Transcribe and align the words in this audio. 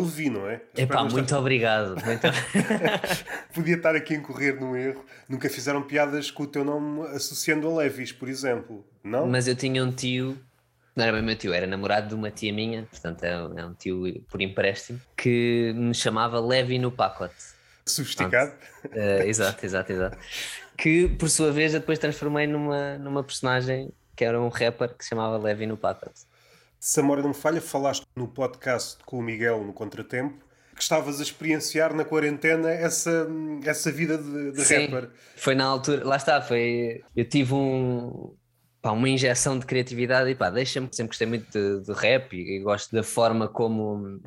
é 0.00 0.04
Levi, 0.04 0.30
não 0.30 0.48
é? 0.48 0.60
Epá, 0.76 1.02
muito 1.02 1.20
estar... 1.20 1.38
obrigado. 1.38 1.96
Muito... 2.04 2.26
Podia 3.54 3.76
estar 3.76 3.94
aqui 3.94 4.14
a 4.14 4.16
incorrer 4.18 4.60
num 4.60 4.76
erro. 4.76 5.04
Nunca 5.28 5.48
fizeram 5.48 5.82
piadas 5.82 6.30
com 6.30 6.44
o 6.44 6.46
teu 6.46 6.64
nome 6.64 7.06
associando 7.08 7.68
a 7.68 7.78
Levis, 7.78 8.12
por 8.12 8.28
exemplo, 8.28 8.84
não? 9.02 9.26
Mas 9.26 9.48
eu 9.48 9.54
tinha 9.54 9.82
um 9.84 9.90
tio, 9.90 10.38
não 10.94 11.04
era 11.04 11.12
bem 11.12 11.22
meu 11.22 11.36
tio, 11.36 11.52
era 11.52 11.66
namorado 11.66 12.08
de 12.08 12.14
uma 12.14 12.30
tia 12.30 12.52
minha, 12.52 12.82
portanto 12.90 13.24
é 13.24 13.42
um 13.44 13.58
é 13.58 13.74
tio 13.78 14.24
por 14.30 14.40
empréstimo, 14.40 15.00
que 15.16 15.72
me 15.74 15.94
chamava 15.94 16.40
Levi 16.40 16.78
no 16.78 16.90
pacote. 16.90 17.34
Sofisticado? 17.86 18.52
Uh, 18.84 19.22
exato, 19.24 19.64
exato, 19.64 19.92
exato. 19.92 20.18
Que 20.76 21.08
por 21.08 21.28
sua 21.28 21.50
vez 21.50 21.74
eu 21.74 21.80
depois 21.80 21.98
transformei 21.98 22.46
numa, 22.46 22.98
numa 22.98 23.22
personagem 23.22 23.90
que 24.14 24.24
era 24.24 24.40
um 24.40 24.48
rapper 24.48 24.94
que 24.94 25.02
se 25.02 25.10
chamava 25.10 25.38
Levi 25.38 25.66
no 25.66 25.76
pacote. 25.76 26.22
Se 26.80 26.98
a 26.98 27.02
memória 27.02 27.22
não 27.22 27.28
me 27.28 27.36
falha, 27.36 27.60
falaste 27.60 28.06
no 28.16 28.26
podcast 28.26 28.96
com 29.04 29.18
o 29.18 29.22
Miguel 29.22 29.62
no 29.62 29.72
Contratempo 29.72 30.50
que 30.80 30.84
estavas 30.84 31.20
a 31.20 31.22
experienciar 31.22 31.94
na 31.94 32.06
quarentena 32.06 32.70
essa, 32.70 33.28
essa 33.66 33.92
vida 33.92 34.16
de, 34.16 34.52
de 34.52 34.64
Sim, 34.64 34.86
rapper. 34.86 35.10
Foi 35.36 35.54
na 35.54 35.66
altura, 35.66 36.02
lá 36.06 36.16
está, 36.16 36.40
foi. 36.40 37.04
Eu 37.14 37.28
tive 37.28 37.52
um, 37.52 38.32
pá, 38.80 38.90
uma 38.92 39.06
injeção 39.06 39.58
de 39.58 39.66
criatividade 39.66 40.30
e 40.30 40.34
pá, 40.34 40.48
deixa-me, 40.48 40.88
sempre 40.90 41.08
gostei 41.08 41.26
muito 41.26 41.46
de, 41.52 41.84
de 41.84 41.92
rap 41.92 42.32
e, 42.32 42.56
e, 42.56 42.60
gosto 42.60 42.96
da 42.96 43.02
forma 43.02 43.46
como. 43.46 44.20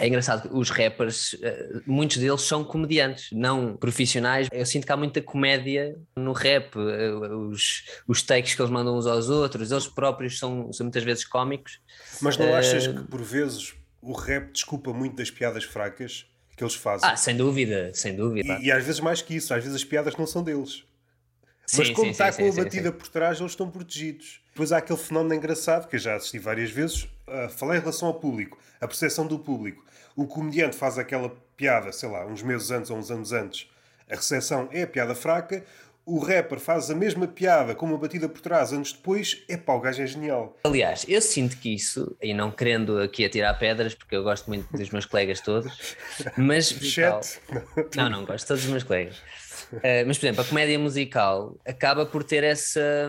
É 0.00 0.08
engraçado 0.08 0.48
que 0.48 0.56
os 0.56 0.70
rappers, 0.70 1.36
eh, 1.42 1.80
muitos 1.86 2.16
deles 2.16 2.40
são 2.40 2.64
comediantes, 2.64 3.28
não 3.32 3.76
profissionais. 3.76 4.48
Eu 4.50 4.64
sinto 4.64 4.86
que 4.86 4.92
há 4.92 4.96
muita 4.96 5.20
comédia 5.20 5.94
no 6.16 6.32
rap, 6.32 6.74
eh, 6.76 7.12
os, 7.12 7.84
os 8.08 8.22
takes 8.22 8.54
que 8.54 8.62
eles 8.62 8.70
mandam 8.70 8.96
uns 8.96 9.06
aos 9.06 9.28
outros, 9.28 9.70
eles 9.70 9.86
próprios 9.86 10.38
são, 10.38 10.72
são 10.72 10.84
muitas 10.84 11.04
vezes 11.04 11.24
cómicos. 11.26 11.80
Mas 12.22 12.38
não 12.38 12.54
achas 12.54 12.86
uh... 12.86 12.94
que 12.94 13.02
por 13.10 13.22
vezes 13.22 13.74
o 14.00 14.12
rap 14.12 14.50
desculpa 14.52 14.92
muito 14.92 15.16
das 15.16 15.30
piadas 15.30 15.64
fracas 15.64 16.26
que 16.56 16.64
eles 16.64 16.74
fazem? 16.74 17.08
Ah, 17.08 17.16
sem 17.16 17.36
dúvida, 17.36 17.90
sem 17.92 18.16
dúvida. 18.16 18.58
E, 18.60 18.66
e 18.66 18.72
às 18.72 18.82
vezes 18.82 19.00
mais 19.00 19.20
que 19.20 19.34
isso, 19.34 19.52
às 19.52 19.62
vezes 19.62 19.76
as 19.76 19.84
piadas 19.84 20.16
não 20.16 20.26
são 20.26 20.42
deles. 20.42 20.82
Mas 21.76 21.88
sim, 21.88 21.94
como 21.94 22.06
sim, 22.06 22.10
está 22.12 22.32
sim, 22.32 22.42
com 22.42 22.60
a 22.60 22.64
batida 22.64 22.90
por 22.90 23.08
trás, 23.08 23.38
eles 23.38 23.52
estão 23.52 23.70
protegidos. 23.70 24.40
Depois 24.48 24.72
há 24.72 24.78
aquele 24.78 24.98
fenómeno 24.98 25.34
engraçado 25.34 25.88
que 25.88 25.96
eu 25.96 26.00
já 26.00 26.16
assisti 26.16 26.38
várias 26.38 26.70
vezes. 26.70 27.04
Uh, 27.28 27.48
falei 27.48 27.78
em 27.78 27.80
relação 27.80 28.08
ao 28.08 28.14
público, 28.14 28.58
a 28.80 28.88
percepção 28.88 29.26
do 29.26 29.38
público. 29.38 29.84
O 30.16 30.26
comediante 30.26 30.76
faz 30.76 30.98
aquela 30.98 31.30
piada, 31.56 31.92
sei 31.92 32.08
lá, 32.08 32.26
uns 32.26 32.42
meses 32.42 32.70
antes 32.70 32.90
ou 32.90 32.96
uns 32.96 33.10
anos 33.10 33.32
antes. 33.32 33.70
A 34.10 34.16
recepção 34.16 34.68
é 34.72 34.82
a 34.82 34.86
piada 34.86 35.14
fraca. 35.14 35.64
O 36.04 36.18
rapper 36.18 36.58
faz 36.58 36.90
a 36.90 36.94
mesma 36.94 37.28
piada 37.28 37.74
com 37.74 37.86
uma 37.86 37.96
batida 37.98 38.28
por 38.28 38.40
trás 38.40 38.72
anos 38.72 38.92
depois. 38.92 39.44
É 39.48 39.56
pá, 39.56 39.74
o 39.74 39.80
gajo 39.80 40.02
é 40.02 40.06
genial. 40.06 40.56
Aliás, 40.64 41.04
eu 41.06 41.20
sinto 41.20 41.56
que 41.58 41.72
isso, 41.74 42.16
e 42.20 42.34
não 42.34 42.50
querendo 42.50 42.98
aqui 43.00 43.24
atirar 43.24 43.56
pedras, 43.58 43.94
porque 43.94 44.16
eu 44.16 44.24
gosto 44.24 44.48
muito 44.48 44.66
dos 44.76 44.90
meus 44.90 45.06
colegas 45.06 45.40
todos, 45.40 45.96
mas. 46.36 46.68
Chat. 46.68 47.40
Não, 47.94 48.08
não, 48.08 48.24
gosto 48.24 48.44
de 48.44 48.48
todos 48.48 48.64
os 48.64 48.70
meus 48.70 48.82
colegas. 48.82 49.18
Uh, 49.72 50.04
mas, 50.06 50.18
por 50.18 50.26
exemplo, 50.26 50.42
a 50.42 50.44
comédia 50.44 50.78
musical 50.78 51.56
acaba 51.64 52.04
por 52.04 52.24
ter 52.24 52.42
essa, 52.42 53.08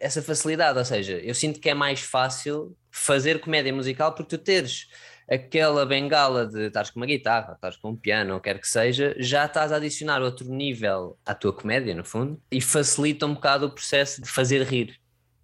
essa 0.00 0.20
facilidade, 0.20 0.78
ou 0.78 0.84
seja, 0.84 1.12
eu 1.18 1.34
sinto 1.34 1.60
que 1.60 1.70
é 1.70 1.74
mais 1.74 2.00
fácil 2.00 2.76
fazer 2.90 3.40
comédia 3.40 3.72
musical 3.72 4.12
porque 4.12 4.36
tu 4.36 4.42
teres 4.42 4.88
aquela 5.28 5.84
bengala 5.84 6.46
de 6.46 6.66
estás 6.66 6.90
com 6.90 7.00
uma 7.00 7.06
guitarra, 7.06 7.54
estás 7.54 7.76
com 7.76 7.90
um 7.90 7.96
piano, 7.96 8.34
ou 8.34 8.40
quer 8.40 8.60
que 8.60 8.68
seja, 8.68 9.14
já 9.18 9.46
estás 9.46 9.72
a 9.72 9.76
adicionar 9.76 10.22
outro 10.22 10.48
nível 10.48 11.18
à 11.24 11.34
tua 11.34 11.52
comédia, 11.52 11.94
no 11.94 12.04
fundo, 12.04 12.40
e 12.50 12.60
facilita 12.60 13.26
um 13.26 13.34
bocado 13.34 13.66
o 13.66 13.70
processo 13.70 14.22
de 14.22 14.28
fazer 14.28 14.62
rir. 14.62 14.98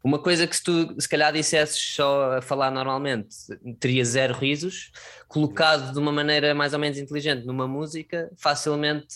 Uma 0.05 0.19
coisa 0.19 0.47
que 0.49 0.57
se 0.57 0.65
tu 0.65 1.01
se 1.01 1.09
calhar 1.09 1.33
dissesses 1.33 1.79
só 1.79 2.39
a 2.39 2.43
falar 2.43 2.71
normalmente, 2.73 3.37
teria 3.79 4.05
zero 4.05 4.35
risos, 4.35 4.91
colocado 5.29 5.93
de 5.93 5.99
uma 5.99 6.11
maneira 6.11 6.55
mais 6.55 6.73
ou 6.73 6.79
menos 6.79 6.99
inteligente 6.99 7.45
numa 7.47 7.69
música, 7.69 8.29
facilmente 8.37 9.15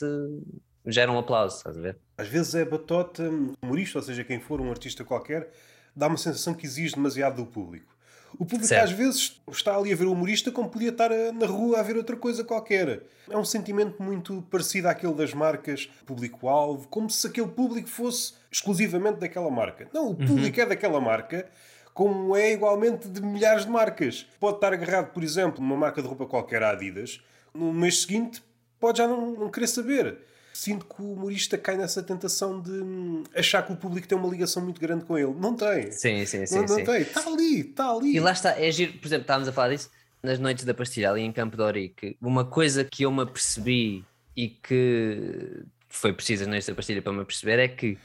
gera 0.86 1.10
um 1.10 1.18
aplauso, 1.18 1.56
estás 1.56 1.76
a 1.76 1.80
ver? 1.80 1.98
Às 2.16 2.28
vezes 2.28 2.54
é 2.54 2.64
batota, 2.64 3.28
humorista, 3.60 3.98
ou 3.98 4.02
seja, 4.02 4.22
quem 4.22 4.38
for 4.40 4.60
um 4.60 4.70
artista 4.70 5.04
qualquer, 5.04 5.50
dá 5.94 6.06
uma 6.06 6.16
sensação 6.16 6.54
que 6.54 6.64
exige 6.64 6.94
demasiado 6.94 7.36
do 7.36 7.46
público. 7.46 7.95
O 8.38 8.44
público 8.44 8.66
certo. 8.66 8.84
às 8.84 8.92
vezes 8.92 9.40
está 9.50 9.76
ali 9.76 9.92
a 9.92 9.96
ver 9.96 10.06
o 10.06 10.12
humorista 10.12 10.50
como 10.50 10.68
podia 10.68 10.90
estar 10.90 11.10
na 11.32 11.46
rua 11.46 11.80
a 11.80 11.82
ver 11.82 11.96
outra 11.96 12.16
coisa 12.16 12.44
qualquer. 12.44 13.02
É 13.28 13.36
um 13.36 13.44
sentimento 13.44 14.02
muito 14.02 14.42
parecido 14.50 14.88
àquele 14.88 15.14
das 15.14 15.32
marcas 15.34 15.88
público-alvo, 16.04 16.86
como 16.88 17.08
se 17.10 17.26
aquele 17.26 17.48
público 17.48 17.88
fosse 17.88 18.34
exclusivamente 18.50 19.18
daquela 19.20 19.50
marca. 19.50 19.88
Não, 19.92 20.06
o 20.06 20.08
uhum. 20.08 20.26
público 20.26 20.56
uhum. 20.56 20.64
é 20.64 20.66
daquela 20.66 21.00
marca, 21.00 21.48
como 21.94 22.36
é 22.36 22.52
igualmente 22.52 23.08
de 23.08 23.22
milhares 23.22 23.64
de 23.64 23.70
marcas. 23.70 24.26
Pode 24.38 24.56
estar 24.56 24.72
agarrado, 24.72 25.12
por 25.12 25.22
exemplo, 25.22 25.62
numa 25.62 25.76
marca 25.76 26.02
de 26.02 26.08
roupa 26.08 26.26
qualquer, 26.26 26.62
a 26.62 26.70
Adidas, 26.70 27.20
no 27.54 27.72
mês 27.72 28.02
seguinte 28.02 28.42
pode 28.78 28.98
já 28.98 29.08
não, 29.08 29.32
não 29.32 29.50
querer 29.50 29.66
saber 29.66 30.18
sinto 30.56 30.86
que 30.86 31.02
o 31.02 31.12
humorista 31.12 31.58
cai 31.58 31.76
nessa 31.76 32.02
tentação 32.02 32.60
de 32.60 32.70
hum, 32.70 33.22
achar 33.34 33.62
que 33.62 33.72
o 33.72 33.76
público 33.76 34.08
tem 34.08 34.16
uma 34.16 34.28
ligação 34.28 34.62
muito 34.62 34.80
grande 34.80 35.04
com 35.04 35.18
ele. 35.18 35.34
Não 35.34 35.54
tem. 35.54 35.92
Sim, 35.92 36.24
sim, 36.24 36.46
sim. 36.46 36.54
Não, 36.56 36.62
não 36.62 36.74
sim. 36.76 36.84
tem. 36.84 37.02
Está 37.02 37.26
ali, 37.26 37.60
está 37.60 37.90
ali. 37.90 38.16
E 38.16 38.20
lá 38.20 38.32
está, 38.32 38.58
é 38.58 38.70
giro, 38.70 38.94
por 38.94 39.06
exemplo, 39.06 39.22
estávamos 39.22 39.48
a 39.48 39.52
falar 39.52 39.68
disso 39.68 39.90
nas 40.22 40.38
noites 40.38 40.64
da 40.64 40.74
pastilha 40.74 41.10
ali 41.10 41.22
em 41.22 41.30
Campo 41.30 41.56
de 41.56 41.62
Orique. 41.62 42.16
Uma 42.20 42.44
coisa 42.44 42.84
que 42.84 43.02
eu 43.04 43.12
me 43.12 43.22
apercebi 43.22 44.04
e 44.34 44.48
que 44.48 45.62
foi 45.88 46.14
noites 46.46 46.66
da 46.66 46.74
pastilha 46.74 47.02
para 47.02 47.12
me 47.12 47.24
perceber 47.24 47.58
é 47.58 47.68
que 47.68 47.98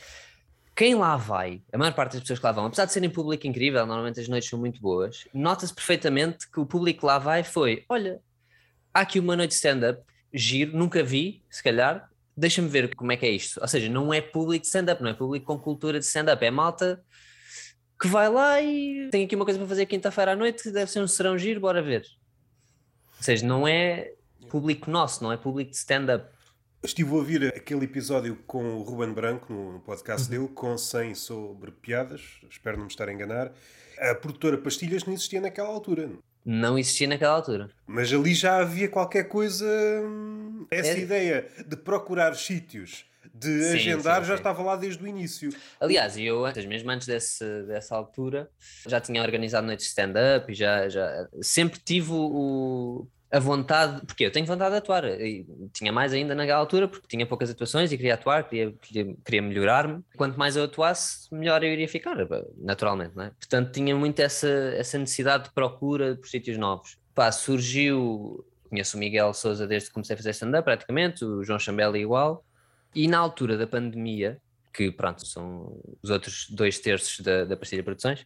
quem 0.76 0.96
lá 0.96 1.18
vai, 1.18 1.62
a 1.72 1.78
maior 1.78 1.94
parte 1.94 2.14
das 2.14 2.22
pessoas 2.22 2.40
que 2.40 2.46
lá 2.46 2.52
vão, 2.52 2.66
apesar 2.66 2.86
de 2.86 2.94
serem 2.94 3.10
público 3.10 3.46
incrível, 3.46 3.86
normalmente 3.86 4.20
as 4.20 4.28
noites 4.28 4.50
são 4.50 4.58
muito 4.58 4.80
boas, 4.82 5.28
nota-se 5.34 5.74
perfeitamente 5.74 6.50
que 6.50 6.60
o 6.60 6.66
público 6.66 7.02
que 7.02 7.06
lá 7.06 7.18
vai 7.18 7.44
foi: 7.44 7.86
olha, 7.90 8.22
há 8.94 9.02
aqui 9.02 9.20
uma 9.20 9.36
noite 9.36 9.52
de 9.52 9.56
stand-up, 9.56 10.02
giro, 10.34 10.78
nunca 10.78 11.04
vi, 11.04 11.44
se 11.50 11.62
calhar, 11.62 12.11
deixa-me 12.36 12.68
ver 12.68 12.96
como 12.96 13.12
é 13.12 13.18
que 13.18 13.26
é 13.26 13.30
isto. 13.30 13.60
Ou 13.62 13.68
seja, 13.68 13.90
não 13.90 14.14
é 14.14 14.22
público 14.22 14.62
de 14.62 14.68
stand-up, 14.68 15.02
não 15.02 15.10
é 15.10 15.14
público 15.14 15.46
com 15.46 15.60
cultura 15.60 16.00
de 16.00 16.06
stand-up, 16.06 16.44
é 16.44 16.52
malta 16.52 17.04
que 18.02 18.08
vai 18.08 18.30
lá 18.30 18.60
e 18.60 19.10
tem 19.12 19.26
aqui 19.26 19.36
uma 19.36 19.46
coisa 19.46 19.60
para 19.60 19.68
fazer 19.68 19.86
quinta-feira 19.86 20.32
à 20.32 20.36
noite, 20.36 20.72
deve 20.72 20.90
ser 20.90 21.02
um 21.02 21.08
serão 21.08 21.38
giro, 21.38 21.62
bora 21.62 21.84
ver. 21.84 22.04
Ou 23.18 23.24
seja, 23.24 23.46
não 23.46 23.68
é 23.68 24.14
público 24.50 24.90
nosso, 24.90 25.24
não 25.24 25.32
é 25.32 25.38
público 25.38 25.70
de 25.70 25.78
stand-up. 25.78 26.26
Estive 26.84 27.12
a 27.12 27.14
ouvir 27.14 27.48
aquele 27.56 27.86
episódio 27.86 28.36
com 28.48 28.78
o 28.78 28.82
Ruben 28.82 29.14
Branco 29.14 29.54
no 29.54 29.80
podcast 29.82 30.24
uhum. 30.24 30.30
dele, 30.32 30.52
com 30.52 30.76
100 30.76 31.14
sobre 31.14 31.70
piadas, 31.70 32.40
espero 32.50 32.78
não 32.78 32.86
me 32.86 32.90
estar 32.90 33.08
a 33.08 33.14
enganar. 33.14 33.54
A 34.00 34.16
produtora 34.16 34.58
Pastilhas 34.58 35.06
não 35.06 35.14
existia 35.14 35.40
naquela 35.40 35.70
altura 35.70 36.10
não 36.46 36.78
existia 36.78 37.08
naquela 37.08 37.34
altura. 37.34 37.70
Mas 37.86 38.12
ali 38.12 38.34
já 38.34 38.58
havia 38.58 38.88
qualquer 38.88 39.26
coisa, 39.26 39.66
hum, 40.04 40.66
essa 40.72 40.92
é... 40.92 41.00
ideia 41.00 41.48
de 41.68 41.76
procurar 41.76 42.36
sítios, 42.36 43.06
de 43.34 43.64
sim, 43.64 43.76
agendar, 43.76 44.22
sim, 44.22 44.28
já 44.28 44.34
sim. 44.36 44.40
estava 44.40 44.62
lá 44.62 44.76
desde 44.76 45.04
o 45.04 45.08
início. 45.08 45.50
Aliás, 45.80 46.18
eu 46.18 46.44
mesmo 46.68 46.92
antes 46.92 47.08
desse, 47.08 47.64
dessa 47.64 47.96
altura, 47.96 48.50
já 48.88 49.00
tinha 49.00 49.22
organizado 49.22 49.66
noites 49.66 49.86
de 49.86 49.90
stand-up 49.90 50.52
e 50.52 50.56
já, 50.56 50.90
já 50.90 51.28
sempre 51.42 51.80
tive 51.80 52.12
o, 52.12 53.08
a 53.32 53.40
vontade, 53.40 54.06
porque 54.06 54.26
eu 54.26 54.32
tenho 54.32 54.46
vontade 54.46 54.72
de 54.72 54.78
atuar, 54.78 55.06
e 55.06 55.46
tinha 55.72 55.92
mais 55.92 56.12
ainda 56.12 56.36
naquela 56.36 56.60
altura, 56.60 56.88
porque 56.88 57.08
tinha 57.08 57.26
poucas 57.26 57.50
atuações 57.50 57.90
e 57.92 57.96
queria 57.96 58.16
atuar, 58.16 58.44
queria, 58.44 58.74
queria, 59.24 59.42
melhorar-me. 59.42 60.04
Quanto 60.18 60.38
mais 60.38 60.58
eu 60.58 60.66
atuasse, 60.66 61.34
melhor 61.34 61.64
eu 61.64 61.72
iria 61.72 61.88
ficar, 61.88 62.18
naturalmente, 62.58 63.16
não 63.16 63.24
é? 63.24 63.30
Portanto, 63.30 63.72
tinha 63.72 63.96
muito 63.96 64.20
essa, 64.20 64.50
essa 64.76 64.98
necessidade 64.98 65.46
de 65.46 65.52
procura 65.52 66.18
por 66.18 66.28
sítios 66.28 66.58
novos. 66.58 66.98
Pá, 67.16 67.32
surgiu, 67.32 68.46
conheço 68.70 68.98
o 68.98 69.00
Miguel 69.00 69.34
Souza 69.34 69.66
desde 69.66 69.88
que 69.88 69.94
comecei 69.94 70.14
a 70.14 70.18
fazer 70.18 70.32
stand-up, 70.32 70.66
praticamente, 70.66 71.24
o 71.24 71.42
João 71.42 71.58
Chambela 71.58 71.98
igual, 71.98 72.44
e 72.94 73.08
na 73.08 73.18
altura 73.18 73.58
da 73.58 73.66
pandemia, 73.66 74.42
que 74.74 74.92
pronto, 74.92 75.26
são 75.26 75.80
os 76.04 76.10
outros 76.10 76.48
dois 76.50 76.80
terços 76.80 77.22
da, 77.22 77.46
da 77.46 77.56
Pastilha 77.56 77.84
Produções, 77.84 78.26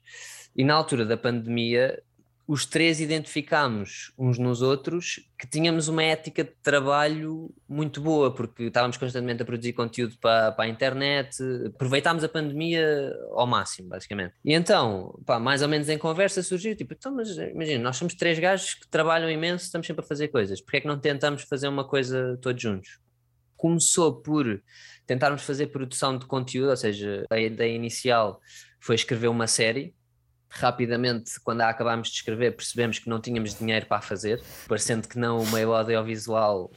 e 0.56 0.64
na 0.64 0.74
altura 0.74 1.06
da 1.06 1.16
pandemia 1.16 2.02
os 2.48 2.66
três 2.66 3.00
identificámos 3.00 4.14
uns 4.18 4.38
nos 4.38 4.62
outros 4.62 5.28
que 5.38 5.48
tínhamos 5.48 5.88
uma 5.88 6.04
ética 6.04 6.44
de 6.44 6.52
trabalho 6.62 7.54
muito 7.68 8.00
boa, 8.00 8.34
porque 8.34 8.64
estávamos 8.64 8.98
constantemente 8.98 9.42
a 9.42 9.46
produzir 9.46 9.74
conteúdo 9.74 10.16
para, 10.20 10.52
para 10.52 10.66
a 10.66 10.68
internet, 10.68 11.38
aproveitámos 11.66 12.24
a 12.24 12.30
pandemia 12.30 13.12
ao 13.32 13.48
máximo, 13.48 13.90
basicamente. 13.90 14.36
E 14.46 14.54
então, 14.54 15.20
pá, 15.26 15.40
mais 15.40 15.64
ou 15.64 15.68
menos 15.68 15.90
em 15.90 15.98
conversa 15.98 16.44
surgiu, 16.44 16.76
tipo, 16.76 16.94
então, 16.94 17.16
mas 17.16 17.36
imagina, 17.36 17.84
nós 17.84 17.98
somos 17.98 18.14
três 18.14 18.38
gajos 18.38 18.76
que 18.76 18.88
trabalham 18.90 19.30
imenso, 19.30 19.66
estamos 19.66 19.88
sempre 19.88 20.06
a 20.06 20.08
fazer 20.08 20.28
coisas, 20.28 20.62
porque 20.62 20.78
é 20.78 20.82
que 20.82 20.88
não 20.88 21.00
tentamos 21.00 21.44
fazer 21.44 21.68
uma 21.68 21.88
coisa 21.88 22.38
todos 22.42 22.62
juntos? 22.62 23.00
Começou 23.58 24.22
por 24.22 24.62
tentarmos 25.08 25.42
fazer 25.42 25.68
produção 25.68 26.18
de 26.18 26.28
conteúdo, 26.28 26.70
ou 26.70 26.78
seja, 26.78 27.26
a 27.30 27.40
ideia 27.40 27.76
inicial 27.76 28.40
foi 28.80 28.96
escrever 28.96 29.30
uma 29.30 29.48
série, 29.48 29.96
rapidamente, 30.60 31.40
quando 31.42 31.62
a 31.62 31.70
acabámos 31.70 32.10
de 32.10 32.16
escrever, 32.16 32.56
percebemos 32.56 33.00
que 33.00 33.10
não 33.10 33.20
tínhamos 33.20 33.58
dinheiro 33.58 33.86
para 33.86 34.02
fazer, 34.02 34.42
parecendo 34.68 35.08
que 35.08 35.18
não 35.18 35.40
o 35.40 35.48
meio 35.52 35.74
audiovisual 35.74 36.72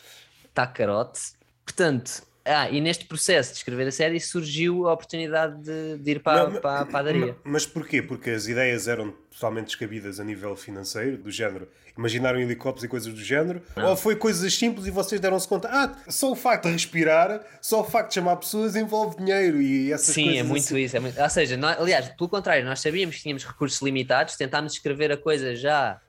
está 0.46 0.66
carote. 0.66 1.32
Portanto, 1.64 2.22
Ah, 2.48 2.70
e 2.70 2.80
neste 2.80 3.04
processo 3.04 3.52
de 3.52 3.58
escrever 3.58 3.86
a 3.86 3.92
série 3.92 4.18
surgiu 4.18 4.88
a 4.88 4.94
oportunidade 4.94 5.62
de, 5.62 5.98
de 5.98 6.10
ir 6.12 6.20
para, 6.20 6.48
não, 6.48 6.60
para 6.60 6.80
a 6.80 6.86
padaria. 6.86 7.36
Mas 7.44 7.66
porquê? 7.66 8.00
Porque 8.00 8.30
as 8.30 8.46
ideias 8.48 8.88
eram 8.88 9.12
totalmente 9.30 9.66
descabidas 9.66 10.18
a 10.18 10.24
nível 10.24 10.56
financeiro, 10.56 11.18
do 11.18 11.30
género. 11.30 11.68
Imaginaram 11.96 12.40
helicópteros 12.40 12.84
e 12.84 12.88
coisas 12.88 13.12
do 13.12 13.22
género? 13.22 13.60
Não. 13.76 13.90
Ou 13.90 13.96
foi 13.96 14.16
coisas 14.16 14.54
simples 14.54 14.86
e 14.86 14.90
vocês 14.90 15.20
deram-se 15.20 15.46
conta? 15.46 15.68
Ah, 15.70 15.96
só 16.08 16.30
o 16.30 16.36
facto 16.36 16.64
de 16.64 16.72
respirar, 16.72 17.44
só 17.60 17.80
o 17.80 17.84
facto 17.84 18.08
de 18.08 18.14
chamar 18.14 18.36
pessoas 18.36 18.76
envolve 18.76 19.16
dinheiro 19.16 19.60
e 19.60 19.92
essas 19.92 20.14
Sim, 20.14 20.24
coisas. 20.24 20.32
Sim, 20.32 20.38
é 20.38 20.42
muito 20.42 20.64
assim. 20.64 20.78
isso. 20.78 20.96
É 20.96 21.00
muito... 21.00 21.20
Ou 21.20 21.30
seja, 21.30 21.56
nós, 21.56 21.78
aliás, 21.78 22.08
pelo 22.10 22.28
contrário, 22.28 22.64
nós 22.64 22.80
sabíamos 22.80 23.16
que 23.16 23.22
tínhamos 23.22 23.44
recursos 23.44 23.82
limitados, 23.82 24.36
tentámos 24.36 24.72
escrever 24.72 25.12
a 25.12 25.16
coisa 25.16 25.54
já 25.54 26.00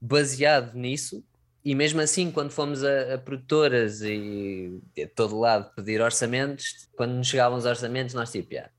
baseado 0.00 0.74
nisso 0.74 1.22
e 1.64 1.74
mesmo 1.74 2.00
assim, 2.00 2.30
quando 2.30 2.50
fomos 2.50 2.84
a, 2.84 3.14
a, 3.14 3.18
produtoras 3.18 4.02
e 4.02 4.80
de 4.94 5.06
todo 5.06 5.38
lado 5.38 5.72
pedir 5.74 6.00
orçamentos, 6.02 6.88
quando 6.94 7.12
nos 7.12 7.26
chegavam 7.26 7.56
os 7.56 7.64
orçamentos, 7.64 8.14
nós 8.14 8.30
tipo, 8.30 8.52
yeah, 8.52 8.70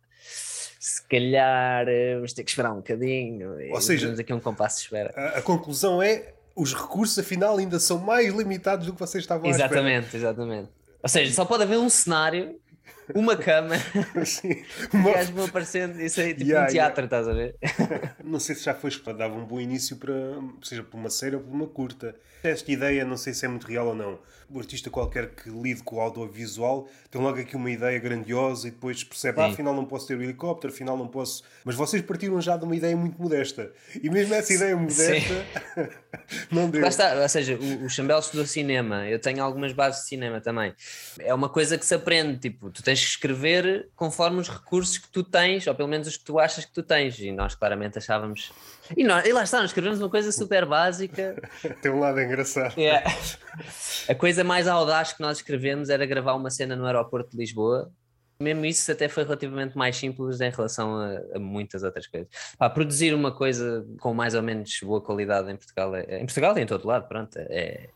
se 0.80 1.02
calhar 1.08 1.88
eh, 1.88 2.14
vamos 2.14 2.32
ter 2.34 2.44
que 2.44 2.52
esperar 2.52 2.72
um 2.72 2.78
bocadinho. 2.78 3.56
Ou 3.72 3.82
seja, 3.82 4.06
temos 4.06 4.20
aqui 4.20 4.32
um 4.32 4.40
compasso 4.40 4.78
de 4.78 4.84
espera. 4.84 5.12
A, 5.16 5.40
a, 5.40 5.42
conclusão 5.42 6.00
é 6.00 6.34
os 6.56 6.76
recursos 6.76 7.18
afinal 7.18 7.58
ainda 7.58 7.80
são 7.80 7.98
mais 7.98 8.32
limitados 8.32 8.86
do 8.86 8.94
que 8.94 9.00
vocês 9.00 9.24
estavam 9.24 9.50
exatamente, 9.50 9.74
a 9.74 10.08
esperar. 10.08 10.18
Exatamente, 10.18 10.18
exatamente. 10.18 10.70
Ou 11.02 11.10
seja, 11.10 11.34
só 11.34 11.44
pode 11.44 11.64
haver 11.64 11.80
um 11.80 11.90
cenário 11.90 12.60
uma 13.14 13.36
cama, 13.36 13.76
Sim, 14.26 14.64
uma... 14.94 15.14
gajo 15.14 15.44
aparecendo, 15.44 16.02
isso 16.02 16.20
aí, 16.20 16.34
tipo 16.34 16.50
yeah, 16.50 16.68
um 16.68 16.72
teatro, 16.72 17.04
yeah. 17.04 17.06
estás 17.06 17.28
a 17.28 17.34
ver? 17.34 17.56
Não 18.24 18.40
sei 18.40 18.56
se 18.56 18.64
já 18.64 18.74
foi 18.74 18.92
dava 19.18 19.36
um 19.36 19.46
bom 19.46 19.60
início 19.60 19.98
para, 19.98 20.14
seja 20.64 20.84
por 20.84 20.98
uma 20.98 21.10
série 21.10 21.36
ou 21.36 21.42
por 21.42 21.54
uma 21.54 21.68
curta. 21.68 22.16
Esta 22.44 22.72
ideia, 22.72 23.04
não 23.04 23.18
sei 23.18 23.34
se 23.34 23.46
é 23.46 23.48
muito 23.48 23.66
real 23.66 23.88
ou 23.88 23.96
não. 23.96 24.20
O 24.50 24.60
artista 24.60 24.90
qualquer 24.90 25.30
que 25.32 25.50
lide 25.50 25.82
com 25.82 25.96
o 25.96 26.00
audiovisual 26.00 26.88
tem 27.10 27.20
logo 27.20 27.40
aqui 27.40 27.56
uma 27.56 27.72
ideia 27.72 27.98
grandiosa 27.98 28.68
e 28.68 28.72
depois 28.72 29.04
percebe, 29.04 29.42
ah, 29.42 29.48
afinal 29.48 29.74
não 29.74 29.86
posso 29.86 30.08
ter 30.08 30.18
o 30.18 30.22
helicóptero, 30.22 30.72
afinal 30.72 30.98
não 30.98 31.08
posso. 31.08 31.44
Mas 31.64 31.76
vocês 31.76 32.02
partiram 32.04 32.40
já 32.40 32.56
de 32.56 32.64
uma 32.64 32.76
ideia 32.76 32.96
muito 32.96 33.20
modesta. 33.22 33.72
E 34.02 34.10
mesmo 34.10 34.34
essa 34.34 34.54
ideia 34.54 34.76
modesta 34.76 35.46
não 36.52 36.70
deu. 36.70 36.82
Lá 36.82 36.90
está, 36.90 37.16
ou 37.16 37.30
seja, 37.30 37.58
o, 37.58 37.86
o 37.86 37.90
Chambel 37.90 38.20
estudou 38.20 38.46
cinema, 38.46 39.08
eu 39.08 39.20
tenho 39.20 39.44
algumas 39.44 39.74
bases 39.74 40.04
de 40.04 40.10
cinema 40.10 40.40
também. 40.40 40.74
É 41.20 41.34
uma 41.34 41.50
coisa 41.50 41.78
que 41.78 41.86
se 41.86 41.96
aprende, 41.96 42.38
tipo, 42.38 42.70
tu 42.70 42.84
tens 42.84 43.00
que 43.00 43.10
escrever 43.10 43.90
conforme 43.96 44.40
os 44.40 44.50
recursos 44.50 44.98
que 44.98 45.10
tu 45.10 45.24
tens, 45.24 45.66
ou 45.68 45.74
pelo 45.74 45.90
menos 45.90 46.08
os 46.08 46.18
que 46.18 46.24
tu 46.24 46.40
achas 46.40 46.66
que 46.66 46.72
tu 46.72 46.84
tens. 46.84 47.18
E 47.20 47.32
nós 47.32 47.56
claramente 47.56 47.98
achávamos. 47.98 48.52
E, 48.96 49.04
nós, 49.04 49.26
e 49.26 49.32
lá 49.32 49.44
está, 49.44 49.60
nós 49.60 49.70
escrevemos 49.72 50.00
uma 50.00 50.10
coisa 50.10 50.32
super 50.32 50.66
básica. 50.66 51.36
Tem 51.82 51.92
um 51.92 52.00
lado 52.00 52.20
engraçado. 52.20 52.78
Yeah. 52.78 53.10
A 54.08 54.16
coisa 54.16 54.44
mais 54.44 54.68
audaz 54.68 55.14
que 55.14 55.22
nós 55.22 55.38
escrevemos 55.38 55.90
era 55.90 56.06
gravar 56.06 56.34
uma 56.36 56.50
cena 56.50 56.76
no 56.76 56.86
aeroporto 56.86 57.32
de 57.32 57.38
Lisboa. 57.38 57.92
Mesmo 58.40 58.66
isso 58.66 58.92
até 58.92 59.08
foi 59.08 59.24
relativamente 59.24 59.78
mais 59.78 59.96
simples 59.96 60.42
em 60.42 60.50
relação 60.50 60.98
a, 60.98 61.22
a 61.36 61.40
muitas 61.40 61.84
outras 61.84 62.06
coisas. 62.06 62.28
Pá, 62.58 62.70
produzir 62.70 63.14
uma 63.14 63.32
coisa 63.32 63.88
com 64.00 64.14
mais 64.14 64.36
ou 64.36 64.42
menos 64.42 64.78
boa 64.84 65.02
qualidade 65.02 65.50
em 65.50 65.56
Portugal, 65.56 65.96
é, 65.96 66.20
em 66.20 66.26
Portugal 66.26 66.58
e 66.58 66.62
em 66.62 66.66
todo 66.66 66.86
lado, 66.86 67.08
pronto, 67.08 67.38
é, 67.38 67.90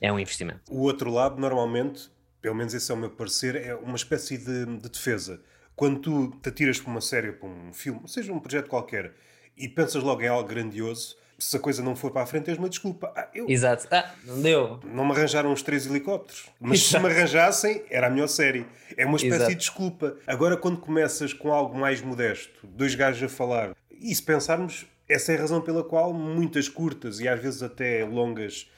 é 0.00 0.12
um 0.12 0.18
investimento. 0.18 0.60
O 0.70 0.82
outro 0.82 1.10
lado, 1.10 1.40
normalmente, 1.40 2.10
pelo 2.42 2.54
menos 2.54 2.74
esse 2.74 2.92
é 2.92 2.94
o 2.94 2.98
meu 2.98 3.10
parecer, 3.10 3.56
é 3.56 3.74
uma 3.74 3.96
espécie 3.96 4.36
de, 4.36 4.66
de 4.66 4.88
defesa. 4.90 5.40
Quando 5.74 6.00
tu 6.00 6.30
te 6.42 6.48
atiras 6.50 6.78
para 6.78 6.90
uma 6.90 7.00
série, 7.00 7.32
para 7.32 7.48
um 7.48 7.72
filme, 7.72 8.06
seja 8.06 8.32
um 8.32 8.38
projeto 8.38 8.68
qualquer, 8.68 9.14
e 9.56 9.68
pensas 9.68 10.02
logo 10.02 10.22
em 10.22 10.28
algo 10.28 10.48
grandioso, 10.48 11.16
se 11.38 11.56
a 11.56 11.60
coisa 11.60 11.82
não 11.82 11.94
for 11.94 12.10
para 12.10 12.22
a 12.22 12.26
frente, 12.26 12.44
tens 12.44 12.58
uma 12.58 12.68
desculpa. 12.68 13.12
Ah, 13.14 13.28
eu... 13.34 13.48
Exato. 13.48 13.86
Ah, 13.90 14.14
não 14.24 14.40
deu. 14.40 14.80
Não 14.84 15.04
me 15.04 15.12
arranjaram 15.12 15.52
os 15.52 15.62
três 15.62 15.86
helicópteros. 15.86 16.46
Mas 16.58 16.80
Exato. 16.80 17.04
se 17.04 17.08
me 17.08 17.14
arranjassem, 17.14 17.82
era 17.90 18.06
a 18.06 18.10
melhor 18.10 18.28
série. 18.28 18.66
É 18.96 19.04
uma 19.04 19.16
espécie 19.16 19.36
Exato. 19.36 19.50
de 19.50 19.56
desculpa. 19.56 20.16
Agora, 20.26 20.56
quando 20.56 20.78
começas 20.78 21.32
com 21.32 21.52
algo 21.52 21.78
mais 21.78 22.00
modesto, 22.00 22.66
dois 22.66 22.94
gajos 22.94 23.22
a 23.22 23.28
falar, 23.28 23.76
e 23.90 24.14
se 24.14 24.22
pensarmos, 24.22 24.86
essa 25.08 25.32
é 25.32 25.36
a 25.36 25.40
razão 25.40 25.60
pela 25.60 25.84
qual 25.84 26.12
muitas 26.12 26.68
curtas 26.68 27.20
e 27.20 27.28
às 27.28 27.40
vezes 27.40 27.62
até 27.62 28.04
longas 28.04 28.70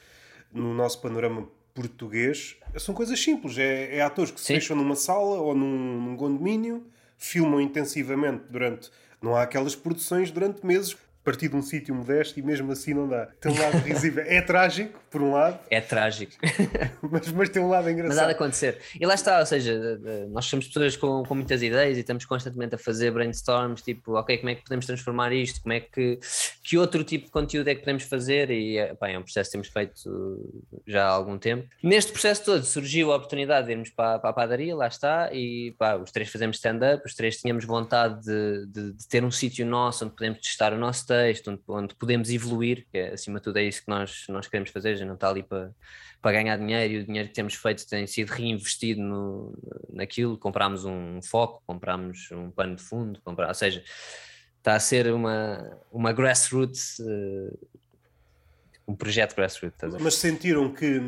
no 0.51 0.73
nosso 0.73 1.01
panorama 1.01 1.47
português 1.73 2.57
são 2.77 2.93
coisas 2.93 3.19
simples. 3.19 3.57
É, 3.57 3.97
é 3.97 4.01
atores 4.01 4.31
que 4.31 4.39
se 4.39 4.47
Sim. 4.47 4.55
fecham 4.55 4.75
numa 4.75 4.95
sala 4.95 5.39
ou 5.39 5.55
num, 5.55 6.01
num 6.01 6.17
condomínio, 6.17 6.85
filmam 7.17 7.61
intensivamente 7.61 8.43
durante. 8.49 8.91
Não 9.21 9.35
há 9.35 9.43
aquelas 9.43 9.75
produções 9.75 10.31
durante 10.31 10.65
meses 10.65 10.95
partir 11.23 11.49
de 11.49 11.55
um 11.55 11.61
sítio 11.61 11.93
modesto 11.93 12.39
e 12.39 12.41
mesmo 12.41 12.71
assim 12.71 12.93
não 12.93 13.07
dá. 13.07 13.27
Tem 13.39 13.51
um 13.51 13.59
lado 13.59 13.77
risível. 13.83 14.23
É 14.25 14.41
trágico, 14.41 14.99
por 15.09 15.21
um 15.21 15.31
lado. 15.31 15.59
É 15.69 15.81
trágico. 15.81 16.33
mas, 17.01 17.31
mas 17.31 17.49
tem 17.49 17.61
um 17.61 17.69
lado 17.69 17.89
engraçado. 17.89 18.15
Mas 18.15 18.23
há 18.23 18.25
de 18.25 18.31
acontecer. 18.31 18.79
E 18.99 19.05
lá 19.05 19.13
está, 19.13 19.39
ou 19.39 19.45
seja, 19.45 19.99
nós 20.29 20.45
somos 20.45 20.67
pessoas 20.67 20.95
com, 20.95 21.23
com 21.23 21.35
muitas 21.35 21.61
ideias 21.61 21.97
e 21.97 22.01
estamos 22.01 22.25
constantemente 22.25 22.75
a 22.75 22.77
fazer 22.77 23.11
brainstorms, 23.11 23.81
tipo, 23.81 24.13
ok, 24.13 24.37
como 24.37 24.49
é 24.49 24.55
que 24.55 24.63
podemos 24.63 24.85
transformar 24.85 25.31
isto? 25.31 25.61
Como 25.61 25.73
é 25.73 25.79
que, 25.79 26.19
que 26.63 26.77
outro 26.77 27.03
tipo 27.03 27.25
de 27.25 27.31
conteúdo 27.31 27.67
é 27.67 27.75
que 27.75 27.81
podemos 27.81 28.03
fazer? 28.03 28.49
E 28.49 28.77
pá, 28.95 29.09
é 29.09 29.17
um 29.17 29.23
processo 29.23 29.49
que 29.49 29.53
temos 29.53 29.67
feito 29.67 29.93
já 30.87 31.05
há 31.05 31.09
algum 31.09 31.37
tempo. 31.37 31.67
Neste 31.83 32.11
processo 32.11 32.43
todo 32.45 32.63
surgiu 32.63 33.11
a 33.11 33.15
oportunidade 33.15 33.67
de 33.67 33.73
irmos 33.73 33.89
para, 33.89 34.19
para 34.19 34.29
a 34.29 34.33
padaria, 34.33 34.75
lá 34.75 34.87
está, 34.87 35.29
e 35.33 35.75
pá, 35.77 35.95
os 35.95 36.11
três 36.11 36.29
fazemos 36.29 36.57
stand-up, 36.57 37.03
os 37.05 37.13
três 37.13 37.37
tínhamos 37.37 37.65
vontade 37.65 38.23
de, 38.23 38.65
de, 38.67 38.93
de 38.93 39.07
ter 39.07 39.23
um 39.23 39.31
sítio 39.31 39.65
nosso 39.65 40.05
onde 40.05 40.15
podemos 40.15 40.39
testar 40.39 40.73
o 40.73 40.77
nosso 40.77 41.08
texto, 41.09 41.49
onde, 41.49 41.61
onde 41.67 41.95
podemos 41.95 42.29
evoluir, 42.29 42.85
que 42.91 42.97
é, 42.97 43.13
acima 43.13 43.39
de 43.39 43.43
tudo 43.43 43.57
é 43.57 43.63
isso 43.63 43.81
que 43.81 43.89
nós, 43.89 44.25
nós 44.29 44.47
queremos 44.47 44.69
fazer, 44.69 44.95
já 44.95 45.05
não 45.05 45.15
está 45.15 45.29
ali 45.29 45.41
para, 45.41 45.71
para 46.21 46.31
ganhar 46.31 46.57
dinheiro 46.57 46.93
e 46.93 46.97
o 46.99 47.05
dinheiro 47.05 47.27
que 47.29 47.33
temos 47.33 47.55
feito 47.55 47.87
tem 47.87 48.05
sido 48.05 48.29
reinvestido 48.29 49.01
no, 49.01 49.57
naquilo, 49.91 50.37
comprámos 50.37 50.85
um 50.85 51.19
foco, 51.21 51.63
comprámos 51.65 52.29
um 52.31 52.51
pano 52.51 52.75
de 52.75 52.83
fundo, 52.83 53.19
ou 53.25 53.53
seja, 53.53 53.83
está 54.57 54.75
a 54.75 54.79
ser 54.79 55.11
uma, 55.11 55.79
uma 55.91 56.13
grassroots, 56.13 56.99
uh, 56.99 57.67
um 58.87 58.95
projeto 58.95 59.35
grassroots. 59.35 59.79
Mas 59.99 60.15
sentiram 60.15 60.71
que 60.71 61.01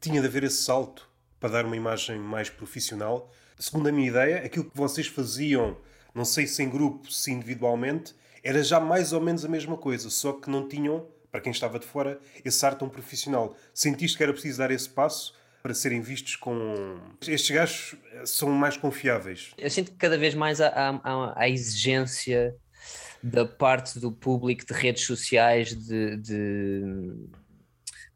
tinha 0.00 0.20
de 0.20 0.26
haver 0.26 0.44
esse 0.44 0.62
salto 0.62 1.08
para 1.40 1.50
dar 1.50 1.64
uma 1.64 1.76
imagem 1.76 2.18
mais 2.18 2.50
profissional? 2.50 3.32
Segundo 3.58 3.88
a 3.88 3.92
minha 3.92 4.08
ideia, 4.08 4.38
aquilo 4.44 4.70
que 4.70 4.76
vocês 4.76 5.06
faziam, 5.06 5.78
não 6.14 6.24
sei 6.24 6.46
se 6.46 6.62
em 6.62 6.68
grupo, 6.68 7.10
se 7.10 7.30
individualmente, 7.32 8.14
era 8.46 8.62
já 8.62 8.78
mais 8.78 9.12
ou 9.12 9.20
menos 9.20 9.44
a 9.44 9.48
mesma 9.48 9.76
coisa, 9.76 10.08
só 10.08 10.32
que 10.32 10.48
não 10.48 10.68
tinham, 10.68 11.04
para 11.32 11.40
quem 11.40 11.50
estava 11.50 11.80
de 11.80 11.86
fora, 11.86 12.20
esse 12.44 12.64
ar 12.64 12.76
tão 12.76 12.88
profissional. 12.88 13.56
Sentiste 13.74 14.16
que 14.16 14.22
era 14.22 14.32
preciso 14.32 14.58
dar 14.58 14.70
esse 14.70 14.88
passo 14.88 15.34
para 15.62 15.74
serem 15.74 16.00
vistos 16.00 16.36
com. 16.36 17.00
Estes 17.26 17.50
gajos 17.50 17.96
são 18.24 18.48
mais 18.50 18.76
confiáveis. 18.76 19.50
Eu 19.58 19.68
sinto 19.68 19.90
que 19.90 19.96
cada 19.96 20.16
vez 20.16 20.32
mais 20.34 20.60
há, 20.60 20.68
há, 20.68 21.32
há 21.34 21.48
exigência 21.48 22.54
da 23.20 23.44
parte 23.44 23.98
do 23.98 24.12
público 24.12 24.64
de 24.64 24.72
redes 24.72 25.04
sociais 25.04 25.74
de, 25.74 26.16
de 26.16 26.82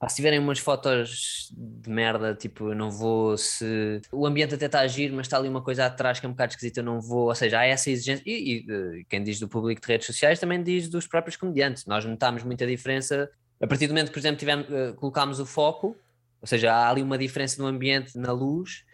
Pá, 0.00 0.08
se 0.08 0.16
tiverem 0.16 0.38
umas 0.38 0.58
fotos 0.58 1.52
de 1.54 1.90
merda, 1.90 2.34
tipo, 2.34 2.70
eu 2.70 2.74
não 2.74 2.90
vou 2.90 3.36
se. 3.36 4.00
O 4.10 4.26
ambiente 4.26 4.54
até 4.54 4.64
está 4.64 4.78
a 4.78 4.84
agir, 4.84 5.12
mas 5.12 5.26
está 5.26 5.36
ali 5.36 5.46
uma 5.46 5.62
coisa 5.62 5.84
atrás 5.84 6.18
que 6.18 6.24
é 6.24 6.28
um 6.28 6.32
bocado 6.32 6.52
esquisita, 6.52 6.80
eu 6.80 6.84
não 6.84 7.02
vou. 7.02 7.28
Ou 7.28 7.34
seja, 7.34 7.60
há 7.60 7.66
essa 7.66 7.90
exigência. 7.90 8.22
E, 8.24 8.64
e, 8.66 9.04
quem 9.10 9.22
diz 9.22 9.38
do 9.38 9.46
público 9.46 9.78
de 9.78 9.86
redes 9.86 10.06
sociais 10.06 10.40
também 10.40 10.62
diz 10.62 10.88
dos 10.88 11.06
próprios 11.06 11.36
comediantes. 11.36 11.84
Nós 11.84 12.02
notámos 12.06 12.42
muita 12.42 12.66
diferença. 12.66 13.30
A 13.60 13.66
partir 13.66 13.88
do 13.88 13.90
momento 13.90 14.06
que, 14.06 14.14
por 14.14 14.20
exemplo, 14.20 14.38
tivemos, 14.38 14.66
uh, 14.70 14.94
colocámos 14.94 15.38
o 15.38 15.44
foco, 15.44 15.94
ou 16.40 16.48
seja, 16.48 16.72
há 16.72 16.88
ali 16.88 17.02
uma 17.02 17.18
diferença 17.18 17.60
no 17.60 17.68
ambiente, 17.68 18.16
na 18.16 18.32
luz, 18.32 18.86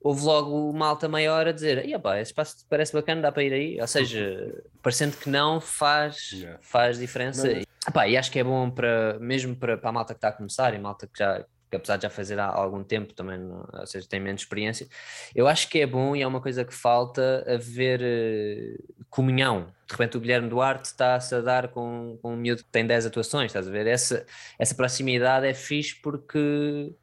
houve 0.00 0.22
logo 0.24 0.70
uma 0.70 0.86
alta 0.86 1.06
maior 1.06 1.46
a 1.46 1.52
dizer: 1.52 1.84
Ia 1.84 1.98
pá, 1.98 2.18
esse 2.18 2.30
espaço 2.30 2.64
parece 2.70 2.94
bacana, 2.94 3.20
dá 3.20 3.30
para 3.30 3.44
ir 3.44 3.52
aí. 3.52 3.80
Ou 3.82 3.86
seja, 3.86 4.64
parecendo 4.82 5.14
que 5.18 5.28
não 5.28 5.60
faz, 5.60 6.30
yeah. 6.32 6.58
faz 6.62 6.98
diferença. 6.98 7.46
Não, 7.46 7.62
Epá, 7.86 8.08
e 8.08 8.16
acho 8.16 8.30
que 8.30 8.38
é 8.38 8.44
bom 8.44 8.70
para, 8.70 9.18
mesmo 9.18 9.54
para, 9.54 9.76
para 9.76 9.90
a 9.90 9.92
malta 9.92 10.14
que 10.14 10.18
está 10.18 10.28
a 10.28 10.32
começar 10.32 10.74
e 10.74 10.78
malta 10.78 11.06
que 11.06 11.18
já 11.18 11.44
que 11.74 11.76
apesar 11.76 11.96
de 11.96 12.04
já 12.04 12.10
fazer 12.10 12.38
há 12.38 12.46
algum 12.46 12.84
tempo 12.84 13.12
também, 13.12 13.38
não, 13.38 13.66
ou 13.72 13.86
seja, 13.86 14.06
tem 14.08 14.20
menos 14.20 14.42
experiência, 14.42 14.86
eu 15.34 15.48
acho 15.48 15.68
que 15.68 15.80
é 15.80 15.86
bom 15.86 16.14
e 16.14 16.22
é 16.22 16.26
uma 16.26 16.40
coisa 16.40 16.64
que 16.64 16.72
falta 16.72 17.44
haver 17.48 18.00
uh, 18.00 19.04
comunhão. 19.10 19.66
De 19.86 19.92
repente 19.92 20.16
o 20.16 20.20
Guilherme 20.20 20.48
Duarte 20.48 20.86
está-se 20.86 21.34
a 21.34 21.40
dar 21.40 21.68
com, 21.68 22.18
com 22.22 22.34
um 22.34 22.36
miúdo 22.36 22.62
que 22.62 22.70
tem 22.70 22.86
10 22.86 23.06
atuações, 23.06 23.46
estás 23.46 23.66
a 23.66 23.70
ver? 23.70 23.86
Essa, 23.86 24.24
essa 24.58 24.74
proximidade 24.74 25.46
é 25.46 25.54
fixe 25.54 26.00
porque 26.00 26.94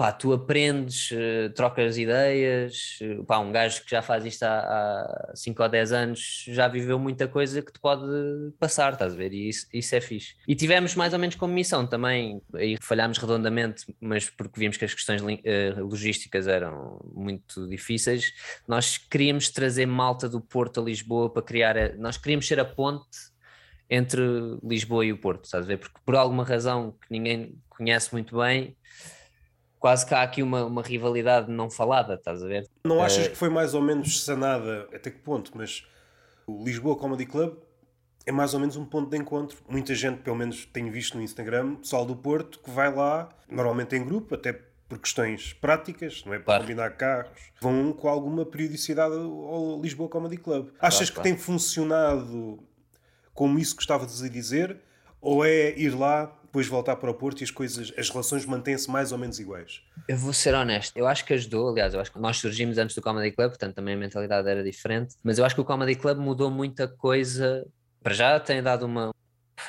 pá, 0.00 0.10
tu 0.10 0.32
aprendes, 0.32 1.10
uh, 1.10 1.50
trocas 1.54 1.98
ideias, 1.98 2.98
uh, 3.02 3.22
pá, 3.22 3.38
um 3.38 3.52
gajo 3.52 3.84
que 3.84 3.90
já 3.90 4.00
faz 4.00 4.24
isto 4.24 4.44
há 4.44 5.30
5 5.34 5.62
ou 5.62 5.68
10 5.68 5.92
anos 5.92 6.44
já 6.48 6.66
viveu 6.68 6.98
muita 6.98 7.28
coisa 7.28 7.60
que 7.60 7.70
te 7.70 7.78
pode 7.78 8.02
passar, 8.58 8.94
estás 8.94 9.12
a 9.12 9.16
ver? 9.16 9.34
E 9.34 9.50
isso, 9.50 9.66
isso 9.70 9.94
é 9.94 10.00
fixe. 10.00 10.36
E 10.48 10.54
tivemos 10.54 10.94
mais 10.94 11.12
ou 11.12 11.18
menos 11.18 11.34
como 11.34 11.52
missão 11.52 11.86
também, 11.86 12.40
aí 12.54 12.78
falhámos 12.80 13.18
redondamente, 13.18 13.94
mas 14.00 14.30
porque 14.30 14.58
vimos 14.58 14.78
que 14.78 14.86
as 14.86 14.94
questões 14.94 15.20
uh, 15.20 15.26
logísticas 15.84 16.46
eram 16.46 16.98
muito 17.14 17.68
difíceis, 17.68 18.32
nós 18.66 18.96
queríamos 18.96 19.50
trazer 19.50 19.84
malta 19.84 20.30
do 20.30 20.40
Porto 20.40 20.80
a 20.80 20.82
Lisboa 20.82 21.28
para 21.28 21.42
criar, 21.42 21.76
a, 21.76 21.94
nós 21.96 22.16
queríamos 22.16 22.48
ser 22.48 22.58
a 22.58 22.64
ponte 22.64 23.18
entre 23.90 24.22
Lisboa 24.64 25.04
e 25.04 25.12
o 25.12 25.18
Porto, 25.18 25.44
estás 25.44 25.64
a 25.64 25.68
ver? 25.68 25.76
Porque 25.76 26.00
por 26.06 26.16
alguma 26.16 26.42
razão 26.42 26.92
que 26.92 27.08
ninguém 27.10 27.60
conhece 27.68 28.10
muito 28.14 28.38
bem, 28.38 28.74
quase 29.80 30.06
que 30.06 30.14
há 30.14 30.22
aqui 30.22 30.42
uma, 30.42 30.64
uma 30.64 30.82
rivalidade 30.82 31.50
não 31.50 31.70
falada, 31.70 32.14
estás 32.14 32.42
a 32.42 32.46
ver? 32.46 32.68
Não 32.84 33.02
achas 33.02 33.26
que 33.26 33.34
foi 33.34 33.48
mais 33.48 33.74
ou 33.74 33.80
menos 33.80 34.22
sanada, 34.22 34.86
até 34.94 35.10
que 35.10 35.18
ponto? 35.18 35.50
Mas 35.56 35.84
o 36.46 36.62
Lisboa 36.62 36.96
Comedy 36.96 37.24
Club 37.24 37.56
é 38.26 38.30
mais 38.30 38.52
ou 38.52 38.60
menos 38.60 38.76
um 38.76 38.84
ponto 38.84 39.10
de 39.10 39.16
encontro. 39.16 39.56
Muita 39.68 39.94
gente, 39.94 40.20
pelo 40.20 40.36
menos 40.36 40.66
tenho 40.66 40.92
visto 40.92 41.16
no 41.16 41.22
Instagram, 41.22 41.76
pessoal 41.76 42.04
do 42.04 42.14
Porto, 42.14 42.60
que 42.60 42.70
vai 42.70 42.94
lá, 42.94 43.30
normalmente 43.48 43.96
em 43.96 44.04
grupo, 44.04 44.34
até 44.34 44.52
por 44.52 44.98
questões 44.98 45.54
práticas, 45.54 46.24
não 46.26 46.34
é? 46.34 46.36
Para 46.36 46.44
claro. 46.44 46.62
combinar 46.62 46.90
carros, 46.90 47.52
vão 47.60 47.92
com 47.92 48.08
alguma 48.08 48.44
periodicidade 48.44 49.14
ao 49.14 49.80
Lisboa 49.80 50.08
Comedy 50.10 50.36
Club. 50.36 50.70
Achas 50.78 51.08
claro, 51.08 51.22
que 51.22 51.28
tem 51.28 51.38
funcionado 51.38 52.58
como 53.32 53.58
isso 53.58 53.74
que 53.74 53.82
estavas 53.82 54.22
a 54.22 54.28
dizer? 54.28 54.78
Ou 55.22 55.44
é 55.44 55.78
ir 55.78 55.90
lá, 55.90 56.36
depois 56.50 56.66
voltar 56.66 56.96
para 56.96 57.10
o 57.10 57.14
Porto 57.14 57.40
e 57.40 57.44
as 57.44 57.50
coisas, 57.50 57.92
as 57.96 58.10
relações 58.10 58.44
mantêm-se 58.44 58.90
mais 58.90 59.12
ou 59.12 59.18
menos 59.18 59.38
iguais? 59.38 59.82
Eu 60.08 60.16
vou 60.16 60.32
ser 60.32 60.52
honesto, 60.52 60.96
eu 60.96 61.06
acho 61.06 61.24
que 61.24 61.32
ajudou, 61.32 61.68
aliás, 61.70 61.94
eu 61.94 62.00
acho 62.00 62.12
que 62.12 62.18
nós 62.18 62.38
surgimos 62.38 62.76
antes 62.76 62.94
do 62.96 63.00
Comedy 63.00 63.30
Club, 63.30 63.50
portanto 63.50 63.74
também 63.76 63.94
a 63.94 63.96
mentalidade 63.96 64.48
era 64.48 64.62
diferente, 64.62 65.14
mas 65.22 65.38
eu 65.38 65.44
acho 65.44 65.54
que 65.54 65.60
o 65.60 65.64
Comedy 65.64 65.94
Club 65.94 66.18
mudou 66.18 66.50
muita 66.50 66.88
coisa 66.88 67.64
para 68.02 68.14
já 68.14 68.40
tem 68.40 68.62
dado 68.62 68.84
uma. 68.84 69.14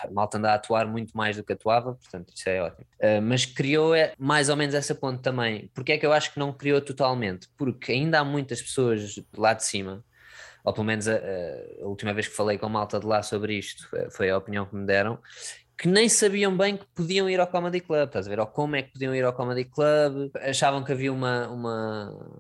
A 0.03 0.09
malta 0.09 0.37
anda 0.37 0.51
a 0.51 0.53
atuar 0.53 0.87
muito 0.87 1.15
mais 1.15 1.35
do 1.35 1.43
que 1.43 1.51
atuava, 1.51 1.93
portanto 1.95 2.31
isso 2.33 2.49
é 2.49 2.61
ótimo. 2.61 2.87
Uh, 2.97 3.21
mas 3.21 3.45
criou 3.45 3.93
é, 3.93 4.13
mais 4.17 4.47
ou 4.47 4.55
menos 4.55 4.73
essa 4.73 4.95
ponte 4.95 5.21
também. 5.21 5.69
Porque 5.73 5.91
é 5.91 5.97
que 5.97 6.05
eu 6.05 6.13
acho 6.13 6.33
que 6.33 6.39
não 6.39 6.53
criou 6.53 6.79
totalmente? 6.79 7.49
Porque 7.57 7.91
ainda 7.91 8.19
há 8.19 8.23
muitas 8.23 8.61
pessoas 8.61 9.19
lá 9.35 9.53
de 9.53 9.65
cima, 9.65 10.01
ou 10.63 10.71
pelo 10.71 10.85
menos 10.85 11.09
a, 11.09 11.15
a, 11.81 11.85
última 11.85 12.13
vez 12.13 12.27
que 12.27 12.33
falei 12.33 12.57
com 12.57 12.67
a 12.67 12.69
malta 12.69 13.01
de 13.01 13.05
lá 13.05 13.21
sobre 13.21 13.57
isto, 13.57 13.85
eh, 13.93 14.09
foi 14.09 14.29
a 14.29 14.37
opinião 14.37 14.65
que 14.65 14.75
me 14.75 14.85
deram, 14.85 15.19
que 15.81 15.87
nem 15.87 16.07
sabiam 16.07 16.55
bem 16.55 16.77
que 16.77 16.85
podiam 16.93 17.27
ir 17.27 17.39
ao 17.39 17.47
Comedy 17.47 17.79
Club, 17.79 18.05
estás 18.05 18.27
a 18.27 18.29
ver? 18.29 18.39
Ou 18.39 18.45
como 18.45 18.75
é 18.75 18.83
que 18.83 18.91
podiam 18.93 19.15
ir 19.15 19.25
ao 19.25 19.33
Comedy 19.33 19.65
Club, 19.65 20.29
achavam 20.35 20.83
que 20.83 20.91
havia 20.91 21.11
uma, 21.11 21.47
uma, 21.47 22.37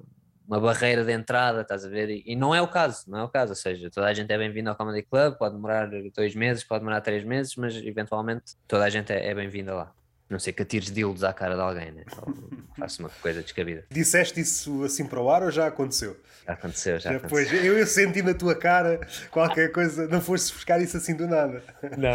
uma 0.47 0.59
barreira 0.59 1.03
de 1.03 1.11
entrada, 1.11 1.61
estás 1.61 1.83
a 1.83 1.89
ver? 1.89 2.07
E, 2.11 2.23
e, 2.23 2.35
não 2.35 2.53
é 2.53 2.61
o 2.61 2.67
caso, 2.67 3.09
não 3.09 3.17
é 3.17 3.23
o 3.23 3.29
caso, 3.29 3.53
ou 3.53 3.55
seja, 3.55 3.89
toda 3.89 4.05
a 4.05 4.13
gente 4.13 4.31
é 4.31 4.37
bem-vindo 4.37 4.69
ao 4.69 4.75
Comedy 4.75 5.01
Club, 5.01 5.39
pode 5.39 5.55
demorar 5.55 5.89
dois 6.15 6.35
meses, 6.35 6.63
pode 6.63 6.81
demorar 6.81 7.01
três 7.01 7.23
meses, 7.23 7.55
mas 7.55 7.75
eventualmente 7.77 8.55
toda 8.67 8.85
a 8.85 8.89
gente 8.91 9.11
é, 9.11 9.29
é 9.29 9.33
bem-vinda 9.33 9.73
lá. 9.73 9.91
Não 10.31 10.39
sei 10.39 10.53
que 10.53 10.61
atires 10.61 10.89
dildos 10.89 11.25
à 11.25 11.33
cara 11.33 11.55
de 11.55 11.61
alguém, 11.61 11.91
né? 11.91 12.03
faço 12.79 13.03
uma 13.03 13.09
coisa 13.21 13.41
descabida. 13.41 13.83
Disseste 13.91 14.39
isso 14.39 14.81
assim 14.85 15.05
para 15.05 15.19
o 15.19 15.29
ar 15.29 15.43
ou 15.43 15.51
já 15.51 15.67
aconteceu? 15.67 16.15
Já 16.47 16.53
aconteceu, 16.53 16.99
já 16.99 17.11
Depois, 17.11 17.47
aconteceu. 17.47 17.73
Eu, 17.73 17.77
eu 17.77 17.85
senti 17.85 18.21
na 18.21 18.33
tua 18.33 18.55
cara 18.55 19.01
qualquer 19.29 19.73
coisa, 19.73 20.07
não 20.07 20.21
foste 20.21 20.53
buscar 20.53 20.81
isso 20.81 20.95
assim 20.95 21.15
do 21.15 21.27
nada. 21.27 21.61
Não. 21.97 22.13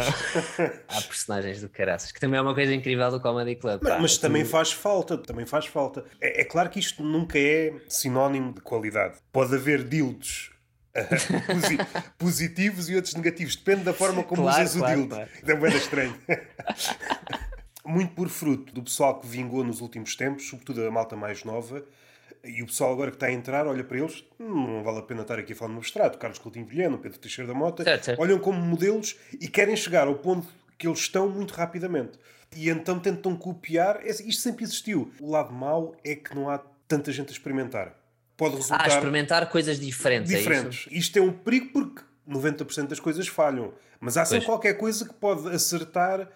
Há 0.89 1.01
personagens 1.03 1.61
do 1.61 1.69
caraças, 1.69 2.11
que 2.11 2.19
também 2.19 2.39
é 2.39 2.41
uma 2.41 2.55
coisa 2.55 2.73
incrível 2.73 3.11
do 3.11 3.21
Comedy 3.21 3.55
Club. 3.55 3.81
Mas, 3.83 4.01
mas 4.01 4.17
também 4.17 4.43
faz 4.43 4.71
falta, 4.71 5.15
também 5.15 5.45
faz 5.45 5.67
falta. 5.67 6.03
É, 6.19 6.41
é 6.41 6.43
claro 6.43 6.71
que 6.71 6.79
isto 6.79 7.03
nunca 7.03 7.37
é 7.37 7.71
sinónimo 7.87 8.51
de 8.51 8.61
qualidade. 8.61 9.19
Pode 9.31 9.53
haver 9.53 9.83
dildos 9.83 10.51
positivos 12.17 12.89
e 12.89 12.95
outros 12.95 13.13
negativos. 13.13 13.55
Depende 13.55 13.83
da 13.83 13.93
forma 13.93 14.23
como 14.23 14.41
claro, 14.41 14.63
usas 14.63 14.75
claro, 14.75 14.93
o 14.93 14.95
dildo. 14.97 15.15
Claro. 15.15 15.29
É 15.45 15.55
bem 15.55 15.77
estranho 15.77 16.15
muito 17.87 18.13
por 18.13 18.27
fruto 18.27 18.73
do 18.73 18.83
pessoal 18.83 19.19
que 19.19 19.25
vingou 19.25 19.63
nos 19.63 19.79
últimos 19.79 20.15
tempos, 20.15 20.47
sobretudo 20.47 20.85
a 20.85 20.91
malta 20.91 21.15
mais 21.15 21.43
nova, 21.43 21.83
e 22.43 22.61
o 22.61 22.65
pessoal 22.65 22.91
agora 22.91 23.09
que 23.09 23.15
está 23.15 23.27
a 23.27 23.31
entrar 23.31 23.65
olha 23.65 23.83
para 23.83 23.97
eles, 23.97 24.23
hum, 24.39 24.67
não 24.67 24.83
vale 24.83 24.99
a 24.99 25.01
pena 25.01 25.21
estar 25.21 25.39
aqui 25.39 25.53
a 25.53 25.55
falar 25.55 25.71
no 25.71 25.79
abstrato, 25.79 26.17
Carlos 26.17 26.37
Coutinho 26.37 26.65
Vilhena, 26.65 26.97
Pedro 26.97 27.17
Teixeira 27.17 27.51
da 27.51 27.57
Mota, 27.57 27.83
certo, 27.83 28.05
certo. 28.05 28.19
olham 28.19 28.39
como 28.39 28.59
modelos 28.59 29.15
e 29.39 29.47
querem 29.47 29.75
chegar 29.75 30.07
ao 30.07 30.15
ponto 30.15 30.47
que 30.77 30.85
eles 30.85 30.99
estão 30.99 31.29
muito 31.29 31.53
rapidamente. 31.53 32.19
E 32.55 32.69
então 32.69 32.99
tentam 32.99 33.35
copiar, 33.35 34.05
isto 34.05 34.41
sempre 34.41 34.63
existiu. 34.63 35.11
O 35.19 35.31
lado 35.31 35.53
mau 35.53 35.95
é 36.03 36.15
que 36.15 36.35
não 36.35 36.49
há 36.49 36.59
tanta 36.87 37.11
gente 37.11 37.29
a 37.29 37.31
experimentar. 37.31 37.95
Pode 38.35 38.55
resultar... 38.55 38.83
Ah, 38.83 38.87
experimentar 38.87 39.49
coisas 39.49 39.79
diferentes, 39.79 40.31
é 40.31 40.37
diferentes. 40.37 40.87
É 40.91 40.95
isto 40.95 41.17
é 41.17 41.21
um 41.21 41.31
perigo 41.31 41.71
porque 41.73 42.01
90% 42.29 42.87
das 42.87 42.99
coisas 42.99 43.27
falham. 43.27 43.73
Mas 43.99 44.15
há 44.15 44.25
sempre 44.25 44.45
qualquer 44.45 44.75
coisa 44.75 45.05
que 45.05 45.13
pode 45.13 45.49
acertar 45.49 46.29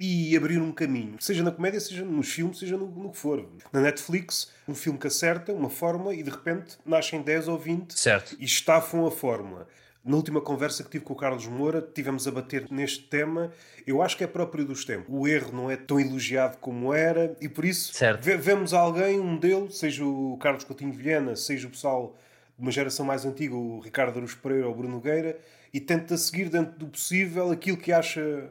e 0.00 0.36
abrir 0.36 0.60
um 0.60 0.70
caminho, 0.70 1.16
seja 1.18 1.42
na 1.42 1.50
comédia, 1.50 1.80
seja 1.80 2.04
nos 2.04 2.30
filmes, 2.32 2.58
seja 2.58 2.76
no, 2.76 2.86
no, 2.86 3.10
que 3.10 3.18
for. 3.18 3.44
Na 3.72 3.80
Netflix, 3.80 4.52
um 4.68 4.74
filme 4.74 4.98
que 4.98 5.08
acerta 5.08 5.52
uma 5.52 5.68
fórmula 5.68 6.14
e 6.14 6.22
de 6.22 6.30
repente 6.30 6.78
nascem 6.86 7.20
10 7.20 7.48
ou 7.48 7.58
20 7.58 7.98
certo. 7.98 8.36
e 8.38 8.44
estafam 8.44 9.06
a 9.06 9.10
fórmula. 9.10 9.66
Na 10.04 10.16
última 10.16 10.40
conversa 10.40 10.84
que 10.84 10.90
tive 10.90 11.04
com 11.04 11.12
o 11.12 11.16
Carlos 11.16 11.46
Moura, 11.46 11.82
tivemos 11.82 12.26
a 12.26 12.30
bater 12.30 12.66
neste 12.70 13.04
tema. 13.04 13.52
Eu 13.86 14.00
acho 14.00 14.16
que 14.16 14.24
é 14.24 14.26
próprio 14.26 14.64
dos 14.64 14.84
tempos. 14.84 15.06
O 15.08 15.26
erro 15.26 15.52
não 15.52 15.70
é 15.70 15.76
tão 15.76 16.00
elogiado 16.00 16.56
como 16.58 16.94
era 16.94 17.36
e 17.40 17.48
por 17.48 17.64
isso 17.64 17.92
vemos 18.38 18.72
alguém, 18.72 19.18
um 19.18 19.24
modelo, 19.24 19.70
seja 19.70 20.04
o 20.04 20.38
Carlos 20.40 20.64
Coutinho 20.64 20.92
Vilhena, 20.92 21.34
seja 21.34 21.66
o 21.66 21.70
pessoal 21.70 22.16
de 22.56 22.62
uma 22.62 22.70
geração 22.70 23.04
mais 23.04 23.26
antiga, 23.26 23.54
o 23.54 23.80
Ricardo 23.80 24.16
Aruz 24.18 24.34
Pereira 24.34 24.66
ou 24.66 24.72
o 24.72 24.76
Bruno 24.76 24.94
Nogueira, 24.94 25.38
e 25.74 25.80
tenta 25.80 26.16
seguir 26.16 26.48
dentro 26.48 26.78
do 26.78 26.86
possível 26.86 27.50
aquilo 27.50 27.76
que 27.76 27.92
acha 27.92 28.50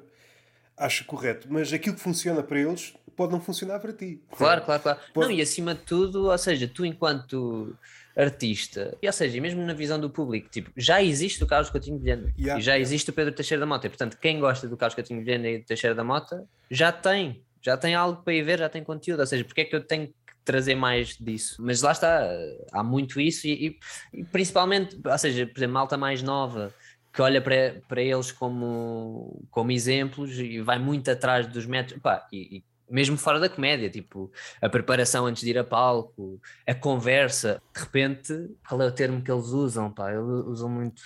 acho 0.78 1.06
correto, 1.06 1.48
mas 1.50 1.74
aquilo 1.74 1.96
que 1.96 2.02
funciona 2.02 2.44
para 2.44 2.60
eles 2.60 2.94
pode 3.16 3.32
não 3.32 3.42
funcionar 3.42 3.80
para 3.80 3.92
ti. 3.92 4.22
Claro, 4.32 4.62
claro, 4.62 4.84
claro. 4.84 5.00
Pode... 5.12 5.28
Não, 5.28 5.36
e 5.36 5.42
acima 5.42 5.74
de 5.74 5.82
tudo, 5.82 6.30
ou 6.30 6.38
seja, 6.38 6.68
tu 6.68 6.86
enquanto 6.86 7.76
artista, 8.16 8.96
e 9.02 9.08
ou 9.08 9.14
seja, 9.14 9.40
mesmo 9.42 9.64
na 9.64 9.74
visão 9.74 10.00
do 10.00 10.10
público, 10.10 10.50
tipo, 10.50 10.72
já 10.76 11.02
existe 11.04 11.44
o 11.44 11.48
Carlos 11.48 11.70
Coutinho 11.70 12.00
Vilhena 12.00 12.34
yeah, 12.38 12.60
e 12.60 12.64
já 12.64 12.74
yeah. 12.74 12.82
existe 12.82 13.10
o 13.10 13.14
Pedro 13.14 13.34
Teixeira 13.34 13.60
da 13.60 13.66
Mota, 13.66 13.86
e 13.86 13.90
portanto, 13.90 14.18
quem 14.20 14.40
gosta 14.40 14.68
do 14.68 14.78
Carlos 14.78 14.96
Coutinho 14.96 15.20
Vilhena 15.20 15.48
e 15.48 15.60
do 15.60 15.66
Teixeira 15.66 15.96
da 15.96 16.04
Mota 16.04 16.44
já 16.70 16.92
tem, 16.92 17.44
já 17.62 17.78
tem 17.78 17.94
algo 17.94 18.24
para 18.24 18.34
ir 18.34 18.44
ver, 18.44 18.60
já 18.60 18.70
tem 18.70 18.84
conteúdo, 18.84 19.20
ou 19.20 19.26
seja, 19.28 19.44
porque 19.44 19.62
é 19.62 19.66
que 19.66 19.76
eu 19.76 19.82
tenho 19.82 20.08
que 20.08 20.14
trazer 20.44 20.74
mais 20.74 21.16
disso? 21.20 21.58
Mas 21.60 21.82
lá 21.82 21.92
está, 21.92 22.28
há 22.72 22.84
muito 22.84 23.20
isso 23.22 23.46
e, 23.46 23.78
e, 24.14 24.20
e 24.20 24.24
principalmente, 24.24 25.00
ou 25.04 25.18
seja, 25.18 25.46
por 25.46 25.60
exemplo, 25.60 25.74
malta 25.74 25.96
mais 25.96 26.24
nova 26.24 26.74
que 27.18 27.22
olha 27.24 27.42
para, 27.42 27.82
para 27.88 28.00
eles 28.00 28.32
como, 28.32 29.44
como 29.50 29.72
exemplos 29.72 30.38
e 30.38 30.62
vai 30.62 30.78
muito 30.78 31.10
atrás 31.10 31.48
dos 31.48 31.66
métodos, 31.66 32.00
pá, 32.00 32.28
e, 32.32 32.58
e, 32.58 32.64
mesmo 32.88 33.18
fora 33.18 33.40
da 33.40 33.50
comédia, 33.50 33.90
tipo 33.90 34.32
a 34.62 34.70
preparação 34.70 35.26
antes 35.26 35.42
de 35.42 35.50
ir 35.50 35.58
a 35.58 35.64
palco, 35.64 36.40
a 36.68 36.76
conversa, 36.76 37.60
de 37.74 37.82
repente, 37.82 38.52
qual 38.70 38.84
é 38.84 38.86
o 38.86 38.92
termo 38.92 39.20
que 39.20 39.32
eles 39.32 39.48
usam? 39.48 39.92
Pá, 39.92 40.12
eles 40.12 40.46
usam 40.46 40.70
muito 40.70 41.02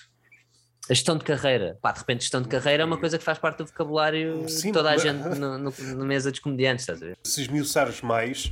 a 0.89 0.94
gestão 0.94 1.18
de 1.18 1.24
carreira. 1.24 1.80
Pá, 1.82 1.94
de 1.94 2.00
repente, 2.00 2.24
gestão 2.24 2.41
de 2.41 2.50
carreira 2.50 2.84
é 2.84 2.86
uma 2.86 2.98
coisa 2.98 3.18
que 3.18 3.24
faz 3.24 3.39
parte 3.39 3.60
do 3.60 3.65
vocabulário 3.68 4.50
Sim, 4.50 4.68
de 4.68 4.74
toda 4.74 4.89
a 4.91 4.98
gente 4.98 5.24
no, 5.39 5.58
no, 5.58 5.72
no 5.72 6.06
mesa 6.06 6.30
dos 6.30 6.41
comediantes, 6.41 6.84
estás 6.84 7.01
a 7.01 7.06
ver? 7.06 7.18
Se 7.24 7.44
esmiuçares 7.44 8.01
mais, 8.01 8.51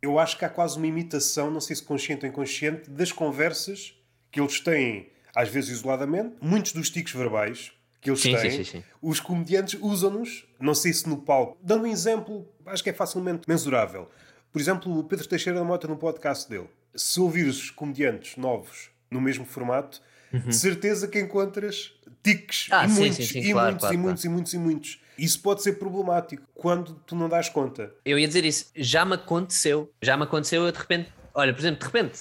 eu 0.00 0.18
acho 0.18 0.38
que 0.38 0.44
há 0.46 0.48
quase 0.48 0.78
uma 0.78 0.86
imitação, 0.86 1.50
não 1.50 1.60
sei 1.60 1.76
se 1.76 1.82
consciente 1.82 2.24
ou 2.24 2.32
inconsciente, 2.32 2.88
das 2.88 3.12
conversas 3.12 3.94
que 4.30 4.40
eles 4.40 4.58
têm 4.58 5.17
às 5.38 5.48
vezes 5.48 5.70
isoladamente, 5.70 6.34
muitos 6.40 6.72
dos 6.72 6.90
tiques 6.90 7.14
verbais 7.14 7.70
que 8.00 8.10
eles 8.10 8.20
sim, 8.20 8.34
têm, 8.34 8.50
sim, 8.50 8.64
sim, 8.64 8.84
os 9.00 9.20
comediantes 9.20 9.78
usam-nos, 9.80 10.44
não 10.58 10.74
sei 10.74 10.92
se 10.92 11.08
no 11.08 11.18
palco. 11.18 11.56
Dando 11.62 11.84
um 11.84 11.86
exemplo, 11.86 12.44
acho 12.66 12.82
que 12.82 12.90
é 12.90 12.92
facilmente 12.92 13.42
mensurável. 13.46 14.10
Por 14.50 14.60
exemplo, 14.60 14.98
o 14.98 15.04
Pedro 15.04 15.28
Teixeira 15.28 15.60
da 15.60 15.64
Mota 15.64 15.86
no 15.86 15.96
podcast 15.96 16.50
dele. 16.50 16.66
Se 16.92 17.20
ouvires 17.20 17.70
comediantes 17.70 18.36
novos 18.36 18.90
no 19.08 19.20
mesmo 19.20 19.44
formato, 19.44 20.00
uhum. 20.32 20.40
de 20.40 20.56
certeza 20.56 21.06
que 21.06 21.20
encontras 21.20 21.92
tiques 22.20 22.66
ah, 22.72 22.84
e, 22.84 22.88
muitos, 22.88 23.30
e, 23.30 23.52
claro, 23.52 23.66
muitos, 23.68 23.80
claro, 23.80 23.94
e 23.94 23.98
muitos, 23.98 24.24
e 24.24 24.28
muitos, 24.28 24.54
e 24.54 24.58
muitos. 24.58 25.00
Isso 25.16 25.40
pode 25.40 25.62
ser 25.62 25.74
problemático 25.74 26.42
quando 26.52 26.94
tu 27.06 27.14
não 27.14 27.28
dás 27.28 27.48
conta. 27.48 27.94
Eu 28.04 28.18
ia 28.18 28.26
dizer 28.26 28.44
isso, 28.44 28.72
já 28.74 29.04
me 29.04 29.14
aconteceu. 29.14 29.88
Já 30.02 30.16
me 30.16 30.24
aconteceu, 30.24 30.64
eu 30.64 30.72
de 30.72 30.78
repente, 30.78 31.12
olha, 31.32 31.52
por 31.52 31.60
exemplo, 31.60 31.78
de 31.78 31.84
repente 31.84 32.18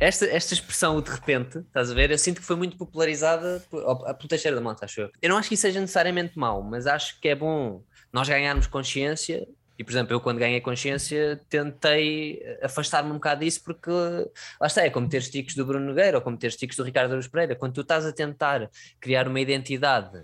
esta, 0.00 0.24
esta 0.24 0.54
expressão 0.54 1.00
de 1.00 1.10
repente, 1.10 1.58
estás 1.58 1.90
a 1.90 1.94
ver? 1.94 2.10
Eu 2.10 2.18
sinto 2.18 2.40
que 2.40 2.46
foi 2.46 2.56
muito 2.56 2.76
popularizada 2.76 3.62
pelo 3.70 4.28
Teixeira 4.28 4.56
da 4.56 4.62
Mota, 4.62 4.86
acho 4.86 5.02
eu. 5.02 5.10
Eu 5.20 5.28
não 5.28 5.36
acho 5.36 5.48
que 5.48 5.54
isso 5.54 5.60
seja 5.60 5.78
necessariamente 5.78 6.38
mau, 6.38 6.62
mas 6.62 6.86
acho 6.86 7.20
que 7.20 7.28
é 7.28 7.34
bom 7.34 7.82
nós 8.10 8.26
ganharmos 8.26 8.66
consciência. 8.66 9.46
E, 9.78 9.84
por 9.84 9.92
exemplo, 9.92 10.14
eu 10.14 10.20
quando 10.20 10.38
ganhei 10.38 10.60
consciência 10.60 11.40
tentei 11.48 12.42
afastar-me 12.62 13.10
um 13.10 13.14
bocado 13.14 13.44
disso 13.44 13.62
porque, 13.62 13.90
lá 13.90 14.66
está, 14.66 14.82
é 14.82 14.90
como 14.90 15.08
ter 15.08 15.22
sticks 15.22 15.54
do 15.54 15.66
Bruno 15.66 15.86
Nogueira 15.86 16.16
ou 16.16 16.22
como 16.22 16.36
ter 16.36 16.50
sticks 16.50 16.76
do 16.76 16.82
Ricardo 16.82 17.12
Aruz 17.12 17.28
Pereira. 17.28 17.54
Quando 17.54 17.74
tu 17.74 17.82
estás 17.82 18.06
a 18.06 18.12
tentar 18.12 18.70
criar 18.98 19.28
uma 19.28 19.40
identidade 19.40 20.22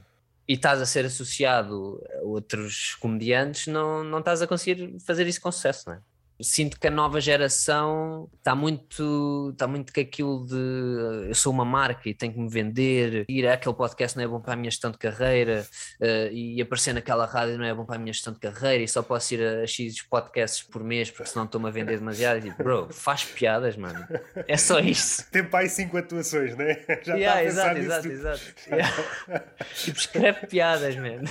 e 0.49 0.55
estás 0.55 0.81
a 0.81 0.87
ser 0.87 1.05
associado 1.05 2.03
a 2.15 2.25
outros 2.25 2.95
comediantes, 2.95 3.67
não, 3.67 4.03
não 4.03 4.21
estás 4.21 4.41
a 4.41 4.47
conseguir 4.47 4.97
fazer 5.01 5.27
isso 5.27 5.41
com 5.41 5.53
sucesso, 5.53 5.89
não 5.89 5.97
é? 5.97 6.01
Sinto 6.41 6.79
que 6.79 6.87
a 6.87 6.91
nova 6.91 7.21
geração 7.21 8.29
está 8.37 8.55
muito, 8.55 9.51
está 9.53 9.67
muito 9.67 9.93
com 9.93 10.01
aquilo 10.01 10.47
de 10.47 11.29
eu 11.29 11.35
sou 11.35 11.53
uma 11.53 11.65
marca 11.65 12.09
e 12.09 12.15
tenho 12.15 12.33
que 12.33 12.39
me 12.39 12.49
vender, 12.49 13.25
ir 13.29 13.49
àquele 13.49 13.75
podcast 13.75 14.17
não 14.17 14.25
é 14.25 14.29
bom 14.29 14.41
para 14.41 14.55
a 14.55 14.57
minha 14.57 14.71
gestão 14.71 14.91
de 14.91 14.99
carreira 14.99 15.67
uh, 16.01 16.33
e 16.33 16.61
aparecer 16.61 16.93
naquela 16.93 17.27
rádio 17.27 17.59
não 17.59 17.65
é 17.65 17.75
bom 17.75 17.85
para 17.85 17.97
a 17.97 17.99
minha 17.99 18.13
gestão 18.13 18.33
de 18.33 18.39
carreira 18.39 18.83
e 18.83 18.89
só 18.89 19.03
posso 19.03 19.35
ir 19.35 19.43
a 19.43 19.67
X 19.67 20.03
podcasts 20.03 20.63
por 20.63 20.83
mês 20.83 21.11
porque 21.11 21.31
senão 21.31 21.45
estou-me 21.45 21.69
a 21.69 21.71
vender 21.71 21.99
demasiado. 21.99 22.39
E 22.39 22.51
tipo, 22.51 22.63
bro, 22.63 22.89
faz 22.93 23.25
piadas, 23.25 23.77
mano. 23.77 24.07
É 24.47 24.57
só 24.57 24.79
isso. 24.79 25.29
Tem 25.31 25.47
aí 25.53 25.69
cinco 25.69 25.97
atuações, 25.97 26.57
né? 26.57 26.79
Já 27.03 27.15
yeah, 27.15 27.43
está 27.43 27.71
a 27.71 27.75
pensar 27.75 27.79
exato, 27.79 28.09
exato, 28.09 28.39
exato. 28.39 28.57
Yeah. 28.77 29.45
tipo, 29.75 29.99
escreve 29.99 30.47
piadas, 30.47 30.97
mano. 30.97 31.29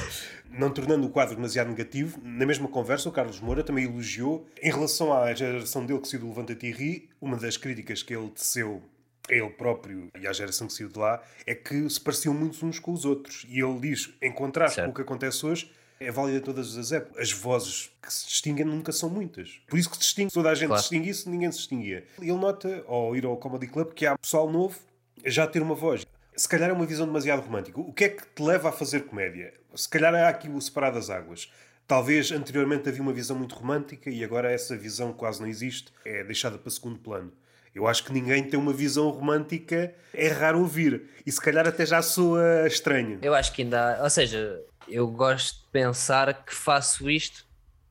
Não 0.58 0.70
tornando 0.70 1.06
o 1.08 1.10
quadro 1.10 1.36
demasiado 1.36 1.70
negativo, 1.70 2.20
na 2.24 2.46
mesma 2.46 2.68
conversa 2.68 3.10
o 3.10 3.12
Carlos 3.12 3.40
Moura 3.40 3.64
também 3.64 3.86
elogiou, 3.86 4.48
em 4.62 4.72
relação 4.72 5.14
à 5.14 5.34
geração 5.34 5.86
dele 5.86 6.00
que 6.00 6.08
saiu 6.08 6.22
do 6.22 6.30
Levanta 6.30 6.54
Ri, 6.54 7.10
uma 7.22 7.38
das 7.38 7.58
críticas 7.58 8.02
que 8.02 8.16
ele 8.16 8.30
teceu 8.30 8.82
a 9.30 9.34
ele 9.34 9.50
próprio 9.50 10.10
e 10.20 10.28
à 10.28 10.34
geração 10.34 10.68
que 10.68 10.74
saiu 10.74 10.90
de 10.90 10.98
lá, 10.98 11.22
é 11.46 11.54
que 11.54 11.90
se 11.90 12.00
pareciam 12.00 12.34
muito 12.34 12.64
uns 12.66 12.80
com 12.80 12.94
os 12.94 13.06
outros. 13.06 13.46
E 13.50 13.60
ele 13.60 13.80
diz, 13.80 14.14
em 14.22 14.32
contraste 14.32 14.76
certo. 14.76 14.88
com 14.88 14.92
o 14.92 14.96
que 14.96 15.02
acontece 15.02 15.46
hoje, 15.46 15.72
é 16.00 16.12
válida 16.12 16.42
todas 16.42 16.78
as 16.78 16.92
épocas. 16.92 17.22
As 17.22 17.32
vozes 17.32 17.92
que 18.02 18.14
se 18.14 18.28
distinguem 18.28 18.66
nunca 18.66 18.92
são 18.92 19.10
muitas. 19.10 19.62
Por 19.68 19.80
isso 19.80 19.90
que 19.90 19.96
se 19.96 20.04
distingue, 20.04 20.32
toda 20.32 20.50
a 20.50 20.56
gente 20.56 20.68
claro. 20.68 20.82
distinguisse, 20.82 21.30
ninguém 21.30 21.52
se 21.52 21.58
distinguia. 21.60 22.06
Ele 22.20 22.34
nota, 22.34 22.84
ao 22.88 23.16
ir 23.16 23.26
ao 23.26 23.38
Comedy 23.38 23.68
Club, 23.68 23.94
que 23.94 24.06
há 24.06 24.18
pessoal 24.18 24.52
novo 24.52 24.78
já 25.26 25.48
ter 25.48 25.62
uma 25.62 25.76
voz. 25.76 26.06
Se 26.36 26.50
calhar 26.50 26.70
é 26.70 26.74
uma 26.74 26.86
visão 26.86 27.06
demasiado 27.06 27.42
romântica. 27.42 27.80
O 27.80 27.94
que 27.94 28.04
é 28.04 28.10
que 28.10 28.24
te 28.26 28.42
leva 28.42 28.70
a 28.70 28.72
fazer 28.72 29.02
comédia? 29.06 29.54
Se 29.74 29.88
calhar 29.88 30.14
há 30.14 30.28
aqui 30.28 30.50
o 30.50 30.60
separar 30.60 30.92
das 30.92 31.10
águas. 31.10 31.50
Talvez 31.88 32.32
anteriormente 32.32 32.90
havia 32.90 33.02
uma 33.02 33.14
visão 33.14 33.38
muito 33.38 33.56
romântica 33.56 34.10
e 34.10 34.24
agora 34.24 34.52
essa 34.52 34.76
visão 34.76 35.14
quase 35.14 35.40
não 35.40 35.48
existe, 35.48 35.94
é 36.04 36.24
deixada 36.24 36.58
para 36.58 36.72
segundo 36.72 36.98
plano. 36.98 37.32
Eu 37.76 37.88
acho 37.88 38.04
que 38.04 38.12
ninguém 38.12 38.44
tem 38.44 38.60
uma 38.60 38.74
visão 38.74 39.10
romântica, 39.10 39.94
é 40.14 40.28
raro 40.30 40.60
ouvir. 40.62 41.10
E 41.26 41.32
se 41.32 41.40
calhar 41.40 41.68
até 41.68 41.86
já 41.86 42.02
soa 42.02 42.66
estranho. 42.66 43.20
Eu 43.22 43.36
acho 43.36 43.52
que 43.54 43.62
ainda. 43.62 43.98
Há, 43.98 44.04
ou 44.04 44.10
seja, 44.10 44.62
eu 44.88 45.08
gosto 45.08 45.60
de 45.60 45.68
pensar 45.72 46.46
que 46.46 46.56
faço 46.56 47.10
isto 47.10 47.45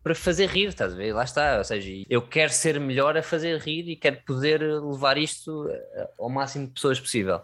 para 0.05 0.15
fazer 0.15 0.47
rir, 0.47 0.69
estás 0.69 0.93
a 0.93 0.97
ver? 0.97 1.13
Lá 1.13 1.25
está. 1.25 1.59
Ou 1.59 1.65
seja, 1.65 1.91
eu 2.09 2.23
quero 2.23 2.53
ser 2.53 2.79
melhor 2.79 3.17
a 3.17 3.23
fazer 3.23 3.59
rir 3.59 3.89
e 3.89 3.97
quero 3.97 4.23
poder 4.25 4.61
levar 4.61 5.19
isto 5.19 5.67
ao 6.19 6.29
máximo 6.29 6.67
de 6.67 6.75
pessoas 6.75 7.01
possível. 7.01 7.41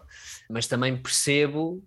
Mas 0.49 0.67
também 0.67 0.95
percebo 0.95 1.83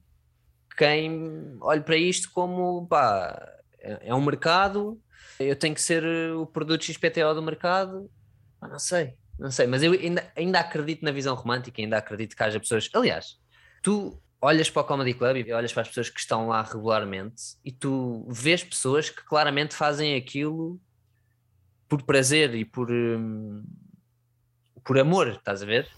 quem 0.77 1.57
olha 1.61 1.81
para 1.81 1.97
isto 1.97 2.31
como 2.33 2.87
pá, 2.89 3.41
é, 3.79 4.09
é 4.09 4.15
um 4.15 4.25
mercado, 4.25 5.01
eu 5.39 5.55
tenho 5.55 5.75
que 5.75 5.81
ser 5.81 6.05
o 6.35 6.45
produto 6.45 6.85
XPTO 6.85 7.33
do 7.35 7.43
mercado. 7.43 8.11
Pá, 8.61 8.67
não 8.69 8.79
sei 8.79 9.17
não 9.39 9.51
sei, 9.51 9.67
mas 9.67 9.83
eu 9.83 9.93
ainda, 9.93 10.33
ainda 10.37 10.61
acredito 10.61 11.05
na 11.05 11.11
visão 11.11 11.35
romântica, 11.35 11.83
ainda 11.83 11.99
acredito 11.99 12.37
que 12.37 12.43
haja 12.43 12.61
pessoas. 12.61 12.89
Aliás, 12.95 13.37
tu 13.83 14.21
olhas 14.45 14.69
para 14.69 14.83
o 14.83 14.85
Comedy 14.85 15.15
Club 15.15 15.37
e 15.39 15.53
olhas 15.53 15.73
para 15.73 15.83
as 15.83 15.89
pessoas 15.89 16.11
que 16.11 16.21
estão 16.21 16.49
lá 16.49 16.63
regularmente 16.63 17.57
e 17.65 17.73
tu 17.73 18.27
vês 18.29 18.63
pessoas 18.63 19.09
que 19.09 19.25
claramente 19.25 19.75
fazem 19.75 20.17
aquilo 20.17 20.79
por 21.89 22.03
prazer 22.03 22.55
e 22.55 22.65
por, 22.65 22.91
hum, 22.91 23.65
por 24.85 24.99
amor, 24.99 25.29
estás 25.29 25.63
a 25.63 25.67
ver? 25.67 25.89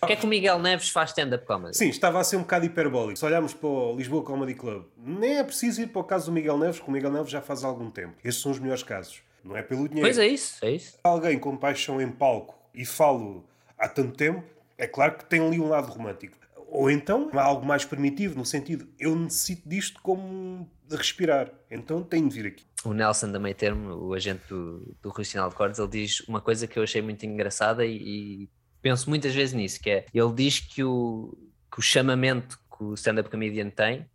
O 0.00 0.06
que 0.06 0.14
é 0.14 0.16
que 0.16 0.24
o 0.24 0.28
Miguel 0.28 0.58
Neves 0.58 0.88
faz 0.88 1.10
stand-up 1.10 1.46
comedy? 1.46 1.76
Sim, 1.76 1.88
estava 1.88 2.18
a 2.18 2.24
ser 2.24 2.36
um 2.36 2.40
bocado 2.40 2.64
hiperbólico. 2.64 3.16
Se 3.16 3.24
olharmos 3.24 3.54
para 3.54 3.68
o 3.68 3.94
Lisboa 3.96 4.24
Comedy 4.24 4.54
Club, 4.54 4.86
nem 4.96 5.38
é 5.38 5.44
preciso 5.44 5.82
ir 5.82 5.88
para 5.88 6.00
o 6.00 6.04
caso 6.04 6.26
do 6.26 6.32
Miguel 6.32 6.58
Neves, 6.58 6.78
porque 6.78 6.90
o 6.90 6.94
Miguel 6.94 7.12
Neves 7.12 7.30
já 7.30 7.40
faz 7.40 7.62
algum 7.62 7.90
tempo. 7.90 8.14
Esses 8.24 8.40
são 8.40 8.50
os 8.50 8.58
melhores 8.58 8.82
casos. 8.82 9.22
Não 9.44 9.56
é 9.56 9.62
pelo 9.62 9.86
dinheiro. 9.86 10.08
Pois 10.08 10.18
é 10.18 10.26
isso, 10.26 10.64
é 10.64 10.70
isso. 10.72 10.98
Alguém 11.04 11.38
com 11.38 11.56
paixão 11.56 12.00
em 12.00 12.10
palco 12.10 12.58
e 12.74 12.84
falo 12.84 13.44
há 13.78 13.88
tanto 13.88 14.16
tempo, 14.16 14.42
é 14.76 14.86
claro 14.88 15.18
que 15.18 15.24
tem 15.26 15.44
ali 15.44 15.60
um 15.60 15.68
lado 15.68 15.86
romântico. 15.88 16.41
Ou 16.72 16.90
então 16.90 17.28
algo 17.34 17.66
mais 17.66 17.84
primitivo, 17.84 18.34
no 18.34 18.46
sentido, 18.46 18.88
eu 18.98 19.14
necessito 19.14 19.68
disto 19.68 20.00
como 20.00 20.66
respirar, 20.90 21.52
então 21.70 22.02
tenho 22.02 22.26
de 22.26 22.34
vir 22.34 22.46
aqui. 22.48 22.64
O 22.82 22.94
Nelson 22.94 23.30
da 23.30 23.38
Meio 23.38 23.54
Termo, 23.54 23.94
o 23.94 24.14
agente 24.14 24.42
do, 24.48 24.96
do 25.02 25.10
Rui 25.10 25.22
Sinal 25.22 25.50
de 25.50 25.54
Cordes, 25.54 25.78
ele 25.78 25.88
diz 25.88 26.20
uma 26.20 26.40
coisa 26.40 26.66
que 26.66 26.78
eu 26.78 26.82
achei 26.82 27.02
muito 27.02 27.26
engraçada 27.26 27.84
e, 27.84 27.96
e 27.96 28.48
penso 28.80 29.10
muitas 29.10 29.34
vezes 29.34 29.52
nisso, 29.52 29.80
que 29.82 29.90
é, 29.90 30.06
ele 30.14 30.32
diz 30.32 30.60
que 30.60 30.82
o, 30.82 31.36
que 31.70 31.78
o 31.78 31.82
chamamento 31.82 32.58
que 32.58 32.82
o 32.82 32.94
stand-up 32.94 33.28
comedian 33.28 33.68
tem 33.68 34.06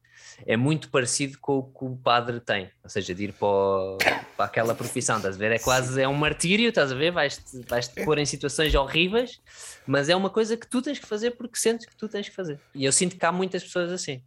é 0.45 0.55
muito 0.55 0.89
parecido 0.89 1.37
com 1.39 1.59
o 1.59 1.63
que 1.63 1.85
o 1.85 1.95
padre 1.95 2.39
tem, 2.39 2.69
ou 2.83 2.89
seja, 2.89 3.13
de 3.13 3.25
ir 3.25 3.33
para, 3.33 3.47
o, 3.47 3.97
para 4.35 4.45
aquela 4.45 4.75
profissão, 4.75 5.17
estás 5.17 5.35
a 5.35 5.39
ver? 5.39 5.51
É 5.51 5.59
quase 5.59 6.01
é 6.01 6.07
um 6.07 6.13
martírio, 6.13 6.69
estás 6.69 6.91
a 6.91 6.95
ver? 6.95 7.11
Vais-te 7.11 7.61
vais 7.67 7.87
-te 7.87 8.03
pôr 8.03 8.17
em 8.17 8.25
situações 8.25 8.73
horríveis, 8.75 9.41
mas 9.85 10.09
é 10.09 10.15
uma 10.15 10.29
coisa 10.29 10.55
que 10.55 10.67
tu 10.67 10.81
tens 10.81 10.99
que 10.99 11.07
fazer 11.07 11.31
porque 11.31 11.57
sentes 11.57 11.85
que 11.85 11.95
tu 11.95 12.07
tens 12.07 12.29
que 12.29 12.35
fazer. 12.35 12.59
E 12.75 12.85
eu 12.85 12.91
sinto 12.91 13.17
que 13.17 13.25
há 13.25 13.31
muitas 13.31 13.63
pessoas 13.63 13.91
assim. 13.91 14.21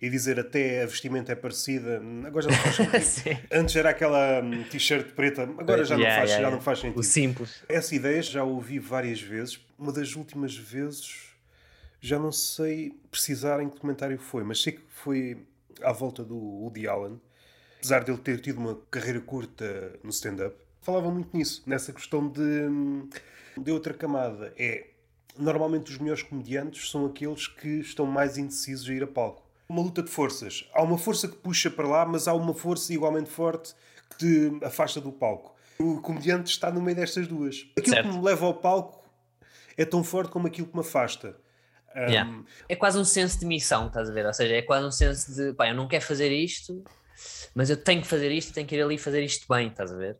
E 0.00 0.08
dizer 0.08 0.38
até 0.38 0.84
a 0.84 0.86
vestimenta 0.86 1.32
é 1.32 1.34
parecida, 1.34 2.00
agora 2.24 2.48
já 2.48 2.50
não 2.50 2.72
faz 2.90 3.04
sentido. 3.04 3.40
Antes 3.52 3.74
era 3.74 3.90
aquela 3.90 4.40
hum, 4.40 4.62
t-shirt 4.64 5.08
preta, 5.12 5.42
agora 5.42 5.84
já, 5.84 5.96
yeah, 5.96 6.14
não 6.14 6.20
faz, 6.20 6.30
yeah, 6.30 6.48
já 6.48 6.50
não 6.54 6.60
faz 6.60 6.78
sentido. 6.78 7.00
O 7.00 7.02
simples. 7.02 7.62
Essa 7.68 7.94
ideia 7.96 8.22
já 8.22 8.44
ouvi 8.44 8.78
várias 8.78 9.20
vezes. 9.20 9.58
Uma 9.76 9.92
das 9.92 10.14
últimas 10.14 10.56
vezes 10.56 11.27
já 12.00 12.18
não 12.18 12.32
sei 12.32 12.92
precisar 13.10 13.60
em 13.62 13.68
que 13.68 13.80
comentário 13.80 14.18
foi, 14.18 14.44
mas 14.44 14.62
sei 14.62 14.74
que 14.74 14.82
foi 14.88 15.46
à 15.82 15.92
volta 15.92 16.24
do 16.24 16.36
Woody 16.36 16.86
Allen, 16.86 17.20
apesar 17.78 18.04
de 18.04 18.10
ele 18.10 18.18
ter 18.18 18.40
tido 18.40 18.58
uma 18.58 18.78
carreira 18.90 19.20
curta 19.20 19.98
no 20.02 20.10
stand-up, 20.10 20.56
falava 20.80 21.10
muito 21.10 21.36
nisso, 21.36 21.62
nessa 21.66 21.92
questão 21.92 22.28
de, 22.28 22.68
de 23.56 23.70
outra 23.70 23.94
camada. 23.94 24.52
É 24.56 24.88
normalmente 25.38 25.92
os 25.92 25.98
melhores 25.98 26.22
comediantes 26.22 26.90
são 26.90 27.06
aqueles 27.06 27.46
que 27.46 27.80
estão 27.80 28.04
mais 28.04 28.36
indecisos 28.36 28.88
a 28.88 28.92
ir 28.92 29.02
a 29.02 29.06
palco. 29.06 29.42
Uma 29.68 29.82
luta 29.82 30.02
de 30.02 30.10
forças. 30.10 30.68
Há 30.72 30.82
uma 30.82 30.98
força 30.98 31.28
que 31.28 31.36
puxa 31.36 31.70
para 31.70 31.86
lá, 31.86 32.04
mas 32.04 32.26
há 32.26 32.34
uma 32.34 32.54
força 32.54 32.92
igualmente 32.92 33.30
forte 33.30 33.74
que 34.10 34.16
te 34.16 34.64
afasta 34.64 35.00
do 35.00 35.12
palco. 35.12 35.54
O 35.78 36.00
comediante 36.00 36.50
está 36.50 36.70
no 36.70 36.80
meio 36.82 36.96
destas 36.96 37.28
duas. 37.28 37.66
Aquilo 37.76 37.94
certo. 37.94 38.10
que 38.10 38.16
me 38.16 38.24
leva 38.24 38.46
ao 38.46 38.54
palco 38.54 39.04
é 39.76 39.84
tão 39.84 40.02
forte 40.02 40.32
como 40.32 40.46
aquilo 40.46 40.66
que 40.66 40.74
me 40.74 40.80
afasta. 40.80 41.36
Um... 41.96 42.00
Yeah. 42.00 42.44
É 42.68 42.76
quase 42.76 42.98
um 42.98 43.04
senso 43.04 43.40
de 43.40 43.46
missão, 43.46 43.86
estás 43.86 44.10
a 44.10 44.12
ver? 44.12 44.26
Ou 44.26 44.32
seja, 44.32 44.54
é 44.54 44.62
quase 44.62 44.86
um 44.86 44.90
senso 44.90 45.34
de 45.34 45.52
pá, 45.54 45.68
eu 45.68 45.74
não 45.74 45.88
quero 45.88 46.04
fazer 46.04 46.30
isto, 46.30 46.82
mas 47.54 47.70
eu 47.70 47.76
tenho 47.76 48.02
que 48.02 48.06
fazer 48.06 48.30
isto, 48.30 48.52
tenho 48.52 48.66
que 48.66 48.76
ir 48.76 48.82
ali 48.82 48.98
fazer 48.98 49.22
isto 49.22 49.46
bem, 49.52 49.68
estás 49.68 49.92
a 49.92 49.96
ver? 49.96 50.16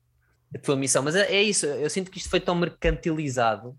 A 0.55 0.59
tua 0.59 0.77
missão. 0.77 1.03
Mas 1.03 1.15
é, 1.15 1.33
é 1.33 1.43
isso, 1.43 1.67
eu 1.67 1.91
sinto 1.91 2.11
que 2.11 2.19
isto 2.19 2.31
foi 2.31 2.41
tão 2.41 2.55
mercantilizado 2.55 3.77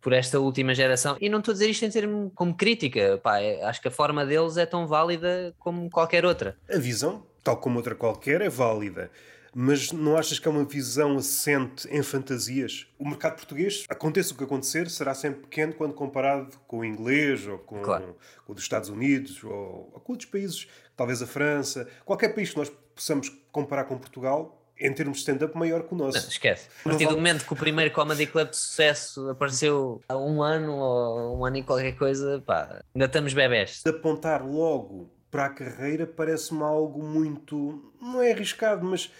por 0.00 0.12
esta 0.12 0.38
última 0.38 0.74
geração. 0.74 1.16
E 1.20 1.28
não 1.28 1.38
estou 1.38 1.52
a 1.52 1.54
dizer 1.54 1.70
isto 1.70 1.84
em 1.84 1.90
termos 1.90 2.32
como 2.34 2.54
crítica, 2.54 3.18
pá, 3.22 3.40
é, 3.40 3.62
acho 3.64 3.80
que 3.80 3.88
a 3.88 3.90
forma 3.90 4.24
deles 4.26 4.56
é 4.56 4.66
tão 4.66 4.86
válida 4.86 5.54
como 5.58 5.88
qualquer 5.90 6.24
outra. 6.24 6.58
A 6.70 6.78
visão, 6.78 7.26
tal 7.42 7.56
como 7.56 7.78
outra 7.78 7.94
qualquer, 7.94 8.40
é 8.40 8.48
válida 8.48 9.10
mas 9.54 9.92
não 9.92 10.16
achas 10.16 10.38
que 10.38 10.48
é 10.48 10.50
uma 10.50 10.64
visão 10.64 11.16
assente 11.16 11.88
em 11.88 12.02
fantasias? 12.02 12.86
O 12.98 13.08
mercado 13.08 13.36
português, 13.36 13.84
aconteça 13.88 14.34
o 14.34 14.36
que 14.36 14.44
acontecer, 14.44 14.90
será 14.90 15.14
sempre 15.14 15.42
pequeno 15.42 15.72
quando 15.72 15.94
comparado 15.94 16.56
com 16.66 16.78
o 16.78 16.84
inglês 16.84 17.46
ou 17.46 17.58
com, 17.58 17.80
claro. 17.80 18.16
com 18.44 18.52
o 18.52 18.54
dos 18.54 18.64
Estados 18.64 18.88
Unidos 18.88 19.42
ou, 19.44 19.90
ou 19.92 20.00
com 20.00 20.12
outros 20.12 20.28
países, 20.28 20.66
talvez 20.96 21.22
a 21.22 21.26
França, 21.26 21.88
qualquer 22.04 22.34
país 22.34 22.50
que 22.50 22.56
nós 22.56 22.70
possamos 22.94 23.28
comparar 23.52 23.84
com 23.84 23.96
Portugal, 23.96 24.60
em 24.78 24.92
termos 24.92 25.18
de 25.18 25.20
stand-up, 25.20 25.56
maior 25.56 25.84
que 25.84 25.94
o 25.94 25.96
nosso. 25.96 26.18
Não, 26.18 26.28
esquece. 26.28 26.68
A 26.84 26.88
partir 26.88 27.06
do 27.06 27.14
momento 27.14 27.46
que 27.46 27.52
o 27.52 27.56
primeiro 27.56 27.92
Comedy 27.94 28.26
Club 28.26 28.50
de 28.50 28.56
sucesso 28.56 29.28
apareceu 29.30 30.00
há 30.08 30.16
um 30.16 30.42
ano 30.42 30.72
ou 30.74 31.38
um 31.38 31.44
ano 31.44 31.58
e 31.58 31.62
qualquer 31.62 31.92
coisa, 31.92 32.42
pá, 32.44 32.82
ainda 32.94 33.06
estamos 33.06 33.32
bebés. 33.32 33.82
De 33.84 33.90
apontar 33.90 34.44
logo 34.44 35.10
para 35.30 35.46
a 35.46 35.50
carreira 35.50 36.06
parece-me 36.06 36.62
algo 36.62 37.02
muito. 37.02 37.92
não 38.00 38.20
é 38.20 38.32
arriscado, 38.32 38.84
mas 38.84 39.10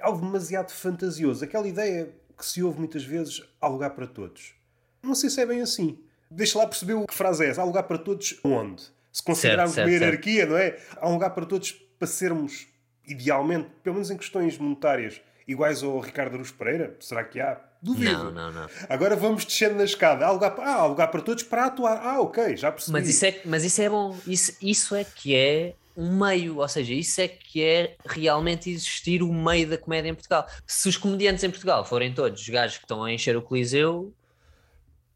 algo 0.00 0.24
demasiado 0.24 0.70
fantasioso. 0.70 1.44
Aquela 1.44 1.66
ideia 1.66 2.10
que 2.36 2.44
se 2.44 2.62
ouve 2.62 2.78
muitas 2.78 3.04
vezes, 3.04 3.42
há 3.60 3.66
lugar 3.66 3.90
para 3.90 4.06
todos. 4.06 4.54
Não 5.02 5.14
sei 5.14 5.30
se 5.30 5.40
é 5.40 5.46
bem 5.46 5.60
assim. 5.60 5.98
Deixa 6.30 6.58
lá 6.58 6.66
perceber 6.66 6.94
o 6.94 7.06
que 7.06 7.14
frase 7.14 7.44
é 7.44 7.48
essa. 7.48 7.62
Há 7.62 7.64
lugar 7.64 7.84
para 7.84 7.98
todos 7.98 8.38
onde? 8.44 8.82
Se 9.12 9.22
considerarmos 9.22 9.74
certo, 9.74 9.88
certo, 9.88 9.98
uma 9.98 10.04
hierarquia, 10.04 10.46
certo. 10.46 10.50
não 10.50 10.58
é? 10.58 10.78
Há 11.00 11.08
um 11.08 11.12
lugar 11.14 11.30
para 11.30 11.46
todos 11.46 11.72
para 11.72 12.06
sermos, 12.06 12.66
idealmente, 13.06 13.68
pelo 13.82 13.94
menos 13.94 14.10
em 14.10 14.16
questões 14.16 14.58
monetárias, 14.58 15.20
iguais 15.48 15.82
ao 15.82 15.98
Ricardo 16.00 16.34
Aruz 16.34 16.50
Pereira? 16.50 16.94
Será 17.00 17.24
que 17.24 17.40
há? 17.40 17.58
Duvido. 17.80 18.12
Não, 18.12 18.30
não, 18.32 18.52
não. 18.52 18.68
Agora 18.88 19.14
vamos 19.14 19.44
descendo 19.44 19.76
na 19.76 19.84
escada. 19.84 20.26
Há 20.26 20.30
lugar, 20.30 20.50
para, 20.50 20.64
ah, 20.68 20.74
há 20.74 20.86
lugar 20.86 21.08
para 21.08 21.20
todos 21.20 21.44
para 21.44 21.66
atuar. 21.66 22.00
Ah, 22.02 22.20
ok, 22.20 22.56
já 22.56 22.72
percebi. 22.72 22.92
Mas 22.92 23.08
isso 23.08 23.24
é, 23.24 23.40
mas 23.44 23.64
isso 23.64 23.80
é 23.80 23.88
bom. 23.88 24.16
Isso, 24.26 24.56
isso 24.60 24.94
é 24.94 25.04
que 25.04 25.34
é 25.34 25.74
um 25.96 26.18
meio, 26.18 26.58
ou 26.58 26.68
seja, 26.68 26.92
isso 26.92 27.20
é 27.20 27.28
que 27.28 27.64
é 27.64 27.96
realmente 28.04 28.70
existir 28.70 29.22
o 29.22 29.32
meio 29.32 29.68
da 29.68 29.78
comédia 29.78 30.10
em 30.10 30.14
Portugal. 30.14 30.46
Se 30.66 30.88
os 30.88 30.96
comediantes 30.96 31.42
em 31.42 31.50
Portugal 31.50 31.84
forem 31.84 32.12
todos 32.12 32.42
os 32.42 32.48
gajos 32.48 32.76
que 32.76 32.84
estão 32.84 33.02
a 33.02 33.12
encher 33.12 33.36
o 33.36 33.42
Coliseu, 33.42 34.12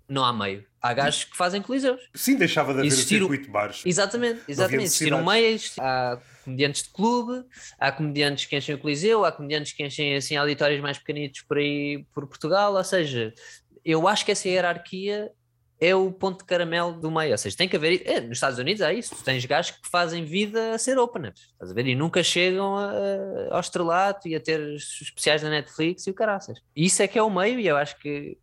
não 0.08 0.24
há 0.24 0.32
meio. 0.32 0.64
Há 0.82 0.94
gajos 0.94 1.24
que 1.24 1.36
fazem 1.36 1.60
Coliseus. 1.60 2.00
Sim, 2.14 2.36
deixava 2.36 2.72
de 2.72 2.78
haver 2.78 2.88
existir 2.88 3.16
o 3.16 3.18
circuito 3.18 3.44
de 3.44 3.50
bares. 3.50 3.82
Exatamente, 3.84 4.40
exatamente. 4.48 4.84
Existiram 4.84 5.22
meios, 5.24 5.74
há 5.78 6.18
comediantes 6.42 6.84
de 6.84 6.88
clube, 6.88 7.44
há 7.78 7.92
comediantes 7.92 8.46
que 8.46 8.56
enchem 8.56 8.74
o 8.74 8.78
Coliseu, 8.78 9.24
há 9.24 9.30
comediantes 9.30 9.72
que 9.72 9.84
enchem 9.84 10.16
assim 10.16 10.36
auditórios 10.36 10.80
mais 10.80 10.96
pequenitos 10.96 11.42
por 11.42 11.58
aí 11.58 12.06
por 12.14 12.26
Portugal, 12.26 12.74
ou 12.74 12.84
seja, 12.84 13.34
eu 13.84 14.08
acho 14.08 14.24
que 14.24 14.32
essa 14.32 14.48
hierarquia 14.48 15.30
é 15.80 15.94
o 15.94 16.12
ponto 16.12 16.40
de 16.40 16.44
caramelo 16.44 16.92
do 16.92 17.10
meio. 17.10 17.32
Ou 17.32 17.38
seja, 17.38 17.56
tem 17.56 17.68
que 17.68 17.76
haver. 17.76 18.02
É, 18.04 18.20
nos 18.20 18.36
Estados 18.36 18.58
Unidos 18.58 18.82
é 18.82 18.92
isso. 18.92 19.14
Tu 19.16 19.24
tens 19.24 19.44
gajos 19.46 19.72
que 19.72 19.88
fazem 19.88 20.24
vida 20.24 20.74
a 20.74 20.78
ser 20.78 20.98
openers. 20.98 21.40
Estás 21.52 21.70
a 21.70 21.74
ver? 21.74 21.86
E 21.86 21.94
nunca 21.94 22.22
chegam 22.22 22.76
a, 22.76 22.90
ao 23.50 23.60
estrelato 23.60 24.28
e 24.28 24.36
a 24.36 24.40
ter 24.40 24.60
especiais 24.74 25.42
na 25.42 25.48
Netflix 25.48 26.06
e 26.06 26.10
o 26.10 26.14
caraças. 26.14 26.60
Isso 26.76 27.02
é 27.02 27.08
que 27.08 27.18
é 27.18 27.22
o 27.22 27.30
meio, 27.30 27.58
e 27.58 27.66
eu 27.66 27.76
acho 27.76 27.98
que 27.98 28.36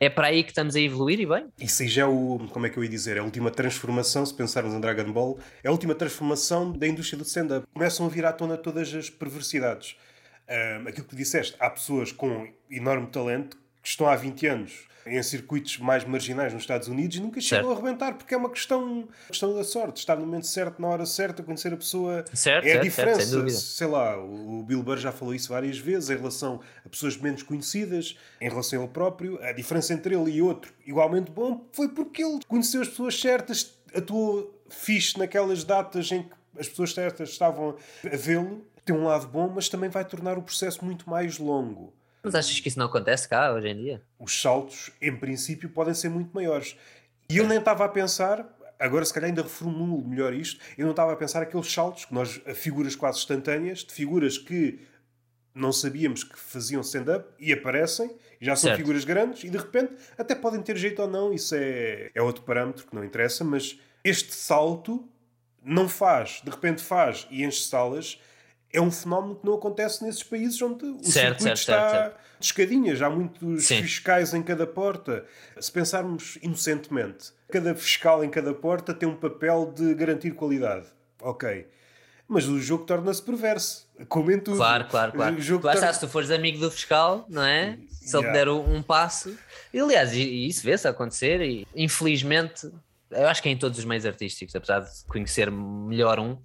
é 0.00 0.08
para 0.08 0.28
aí 0.28 0.42
que 0.42 0.50
estamos 0.50 0.74
a 0.74 0.80
evoluir 0.80 1.20
e 1.20 1.26
bem. 1.26 1.46
Isso 1.58 1.82
aí 1.82 1.88
já 1.88 2.02
é 2.02 2.06
o, 2.06 2.38
como 2.50 2.66
é 2.66 2.70
que 2.70 2.78
eu 2.78 2.84
ia 2.84 2.90
dizer, 2.90 3.16
é 3.16 3.20
a 3.20 3.24
última 3.24 3.50
transformação, 3.50 4.24
se 4.24 4.34
pensarmos 4.34 4.74
em 4.74 4.80
Dragon 4.80 5.12
Ball, 5.12 5.38
é 5.62 5.68
a 5.68 5.72
última 5.72 5.94
transformação 5.94 6.72
da 6.72 6.86
indústria 6.86 7.18
do 7.18 7.24
stand-up. 7.24 7.66
Começam 7.72 8.06
a 8.06 8.08
vir 8.08 8.24
à 8.24 8.32
tona 8.32 8.56
todas 8.56 8.92
as 8.94 9.10
perversidades. 9.10 9.96
Um, 10.48 10.88
aquilo 10.88 11.06
que 11.06 11.16
disseste, 11.16 11.54
há 11.58 11.68
pessoas 11.68 12.10
com 12.10 12.48
enorme 12.70 13.08
talento 13.08 13.56
que 13.82 13.88
estão 13.88 14.08
há 14.08 14.16
20 14.16 14.46
anos 14.46 14.87
em 15.08 15.22
circuitos 15.22 15.78
mais 15.78 16.04
marginais 16.04 16.52
nos 16.52 16.62
Estados 16.62 16.88
Unidos 16.88 17.16
e 17.16 17.20
nunca 17.20 17.40
chegam 17.40 17.68
certo. 17.68 17.78
a 17.78 17.82
arrebentar, 17.82 18.14
porque 18.14 18.34
é 18.34 18.36
uma 18.36 18.50
questão, 18.50 19.08
questão 19.26 19.54
da 19.54 19.64
sorte, 19.64 19.98
estar 19.98 20.16
no 20.16 20.26
momento 20.26 20.46
certo, 20.46 20.80
na 20.80 20.88
hora 20.88 21.06
certa, 21.06 21.42
conhecer 21.42 21.72
a 21.72 21.76
pessoa 21.76 22.24
certo, 22.32 22.66
é 22.66 22.70
certo, 22.70 22.80
a 22.80 22.82
diferença. 22.82 23.48
Sei 23.48 23.86
lá, 23.86 24.18
o 24.18 24.62
Bill 24.62 24.82
Burr 24.82 24.98
já 24.98 25.12
falou 25.12 25.34
isso 25.34 25.48
várias 25.48 25.78
vezes 25.78 26.10
em 26.10 26.16
relação 26.16 26.60
a 26.84 26.88
pessoas 26.88 27.16
menos 27.16 27.42
conhecidas, 27.42 28.16
em 28.40 28.48
relação 28.48 28.80
a 28.80 28.82
ele 28.84 28.92
próprio. 28.92 29.42
A 29.42 29.52
diferença 29.52 29.92
entre 29.92 30.14
ele 30.14 30.30
e 30.30 30.42
outro, 30.42 30.72
igualmente 30.86 31.30
bom, 31.30 31.66
foi 31.72 31.88
porque 31.88 32.22
ele 32.22 32.40
conheceu 32.46 32.82
as 32.82 32.88
pessoas 32.88 33.18
certas, 33.18 33.74
atuou 33.94 34.54
fixe 34.68 35.18
naquelas 35.18 35.64
datas 35.64 36.10
em 36.12 36.22
que 36.22 36.30
as 36.58 36.68
pessoas 36.68 36.92
certas 36.92 37.30
estavam 37.30 37.76
a 38.04 38.16
vê-lo. 38.16 38.64
Tem 38.84 38.96
um 38.96 39.04
lado 39.04 39.26
bom, 39.26 39.52
mas 39.54 39.68
também 39.68 39.90
vai 39.90 40.04
tornar 40.04 40.38
o 40.38 40.42
processo 40.42 40.84
muito 40.84 41.08
mais 41.08 41.38
longo. 41.38 41.92
Mas 42.22 42.34
achas 42.34 42.58
que 42.60 42.68
isso 42.68 42.78
não 42.78 42.86
acontece 42.86 43.28
cá 43.28 43.52
hoje 43.52 43.68
em 43.68 43.76
dia? 43.76 44.02
Os 44.18 44.40
saltos, 44.40 44.90
em 45.00 45.14
princípio, 45.14 45.68
podem 45.68 45.94
ser 45.94 46.08
muito 46.08 46.30
maiores. 46.34 46.76
E 47.30 47.36
eu 47.36 47.46
nem 47.46 47.58
estava 47.58 47.84
a 47.84 47.88
pensar, 47.88 48.46
agora 48.78 49.04
se 49.04 49.12
calhar 49.12 49.28
ainda 49.28 49.42
reformulo 49.42 50.06
melhor 50.06 50.32
isto, 50.32 50.60
eu 50.76 50.84
não 50.84 50.92
estava 50.92 51.12
a 51.12 51.16
pensar 51.16 51.42
aqueles 51.42 51.70
saltos 51.70 52.04
que 52.04 52.14
nós, 52.14 52.40
figuras 52.54 52.96
quase 52.96 53.18
instantâneas, 53.18 53.78
de 53.80 53.92
figuras 53.92 54.38
que 54.38 54.80
não 55.54 55.72
sabíamos 55.72 56.22
que 56.24 56.38
faziam 56.38 56.80
stand-up 56.80 57.28
e 57.38 57.52
aparecem, 57.52 58.16
já 58.40 58.54
são 58.54 58.68
certo. 58.68 58.78
figuras 58.78 59.04
grandes, 59.04 59.44
e 59.44 59.50
de 59.50 59.58
repente 59.58 59.92
até 60.16 60.34
podem 60.34 60.62
ter 60.62 60.76
jeito 60.76 61.02
ou 61.02 61.08
não, 61.08 61.32
isso 61.32 61.54
é, 61.54 62.10
é 62.14 62.22
outro 62.22 62.42
parâmetro 62.44 62.86
que 62.86 62.94
não 62.94 63.04
interessa, 63.04 63.44
mas 63.44 63.78
este 64.04 64.34
salto 64.34 65.08
não 65.62 65.88
faz, 65.88 66.40
de 66.44 66.50
repente 66.50 66.82
faz 66.82 67.26
e 67.30 67.44
enche 67.44 67.62
salas 67.64 68.20
é 68.72 68.80
um 68.80 68.90
fenómeno 68.90 69.36
que 69.36 69.46
não 69.46 69.54
acontece 69.54 70.04
nesses 70.04 70.22
países 70.22 70.60
onde 70.60 70.84
o 70.84 71.02
certo, 71.04 71.40
circuito 71.40 71.42
certo, 71.42 71.58
está 71.58 71.90
certo, 71.90 72.16
de 72.38 72.46
escadinhas, 72.46 73.02
há 73.02 73.08
muitos 73.08 73.66
Sim. 73.66 73.82
fiscais 73.82 74.34
em 74.34 74.42
cada 74.42 74.66
porta. 74.66 75.24
Se 75.58 75.72
pensarmos 75.72 76.38
inocentemente, 76.42 77.32
cada 77.50 77.74
fiscal 77.74 78.22
em 78.22 78.30
cada 78.30 78.52
porta 78.52 78.92
tem 78.92 79.08
um 79.08 79.16
papel 79.16 79.72
de 79.74 79.94
garantir 79.94 80.32
qualidade. 80.32 80.86
Ok. 81.20 81.66
Mas 82.30 82.46
o 82.46 82.60
jogo 82.60 82.84
torna-se 82.84 83.22
perverso, 83.22 83.88
como 84.06 84.30
em 84.30 84.38
tudo. 84.38 84.58
Claro, 84.58 84.86
claro, 84.86 85.12
claro. 85.12 85.36
O 85.36 85.40
jogo 85.40 85.62
torna... 85.62 85.92
se 85.94 86.00
tu 86.00 86.06
fores 86.06 86.30
amigo 86.30 86.58
do 86.58 86.70
fiscal, 86.70 87.24
não 87.26 87.42
é? 87.42 87.78
Se 87.90 88.14
ele 88.14 88.26
te 88.26 88.32
der 88.32 88.48
um 88.50 88.82
passo. 88.82 89.34
E, 89.72 89.80
aliás, 89.80 90.12
isso 90.12 90.62
vê-se 90.62 90.86
acontecer 90.86 91.40
e 91.40 91.66
infelizmente, 91.74 92.70
eu 93.10 93.26
acho 93.26 93.42
que 93.42 93.48
é 93.48 93.52
em 93.52 93.56
todos 93.56 93.78
os 93.78 93.84
meios 93.86 94.04
artísticos, 94.04 94.54
apesar 94.54 94.80
de 94.80 94.90
conhecer 95.06 95.50
melhor 95.50 96.20
um, 96.20 96.36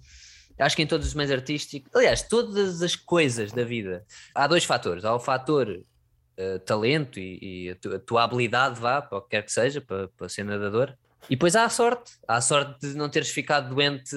Acho 0.58 0.76
que 0.76 0.82
em 0.82 0.86
todos 0.86 1.06
os 1.06 1.14
meios 1.14 1.32
artísticos, 1.32 1.90
aliás, 1.94 2.22
todas 2.22 2.80
as 2.80 2.94
coisas 2.94 3.52
da 3.52 3.64
vida, 3.64 4.04
há 4.34 4.46
dois 4.46 4.64
fatores. 4.64 5.04
Há 5.04 5.14
o 5.14 5.18
fator 5.18 5.68
uh, 5.68 6.58
talento 6.60 7.18
e, 7.18 7.66
e 7.66 7.70
a, 7.70 7.74
tua, 7.74 7.96
a, 7.96 7.98
tua, 7.98 8.24
habilidade, 8.24 8.78
vá, 8.78 9.02
para 9.02 9.18
o 9.18 9.22
que 9.22 9.30
quer 9.30 9.42
que 9.42 9.52
seja, 9.52 9.80
para, 9.80 10.08
para 10.08 10.28
ser 10.28 10.44
nadador. 10.44 10.94
E 11.28 11.34
depois 11.34 11.56
há 11.56 11.64
a 11.64 11.68
sorte. 11.68 12.12
Há 12.28 12.36
a 12.36 12.40
sorte 12.40 12.88
de 12.88 12.96
não 12.96 13.08
teres 13.08 13.30
ficado 13.30 13.74
doente, 13.74 14.14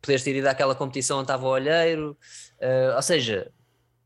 poderes 0.00 0.24
ter 0.24 0.34
ido 0.34 0.48
àquela 0.48 0.74
competição 0.74 1.18
onde 1.18 1.24
estava 1.24 1.46
o 1.46 1.50
olheiro. 1.50 2.16
Uh, 2.60 2.96
ou 2.96 3.02
seja, 3.02 3.50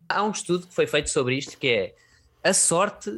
há 0.08 0.22
um 0.22 0.30
estudo 0.30 0.66
que 0.66 0.74
foi 0.74 0.86
feito 0.86 1.08
sobre 1.08 1.36
isto 1.36 1.56
que 1.56 1.68
é 1.68 1.94
a 2.44 2.52
sorte 2.52 3.10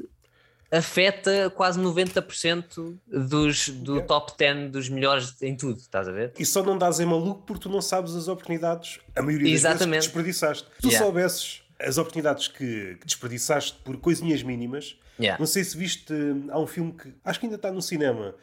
afeta 0.77 1.51
quase 1.51 1.81
90% 1.81 2.99
dos, 3.07 3.69
do 3.69 4.03
top 4.03 4.33
10 4.37 4.71
dos 4.71 4.89
melhores 4.89 5.41
em 5.41 5.57
tudo, 5.57 5.79
estás 5.79 6.09
a 6.09 6.13
ver? 6.13 6.33
E 6.39 6.45
só 6.45 6.63
não 6.63 6.77
dás 6.77 6.99
em 6.99 7.07
maluco 7.07 7.43
porque 7.47 7.63
tu 7.63 7.69
não 7.69 7.81
sabes 7.81 8.15
as 8.15 8.27
oportunidades, 8.27 8.99
a 9.15 9.23
maioria 9.23 9.51
das 9.51 9.61
Exatamente. 9.61 9.91
vezes 9.91 10.07
que 10.09 10.13
desperdiçaste. 10.15 10.65
Se 10.65 10.83
tu 10.83 10.89
yeah. 10.89 11.05
soubesses 11.05 11.63
as 11.79 11.99
oportunidades 11.99 12.49
que, 12.49 12.97
que 13.01 13.07
desperdiçaste 13.07 13.79
por 13.85 13.97
coisinhas 13.99 14.43
mínimas, 14.43 14.99
yeah. 15.19 15.39
não 15.39 15.47
sei 15.47 15.63
se 15.63 15.77
viste, 15.77 16.13
há 16.51 16.59
um 16.59 16.67
filme 16.67 16.93
que 16.93 17.15
acho 17.25 17.39
que 17.39 17.47
ainda 17.47 17.57
está 17.57 17.71
no 17.71 17.83
cinema, 17.83 18.35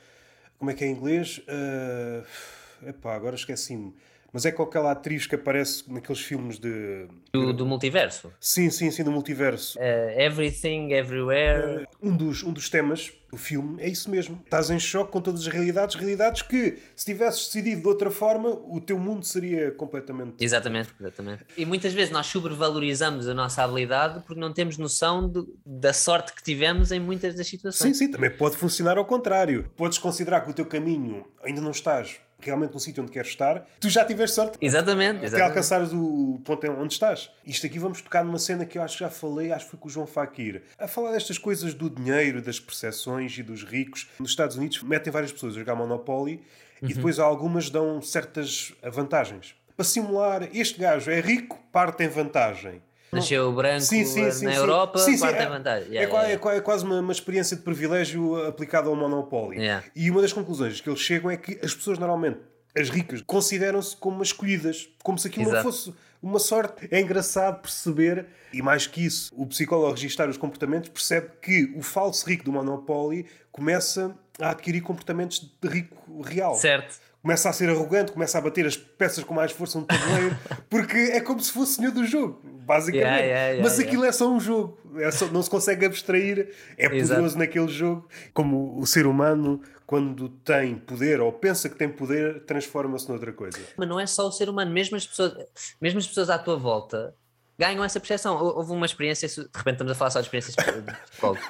como 0.57 0.71
é 0.71 0.73
que 0.73 0.83
é 0.83 0.87
em 0.87 0.91
inglês? 0.91 1.39
Uh, 1.39 2.87
epá, 2.87 3.15
agora 3.15 3.35
esqueci-me 3.35 3.93
mas 4.33 4.45
é 4.45 4.51
com 4.51 4.63
aquela 4.63 4.91
atriz 4.91 5.27
que 5.27 5.35
aparece 5.35 5.91
naqueles 5.91 6.21
filmes 6.21 6.57
de. 6.57 7.07
Do, 7.31 7.53
do 7.53 7.65
multiverso? 7.65 8.31
Sim, 8.39 8.69
sim, 8.69 8.89
sim, 8.91 9.03
do 9.03 9.11
multiverso. 9.11 9.77
Uh, 9.77 10.19
everything, 10.19 10.91
Everywhere. 10.93 11.87
Uh, 12.01 12.09
um, 12.09 12.15
dos, 12.15 12.43
um 12.43 12.53
dos 12.53 12.69
temas 12.69 13.11
do 13.29 13.37
filme 13.37 13.81
é 13.81 13.89
isso 13.89 14.09
mesmo. 14.09 14.39
Estás 14.43 14.69
em 14.69 14.79
choque 14.79 15.11
com 15.11 15.21
todas 15.21 15.41
as 15.41 15.47
realidades, 15.47 15.95
realidades 15.95 16.41
que, 16.41 16.79
se 16.95 17.05
tivesses 17.05 17.45
decidido 17.47 17.81
de 17.81 17.87
outra 17.87 18.11
forma, 18.11 18.49
o 18.49 18.79
teu 18.79 18.99
mundo 18.99 19.25
seria 19.25 19.71
completamente. 19.71 20.35
Exatamente, 20.39 20.89
exatamente. 20.99 21.45
E 21.57 21.65
muitas 21.65 21.93
vezes 21.93 22.11
nós 22.11 22.27
sobrevalorizamos 22.27 23.27
a 23.27 23.33
nossa 23.33 23.63
habilidade 23.63 24.23
porque 24.25 24.39
não 24.39 24.53
temos 24.53 24.77
noção 24.77 25.29
de, 25.29 25.43
da 25.65 25.93
sorte 25.93 26.33
que 26.33 26.43
tivemos 26.43 26.91
em 26.91 26.99
muitas 26.99 27.35
das 27.35 27.47
situações. 27.47 27.97
Sim, 27.97 28.05
sim, 28.05 28.11
também 28.11 28.29
pode 28.29 28.57
funcionar 28.57 28.97
ao 28.97 29.05
contrário. 29.05 29.69
Podes 29.75 29.97
considerar 29.97 30.41
que 30.41 30.51
o 30.51 30.53
teu 30.53 30.65
caminho 30.65 31.25
ainda 31.43 31.61
não 31.61 31.71
estás 31.71 32.19
realmente 32.45 32.73
no 32.73 32.79
sítio 32.79 33.03
onde 33.03 33.11
queres 33.11 33.29
estar, 33.29 33.65
tu 33.79 33.89
já 33.89 34.05
tiveste 34.05 34.35
sorte 34.35 34.57
exatamente, 34.61 35.25
até 35.25 35.41
alcançares 35.41 35.91
o 35.93 36.39
ponto 36.43 36.69
onde 36.71 36.93
estás. 36.93 37.29
Isto 37.45 37.65
aqui 37.65 37.79
vamos 37.79 38.01
tocar 38.01 38.23
numa 38.23 38.39
cena 38.39 38.65
que 38.65 38.77
eu 38.77 38.81
acho 38.81 38.97
que 38.97 39.03
já 39.03 39.09
falei, 39.09 39.51
acho 39.51 39.65
que 39.65 39.71
foi 39.71 39.79
com 39.79 39.87
o 39.87 39.91
João 39.91 40.07
Fakir, 40.07 40.63
a 40.77 40.87
falar 40.87 41.11
destas 41.11 41.37
coisas 41.37 41.73
do 41.73 41.89
dinheiro, 41.89 42.41
das 42.41 42.59
percepções 42.59 43.37
e 43.37 43.43
dos 43.43 43.63
ricos. 43.63 44.09
Nos 44.19 44.31
Estados 44.31 44.57
Unidos 44.57 44.81
metem 44.83 45.11
várias 45.11 45.31
pessoas 45.31 45.55
a 45.55 45.59
jogar 45.59 45.75
Monopoly 45.75 46.43
uhum. 46.81 46.89
e 46.89 46.93
depois 46.93 47.19
algumas 47.19 47.69
dão 47.69 48.01
certas 48.01 48.73
vantagens. 48.91 49.55
Para 49.75 49.85
simular, 49.85 50.49
este 50.53 50.79
gajo 50.79 51.09
é 51.09 51.19
rico, 51.19 51.59
parte 51.71 52.03
em 52.03 52.07
vantagem. 52.07 52.81
Nasceu 53.11 53.51
branco 53.51 53.81
sim, 53.81 54.05
sim, 54.05 54.31
sim, 54.31 54.45
na 54.45 54.53
Europa, 54.53 54.97
sim, 54.99 55.17
sim, 55.17 55.25
é, 55.25 55.45
vantagem. 55.45 55.89
Yeah, 55.89 56.09
é, 56.09 56.13
yeah, 56.13 56.27
yeah. 56.29 56.55
é, 56.55 56.61
quase 56.61 56.85
uma, 56.85 56.99
uma, 57.01 57.11
experiência 57.11 57.57
de 57.57 57.63
privilégio 57.63 58.45
aplicada 58.45 58.87
ao 58.87 58.95
Monopoly. 58.95 59.57
E 59.93 60.09
uma 60.09 60.21
das 60.21 60.31
conclusões 60.31 60.79
que 60.79 60.89
eles 60.89 61.01
chegam 61.01 61.29
é 61.29 61.35
que 61.35 61.59
as 61.63 61.73
pessoas 61.73 61.99
normalmente, 61.99 62.39
as 62.77 62.89
ricas, 62.89 63.21
consideram-se 63.21 63.97
como 63.97 64.23
escolhidas, 64.23 64.87
como 65.03 65.19
se 65.19 65.27
aquilo 65.27 65.49
Exato. 65.49 65.57
não 65.57 65.71
fosse 65.71 65.93
uma 66.21 66.39
sorte. 66.39 66.87
É 66.89 67.01
engraçado 67.01 67.61
perceber, 67.61 68.27
e 68.53 68.61
mais 68.61 68.87
que 68.87 69.05
isso, 69.05 69.29
o 69.35 69.45
psicólogo 69.45 69.89
a 69.89 69.91
registrar 69.91 70.29
os 70.29 70.37
comportamentos 70.37 70.89
percebe 70.89 71.31
que 71.41 71.73
o 71.75 71.81
falso 71.81 72.25
rico 72.25 72.45
do 72.45 72.51
Monopoly 72.53 73.25
começa 73.51 74.15
a 74.39 74.51
adquirir 74.51 74.81
comportamentos 74.81 75.51
de 75.61 75.67
rico 75.67 76.21
real. 76.21 76.55
Certo 76.55 77.10
começa 77.21 77.49
a 77.49 77.53
ser 77.53 77.69
arrogante, 77.69 78.11
começa 78.11 78.37
a 78.37 78.41
bater 78.41 78.65
as 78.65 78.75
peças 78.75 79.23
com 79.23 79.33
mais 79.33 79.51
força 79.51 79.79
no 79.79 79.85
tabuleiro, 79.85 80.35
porque 80.69 80.97
é 80.97 81.21
como 81.21 81.39
se 81.39 81.51
fosse 81.51 81.75
senhor 81.75 81.91
do 81.91 82.05
jogo, 82.05 82.41
basicamente. 82.43 83.03
Yeah, 83.03 83.25
yeah, 83.25 83.47
yeah, 83.49 83.63
Mas 83.63 83.79
aquilo 83.79 84.03
é 84.03 84.11
só 84.11 84.29
um 84.29 84.39
jogo, 84.39 84.77
é 84.97 85.11
só, 85.11 85.27
não 85.27 85.41
se 85.41 85.49
consegue 85.49 85.85
abstrair, 85.85 86.53
é 86.77 86.89
poderoso 86.89 87.13
Exato. 87.13 87.37
naquele 87.37 87.67
jogo. 87.67 88.07
Como 88.33 88.79
o 88.79 88.85
ser 88.87 89.05
humano, 89.05 89.61
quando 89.85 90.29
tem 90.29 90.75
poder 90.75 91.21
ou 91.21 91.31
pensa 91.31 91.69
que 91.69 91.75
tem 91.75 91.89
poder, 91.89 92.45
transforma-se 92.45 93.07
noutra 93.07 93.31
coisa. 93.31 93.59
Mas 93.77 93.87
não 93.87 93.99
é 93.99 94.07
só 94.07 94.27
o 94.27 94.31
ser 94.31 94.49
humano, 94.49 94.71
mesmo 94.71 94.97
as 94.97 95.05
pessoas, 95.05 95.33
mesmo 95.79 95.99
as 95.99 96.07
pessoas 96.07 96.29
à 96.29 96.39
tua 96.39 96.57
volta 96.57 97.13
ganham 97.61 97.83
essa 97.83 97.99
percepção. 97.99 98.35
Houve 98.35 98.71
uma 98.71 98.87
experiência, 98.87 99.27
de 99.27 99.35
repente 99.55 99.73
estamos 99.73 99.91
a 99.91 99.95
falar 99.95 100.09
só 100.09 100.19
de 100.19 100.25
experiências 100.25 100.55
de 100.55 100.81
psicólogo, 101.11 101.41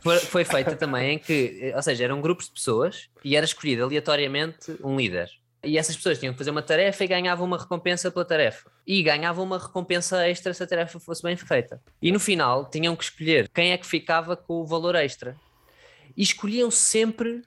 foi, 0.00 0.18
foi 0.20 0.44
feita 0.44 0.76
também 0.76 1.14
em 1.14 1.18
que, 1.18 1.72
ou 1.74 1.82
seja, 1.82 2.04
eram 2.04 2.20
grupos 2.20 2.46
de 2.46 2.52
pessoas 2.52 3.08
e 3.24 3.34
era 3.34 3.44
escolhido 3.44 3.82
aleatoriamente 3.82 4.76
um 4.84 4.96
líder. 4.96 5.28
E 5.62 5.76
essas 5.76 5.96
pessoas 5.96 6.18
tinham 6.18 6.32
que 6.32 6.38
fazer 6.38 6.52
uma 6.52 6.62
tarefa 6.62 7.04
e 7.04 7.06
ganhavam 7.08 7.46
uma 7.46 7.58
recompensa 7.58 8.10
pela 8.10 8.24
tarefa. 8.24 8.70
E 8.86 9.02
ganhavam 9.02 9.44
uma 9.44 9.58
recompensa 9.58 10.26
extra 10.26 10.54
se 10.54 10.62
a 10.62 10.66
tarefa 10.66 10.98
fosse 11.00 11.22
bem 11.22 11.36
feita. 11.36 11.82
E 12.00 12.10
no 12.12 12.20
final 12.20 12.70
tinham 12.70 12.96
que 12.96 13.04
escolher 13.04 13.48
quem 13.48 13.72
é 13.72 13.76
que 13.76 13.86
ficava 13.86 14.36
com 14.36 14.54
o 14.54 14.64
valor 14.64 14.94
extra. 14.94 15.36
E 16.16 16.22
escolhiam 16.22 16.70
sempre 16.70 17.42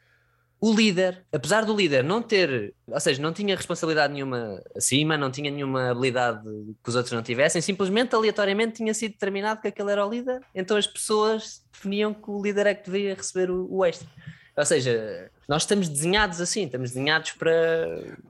o 0.66 0.74
líder, 0.74 1.26
apesar 1.30 1.66
do 1.66 1.76
líder 1.76 2.06
não 2.06 2.22
ter, 2.22 2.74
ou 2.88 2.98
seja, 2.98 3.22
não 3.22 3.34
tinha 3.34 3.54
responsabilidade 3.54 4.14
nenhuma 4.14 4.64
acima, 4.74 5.18
não 5.18 5.30
tinha 5.30 5.52
nenhuma 5.52 5.92
habilidade 5.92 6.42
que 6.82 6.90
os 6.90 6.96
outros 6.96 7.12
não 7.12 7.22
tivessem, 7.22 7.62
simplesmente 7.62 8.16
aleatoriamente 8.16 8.76
tinha 8.76 8.94
sido 8.94 9.12
determinado 9.12 9.60
que 9.60 9.68
aquele 9.68 9.92
era 9.92 10.08
o 10.08 10.10
líder, 10.10 10.40
então 10.56 10.78
as 10.78 10.88
pessoas 10.88 11.62
definiam 11.70 12.14
que 12.14 12.32
o 12.32 12.42
líder 12.42 12.68
é 12.68 12.74
que 12.74 12.90
devia 12.90 13.14
receber 13.14 13.52
o, 13.52 13.68
o 13.70 13.84
extra. 13.84 14.08
Ou 14.56 14.66
seja, 14.66 15.30
nós 15.50 15.64
estamos 15.64 15.90
desenhados 15.90 16.40
assim, 16.40 16.64
estamos 16.64 16.92
desenhados 16.92 17.34
para. 17.34 17.52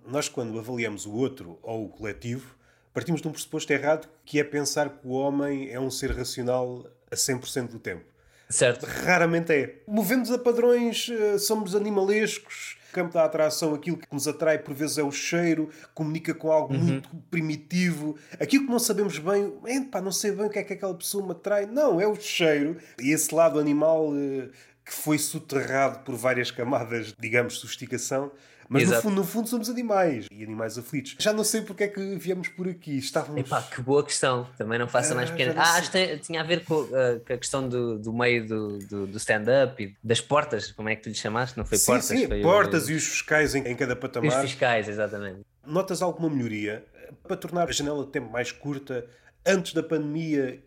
Nós, 0.08 0.28
quando 0.28 0.58
avaliamos 0.58 1.06
o 1.06 1.14
outro 1.14 1.60
ou 1.62 1.86
o 1.86 1.90
coletivo, 1.90 2.56
partimos 2.92 3.22
de 3.22 3.28
um 3.28 3.32
pressuposto 3.32 3.72
errado 3.72 4.10
que 4.26 4.40
é 4.40 4.44
pensar 4.44 4.90
que 4.90 5.06
o 5.08 5.12
homem 5.12 5.70
é 5.70 5.80
um 5.80 5.92
ser 5.92 6.10
racional 6.10 6.84
a 7.12 7.16
100% 7.16 7.68
do 7.68 7.78
tempo. 7.78 8.13
Certo. 8.54 8.86
Raramente 8.86 9.52
é. 9.52 9.82
Movemos 9.88 10.30
a 10.30 10.38
padrões, 10.38 11.10
eh, 11.10 11.40
somos 11.40 11.76
animalescos. 11.76 12.78
O 12.92 12.94
campo 12.94 13.12
da 13.12 13.26
atração, 13.26 13.74
aquilo 13.74 13.98
que 13.98 14.06
nos 14.12 14.28
atrai 14.28 14.60
por 14.60 14.76
vezes 14.76 15.00
é 15.00 15.04
o 15.04 15.12
cheiro, 15.12 15.72
comunica 15.96 16.36
com 16.36 16.52
algo 16.52 16.76
uhum. 16.76 16.80
muito 16.80 17.10
primitivo. 17.32 18.16
Aquilo 18.40 18.66
que 18.66 18.72
não 18.72 18.78
sabemos 18.78 19.18
bem, 19.18 19.84
pá, 19.86 20.00
não 20.00 20.12
sei 20.12 20.32
bem 20.32 20.46
o 20.46 20.50
que 20.52 20.60
é 20.60 20.64
que 20.64 20.74
aquela 20.74 20.94
pessoa 20.94 21.26
me 21.26 21.32
atrai. 21.32 21.66
Não, 21.66 22.00
é 22.00 22.06
o 22.06 22.16
cheiro. 22.16 22.78
E 23.02 23.10
esse 23.10 23.34
lado 23.34 23.60
animal 23.60 24.10
uh, 24.10 24.52
que 24.86 24.94
foi 24.94 25.18
soterrado 25.18 26.02
por 26.02 26.16
várias 26.16 26.52
camadas, 26.52 27.12
digamos, 27.20 27.56
de 27.56 27.62
sofisticação. 27.62 28.32
Mas 28.74 28.90
no 28.90 29.02
fundo, 29.02 29.16
no 29.16 29.24
fundo, 29.24 29.48
somos 29.48 29.70
animais 29.70 30.28
e 30.32 30.44
animais 30.44 30.78
aflitos. 30.78 31.16
Já 31.20 31.32
não 31.32 31.44
sei 31.44 31.62
porque 31.62 31.84
é 31.84 31.88
que 31.88 32.16
viemos 32.16 32.48
por 32.48 32.68
aqui. 32.68 32.98
Estávamos. 32.98 33.40
Epá, 33.40 33.62
que 33.62 33.82
boa 33.82 34.04
questão. 34.04 34.48
Também 34.58 34.80
não 34.80 34.88
faça 34.88 35.14
mais 35.14 35.30
ah, 35.30 35.34
pequena. 35.34 35.54
Ah, 35.58 35.76
acho 35.76 35.92
que 35.92 36.18
tinha 36.18 36.42
a 36.42 36.44
ver 36.44 36.64
com, 36.66 36.76
uh, 36.82 37.20
com 37.26 37.34
a 37.34 37.38
questão 37.38 37.68
do, 37.68 38.00
do 38.00 38.12
meio 38.12 38.48
do, 38.48 38.80
do, 38.80 39.08
do 39.08 39.18
stand-up 39.18 39.82
e 39.84 39.96
das 40.04 40.20
portas. 40.20 40.72
Como 40.72 40.90
é 40.90 40.96
que 40.96 41.04
tu 41.04 41.10
lhe 41.10 41.16
chamaste? 41.16 41.58
Não 41.58 41.66
foi 41.66 41.78
sim, 41.78 41.86
portas? 41.86 42.06
Sim, 42.06 42.28
foi 42.28 42.42
portas 42.42 42.88
o... 42.88 42.92
e 42.92 42.96
os 42.96 43.06
fiscais 43.06 43.56
em, 43.56 43.68
em 43.68 43.76
cada 43.76 43.96
patamar. 43.96 44.30
Os 44.30 44.52
fiscais, 44.52 44.88
exatamente. 44.88 45.42
Notas 45.66 46.02
alguma 46.02 46.30
melhoria 46.30 46.84
para 47.28 47.38
tornar 47.38 47.70
a 47.70 47.72
janela 47.72 48.04
de 48.06 48.12
tempo 48.12 48.32
mais 48.32 48.52
curta 48.52 49.06
antes 49.46 49.74
da 49.74 49.84
pandemia? 49.84 50.60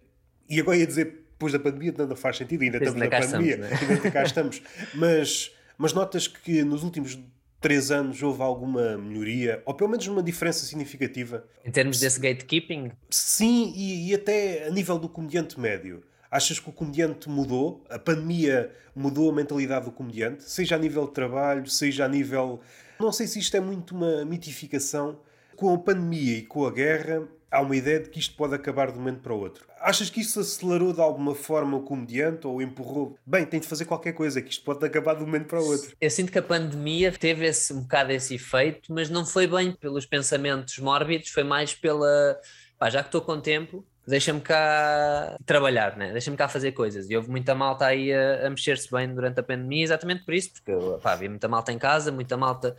E 0.48 0.60
agora 0.60 0.76
ia 0.76 0.86
dizer 0.86 1.26
depois 1.36 1.52
da 1.52 1.58
pandemia, 1.58 1.92
não 1.98 2.16
faz 2.16 2.38
sentido, 2.38 2.62
ainda 2.62 2.78
estamos 2.78 2.98
na 2.98 3.08
pandemia, 3.08 3.54
estamos, 3.56 3.80
né? 3.80 3.94
ainda 3.94 4.10
cá 4.10 4.22
estamos. 4.22 4.62
Mas, 4.94 5.52
mas 5.76 5.92
notas 5.92 6.26
que 6.26 6.62
nos 6.64 6.82
últimos 6.82 7.18
três 7.60 7.90
anos 7.90 8.22
houve 8.22 8.42
alguma 8.42 8.96
melhoria, 8.96 9.62
ou 9.64 9.74
pelo 9.74 9.90
menos 9.90 10.06
uma 10.06 10.22
diferença 10.22 10.64
significativa? 10.64 11.44
Em 11.64 11.70
termos 11.70 12.00
desse 12.00 12.20
gatekeeping? 12.20 12.92
Sim, 13.10 13.72
e, 13.74 14.10
e 14.10 14.14
até 14.14 14.66
a 14.66 14.70
nível 14.70 14.98
do 14.98 15.08
comediante 15.08 15.58
médio. 15.58 16.02
Achas 16.30 16.58
que 16.58 16.68
o 16.68 16.72
comediante 16.72 17.28
mudou? 17.28 17.84
A 17.88 17.98
pandemia 17.98 18.70
mudou 18.94 19.30
a 19.30 19.32
mentalidade 19.32 19.86
do 19.86 19.92
comediante? 19.92 20.42
Seja 20.44 20.74
a 20.74 20.78
nível 20.78 21.06
de 21.06 21.12
trabalho, 21.12 21.66
seja 21.66 22.04
a 22.04 22.08
nível. 22.08 22.60
Não 22.98 23.12
sei 23.12 23.26
se 23.26 23.38
isto 23.38 23.56
é 23.56 23.60
muito 23.60 23.94
uma 23.94 24.24
mitificação. 24.24 25.18
Com 25.54 25.72
a 25.72 25.78
pandemia 25.78 26.38
e 26.38 26.42
com 26.42 26.66
a 26.66 26.70
guerra, 26.70 27.26
há 27.56 27.60
uma 27.60 27.74
ideia 27.74 28.00
de 28.00 28.10
que 28.10 28.18
isto 28.18 28.36
pode 28.36 28.54
acabar 28.54 28.92
de 28.92 28.98
um 28.98 29.00
momento 29.00 29.20
para 29.20 29.32
o 29.32 29.40
outro. 29.40 29.66
Achas 29.80 30.10
que 30.10 30.20
isso 30.20 30.38
acelerou 30.40 30.92
de 30.92 31.00
alguma 31.00 31.34
forma 31.34 31.76
o 31.76 31.82
comediante 31.82 32.46
ou 32.46 32.60
empurrou? 32.60 33.18
Bem, 33.26 33.46
tem 33.46 33.58
de 33.58 33.66
fazer 33.66 33.86
qualquer 33.86 34.12
coisa, 34.12 34.42
que 34.42 34.50
isto 34.50 34.64
pode 34.64 34.84
acabar 34.84 35.14
de 35.14 35.22
um 35.22 35.26
momento 35.26 35.46
para 35.46 35.60
o 35.60 35.66
outro. 35.66 35.96
Eu 36.00 36.10
sinto 36.10 36.30
que 36.30 36.38
a 36.38 36.42
pandemia 36.42 37.10
teve 37.12 37.46
esse, 37.46 37.72
um 37.72 37.82
bocado 37.82 38.12
esse 38.12 38.34
efeito, 38.34 38.92
mas 38.92 39.08
não 39.08 39.24
foi 39.24 39.46
bem 39.46 39.72
pelos 39.72 40.04
pensamentos 40.04 40.78
mórbidos, 40.78 41.30
foi 41.30 41.44
mais 41.44 41.74
pela. 41.74 42.38
Pá, 42.78 42.90
já 42.90 43.02
que 43.02 43.08
estou 43.08 43.22
com 43.22 43.40
tempo, 43.40 43.86
deixa-me 44.06 44.40
cá 44.40 45.36
trabalhar, 45.44 45.96
né? 45.96 46.12
deixa-me 46.12 46.36
cá 46.36 46.48
fazer 46.48 46.72
coisas. 46.72 47.10
E 47.10 47.16
houve 47.16 47.28
muita 47.28 47.54
malta 47.54 47.86
aí 47.86 48.12
a, 48.12 48.46
a 48.46 48.50
mexer-se 48.50 48.90
bem 48.90 49.12
durante 49.12 49.40
a 49.40 49.42
pandemia, 49.42 49.82
exatamente 49.82 50.24
por 50.24 50.34
isso, 50.34 50.52
porque 50.52 50.72
pá, 51.02 51.12
havia 51.12 51.28
muita 51.28 51.48
malta 51.48 51.72
em 51.72 51.78
casa, 51.78 52.12
muita 52.12 52.36
malta 52.36 52.76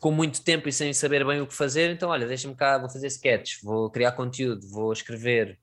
com 0.00 0.10
muito 0.10 0.42
tempo 0.42 0.68
e 0.68 0.72
sem 0.72 0.92
saber 0.92 1.24
bem 1.24 1.40
o 1.40 1.46
que 1.46 1.54
fazer, 1.54 1.90
então 1.90 2.10
olha, 2.10 2.26
deixa-me 2.26 2.56
cá, 2.56 2.76
vou 2.76 2.88
fazer 2.88 3.06
sketches, 3.06 3.60
vou 3.62 3.88
criar 3.88 4.12
conteúdo, 4.12 4.66
vou 4.68 4.92
escrever. 4.92 5.58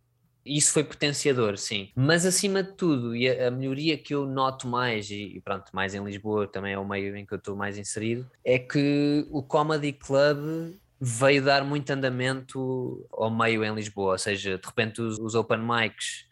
Isso 0.46 0.72
foi 0.72 0.84
potenciador, 0.84 1.58
sim. 1.58 1.92
Mas 1.94 2.26
acima 2.26 2.64
de 2.64 2.72
tudo, 2.72 3.14
e 3.14 3.30
a, 3.30 3.50
a 3.50 3.52
melhoria 3.52 3.98
que 3.98 4.16
eu 4.16 4.26
noto 4.26 4.68
mais, 4.68 5.12
e, 5.12 5.36
e, 5.36 5.42
pronto, 5.42 5.66
mais 5.74 5.94
em 5.94 6.04
Lisboa 6.04 6.48
também 6.48 6.74
é 6.74 6.80
o 6.80 6.88
meio 6.88 7.16
em 7.18 7.26
que 7.26 7.34
eu 7.34 7.38
estou 7.38 7.56
mais 7.56 7.78
inserido, 7.78 8.26
é 8.44 8.58
que 8.58 9.28
o 9.30 9.44
Comedy 9.44 9.92
Club 9.92 10.74
veio 11.00 11.44
dar 11.44 11.64
muito 11.64 11.90
andamento 11.92 13.08
ao 13.12 13.32
meio 13.32 13.64
em 13.64 13.74
Lisboa, 13.74 14.14
ou 14.14 14.18
seja, 14.18 14.58
de 14.58 14.66
repente 14.66 15.02
os, 15.02 15.18
os 15.18 15.34
open 15.36 15.60
mics 15.60 16.26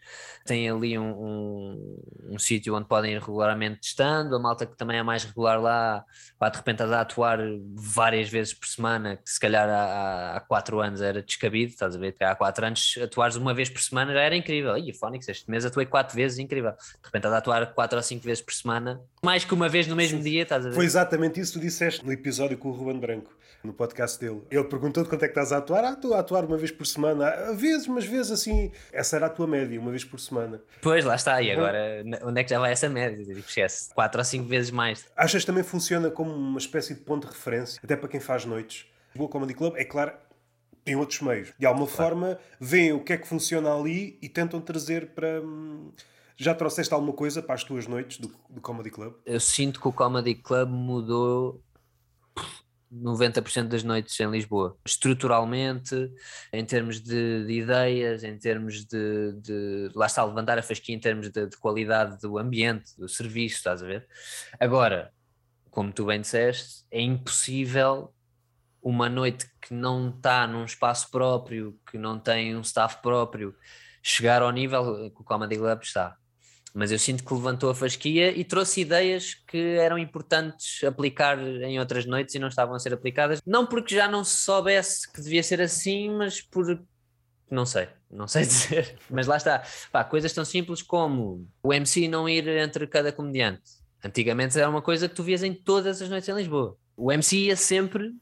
têm 0.48 0.68
ali 0.68 0.98
um, 0.98 1.10
um, 1.10 2.00
um 2.30 2.38
sítio 2.38 2.74
onde 2.74 2.88
podem 2.88 3.12
ir 3.12 3.20
regularmente 3.20 3.80
testando, 3.80 4.34
a 4.34 4.38
malta 4.38 4.66
que 4.66 4.76
também 4.76 4.98
é 4.98 5.02
mais 5.02 5.24
regular 5.24 5.60
lá, 5.60 6.04
pá, 6.38 6.48
de 6.48 6.56
repente 6.56 6.82
a 6.82 7.00
atuar 7.00 7.38
várias 7.74 8.28
vezes 8.28 8.54
por 8.54 8.66
semana, 8.66 9.16
que 9.16 9.30
se 9.30 9.38
calhar 9.38 9.68
há, 9.68 10.36
há 10.36 10.40
quatro 10.40 10.80
anos 10.80 11.00
era 11.02 11.22
descabido, 11.22 11.72
estás 11.72 11.94
a 11.94 11.98
ver? 11.98 12.16
Há 12.20 12.34
quatro 12.34 12.64
anos 12.64 12.98
atuares 13.02 13.36
uma 13.36 13.52
vez 13.52 13.68
por 13.68 13.80
semana 13.80 14.12
já 14.12 14.20
era 14.20 14.34
incrível. 14.34 14.76
E 14.76 14.92
Fónix, 14.92 15.28
este 15.28 15.50
mês 15.50 15.64
atuei 15.64 15.86
quatro 15.86 16.16
vezes, 16.16 16.38
incrível. 16.38 16.72
De 16.72 17.04
repente 17.04 17.26
a 17.26 17.36
atuar 17.36 17.74
quatro 17.74 17.98
ou 17.98 18.02
cinco 18.02 18.24
vezes 18.24 18.42
por 18.42 18.54
semana, 18.54 19.00
mais 19.22 19.44
que 19.44 19.52
uma 19.52 19.68
vez 19.68 19.86
no 19.86 19.94
mesmo 19.94 20.22
dia, 20.22 20.42
estás 20.42 20.64
a 20.64 20.70
ver? 20.70 20.74
Foi 20.74 20.84
exatamente 20.84 21.38
isso 21.38 21.52
que 21.52 21.58
tu 21.58 21.62
disseste 21.62 22.04
no 22.04 22.12
episódio 22.12 22.56
com 22.56 22.70
o 22.70 22.72
Ruben 22.72 22.98
Branco, 22.98 23.30
no 23.62 23.72
podcast 23.72 24.18
dele. 24.18 24.42
Ele 24.50 24.64
perguntou-te 24.64 25.10
quanto 25.10 25.24
é 25.24 25.28
que 25.28 25.32
estás 25.32 25.52
a 25.52 25.58
atuar. 25.58 25.84
Ah, 25.84 25.92
estou 25.92 26.14
a 26.14 26.20
atuar 26.20 26.44
uma 26.44 26.56
vez 26.56 26.70
por 26.70 26.86
semana. 26.86 27.28
A 27.28 27.52
vezes, 27.52 27.86
mas 27.86 28.04
vezes 28.04 28.32
assim, 28.32 28.72
essa 28.92 29.16
era 29.16 29.26
a 29.26 29.30
tua 29.30 29.46
média, 29.46 29.78
uma 29.80 29.90
vez 29.90 30.04
por 30.04 30.18
semana 30.18 30.37
semana. 30.38 30.62
Pois, 30.80 31.04
lá 31.04 31.14
está. 31.14 31.42
E 31.42 31.50
agora, 31.50 32.04
onde 32.22 32.40
é 32.40 32.44
que 32.44 32.50
já 32.50 32.58
vai 32.58 32.72
essa 32.72 32.88
média? 32.88 33.20
Esquece, 33.32 33.92
4 33.94 34.20
ou 34.20 34.24
5 34.24 34.44
vezes 34.44 34.70
mais. 34.70 35.06
Achas 35.16 35.42
que 35.42 35.46
também 35.46 35.64
funciona 35.64 36.10
como 36.10 36.32
uma 36.32 36.58
espécie 36.58 36.94
de 36.94 37.00
ponto 37.00 37.26
de 37.26 37.32
referência, 37.32 37.80
até 37.82 37.96
para 37.96 38.08
quem 38.08 38.20
faz 38.20 38.44
noites? 38.44 38.86
O 39.14 39.18
Boa 39.18 39.30
Comedy 39.30 39.54
Club, 39.54 39.74
é 39.76 39.84
claro, 39.84 40.12
tem 40.84 40.96
outros 40.96 41.20
meios. 41.20 41.52
De 41.58 41.66
alguma 41.66 41.86
claro. 41.86 42.16
forma, 42.16 42.38
veem 42.60 42.92
o 42.92 43.02
que 43.02 43.12
é 43.12 43.16
que 43.16 43.26
funciona 43.26 43.74
ali 43.74 44.18
e 44.22 44.28
tentam 44.28 44.60
trazer 44.60 45.08
para. 45.08 45.40
Hum, 45.40 45.90
já 46.40 46.54
trouxeste 46.54 46.94
alguma 46.94 47.12
coisa 47.12 47.42
para 47.42 47.56
as 47.56 47.64
tuas 47.64 47.88
noites 47.88 48.18
do, 48.18 48.32
do 48.48 48.60
Comedy 48.60 48.90
Club? 48.90 49.12
Eu 49.26 49.40
sinto 49.40 49.80
que 49.80 49.88
o 49.88 49.92
Comedy 49.92 50.36
Club 50.36 50.70
mudou 50.70 51.60
90% 52.92 53.68
das 53.68 53.82
noites 53.82 54.18
em 54.20 54.30
Lisboa. 54.30 54.76
Estruturalmente, 54.86 56.10
em 56.52 56.64
termos 56.64 57.00
de, 57.00 57.46
de 57.46 57.52
ideias, 57.52 58.24
em 58.24 58.38
termos 58.38 58.84
de, 58.84 59.32
de, 59.40 59.90
Lá 59.94 60.06
está, 60.06 60.24
levantar 60.24 60.58
a 60.58 60.62
fasquia 60.62 60.94
em 60.94 60.98
termos 60.98 61.30
de, 61.30 61.46
de, 61.46 61.56
qualidade 61.56 62.20
do 62.20 62.38
ambiente, 62.38 62.96
do 62.98 63.08
serviço, 63.08 63.56
estás 63.56 63.82
a 63.82 63.86
ver? 63.86 64.06
Agora, 64.58 65.12
como 65.70 65.92
tu 65.92 66.06
bem 66.06 66.20
disseste, 66.20 66.84
é 66.90 67.00
impossível 67.00 68.12
uma 68.82 69.08
noite 69.08 69.46
que 69.60 69.74
não 69.74 70.08
está 70.08 70.46
num 70.46 70.64
espaço 70.64 71.10
próprio, 71.10 71.78
que 71.90 71.98
não 71.98 72.18
tem 72.18 72.56
um 72.56 72.60
staff 72.62 73.02
próprio, 73.02 73.54
chegar 74.02 74.40
ao 74.40 74.50
nível 74.50 75.10
que 75.10 75.20
o 75.20 75.24
Comedy 75.24 75.56
Club 75.56 75.82
está 75.82 76.16
mas 76.74 76.92
eu 76.92 76.98
sinto 76.98 77.24
que 77.24 77.32
levantou 77.32 77.70
a 77.70 77.74
fasquia 77.74 78.30
e 78.36 78.44
trouxe 78.44 78.82
ideias 78.82 79.34
que 79.34 79.58
eram 79.78 79.98
importantes 79.98 80.82
aplicar 80.84 81.38
em 81.38 81.78
outras 81.78 82.04
noites 82.04 82.34
e 82.34 82.38
não 82.38 82.48
estavam 82.48 82.74
a 82.74 82.78
ser 82.78 82.92
aplicadas. 82.92 83.40
Não 83.46 83.66
porque 83.66 83.94
já 83.94 84.08
não 84.08 84.22
se 84.22 84.36
soubesse 84.36 85.10
que 85.10 85.20
devia 85.20 85.42
ser 85.42 85.60
assim, 85.60 86.10
mas 86.10 86.40
por. 86.40 86.80
Não 87.50 87.64
sei, 87.64 87.88
não 88.10 88.28
sei 88.28 88.42
dizer. 88.46 88.98
Mas 89.10 89.26
lá 89.26 89.36
está. 89.36 89.62
Pá, 89.90 90.04
coisas 90.04 90.32
tão 90.32 90.44
simples 90.44 90.82
como 90.82 91.48
o 91.62 91.72
MC 91.72 92.08
não 92.08 92.28
ir 92.28 92.46
entre 92.48 92.86
cada 92.86 93.10
comediante. 93.10 93.78
Antigamente 94.04 94.58
era 94.58 94.68
uma 94.68 94.82
coisa 94.82 95.08
que 95.08 95.14
tu 95.14 95.22
vias 95.22 95.42
em 95.42 95.52
todas 95.52 96.00
as 96.00 96.08
noites 96.08 96.28
em 96.28 96.34
Lisboa. 96.34 96.76
O 96.96 97.10
MC 97.10 97.36
ia 97.46 97.56
sempre 97.56 98.12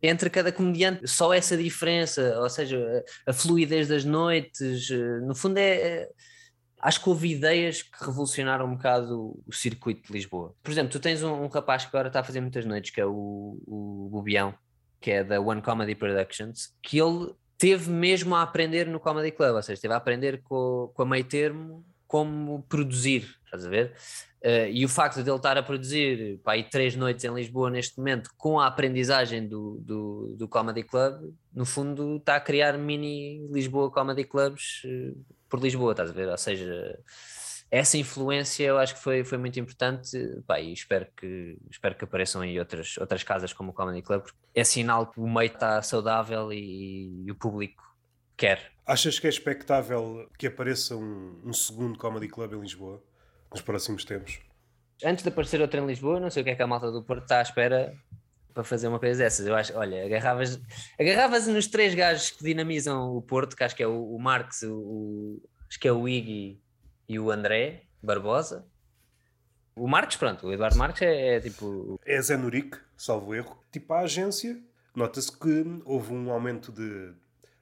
entre 0.00 0.30
cada 0.30 0.52
comediante, 0.52 1.08
só 1.08 1.34
essa 1.34 1.56
diferença, 1.56 2.38
ou 2.40 2.48
seja, 2.48 3.04
a, 3.26 3.32
fluidez 3.32 3.88
das 3.88 4.04
noites, 4.04 4.88
eh, 4.90 5.20
no 5.26 5.34
fundo 5.34 5.58
é, 5.58 5.70
é 5.74 6.08
acho 6.80 7.02
que 7.02 7.08
houve 7.08 7.32
ideias 7.32 7.82
que 7.82 8.04
revolucionaram 8.04 8.66
um 8.66 8.76
bocado 8.76 9.40
o 9.46 9.52
circuito 9.52 10.06
de 10.06 10.12
Lisboa. 10.12 10.54
Por 10.62 10.70
exemplo, 10.70 10.90
tu 10.90 11.00
tens 11.00 11.22
um, 11.22 11.44
um 11.44 11.48
rapaz 11.48 11.84
que 11.84 11.88
agora 11.88 12.08
está 12.08 12.20
a 12.20 12.24
fazer 12.24 12.40
muitas 12.40 12.64
noites, 12.64 12.90
que 12.90 13.00
é 13.00 13.06
o, 13.06 13.60
o 13.66 14.08
Bubião, 14.10 14.54
que 15.00 15.10
é 15.10 15.24
da 15.24 15.40
One 15.40 15.62
Comedy 15.62 15.94
Productions, 15.94 16.74
que 16.82 16.98
ele 16.98 17.32
teve 17.56 17.90
mesmo 17.90 18.34
a 18.36 18.42
aprender 18.42 18.86
no 18.86 19.00
Comedy 19.00 19.32
Club, 19.32 19.56
ou 19.56 19.62
seja, 19.62 19.80
teve 19.80 19.94
a 19.94 19.96
aprender 19.96 20.40
com, 20.42 20.90
com 20.94 21.02
a 21.02 21.06
meio 21.06 21.24
termo 21.24 21.84
como 22.06 22.62
produzir, 22.62 23.37
estás 23.48 23.66
a 23.66 23.68
ver? 23.68 23.94
Uh, 24.44 24.70
e 24.70 24.84
o 24.84 24.88
facto 24.88 25.22
de 25.22 25.28
ele 25.28 25.36
estar 25.36 25.58
a 25.58 25.62
produzir 25.62 26.38
pá, 26.44 26.52
três 26.62 26.94
noites 26.94 27.24
em 27.24 27.34
Lisboa 27.34 27.70
neste 27.70 27.98
momento 27.98 28.30
com 28.36 28.60
a 28.60 28.68
aprendizagem 28.68 29.48
do, 29.48 29.80
do, 29.80 30.36
do 30.36 30.46
Comedy 30.46 30.84
Club, 30.84 31.34
no 31.52 31.64
fundo 31.64 32.18
está 32.18 32.36
a 32.36 32.40
criar 32.40 32.78
mini 32.78 33.48
Lisboa 33.50 33.90
Comedy 33.90 34.22
Clubs 34.22 34.82
uh, 34.84 35.24
por 35.48 35.60
Lisboa, 35.60 35.90
estás 35.90 36.10
a 36.10 36.12
ver? 36.12 36.28
Ou 36.28 36.38
seja, 36.38 36.96
essa 37.68 37.98
influência 37.98 38.64
eu 38.64 38.78
acho 38.78 38.94
que 38.94 39.02
foi, 39.02 39.24
foi 39.24 39.38
muito 39.38 39.58
importante 39.58 40.16
pá, 40.46 40.60
e 40.60 40.72
espero 40.72 41.08
que, 41.16 41.58
espero 41.68 41.96
que 41.96 42.04
apareçam 42.04 42.40
aí 42.40 42.60
outras, 42.60 42.96
outras 42.98 43.24
casas 43.24 43.52
como 43.52 43.70
o 43.70 43.74
Comedy 43.74 44.02
Club, 44.02 44.22
porque 44.22 44.38
é 44.54 44.62
sinal 44.62 45.08
que 45.08 45.18
o 45.18 45.28
meio 45.28 45.52
está 45.52 45.82
saudável 45.82 46.52
e, 46.52 47.24
e 47.26 47.30
o 47.32 47.34
público 47.34 47.82
quer. 48.36 48.70
Achas 48.86 49.18
que 49.18 49.26
é 49.26 49.30
expectável 49.30 50.30
que 50.38 50.46
apareça 50.46 50.94
um, 50.96 51.40
um 51.44 51.52
segundo 51.52 51.98
Comedy 51.98 52.28
Club 52.28 52.54
em 52.54 52.60
Lisboa 52.60 53.02
nos 53.50 53.62
próximos 53.62 54.04
tempos? 54.04 54.40
Antes 55.04 55.22
de 55.22 55.28
aparecer 55.28 55.60
outro 55.60 55.80
em 55.80 55.86
Lisboa, 55.86 56.18
não 56.18 56.30
sei 56.30 56.42
o 56.42 56.44
que 56.44 56.50
é 56.50 56.54
que 56.54 56.62
a 56.62 56.66
malta 56.66 56.90
do 56.90 57.02
Porto 57.02 57.22
está 57.22 57.38
à 57.38 57.42
espera 57.42 57.94
para 58.52 58.64
fazer 58.64 58.88
uma 58.88 58.98
coisa 58.98 59.22
dessas. 59.22 59.46
Eu 59.46 59.54
acho, 59.54 59.76
olha, 59.76 60.04
agarravas, 60.04 60.60
agarravas 60.98 61.46
nos 61.46 61.68
três 61.68 61.94
gajos 61.94 62.30
que 62.30 62.42
dinamizam 62.42 63.16
o 63.16 63.22
Porto, 63.22 63.56
que 63.56 63.62
acho 63.62 63.76
que 63.76 63.82
é 63.82 63.86
o, 63.86 64.14
o 64.14 64.18
Marx, 64.18 64.62
o, 64.62 64.74
o, 64.74 65.42
acho 65.68 65.78
que 65.78 65.86
é 65.86 65.92
o 65.92 66.08
Iggy 66.08 66.60
e 67.08 67.18
o 67.18 67.30
André 67.30 67.84
Barbosa. 68.02 68.66
O 69.76 69.86
Marcos, 69.86 70.16
pronto, 70.16 70.48
o 70.48 70.52
Eduardo 70.52 70.76
Marques 70.76 71.02
é, 71.02 71.36
é 71.36 71.40
tipo. 71.40 72.00
É 72.04 72.20
Zé 72.20 72.36
Nuric, 72.36 72.76
salvo 72.96 73.32
erro. 73.32 73.62
Tipo, 73.70 73.94
a 73.94 74.00
agência, 74.00 74.60
nota-se 74.92 75.30
que 75.30 75.64
houve 75.84 76.12
um 76.12 76.32
aumento 76.32 76.72
de. 76.72 77.12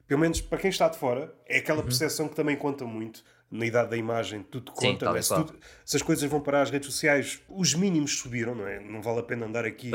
Pelo 0.07 0.21
menos 0.21 0.41
para 0.41 0.57
quem 0.57 0.71
está 0.71 0.89
de 0.89 0.97
fora, 0.97 1.35
é 1.47 1.59
aquela 1.59 1.81
uhum. 1.81 1.85
percepção 1.85 2.27
que 2.29 2.35
também 2.35 2.57
conta 2.57 2.87
muito 2.87 3.23
na 3.51 3.65
idade 3.65 3.91
da 3.91 3.97
imagem, 3.97 4.43
tudo 4.43 4.73
conta. 4.73 5.11
Sim, 5.13 5.19
é? 5.19 5.23
se, 5.23 5.35
tudo, 5.35 5.57
se, 5.85 5.97
as 5.97 6.03
coisas 6.03 6.29
vão 6.29 6.41
para 6.41 6.63
as 6.63 6.71
redes 6.71 6.87
sociais, 6.87 7.41
os 7.49 7.75
mínimos 7.75 8.19
subiram, 8.19 8.55
não 8.55 8.67
é? 8.67 8.81
Não 8.81 9.01
vale 9.01 9.21
a 9.21 9.23
pena 9.23 9.47
andar 9.47 9.65
aqui 9.65 9.91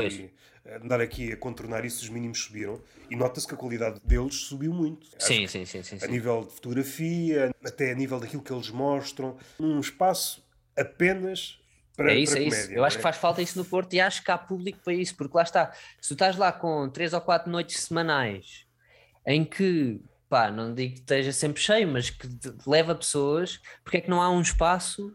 andar 0.80 1.00
aqui 1.00 1.32
a 1.32 1.36
contornar 1.36 1.84
isso, 1.84 2.02
os 2.02 2.08
mínimos 2.08 2.40
subiram 2.44 2.80
e 3.10 3.16
nota-se 3.16 3.46
que 3.46 3.54
a 3.54 3.56
qualidade 3.56 4.00
deles 4.04 4.34
subiu 4.34 4.72
muito. 4.72 5.06
Sim, 5.18 5.46
sim, 5.46 5.64
sim, 5.64 5.82
sim, 5.82 5.98
A 6.00 6.06
nível 6.06 6.44
de 6.44 6.54
fotografia, 6.54 7.50
até 7.64 7.90
a 7.90 7.94
nível 7.94 8.20
daquilo 8.20 8.42
que 8.42 8.52
eles 8.52 8.70
mostram, 8.70 9.36
um 9.58 9.80
espaço 9.80 10.44
apenas 10.76 11.58
Para, 11.96 12.12
é 12.12 12.18
isso, 12.18 12.34
é 12.34 12.44
comédia, 12.44 12.58
isso. 12.58 12.72
Eu 12.72 12.84
acho 12.84 12.96
é? 12.96 12.98
que 12.98 13.02
faz 13.02 13.16
falta 13.16 13.42
isso 13.42 13.58
no 13.58 13.64
Porto 13.64 13.92
e 13.94 14.00
acho 14.00 14.22
que 14.22 14.30
há 14.30 14.38
público 14.38 14.78
para 14.84 14.94
isso, 14.94 15.16
porque 15.16 15.36
lá 15.36 15.42
está. 15.42 15.72
Se 16.00 16.08
tu 16.08 16.14
estás 16.14 16.36
lá 16.36 16.52
com 16.52 16.88
três 16.88 17.12
ou 17.12 17.20
quatro 17.20 17.50
noites 17.50 17.80
semanais 17.80 18.64
em 19.26 19.44
que, 19.44 20.00
pá, 20.32 20.50
não 20.50 20.72
digo 20.72 20.94
que 20.94 21.00
esteja 21.00 21.30
sempre 21.30 21.60
cheio, 21.60 21.86
mas 21.86 22.08
que 22.08 22.26
leva 22.66 22.94
pessoas, 22.94 23.60
porque 23.84 23.98
é 23.98 24.00
que 24.00 24.08
não 24.08 24.22
há 24.22 24.30
um 24.30 24.40
espaço 24.40 25.14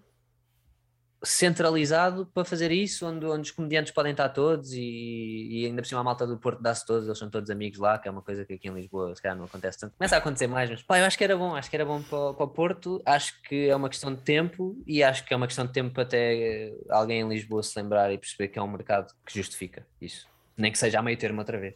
centralizado 1.23 2.27
para 2.27 2.45
fazer 2.45 2.71
isso, 2.71 3.03
onde, 3.03 3.25
onde 3.25 3.49
os 3.49 3.51
comediantes 3.51 3.91
podem 3.91 4.11
estar 4.11 4.29
todos 4.29 4.73
e, 4.73 5.47
e 5.49 5.65
ainda 5.65 5.81
por 5.81 5.87
cima 5.87 6.01
a 6.01 6.03
malta 6.03 6.27
do 6.27 6.37
Porto 6.37 6.61
dá-se 6.61 6.85
todos, 6.85 7.07
eles 7.07 7.17
são 7.17 7.31
todos 7.31 7.49
amigos 7.49 7.79
lá, 7.79 7.97
que 7.97 8.07
é 8.07 8.11
uma 8.11 8.21
coisa 8.21 8.45
que 8.45 8.53
aqui 8.53 8.67
em 8.67 8.75
Lisboa 8.75 9.15
se 9.15 9.23
calhar 9.23 9.35
não 9.35 9.45
acontece 9.45 9.79
tanto. 9.79 9.95
Começa 9.97 10.13
a 10.13 10.19
acontecer 10.19 10.45
mais, 10.45 10.69
mas 10.69 10.83
pá, 10.83 10.99
eu 10.99 11.05
acho 11.05 11.17
que 11.17 11.23
era 11.23 11.35
bom, 11.35 11.55
acho 11.55 11.67
que 11.67 11.75
era 11.75 11.83
bom 11.83 11.99
para, 12.03 12.35
para 12.35 12.45
o 12.45 12.47
Porto, 12.49 13.01
acho 13.03 13.41
que 13.41 13.67
é 13.67 13.75
uma 13.75 13.89
questão 13.89 14.13
de 14.13 14.21
tempo 14.21 14.79
e 14.85 15.01
acho 15.01 15.25
que 15.25 15.33
é 15.33 15.37
uma 15.37 15.47
questão 15.47 15.65
de 15.65 15.73
tempo 15.73 15.99
até 15.99 16.75
alguém 16.91 17.21
em 17.21 17.27
Lisboa 17.27 17.63
se 17.63 17.81
lembrar 17.81 18.13
e 18.13 18.19
perceber 18.19 18.49
que 18.49 18.59
é 18.59 18.61
um 18.61 18.67
mercado 18.67 19.11
que 19.25 19.33
justifica 19.33 19.83
isso, 19.99 20.27
nem 20.55 20.71
que 20.71 20.77
seja 20.77 20.99
a 20.99 21.01
meio 21.01 21.17
termo 21.17 21.39
outra 21.39 21.59
vez. 21.59 21.73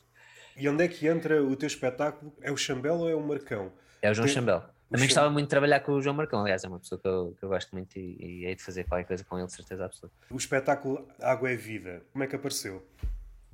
E 0.62 0.69
onde 0.69 0.84
é 0.84 0.88
que 0.88 1.08
entra 1.08 1.43
o 1.43 1.56
teu 1.56 1.65
espetáculo? 1.65 2.32
É 2.39 2.52
o 2.52 2.56
Chambel 2.56 2.93
ou 2.93 3.10
é 3.10 3.15
o 3.15 3.19
Marcão? 3.19 3.71
É 4.00 4.12
o 4.12 4.13
João 4.13 4.28
Tem... 4.28 4.36
Chambel. 4.36 4.63
Também 4.91 5.08
gostava 5.08 5.28
muito 5.32 5.45
de 5.45 5.50
trabalhar 5.50 5.80
com 5.80 5.93
o 5.93 6.02
João 6.02 6.15
Marcão, 6.15 6.41
aliás, 6.41 6.63
é 6.63 6.67
uma 6.67 6.78
pessoa 6.78 7.02
que 7.02 7.08
eu, 7.08 7.36
que 7.39 7.43
eu 7.43 7.50
gosto 7.50 7.71
muito 7.71 7.97
e, 7.97 8.17
e 8.19 8.45
hei 8.45 8.54
de 8.54 8.62
fazer 8.62 8.84
qualquer 8.84 9.08
coisa 9.08 9.24
com 9.24 9.39
ele, 9.39 9.47
de 9.47 9.54
certeza 9.54 9.86
absoluta. 9.86 10.13
O 10.30 10.38
espetáculo 10.38 11.08
Água 11.19 11.50
é 11.50 11.56
Vida, 11.56 12.04
como 12.12 12.24
é 12.24 12.28
que 12.28 12.36
apareceu? 12.36 12.86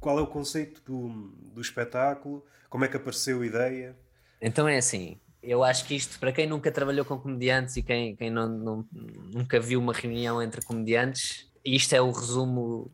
Qual 0.02 0.20
é 0.20 0.22
o 0.22 0.28
conceito 0.28 0.82
do, 0.82 1.30
do 1.54 1.62
espetáculo? 1.62 2.44
Como 2.70 2.84
é 2.84 2.90
que 2.90 2.98
apareceu 2.98 3.42
a 3.42 3.46
ideia? 3.46 3.96
Então 4.42 4.68
é 4.68 4.78
assim, 4.78 5.18
eu 5.42 5.64
acho 5.64 5.86
que 5.86 5.96
isto, 5.96 6.20
para 6.20 6.34
quem 6.34 6.46
nunca 6.46 6.72
trabalhou 6.72 7.06
com 7.06 7.18
comediantes 7.18 7.78
e 7.78 7.84
quem, 7.84 8.18
quem 8.18 8.30
não, 8.30 8.50
não, 8.50 8.86
nunca 8.92 9.62
viu 9.62 9.80
uma 9.80 9.94
reunião 9.94 10.42
entre 10.42 10.62
comediantes, 10.62 11.50
isto 11.64 11.94
é 11.94 12.02
o 12.02 12.12
resumo 12.12 12.92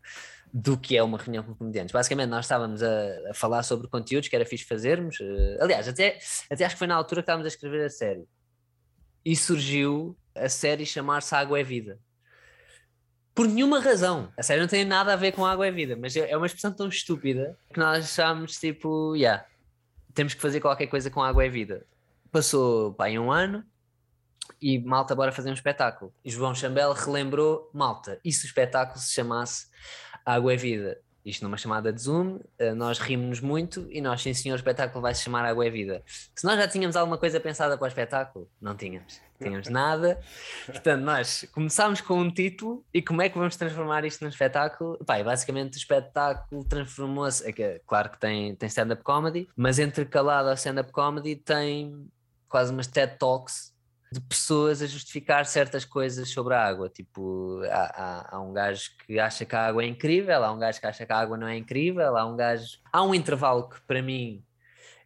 do 0.54 0.78
que 0.78 0.96
é 0.96 1.02
uma 1.02 1.18
reunião 1.18 1.44
com 1.44 1.56
comediantes. 1.56 1.92
Basicamente, 1.92 2.30
nós 2.30 2.46
estávamos 2.46 2.84
a, 2.84 3.32
a, 3.32 3.34
falar 3.34 3.64
sobre 3.64 3.88
conteúdos 3.88 4.30
que 4.30 4.36
era 4.36 4.46
fixe 4.46 4.64
fazermos. 4.64 5.20
Uh, 5.20 5.58
aliás, 5.60 5.88
até, 5.88 6.20
até 6.48 6.64
acho 6.64 6.76
que 6.76 6.80
foi 6.80 6.86
na 6.86 6.96
altura 6.96 7.22
que 7.22 7.24
estávamos 7.24 7.46
a 7.46 7.48
escrever 7.48 7.84
a 7.84 7.90
série. 7.90 8.28
E 9.26 9.36
surgiu 9.36 10.16
a 10.36 10.48
série 10.48 10.86
chamar-se 10.86 11.34
Água 11.34 11.60
é 11.60 11.64
Vida. 11.64 11.98
Por 13.34 13.48
nenhuma 13.48 13.80
razão. 13.80 14.32
A 14.38 14.44
série 14.44 14.62
não 14.62 14.68
tem 14.68 14.86
nada 14.86 15.14
a 15.14 15.16
ver 15.16 15.32
com 15.32 15.44
Água 15.44 15.66
é 15.66 15.72
Vida, 15.72 15.98
mas 16.00 16.16
é, 16.16 16.38
uma 16.38 16.46
expressão 16.46 16.72
tão 16.72 16.88
estúpida 16.88 17.58
que 17.74 17.80
nós 17.80 18.06
achámos 18.06 18.60
tipo, 18.60 19.16
yeah, 19.16 19.44
temos 20.14 20.36
que 20.36 20.42
fazer 20.42 20.60
qualquer 20.60 20.86
coisa 20.86 21.10
com 21.10 21.24
Água 21.24 21.44
é 21.44 21.50
Vida. 21.50 21.84
Passou 22.32 22.94
pá, 22.94 23.10
em 23.10 23.18
um 23.18 23.32
ano 23.32 23.66
e 24.62 24.78
malta, 24.80 25.16
bora 25.16 25.32
fazer 25.32 25.50
um 25.50 25.54
espetáculo. 25.54 26.14
E 26.24 26.30
João 26.30 26.54
Chambel 26.54 26.94
relembrou, 26.94 27.72
malta, 27.74 28.20
e 28.24 28.32
se 28.32 28.46
o 28.46 28.48
espetáculo 28.48 29.00
se 29.00 29.14
chamasse 29.14 29.68
Água 30.26 30.54
é 30.54 30.56
Vida. 30.58 31.00
Isto 31.26 31.44
numa 31.44 31.56
chamada 31.56 31.94
de 31.94 32.02
Zoom, 32.02 32.40
eh, 32.60 32.74
nós 32.74 33.00
rimos-nos 33.00 33.40
muito 33.40 33.88
e 33.90 34.02
nós, 34.02 34.22
sim 34.22 34.34
senhor, 34.34 34.56
o 34.56 34.58
espetáculo 34.58 35.02
vai 35.02 35.16
se 35.16 35.24
chamar 35.24 35.46
Água 35.46 35.66
é 35.66 35.70
Vida. 35.70 36.04
Se 36.36 36.46
nós 36.46 36.58
já 36.58 36.68
tínhamos 36.68 36.98
alguma 36.98 37.18
coisa 37.18 37.40
pensada 37.40 37.78
para 37.78 37.86
o 37.86 37.88
espetáculo, 37.88 38.50
não 38.60 38.76
tínhamos. 38.76 39.22
Tínhamos 39.42 39.70
nada. 39.70 40.20
Portanto, 40.66 41.02
nós 41.02 41.48
começámos 41.54 42.02
com 42.02 42.20
um 42.20 42.30
título 42.30 42.86
e 42.94 43.02
como 43.02 43.22
é 43.22 43.30
que 43.30 43.38
vamos 43.38 43.56
transformar 43.56 44.04
isto 44.04 44.22
num 44.22 44.30
espetáculo? 44.30 44.98
Pai, 45.06 45.24
basicamente 45.24 45.76
o 45.76 45.78
espetáculo 45.78 46.64
transformou-se. 46.66 47.50
É 47.50 47.80
claro 47.88 48.10
que 48.10 48.20
tem, 48.20 48.56
tem 48.56 48.68
stand-up 48.68 49.02
comedy, 49.02 49.48
mas 49.56 49.80
intercalado 49.80 50.50
ao 50.50 50.56
stand-up 50.56 50.92
comedy 50.92 51.38
tem 51.38 52.06
quase 52.50 52.72
umas 52.72 52.88
TED 52.88 53.18
Talks 53.18 53.73
de 54.14 54.22
pessoas 54.22 54.82
a 54.82 54.86
justificar 54.86 55.46
certas 55.46 55.84
coisas 55.84 56.30
sobre 56.30 56.54
a 56.54 56.64
água. 56.64 56.90
Tipo, 56.90 57.62
há, 57.70 58.30
há, 58.30 58.36
há, 58.36 58.42
um 58.42 58.54
gajo 58.54 58.92
que 59.06 59.20
acha 59.20 59.46
que 59.46 59.56
a 59.56 59.68
água 59.68 59.84
é 59.84 59.88
incrível, 59.88 60.44
há 60.44 60.52
um 60.52 60.60
gajo 60.60 60.80
que 60.80 60.88
acha 60.88 61.06
que 61.06 61.12
a 61.12 61.18
água 61.18 61.38
não 61.38 61.48
é 61.48 61.58
incrível, 61.58 62.16
há 62.16 62.26
um 62.26 62.36
gajo. 62.36 62.78
Há 62.92 63.04
um 63.04 63.16
intervalo 63.16 63.70
que 63.70 63.82
para 63.82 64.02
mim 64.02 64.44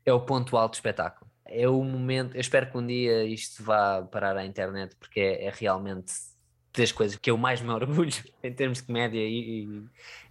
é 0.05 0.11
o 0.13 0.19
ponto 0.19 0.57
alto 0.57 0.73
do 0.73 0.75
espetáculo. 0.75 1.29
É 1.45 1.67
o 1.67 1.81
momento. 1.83 2.35
Eu 2.35 2.41
espero 2.41 2.69
que 2.69 2.77
um 2.77 2.85
dia 2.85 3.23
isto 3.23 3.63
vá 3.63 4.03
parar 4.03 4.35
à 4.35 4.45
internet 4.45 4.95
porque 4.97 5.19
é, 5.19 5.45
é 5.45 5.51
realmente 5.53 6.13
das 6.77 6.91
coisas 6.91 7.17
que 7.17 7.31
eu 7.31 7.37
mais 7.37 7.61
me 7.61 7.69
orgulho 7.73 8.13
em 8.43 8.53
termos 8.53 8.79
de 8.79 8.85
comédia 8.85 9.19
e, 9.19 9.63
e 9.63 9.83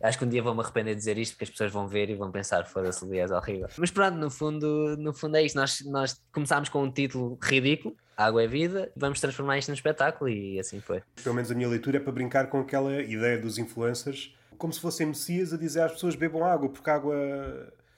acho 0.02 0.18
que 0.18 0.24
um 0.24 0.28
dia 0.28 0.42
vou-me 0.42 0.60
arrepender 0.60 0.94
de 0.94 0.98
dizer 0.98 1.18
isto 1.18 1.32
porque 1.32 1.44
as 1.44 1.50
pessoas 1.50 1.72
vão 1.72 1.88
ver 1.88 2.10
e 2.10 2.14
vão 2.14 2.30
pensar 2.30 2.66
foda-se, 2.66 3.04
aliás, 3.04 3.30
horrível. 3.30 3.68
Mas 3.78 3.90
pronto, 3.90 4.16
no 4.16 4.30
fundo, 4.30 4.96
no 4.98 5.12
fundo 5.12 5.36
é 5.36 5.42
isto. 5.42 5.56
Nós, 5.56 5.80
nós 5.84 6.22
começámos 6.32 6.68
com 6.68 6.82
um 6.82 6.90
título 6.90 7.38
ridículo, 7.42 7.96
Água 8.16 8.42
é 8.42 8.46
Vida, 8.46 8.90
vamos 8.96 9.20
transformar 9.20 9.58
isto 9.58 9.68
num 9.68 9.74
espetáculo 9.74 10.30
e 10.30 10.58
assim 10.58 10.80
foi. 10.80 11.02
Pelo 11.22 11.34
menos 11.34 11.50
a 11.50 11.54
minha 11.54 11.68
leitura 11.68 11.98
é 11.98 12.00
para 12.00 12.12
brincar 12.12 12.48
com 12.48 12.60
aquela 12.60 13.02
ideia 13.02 13.38
dos 13.38 13.58
influencers 13.58 14.34
como 14.56 14.72
se 14.72 14.80
fossem 14.80 15.06
messias 15.06 15.52
a 15.52 15.56
dizer 15.56 15.82
às 15.82 15.92
pessoas 15.92 16.14
bebam 16.14 16.44
água, 16.44 16.68
porque 16.68 16.88
água 16.88 17.14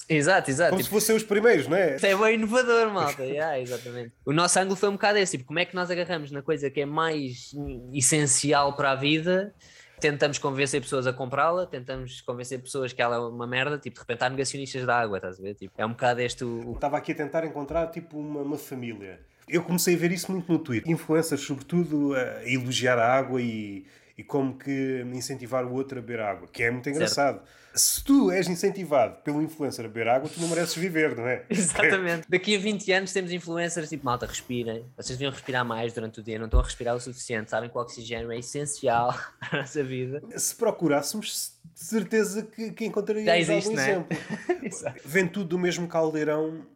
Exato, 0.09 0.51
exato. 0.51 0.71
Como 0.71 0.83
tipo, 0.83 0.95
se 0.95 1.01
fossem 1.01 1.17
os 1.17 1.23
primeiros, 1.23 1.69
não 1.69 1.77
é? 1.77 1.97
Isso 1.97 2.07
é 2.07 2.17
bem 2.17 2.35
inovador, 2.37 2.91
malta. 2.91 3.23
yeah, 3.25 3.61
exatamente. 3.61 4.13
O 4.25 4.33
nosso 4.33 4.59
ângulo 4.59 4.75
foi 4.75 4.89
um 4.89 4.93
bocado 4.93 5.19
esse, 5.19 5.37
tipo, 5.37 5.49
como 5.49 5.59
é 5.59 5.67
que 5.67 5.75
nós 5.75 5.91
agarramos 5.91 6.31
na 6.31 6.41
coisa 6.41 6.71
que 6.71 6.81
é 6.81 6.87
mais 6.87 7.53
essencial 7.93 8.75
para 8.75 8.93
a 8.93 8.95
vida, 8.95 9.55
tentamos 10.01 10.39
convencer 10.39 10.81
pessoas 10.81 11.07
a 11.07 11.13
comprá-la, 11.13 11.67
tentamos 11.67 12.23
convencer 12.23 12.59
pessoas 12.59 12.95
que 12.95 13.03
ela 13.03 13.17
é 13.17 13.19
uma 13.19 13.47
merda, 13.47 13.79
tipo, 13.79 13.97
de 13.97 14.01
repente 14.01 14.25
há 14.25 14.31
negacionistas 14.31 14.87
da 14.87 14.99
água, 14.99 15.19
estás 15.19 15.39
a 15.39 15.43
ver? 15.43 15.55
Tipo, 15.55 15.75
é 15.77 15.85
um 15.85 15.91
bocado 15.91 16.23
este 16.23 16.43
o... 16.43 16.73
Estava 16.73 16.97
aqui 16.97 17.13
a 17.13 17.15
tentar 17.15 17.45
encontrar, 17.45 17.89
tipo, 17.89 18.19
uma, 18.19 18.41
uma 18.41 18.57
família. 18.57 19.21
Eu 19.49 19.63
comecei 19.63 19.95
a 19.95 19.99
ver 19.99 20.13
isso 20.13 20.31
muito 20.31 20.51
no 20.53 20.59
Twitter. 20.59 20.91
Influencers, 20.91 21.41
sobretudo, 21.41 22.15
a 22.15 22.49
elogiar 22.49 22.99
a 22.99 23.07
água 23.07 23.41
e 23.41 23.87
e 24.19 24.25
como 24.25 24.59
que 24.59 25.07
incentivar 25.15 25.65
o 25.65 25.73
outro 25.73 26.01
a 26.01 26.03
beber 26.03 26.19
água, 26.19 26.49
que 26.53 26.65
é 26.65 26.71
muito 26.73 26.91
engraçado. 26.91 27.37
Certo. 27.37 27.59
Se 27.73 28.03
tu 28.03 28.33
és 28.33 28.49
incentivado 28.49 29.23
pelo 29.23 29.41
influencer 29.41 29.85
a 29.85 29.89
beber 29.89 30.09
água, 30.09 30.29
tu 30.29 30.41
não 30.41 30.49
mereces 30.49 30.75
viver, 30.75 31.17
não 31.17 31.25
é? 31.25 31.45
Exatamente. 31.49 32.27
Daqui 32.29 32.57
a 32.57 32.59
20 32.59 32.93
anos 32.93 33.13
temos 33.13 33.31
influencers 33.31 33.89
tipo, 33.89 34.05
malta, 34.05 34.27
respirem. 34.27 34.85
Vocês 34.97 35.17
deviam 35.17 35.31
respirar 35.31 35.65
mais 35.65 35.93
durante 35.93 36.19
o 36.19 36.23
dia, 36.23 36.37
não 36.37 36.47
estão 36.47 36.59
a 36.59 36.65
respirar 36.65 36.97
o 36.97 37.01
suficiente. 37.01 37.49
Sabem 37.49 37.71
que 37.71 37.79
o 37.79 37.81
oxigênio 37.81 38.33
é 38.33 38.39
essencial 38.39 39.17
para 39.39 39.59
a 39.59 39.61
nossa 39.61 39.85
vida. 39.85 40.21
Se 40.37 40.57
procurássemos, 40.57 41.57
de 41.73 41.85
certeza 41.85 42.43
que, 42.43 42.73
que 42.73 42.87
encontraríamos 42.87 43.47
Já 43.47 43.55
existe, 43.55 43.69
algum 43.69 43.81
é? 43.81 44.67
exemplo. 44.67 44.95
Vem 45.05 45.29
tudo 45.29 45.51
do 45.51 45.59
mesmo 45.61 45.87
caldeirão. 45.87 46.67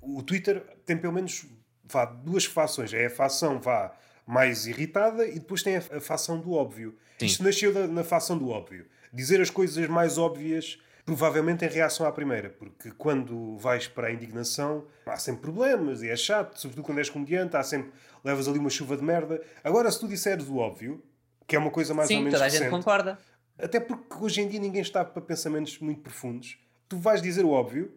O 0.00 0.22
Twitter 0.22 0.62
tem 0.86 0.96
pelo 0.96 1.12
menos 1.12 1.44
vá, 1.84 2.04
duas 2.04 2.44
fações. 2.44 2.92
É 2.92 3.06
a 3.06 3.10
fação, 3.10 3.60
vá 3.60 3.92
mais 4.26 4.66
irritada 4.66 5.26
e 5.26 5.34
depois 5.34 5.62
tem 5.62 5.76
a, 5.76 5.82
a 5.96 6.00
facção 6.00 6.38
do 6.38 6.52
óbvio. 6.52 6.96
Sim. 7.18 7.26
Isto 7.26 7.42
nasceu 7.42 7.72
da, 7.72 7.86
na 7.86 8.04
facção 8.04 8.38
do 8.38 8.48
óbvio. 8.48 8.86
Dizer 9.12 9.40
as 9.40 9.50
coisas 9.50 9.86
mais 9.88 10.16
óbvias, 10.16 10.78
provavelmente 11.04 11.64
em 11.64 11.68
reação 11.68 12.06
à 12.06 12.12
primeira, 12.12 12.48
porque 12.48 12.90
quando 12.92 13.56
vais 13.58 13.86
para 13.86 14.08
a 14.08 14.12
indignação 14.12 14.86
há 15.06 15.16
sempre 15.16 15.42
problemas 15.42 16.02
e 16.02 16.08
é 16.08 16.16
chato, 16.16 16.56
sobretudo 16.58 16.84
quando 16.84 16.98
és 16.98 17.10
comediante, 17.10 17.56
há 17.56 17.62
sempre 17.62 17.92
levas 18.24 18.48
ali 18.48 18.58
uma 18.58 18.70
chuva 18.70 18.96
de 18.96 19.02
merda. 19.02 19.42
Agora, 19.62 19.90
se 19.90 20.00
tu 20.00 20.08
disseres 20.08 20.48
o 20.48 20.56
óbvio, 20.56 21.02
que 21.46 21.56
é 21.56 21.58
uma 21.58 21.70
coisa 21.70 21.92
mais 21.92 22.08
Sim, 22.08 22.16
ou 22.16 22.20
menos 22.22 22.34
toda 22.34 22.46
a 22.46 22.48
gente 22.48 22.70
concorda. 22.70 23.18
Até 23.58 23.78
porque 23.78 24.14
hoje 24.18 24.40
em 24.40 24.48
dia 24.48 24.60
ninguém 24.60 24.80
está 24.80 25.04
para 25.04 25.20
pensamentos 25.20 25.78
muito 25.78 26.00
profundos. 26.00 26.58
Tu 26.88 26.96
vais 26.98 27.20
dizer 27.20 27.44
o 27.44 27.50
óbvio. 27.50 27.92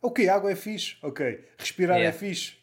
Ok, 0.00 0.28
água 0.28 0.50
é 0.50 0.56
fixe. 0.56 0.96
Ok, 1.02 1.44
respirar 1.58 1.98
yeah. 1.98 2.16
é 2.16 2.18
fixe 2.18 2.56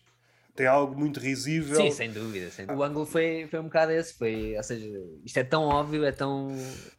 tem 0.55 0.67
algo 0.67 0.97
muito 0.97 1.19
risível. 1.19 1.75
Sim, 1.75 1.91
sem 1.91 2.11
dúvida. 2.11 2.49
Sem 2.51 2.65
dúvida. 2.65 2.79
O 2.79 2.83
ângulo 2.83 3.05
foi, 3.05 3.47
foi 3.49 3.59
um 3.59 3.63
bocado 3.63 3.91
esse. 3.91 4.13
Foi, 4.13 4.55
ou 4.55 4.63
seja, 4.63 4.87
isto 5.25 5.37
é 5.37 5.43
tão 5.43 5.63
óbvio, 5.63 6.05
é 6.05 6.11
tão. 6.11 6.55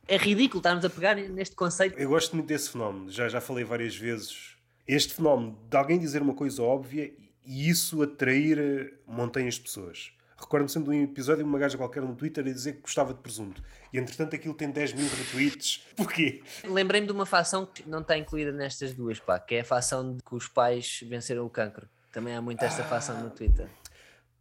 É 0.09 0.17
ridículo 0.17 0.59
estarmos 0.59 0.85
a 0.85 0.91
pegar 0.91 1.15
neste 1.15 1.55
conceito. 1.55 1.99
Eu 1.99 2.09
gosto 2.09 2.35
muito 2.35 2.49
desse 2.49 2.71
fenómeno. 2.71 3.11
Já, 3.11 3.29
já 3.29 3.41
falei 3.41 3.65
várias 3.65 3.97
vezes. 3.97 4.57
Este 4.87 5.15
fenómeno 5.15 5.59
de 5.69 5.77
alguém 5.77 5.99
dizer 5.99 6.21
uma 6.21 6.35
coisa 6.35 6.63
óbvia 6.63 7.13
e 7.47 7.69
isso 7.69 8.03
atrair 8.03 8.59
eh, 8.59 8.93
montanhas 9.07 9.55
de 9.55 9.61
pessoas. 9.61 10.13
Recordo-me 10.37 10.69
sempre 10.69 10.91
de 10.91 10.99
um 10.99 11.05
episódio 11.05 11.43
de 11.43 11.49
uma 11.49 11.59
gaja 11.59 11.79
qualquer 11.79 12.03
no 12.03 12.15
Twitter 12.15 12.45
a 12.45 12.53
dizer 12.53 12.75
que 12.75 12.83
gostava 12.83 13.15
de 13.15 13.21
presunto. 13.21 13.63
E 13.93 13.99
entretanto 13.99 14.35
aquilo 14.35 14.53
tem 14.53 14.71
10 14.71 14.93
mil 14.93 15.09
retweets. 15.09 15.83
Porquê? 15.97 16.43
Lembrei-me 16.65 17.07
de 17.07 17.13
uma 17.13 17.25
fação 17.25 17.65
que 17.65 17.89
não 17.89 18.01
está 18.01 18.19
incluída 18.19 18.53
nestas 18.53 18.93
duas, 18.93 19.19
pá, 19.21 19.39
que 19.39 19.55
é 19.55 19.61
a 19.61 19.65
fação 19.65 20.17
de 20.17 20.23
que 20.23 20.35
os 20.35 20.49
pais 20.49 21.01
venceram 21.09 21.47
o 21.47 21.51
cancro. 21.51 21.89
Também 22.15 22.37
há 22.37 22.41
muito 22.41 22.65
esta 22.65 22.83
ah. 22.83 22.87
fação 22.87 23.21
no 23.21 23.29
Twitter. 23.29 23.69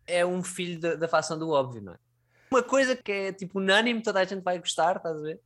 É 0.05 0.23
um 0.23 0.43
filho 0.43 0.79
da, 0.79 0.95
da 0.95 1.07
fação 1.07 1.37
do 1.37 1.49
óbvio, 1.49 1.81
não 1.81 1.93
é? 1.93 1.97
Uma 2.51 2.61
coisa 2.61 2.95
que 2.95 3.11
é 3.11 3.33
tipo 3.33 3.57
unânime, 3.57 3.99
toda 4.03 4.19
a 4.19 4.25
gente 4.25 4.43
vai 4.43 4.59
gostar, 4.59 4.97
estás 4.97 5.17
a 5.17 5.21
ver? 5.21 5.39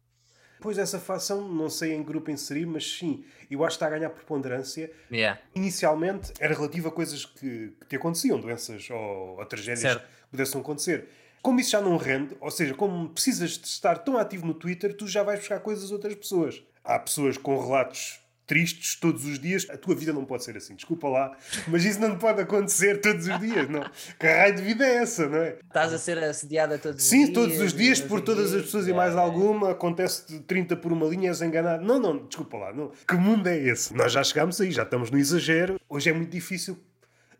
Pois 0.59 0.77
essa 0.77 0.99
fação, 0.99 1.47
não 1.47 1.69
sei 1.69 1.93
em 1.93 2.03
grupo 2.03 2.29
inserir, 2.29 2.65
mas 2.65 2.97
sim, 2.97 3.23
eu 3.49 3.63
acho 3.63 3.77
que 3.77 3.83
está 3.83 3.87
a 3.87 3.97
ganhar 3.97 4.09
preponderância. 4.09 4.91
Yeah. 5.09 5.39
Inicialmente 5.55 6.33
era 6.39 6.53
relativo 6.53 6.89
a 6.89 6.91
coisas 6.91 7.23
que, 7.23 7.75
que 7.79 7.85
te 7.87 7.95
aconteciam, 7.95 8.39
doenças 8.39 8.89
ou, 8.89 9.37
ou 9.37 9.45
tragédias 9.45 9.79
certo. 9.79 10.01
que 10.01 10.31
pudessem 10.31 10.59
acontecer. 10.59 11.07
Como 11.41 11.59
isso 11.61 11.69
já 11.69 11.79
não 11.79 11.95
rende, 11.95 12.35
ou 12.41 12.51
seja, 12.51 12.73
como 12.73 13.07
precisas 13.09 13.51
de 13.51 13.67
estar 13.67 13.99
tão 13.99 14.17
ativo 14.17 14.45
no 14.45 14.53
Twitter, 14.53 14.93
tu 14.97 15.07
já 15.07 15.23
vais 15.23 15.39
buscar 15.39 15.61
coisas 15.61 15.89
a 15.91 15.93
outras 15.93 16.15
pessoas. 16.15 16.61
Há 16.83 16.99
pessoas 16.99 17.37
com 17.37 17.57
relatos 17.57 18.19
tristes 18.47 18.95
todos 18.95 19.25
os 19.25 19.37
dias. 19.37 19.67
A 19.69 19.77
tua 19.77 19.93
vida 19.93 20.11
não 20.13 20.25
pode 20.25 20.43
ser 20.45 20.55
assim, 20.57 20.73
desculpa 20.73 21.07
lá, 21.09 21.37
mas 21.67 21.83
isso 21.85 21.99
não 21.99 22.17
pode 22.17 22.41
acontecer 22.41 23.01
todos 23.01 23.27
os 23.27 23.39
dias, 23.39 23.69
não. 23.69 23.83
Que 24.17 24.25
raio 24.25 24.55
de 24.55 24.61
vida 24.63 24.85
é 24.85 24.95
essa, 24.95 25.27
não 25.27 25.37
é? 25.39 25.57
Estás 25.67 25.93
a 25.93 25.97
ser 25.99 26.17
assediada 26.19 26.77
todos 26.79 27.03
Sim, 27.03 27.25
os 27.25 27.29
dias. 27.29 27.33
todos 27.33 27.59
os 27.61 27.73
dias, 27.73 28.01
por 28.01 28.21
todas 28.21 28.53
as 28.53 28.61
pessoas 28.63 28.87
e 28.87 28.93
mais 28.93 29.13
É. 29.13 29.17
alguma, 29.19 29.71
acontece 29.71 30.39
30 30.41 30.75
por 30.77 30.91
uma 30.93 31.05
linha, 31.05 31.29
és 31.29 31.41
enganado. 31.41 31.83
Não, 31.85 31.99
não, 31.99 32.25
desculpa 32.25 32.57
lá, 32.57 32.73
não. 32.73 32.91
Que 33.07 33.15
mundo 33.15 33.45
é 33.47 33.57
esse? 33.57 33.93
Nós 33.93 34.11
já 34.13 34.23
chegámos 34.23 34.59
aí, 34.61 34.71
já 34.71 34.83
estamos 34.83 35.11
no 35.11 35.19
exagero. 35.19 35.79
Hoje 35.89 36.09
é 36.09 36.13
muito 36.13 36.31
difícil 36.31 36.77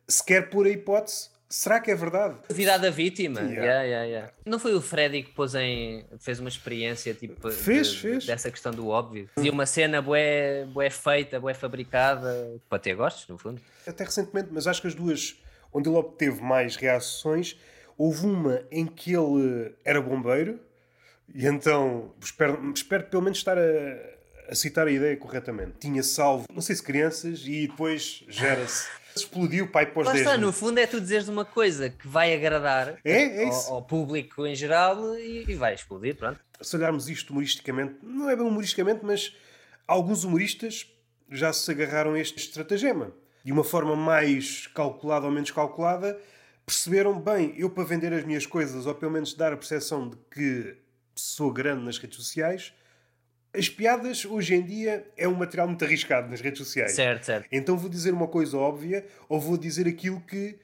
sequer 0.08 0.50
pôr 0.50 0.66
a 0.68 0.70
hipótese. 0.70 1.30
Será 1.50 1.80
que 1.80 1.90
é 1.90 1.96
verdade? 1.96 2.36
Duvidade 2.50 2.84
da 2.84 2.90
vítima. 2.90 3.40
Yeah. 3.40 3.62
Yeah, 3.64 3.84
yeah, 3.84 4.06
yeah. 4.06 4.34
Não 4.46 4.60
foi 4.60 4.74
o 4.74 4.82
Freddy 4.82 5.24
que 5.24 5.32
pôs 5.32 5.56
em. 5.56 6.06
fez 6.20 6.40
uma 6.40 6.50
experiência 6.50 7.14
tipo. 7.14 7.50
Fez, 7.50 7.88
de- 7.88 8.00
fez. 8.00 8.26
Dessa 8.26 8.52
questão 8.52 8.72
do 8.74 8.88
óbvio. 8.90 9.30
Fazia 9.34 9.52
uma 9.52 9.66
cena 9.66 10.02
bué, 10.02 10.66
bué 10.66 10.90
feita, 10.90 11.40
bué 11.40 11.54
fabricada, 11.54 12.60
para 12.70 12.80
ter 12.80 12.96
gostos, 12.96 13.28
no 13.30 13.38
fundo. 13.38 13.62
Até 13.86 14.04
recentemente, 14.04 14.50
mas 14.52 14.68
acho 14.68 14.82
que 14.82 14.88
as 14.88 14.96
duas 14.96 15.36
onde 15.72 15.88
ele 15.90 15.98
obteve 15.98 16.42
mais 16.42 16.76
reações, 16.76 17.58
houve 17.98 18.26
uma 18.26 18.62
em 18.72 18.86
que 18.86 19.14
ele 19.14 19.74
era 19.86 20.02
bombeiro, 20.02 20.60
e 21.34 21.46
então 21.46 22.14
espero, 22.22 22.72
espero 22.74 23.04
pelo 23.06 23.22
menos 23.24 23.38
estar 23.38 23.58
a, 23.58 23.62
a 24.50 24.56
citar 24.56 24.88
a 24.88 24.92
ideia 24.92 25.16
corretamente. 25.16 25.74
Tinha 25.80 26.02
salvo, 26.04 26.46
não 26.54 26.62
sei 26.62 26.76
se 26.76 26.84
crianças, 26.84 27.44
e 27.46 27.68
depois 27.68 28.24
gera-se. 28.28 28.88
Explodiu, 29.22 29.68
pai, 29.68 29.86
pós 29.86 30.08
Lá 30.08 30.14
10 30.14 30.26
está, 30.26 30.38
no 30.38 30.52
fundo 30.54 30.80
é 30.80 30.88
tu 30.88 31.00
dizeres 31.00 31.28
uma 31.28 31.46
coisa 31.46 31.90
que 31.90 32.08
vai 32.08 32.34
agradar 32.34 32.98
É, 33.04 33.44
é 33.44 33.46
ao, 33.46 33.76
ao 33.76 33.82
público 33.82 34.46
em 34.46 34.56
geral 34.56 35.16
e, 35.18 35.46
e 35.48 35.56
vai 35.56 35.74
explodir, 35.74 36.16
pronto. 36.16 36.40
se 36.62 36.76
olharmos 36.76 37.10
isto 37.10 37.32
humoristicamente, 37.32 37.96
não 38.04 38.30
é 38.30 38.36
bem 38.36 38.46
humoristicamente, 38.46 39.02
mas 39.04 39.36
alguns 39.88 40.24
humoristas 40.24 40.88
já 41.30 41.52
se 41.52 41.70
agarraram 41.72 42.14
a 42.14 42.20
este 42.20 42.38
estratagema. 42.38 43.12
De 43.44 43.52
uma 43.52 43.64
forma 43.64 43.96
mais 43.96 44.68
calculada 44.68 45.26
ou 45.26 45.32
menos 45.32 45.52
calculada, 45.52 46.20
perceberam, 46.66 47.20
bem, 47.20 47.54
eu 47.58 47.70
para 47.70 47.86
vender 47.86 48.12
as 48.14 48.26
minhas 48.26 48.46
coisas, 48.46 48.86
ou 48.86 48.94
pelo 48.94 49.12
menos 49.12 49.34
dar 49.34 49.54
a 49.54 49.58
percepção 49.58 50.10
de 50.10 50.18
que 50.30 50.78
sou 51.16 51.52
grande 51.52 51.84
nas 51.84 51.98
redes 51.98 52.18
sociais, 52.18 52.74
as 53.58 53.68
piadas 53.68 54.24
hoje 54.26 54.56
em 54.56 54.62
dia 54.62 55.06
é 55.18 55.28
um 55.28 55.34
material 55.34 55.68
muito 55.68 55.84
arriscado 55.84 56.30
nas 56.30 56.42
redes 56.42 56.60
sociais. 56.60 56.94
Certo, 56.94 57.24
certo. 57.24 57.48
Então 57.52 57.78
vou 57.78 57.90
dizer 57.90 58.14
uma 58.14 58.28
coisa 58.28 58.58
óbvia 58.58 59.06
ou 59.28 59.40
vou 59.40 59.58
dizer 59.58 59.88
aquilo 59.88 60.22
que. 60.22 60.58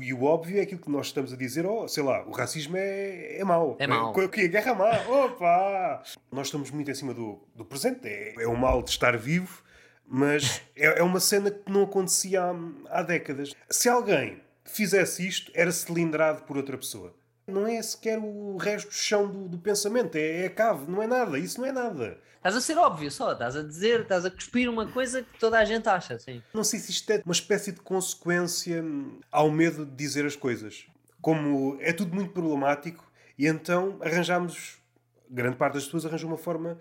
E 0.00 0.12
o 0.14 0.24
óbvio 0.24 0.58
é 0.58 0.62
aquilo 0.62 0.80
que 0.80 0.90
nós 0.90 1.06
estamos 1.06 1.34
a 1.34 1.36
dizer, 1.36 1.66
oh, 1.66 1.86
sei 1.86 2.02
lá, 2.02 2.26
o 2.26 2.30
racismo 2.30 2.78
é, 2.78 3.38
é 3.38 3.44
mau. 3.44 3.76
É 3.78 3.86
mau. 3.86 4.10
O 4.10 4.28
que 4.28 4.40
a 4.40 4.46
guerra 4.46 4.74
má? 4.74 4.90
Opa! 5.06 6.02
Nós 6.30 6.46
estamos 6.46 6.70
muito 6.70 6.90
em 6.90 6.94
cima 6.94 7.12
do, 7.12 7.38
do 7.54 7.62
presente, 7.62 8.08
é, 8.08 8.32
é 8.38 8.46
o 8.46 8.56
mal 8.56 8.82
de 8.82 8.88
estar 8.88 9.18
vivo, 9.18 9.62
mas 10.06 10.62
é, 10.74 11.00
é 11.00 11.02
uma 11.02 11.20
cena 11.20 11.50
que 11.50 11.70
não 11.70 11.82
acontecia 11.82 12.42
há, 12.42 12.54
há 12.88 13.02
décadas. 13.02 13.54
Se 13.68 13.86
alguém 13.86 14.40
fizesse 14.64 15.26
isto, 15.26 15.52
era 15.54 15.70
cilindrado 15.70 16.42
por 16.44 16.56
outra 16.56 16.78
pessoa. 16.78 17.14
Não 17.46 17.66
é 17.66 17.82
sequer 17.82 18.18
o 18.18 18.56
resto 18.56 18.88
do 18.88 18.94
chão 18.94 19.28
do, 19.28 19.48
do 19.48 19.58
pensamento, 19.58 20.16
é, 20.16 20.44
é 20.44 20.46
a 20.46 20.50
cave, 20.50 20.90
não 20.90 21.02
é 21.02 21.06
nada, 21.06 21.38
isso 21.38 21.60
não 21.60 21.66
é 21.66 21.72
nada. 21.72 22.18
Estás 22.42 22.56
a 22.56 22.60
ser 22.60 22.76
óbvio 22.76 23.08
só, 23.08 23.32
estás 23.32 23.54
a 23.54 23.62
dizer, 23.62 24.00
estás 24.00 24.24
a 24.24 24.30
cuspir 24.30 24.68
uma 24.68 24.84
coisa 24.90 25.22
que 25.22 25.38
toda 25.38 25.56
a 25.60 25.64
gente 25.64 25.88
acha, 25.88 26.18
sim. 26.18 26.42
Não 26.52 26.64
sei 26.64 26.80
se 26.80 26.90
isto 26.90 27.08
é 27.12 27.22
uma 27.24 27.32
espécie 27.32 27.70
de 27.70 27.80
consequência 27.80 28.82
hum, 28.82 29.20
ao 29.30 29.48
medo 29.48 29.86
de 29.86 29.92
dizer 29.94 30.26
as 30.26 30.34
coisas. 30.34 30.84
Como 31.20 31.78
é 31.80 31.92
tudo 31.92 32.12
muito 32.14 32.32
problemático, 32.32 33.08
e 33.38 33.46
então 33.46 33.96
arranjamos, 34.02 34.78
grande 35.30 35.56
parte 35.56 35.74
das 35.74 35.84
pessoas 35.84 36.04
arranja 36.04 36.26
uma 36.26 36.36
forma, 36.36 36.76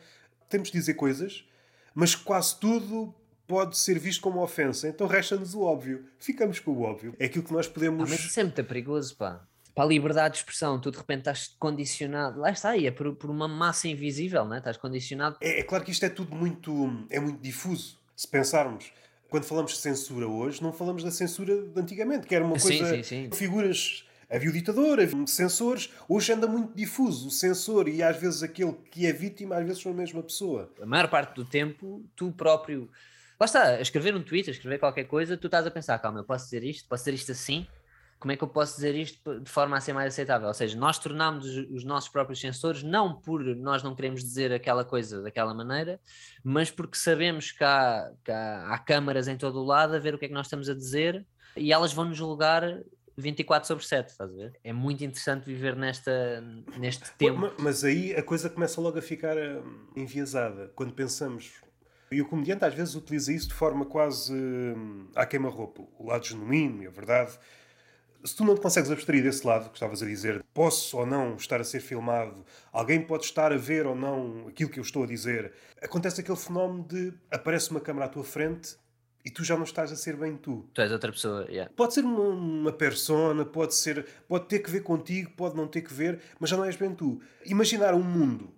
temos 0.49 0.71
de 0.71 0.79
dizer 0.79 0.95
coisas, 0.95 1.45
mas 1.93 2.15
quase 2.15 2.59
tudo 2.59 3.13
pode 3.47 3.77
ser 3.77 3.99
visto 3.99 4.19
como 4.21 4.41
ofensa. 4.41 4.87
Então 4.87 5.05
resta-nos 5.05 5.53
o 5.53 5.61
óbvio. 5.61 6.05
Ficamos 6.17 6.59
com 6.59 6.71
o 6.71 6.81
óbvio. 6.81 7.13
É 7.19 7.25
aquilo 7.25 7.43
que 7.43 7.53
nós 7.53 7.67
Ah, 7.67 7.71
podemos. 7.71 8.09
mas 8.09 8.19
isso 8.19 8.39
é 8.39 8.43
muito 8.43 8.63
perigoso, 8.63 9.15
pá. 9.15 9.45
Para 9.73 9.85
a 9.85 9.87
liberdade 9.87 10.33
de 10.33 10.39
expressão, 10.39 10.79
tu 10.79 10.91
de 10.91 10.97
repente 10.97 11.19
estás 11.19 11.47
condicionado. 11.59 12.39
Lá 12.39 12.51
está, 12.51 12.75
e 12.75 12.87
é 12.87 12.91
por, 12.91 13.15
por 13.15 13.29
uma 13.29 13.47
massa 13.47 13.87
invisível, 13.87 14.45
né? 14.45 14.57
estás 14.57 14.77
condicionado. 14.77 15.37
É, 15.41 15.59
é 15.59 15.63
claro 15.63 15.83
que 15.83 15.91
isto 15.91 16.05
é 16.05 16.09
tudo 16.09 16.35
muito, 16.35 17.05
é 17.09 17.19
muito 17.19 17.41
difuso. 17.41 17.99
Se 18.15 18.27
pensarmos, 18.27 18.91
quando 19.29 19.45
falamos 19.45 19.71
de 19.71 19.77
censura 19.77 20.27
hoje, 20.27 20.61
não 20.61 20.73
falamos 20.73 21.03
da 21.03 21.09
censura 21.09 21.55
de 21.61 21.79
antigamente, 21.79 22.27
que 22.27 22.35
era 22.35 22.43
uma 22.43 22.59
Sim, 22.59 22.79
coisa. 22.79 22.95
sim, 22.97 23.03
sim. 23.03 23.29
Figuras. 23.31 24.05
Havia 24.29 24.49
o 24.49 24.53
ditador, 24.53 24.99
havia 24.99 25.27
censores. 25.27 25.89
Hoje 26.07 26.31
anda 26.31 26.47
muito 26.47 26.73
difuso 26.73 27.27
o 27.27 27.31
censor 27.31 27.89
e 27.89 28.01
às 28.01 28.15
vezes 28.15 28.43
aquele 28.43 28.73
que 28.89 29.05
é 29.05 29.11
vítima, 29.11 29.57
às 29.57 29.65
vezes 29.65 29.81
são 29.81 29.91
a 29.91 29.95
mesma 29.95 30.21
pessoa. 30.23 30.71
A 30.81 30.85
maior 30.85 31.09
parte 31.09 31.35
do 31.35 31.43
tempo, 31.43 32.05
tu 32.15 32.31
próprio. 32.31 32.89
Lá 33.39 33.45
está, 33.45 33.63
a 33.71 33.81
escrever 33.81 34.15
um 34.15 34.23
tweet, 34.23 34.49
a 34.49 34.53
escrever 34.53 34.79
qualquer 34.79 35.05
coisa, 35.05 35.35
tu 35.35 35.47
estás 35.47 35.65
a 35.65 35.71
pensar, 35.71 35.97
calma, 35.99 36.19
eu 36.19 36.23
posso 36.23 36.45
dizer 36.45 36.63
isto, 36.63 36.87
posso 36.87 37.03
dizer 37.03 37.15
isto 37.15 37.31
assim, 37.31 37.65
como 38.21 38.31
é 38.31 38.37
que 38.37 38.43
eu 38.43 38.47
posso 38.47 38.75
dizer 38.75 38.95
isto 38.95 39.39
de 39.41 39.49
forma 39.49 39.75
a 39.75 39.81
ser 39.81 39.91
mais 39.93 40.13
aceitável? 40.13 40.47
Ou 40.47 40.53
seja, 40.53 40.77
nós 40.77 40.97
tornámos 40.99 41.45
os 41.45 41.69
os 41.71 41.83
nossos 41.83 42.09
próprios 42.09 42.39
censores, 42.39 42.83
não 42.83 43.19
por 43.19 43.43
nós 43.55 43.81
não 43.83 43.95
queremos 43.95 44.21
dizer 44.23 44.53
aquela 44.53 44.85
coisa 44.85 45.21
daquela 45.21 45.53
maneira, 45.53 45.99
mas 46.43 46.69
porque 46.71 46.95
sabemos 46.97 47.51
que 47.51 47.63
há, 47.63 48.11
que 48.23 48.31
há, 48.31 48.67
há 48.73 48.77
câmaras 48.77 49.27
em 49.27 49.35
todo 49.35 49.59
o 49.59 49.65
lado 49.65 49.95
a 49.95 49.99
ver 49.99 50.13
o 50.13 50.17
que 50.19 50.25
é 50.25 50.27
que 50.27 50.33
nós 50.33 50.45
estamos 50.45 50.69
a 50.69 50.73
dizer 50.75 51.25
e 51.57 51.73
elas 51.73 51.91
vão 51.91 52.05
nos 52.05 52.15
julgar 52.17 52.63
24 53.17 53.67
sobre 53.67 53.85
7, 53.85 54.09
estás 54.09 54.31
a 54.31 54.33
ver? 54.35 54.53
É 54.63 54.71
muito 54.71 55.03
interessante 55.03 55.43
viver 55.45 55.75
nesta, 55.75 56.41
neste 56.77 57.11
tempo. 57.17 57.39
Ma- 57.41 57.53
Mas 57.59 57.83
aí 57.83 58.15
a 58.15 58.23
coisa 58.23 58.49
começa 58.49 58.79
logo 58.79 58.97
a 58.97 59.01
ficar 59.01 59.35
hum, 59.37 59.85
enviesada. 59.95 60.71
Quando 60.75 60.93
pensamos. 60.93 61.51
E 62.11 62.21
o 62.21 62.27
comediante 62.27 62.65
às 62.65 62.73
vezes 62.73 62.93
utiliza 62.95 63.31
isso 63.31 63.47
de 63.49 63.53
forma 63.53 63.85
quase 63.85 64.33
hum, 64.33 65.07
à 65.15 65.25
queima-roupa. 65.25 65.83
O 65.99 66.07
lado 66.07 66.25
genuíno 66.25 66.83
e 66.83 66.87
a 66.87 66.91
verdade. 66.91 67.37
Se 68.23 68.35
tu 68.35 68.45
não 68.45 68.55
te 68.55 68.61
consegues 68.61 68.91
abstrair 68.91 69.23
desse 69.23 69.45
lado 69.45 69.69
que 69.69 69.75
estavas 69.75 70.01
a 70.03 70.05
dizer, 70.05 70.43
posso 70.53 70.97
ou 70.97 71.05
não 71.05 71.35
estar 71.35 71.59
a 71.59 71.63
ser 71.63 71.79
filmado, 71.79 72.45
alguém 72.71 73.01
pode 73.01 73.25
estar 73.25 73.51
a 73.51 73.57
ver 73.57 73.85
ou 73.85 73.95
não 73.95 74.47
aquilo 74.47 74.69
que 74.69 74.79
eu 74.79 74.83
estou 74.83 75.03
a 75.03 75.07
dizer, 75.07 75.51
acontece 75.81 76.21
aquele 76.21 76.37
fenómeno 76.37 76.83
de 76.87 77.13
aparece 77.31 77.71
uma 77.71 77.79
câmara 77.79 78.05
à 78.05 78.09
tua 78.09 78.23
frente 78.23 78.77
e 79.23 79.29
tu 79.29 79.43
já 79.43 79.55
não 79.55 79.63
estás 79.63 79.91
a 79.91 79.95
ser 79.95 80.15
bem 80.15 80.35
tu. 80.35 80.67
Tu 80.73 80.81
és 80.81 80.91
outra 80.91 81.11
pessoa, 81.11 81.45
yeah. 81.49 81.71
Pode 81.75 81.93
ser 81.93 82.03
uma, 82.03 82.23
uma 82.23 82.71
persona, 82.71 83.45
pode 83.45 83.75
ser, 83.75 84.05
pode 84.27 84.45
ter 84.45 84.59
que 84.59 84.69
ver 84.69 84.81
contigo, 84.81 85.31
pode 85.31 85.55
não 85.55 85.67
ter 85.67 85.81
que 85.81 85.93
ver, 85.93 86.19
mas 86.39 86.49
já 86.49 86.57
não 86.57 86.65
és 86.65 86.75
bem 86.75 86.93
tu. 86.93 87.21
Imaginar 87.45 87.93
um 87.93 88.03
mundo 88.03 88.53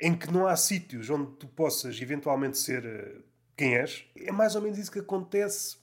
em 0.00 0.14
que 0.14 0.30
não 0.30 0.46
há 0.46 0.56
sítios 0.56 1.08
onde 1.08 1.32
tu 1.32 1.46
possas 1.46 2.00
eventualmente 2.00 2.58
ser 2.58 2.84
eh, 2.84 3.16
quem 3.56 3.76
és, 3.76 4.04
é 4.14 4.30
mais 4.30 4.54
ou 4.54 4.60
menos 4.60 4.78
isso 4.78 4.92
que 4.92 4.98
acontece 4.98 5.78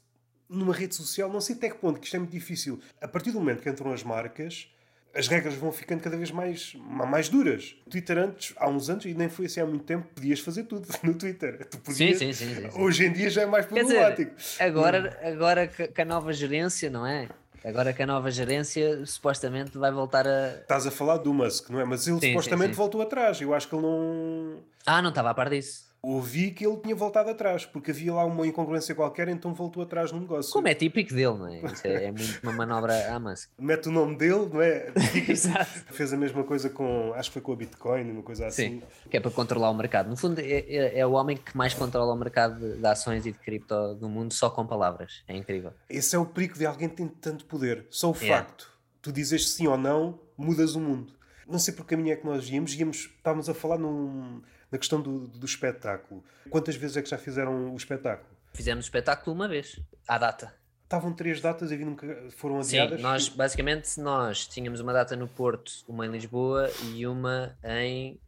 numa 0.53 0.73
rede 0.73 0.95
social. 0.95 1.29
Não 1.29 1.41
sei 1.41 1.55
até 1.55 1.69
que 1.69 1.77
ponto, 1.77 1.99
que 1.99 2.05
isto 2.05 2.15
é 2.15 2.19
muito 2.19 2.31
difícil. 2.31 2.79
A 3.01 3.07
partir 3.07 3.31
do 3.31 3.39
momento 3.39 3.61
que 3.61 3.69
entram 3.69 3.91
as 3.91 4.03
marcas, 4.03 4.67
as 5.15 5.27
regras 5.27 5.53
vão 5.55 5.71
ficando 5.71 6.01
cada 6.01 6.17
vez 6.17 6.31
mais, 6.31 6.73
mais 6.75 7.29
duras. 7.29 7.75
Twitter 7.89 8.17
antes, 8.17 8.53
há 8.57 8.67
uns 8.67 8.89
anos, 8.89 9.05
e 9.05 9.13
nem 9.13 9.29
foi 9.29 9.45
assim 9.45 9.59
há 9.61 9.65
muito 9.65 9.83
tempo, 9.85 10.07
podias 10.15 10.39
fazer 10.39 10.63
tudo 10.63 10.87
no 11.03 11.13
Twitter. 11.13 11.67
Podias- 11.83 12.17
sim, 12.17 12.33
sim, 12.33 12.45
sim, 12.55 12.55
sim. 12.71 12.79
Hoje 12.81 13.05
em 13.05 13.11
dia 13.13 13.29
já 13.29 13.43
é 13.43 13.45
mais 13.45 13.65
Quer 13.65 13.83
dizer, 13.83 13.95
problemático. 13.99 14.35
Agora, 14.59 15.19
agora 15.23 15.67
que 15.67 15.87
que 15.87 16.01
a 16.01 16.05
nova 16.05 16.33
gerência, 16.33 16.89
não 16.89 17.05
é? 17.05 17.27
Agora 17.63 17.93
que 17.93 18.03
a 18.03 18.05
nova 18.05 18.29
gerência 18.29 19.05
supostamente 19.05 19.77
vai 19.77 19.89
voltar 19.91 20.27
a. 20.27 20.57
Estás 20.57 20.85
a 20.85 20.91
falar 20.91 21.17
do 21.17 21.33
Musk, 21.33 21.69
não 21.69 21.79
é? 21.79 21.85
Mas 21.85 22.05
ele 22.07 22.19
Sim, 22.19 22.29
supostamente 22.29 22.69
sim, 22.69 22.73
sim. 22.73 22.77
voltou 22.77 23.01
atrás. 23.01 23.39
Eu 23.39 23.53
acho 23.53 23.69
que 23.69 23.75
ele 23.75 23.83
não. 23.83 24.57
Ah, 24.85 25.01
não 25.01 25.09
estava 25.09 25.29
a 25.29 25.33
par 25.33 25.49
disso. 25.49 25.92
Ouvi 26.05 26.51
que 26.51 26.67
ele 26.67 26.75
tinha 26.81 26.93
voltado 26.93 27.29
atrás, 27.29 27.65
porque 27.65 27.91
havia 27.91 28.13
lá 28.13 28.25
uma 28.25 28.45
incongruência 28.45 28.93
qualquer, 28.93 29.29
então 29.29 29.53
voltou 29.53 29.81
atrás 29.81 30.11
no 30.11 30.19
negócio. 30.19 30.51
Como 30.51 30.67
é 30.67 30.75
típico 30.75 31.11
dele, 31.13 31.37
não 31.37 31.47
é? 31.47 31.61
Isso 31.61 31.87
é, 31.87 32.03
é 32.05 32.11
muito 32.11 32.39
uma 32.43 32.51
manobra 32.51 33.09
à 33.15 33.17
Musk. 33.17 33.49
Mete 33.57 33.87
o 33.87 33.91
nome 33.91 34.17
dele, 34.17 34.49
não 34.51 34.61
é? 34.61 34.91
Fez 35.93 36.11
a 36.11 36.17
mesma 36.17 36.43
coisa 36.43 36.69
com. 36.69 37.13
Acho 37.13 37.29
que 37.29 37.33
foi 37.35 37.41
com 37.41 37.53
a 37.53 37.55
Bitcoin, 37.55 38.11
uma 38.11 38.21
coisa 38.21 38.47
assim. 38.47 38.81
Sim, 38.81 38.83
que 39.09 39.15
é 39.15 39.19
para 39.21 39.31
controlar 39.31 39.69
o 39.69 39.73
mercado. 39.73 40.09
No 40.09 40.17
fundo, 40.17 40.39
é, 40.39 40.43
é- 40.45 40.99
é 40.99 41.07
o 41.07 41.13
homem 41.13 41.37
que 41.37 41.55
mais 41.55 41.73
controla 41.73 42.13
o 42.13 42.17
mercado 42.17 42.59
de, 42.59 42.77
de 42.79 42.85
ações 42.85 43.25
e 43.25 43.31
de 43.31 43.39
cripto 43.39 43.95
do 43.95 44.09
mundo 44.09 44.33
só 44.33 44.49
com 44.49 44.67
palavras. 44.67 45.23
É 45.25 45.33
incrível. 45.37 45.71
Esse 45.89 46.17
é 46.17 46.19
o 46.19 46.25
perigo 46.25 46.57
de 46.57 46.65
alguém 46.65 46.89
que 46.89 46.95
tem 46.97 47.07
tanto 47.07 47.45
poder. 47.45 47.87
Só 47.89 48.11
o 48.11 48.15
Yeah. 48.17 48.43
facto. 48.45 48.69
Tu 49.01 49.09
dizes 49.13 49.49
sim 49.51 49.67
ou 49.67 49.77
não, 49.77 50.19
mudas 50.37 50.75
o 50.75 50.81
mundo. 50.81 51.13
Não 51.47 51.59
sei 51.59 51.73
por 51.73 51.83
que 51.85 51.95
caminho 51.95 52.11
é 52.13 52.17
que 52.17 52.25
nós 52.25 52.49
íamos. 52.49 52.73
íamos 52.75 52.97
estávamos 53.17 53.47
a 53.49 53.53
falar 53.53 53.77
num- 53.77 54.41
na 54.73 54.79
questão 54.79 54.99
do, 54.99 55.27
do 55.27 55.45
espetáculo. 55.45 56.23
Quantas 56.49 56.75
vezes 56.75 56.97
é 56.97 57.01
que 57.03 57.09
já 57.09 57.17
fizeram 57.17 57.71
o 57.71 57.77
espetáculo? 57.77 58.27
Fizemos 58.53 58.85
o 58.85 58.87
espetáculo 58.87 59.35
uma 59.35 59.47
vez, 59.47 59.79
à 60.07 60.17
data. 60.17 60.51
Estavam 60.83 61.13
três 61.13 61.39
datas 61.39 61.71
e 61.71 61.77
nunca 61.77 62.07
foram 62.31 62.61
Sim, 62.63 62.79
adiadas? 62.79 63.01
nós 63.01 63.29
basicamente 63.29 63.99
nós 63.99 64.47
tínhamos 64.47 64.79
uma 64.79 64.91
data 64.91 65.15
no 65.15 65.27
Porto, 65.27 65.71
uma 65.87 66.07
em 66.07 66.09
Lisboa 66.09 66.71
e 66.91 67.05
uma 67.05 67.55
em. 67.63 68.19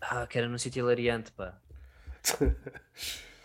Ah, 0.00 0.26
que 0.26 0.38
era 0.38 0.48
no 0.48 0.58
sítio 0.58 0.80
hilariante, 0.80 1.30
pá. 1.32 1.56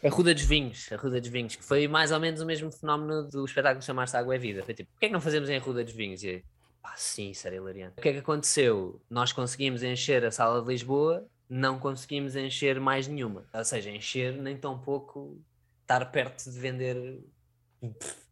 A 0.04 0.10
Ruda 0.10 0.36
dos 0.36 0.44
Vinhos, 0.44 0.88
a 0.92 0.98
Ruda 0.98 1.20
dos 1.20 1.30
Vinhos, 1.30 1.56
que 1.56 1.64
foi 1.64 1.88
mais 1.88 2.12
ou 2.12 2.20
menos 2.20 2.40
o 2.40 2.46
mesmo 2.46 2.72
fenómeno 2.72 3.24
do 3.24 3.44
espetáculo 3.44 3.82
chamar-se 3.84 4.16
Água 4.16 4.36
é 4.36 4.38
Vida. 4.38 4.62
Foi 4.64 4.76
tipo, 4.76 4.92
porquê 4.92 5.08
é 5.08 5.10
que 5.10 5.14
não 5.14 5.22
fazemos 5.22 5.50
em 5.50 5.58
Ruda 5.58 5.84
dos 5.84 5.94
Vinhos? 5.94 6.22
E 6.22 6.28
eu, 6.28 6.42
pá, 6.80 6.94
sim, 6.96 7.32
isso 7.32 7.48
era 7.48 7.56
hilariante. 7.56 7.96
O 7.98 8.02
que 8.04 8.10
é 8.10 8.14
que 8.14 8.20
aconteceu? 8.20 9.02
Nós 9.10 9.34
conseguimos 9.34 9.82
encher 9.82 10.24
a 10.24 10.30
sala 10.30 10.62
de 10.62 10.68
Lisboa 10.68 11.26
não 11.50 11.80
conseguimos 11.80 12.36
encher 12.36 12.80
mais 12.80 13.08
nenhuma. 13.08 13.46
Ou 13.54 13.64
seja, 13.64 13.89
encher 13.89 14.34
nem 14.34 14.58
tão 14.58 14.80
pouco 14.80 15.41
estar 15.82 16.12
perto 16.12 16.50
de 16.50 16.60
vender 16.60 17.20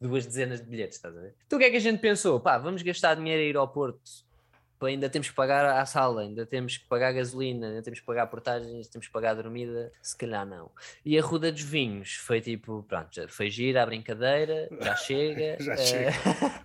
duas 0.02 0.26
dezenas 0.26 0.60
de 0.62 0.68
bilhetes, 0.68 0.98
estás 0.98 1.16
a 1.16 1.22
ver? 1.22 1.36
Então 1.46 1.58
o 1.58 1.60
que 1.60 1.66
é 1.66 1.72
que 1.72 1.78
a 1.78 1.82
gente 1.82 2.00
pensou? 2.00 2.40
Pá, 2.40 2.58
vamos 2.58 2.82
gastar 2.82 3.16
dinheiro 3.16 3.42
a 3.42 3.46
ir 3.46 3.58
ao 3.58 3.68
Porto 3.68 4.02
ainda 4.86 5.10
temos 5.10 5.30
que 5.30 5.36
pagar 5.36 5.66
a 5.66 5.86
sala, 5.86 6.22
ainda 6.22 6.46
temos 6.46 6.78
que 6.78 6.88
pagar 6.88 7.12
gasolina, 7.14 7.68
ainda 7.68 7.82
temos 7.82 8.00
que 8.00 8.06
pagar 8.06 8.28
portagens, 8.28 8.88
temos 8.88 9.08
que 9.08 9.14
pagar 9.14 9.32
a 9.32 9.34
dormida, 9.36 9.92
se 10.02 10.18
calhar 10.18 10.46
não. 10.46 10.72
E 11.06 11.18
a 11.18 11.22
Ruda 11.22 11.52
dos 11.52 11.62
Vinhos 11.62 12.16
foi 12.16 12.42
tipo, 12.42 12.84
pronto, 12.88 13.10
já 13.12 13.28
foi 13.28 13.50
gira 13.50 13.84
a 13.84 13.86
brincadeira, 13.86 14.70
já 14.82 14.96
chega. 14.98 15.58
já 15.60 15.74
uh... 15.74 15.78
chega. 15.78 16.12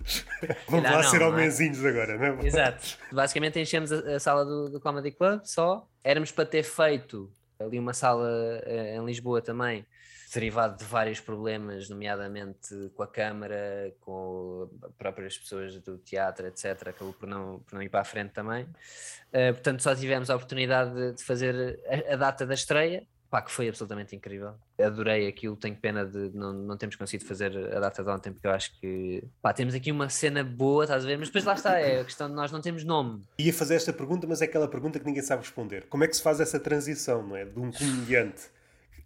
Vamos 0.68 0.90
lá 0.90 1.02
ser 1.02 1.22
é? 1.22 1.26
homenzinhos 1.26 1.84
é? 1.84 1.88
agora, 1.88 2.16
não 2.16 2.40
é? 2.40 2.46
Exato. 2.46 2.98
Basicamente 3.12 3.60
enchemos 3.60 3.92
a, 3.92 4.16
a 4.16 4.20
sala 4.20 4.44
do, 4.44 4.68
do 4.68 4.80
Comedy 4.80 5.10
Club 5.10 5.40
só. 5.44 5.86
Éramos 6.04 6.30
para 6.30 6.46
ter 6.46 6.62
feito 6.62 7.30
ali 7.58 7.78
uma 7.78 7.92
sala 7.92 8.28
uh, 8.28 9.00
em 9.00 9.04
Lisboa 9.04 9.42
também, 9.42 9.84
derivado 10.32 10.76
de 10.76 10.84
vários 10.84 11.20
problemas, 11.20 11.88
nomeadamente 11.88 12.90
com 12.94 13.02
a 13.02 13.06
Câmara, 13.06 13.92
com 14.00 14.68
próprias 14.98 15.38
pessoas 15.38 15.78
do 15.80 15.96
teatro, 15.98 16.46
etc., 16.46 16.88
acabou 16.88 17.14
por 17.14 17.26
não, 17.26 17.60
por 17.60 17.74
não 17.74 17.82
ir 17.82 17.88
para 17.88 18.00
a 18.00 18.04
frente 18.04 18.32
também. 18.32 18.64
Uh, 18.64 19.52
portanto, 19.54 19.82
só 19.82 19.94
tivemos 19.94 20.28
a 20.28 20.36
oportunidade 20.36 20.94
de, 20.94 21.12
de 21.14 21.22
fazer 21.22 21.80
a, 21.86 22.14
a, 22.14 22.16
data 22.16 22.46
da 22.46 22.52
estreia, 22.52 23.06
pá, 23.30 23.40
que 23.40 23.50
foi 23.50 23.68
absolutamente 23.68 24.14
incrível. 24.14 24.54
Adorei 24.78 25.26
aquilo, 25.28 25.56
tenho 25.56 25.76
pena 25.76 26.04
de 26.04 26.30
não, 26.34 26.52
não 26.52 26.76
termos 26.76 26.96
conseguido 26.96 27.26
fazer 27.26 27.56
a 27.74 27.80
data 27.80 28.04
de 28.04 28.10
ontem, 28.10 28.30
porque 28.30 28.46
eu 28.46 28.50
acho 28.50 28.78
que 28.78 29.24
pá, 29.40 29.54
temos 29.54 29.74
aqui 29.74 29.90
uma 29.90 30.10
cena 30.10 30.44
boa, 30.44 30.84
estás 30.84 31.04
a 31.04 31.06
ver? 31.06 31.18
Mas 31.18 31.28
depois 31.28 31.44
lá 31.44 31.54
está, 31.54 31.78
é 31.78 32.00
a 32.00 32.04
questão 32.04 32.28
de 32.28 32.34
nós 32.34 32.52
não 32.52 32.60
temos 32.60 32.84
nome. 32.84 33.22
Ia 33.38 33.52
fazer 33.54 33.76
esta 33.76 33.94
pergunta, 33.94 34.26
mas 34.26 34.42
é 34.42 34.44
aquela 34.44 34.68
pergunta 34.68 34.98
que 34.98 35.06
ninguém 35.06 35.22
sabe 35.22 35.42
responder. 35.42 35.86
Como 35.88 36.04
é 36.04 36.06
que 36.08 36.16
se 36.16 36.22
faz 36.22 36.38
essa 36.38 36.60
transição, 36.60 37.26
não 37.26 37.36
é? 37.36 37.46
De 37.46 37.58
um 37.58 37.72
comediante 37.72 38.42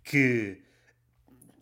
que 0.03 0.61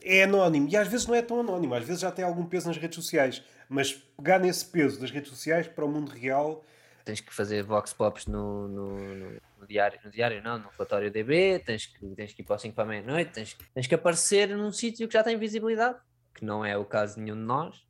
é 0.03 0.24
anónimo. 0.24 0.68
E 0.68 0.76
às 0.76 0.88
vezes 0.88 1.07
não 1.07 1.14
é 1.14 1.22
tão 1.22 1.40
anónimo, 1.40 1.74
às 1.74 1.84
vezes 1.84 2.01
já 2.01 2.11
tem 2.11 2.24
algum 2.24 2.44
peso 2.46 2.68
nas 2.68 2.76
redes 2.76 2.96
sociais. 2.96 3.42
Mas 3.68 3.92
pegar 3.92 4.38
nesse 4.38 4.64
peso 4.64 5.01
das 5.01 5.11
redes 5.11 5.30
sociais 5.30 5.68
para 5.68 5.84
o 5.84 5.88
mundo 5.88 6.11
real. 6.11 6.64
Tens 7.05 7.20
que 7.20 7.32
fazer 7.32 7.62
vox 7.62 7.92
pops 7.92 8.26
no, 8.26 8.68
no, 8.68 8.98
no, 8.98 9.40
no 9.59 9.66
diário, 9.66 9.98
no 10.05 10.11
diário 10.11 10.42
não, 10.42 10.59
no 10.59 10.68
relatório 10.68 11.11
DB, 11.11 11.61
tens 11.61 11.86
que, 11.86 12.07
tens 12.14 12.32
que 12.32 12.42
ir 12.42 12.44
para 12.44 12.57
o 12.57 12.59
5 12.59 12.74
para 12.74 12.84
a 12.84 12.86
meia-noite, 12.86 13.32
tens, 13.32 13.57
tens 13.72 13.86
que 13.86 13.94
aparecer 13.94 14.48
num 14.48 14.70
sítio 14.70 15.09
que 15.09 15.14
já 15.14 15.22
tem 15.22 15.38
visibilidade, 15.38 15.98
que 16.34 16.44
não 16.44 16.64
é 16.64 16.76
o 16.76 16.84
caso 16.84 17.14
de 17.14 17.22
nenhum 17.22 17.36
de 17.36 17.42
nós. 17.42 17.82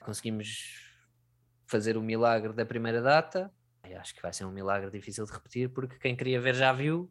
Conseguimos 0.00 0.82
fazer 1.66 1.96
o 1.96 2.02
milagre 2.02 2.52
da 2.52 2.64
primeira 2.64 3.02
data. 3.02 3.52
Acho 4.00 4.14
que 4.14 4.22
vai 4.22 4.32
ser 4.32 4.44
um 4.44 4.50
milagre 4.50 4.90
difícil 4.90 5.24
de 5.24 5.32
repetir, 5.32 5.68
porque 5.68 5.98
quem 5.98 6.16
queria 6.16 6.40
ver 6.40 6.54
já 6.54 6.72
viu 6.72 7.10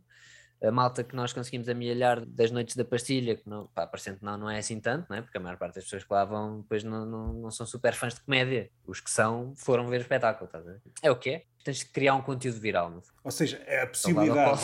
a 0.64 0.72
malta 0.72 1.04
que 1.04 1.16
nós 1.16 1.34
conseguimos 1.34 1.68
amealhar 1.68 2.26
das 2.26 2.50
noites 2.50 2.76
da 2.76 2.86
pastilha, 2.86 3.36
que 3.36 3.48
não, 3.50 3.68
pá, 3.68 3.86
parecendo 3.86 4.20
não, 4.22 4.38
não 4.38 4.50
é 4.50 4.60
assim 4.60 4.80
tanto, 4.80 5.08
não 5.10 5.18
é? 5.18 5.22
porque 5.22 5.38
a 5.38 5.42
maior 5.42 5.58
parte 5.58 5.76
das 5.76 5.84
pessoas 5.84 6.04
que 6.04 6.14
lá 6.14 6.24
vão 6.24 6.62
depois 6.62 6.84
não, 6.84 7.06
não, 7.06 7.34
não 7.34 7.52
são 7.52 7.66
super 7.66 7.94
fãs 7.94 8.14
de 8.14 8.22
comédia. 8.22 8.70
Os 8.88 9.02
que 9.02 9.12
são 9.12 9.54
foram 9.56 9.88
ver 9.88 9.98
o 9.98 10.02
espetáculo, 10.02 10.46
estás 10.46 10.66
a 10.66 10.72
ver? 10.72 10.82
É 11.02 11.12
o 11.12 11.16
que 11.18 11.30
é? 11.30 11.44
Tens 11.64 11.80
de 11.80 11.86
criar 11.88 12.16
um 12.16 12.22
conteúdo 12.22 12.60
viral. 12.60 13.02
Ou 13.24 13.32
seja, 13.32 13.62
é 13.66 13.82
a 13.82 13.88
possibilidade. 13.88 14.62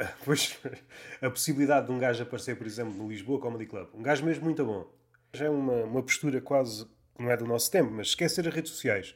Pois, 0.24 0.58
a 1.20 1.28
possibilidade 1.28 1.88
de 1.88 1.92
um 1.92 1.98
gajo 1.98 2.22
aparecer, 2.22 2.56
por 2.56 2.66
exemplo, 2.66 2.94
no 2.94 3.06
Lisboa 3.06 3.38
Comedy 3.38 3.66
Club, 3.66 3.86
um 3.92 4.02
gajo 4.02 4.24
mesmo 4.24 4.44
muito 4.44 4.64
bom, 4.64 4.90
já 5.30 5.44
é 5.44 5.50
uma, 5.50 5.74
uma 5.84 6.02
postura 6.02 6.40
quase 6.40 6.88
não 7.18 7.30
é 7.30 7.36
do 7.36 7.46
nosso 7.46 7.70
tempo, 7.70 7.90
mas 7.90 8.08
esquecer 8.08 8.48
as 8.48 8.54
redes 8.54 8.72
sociais, 8.72 9.14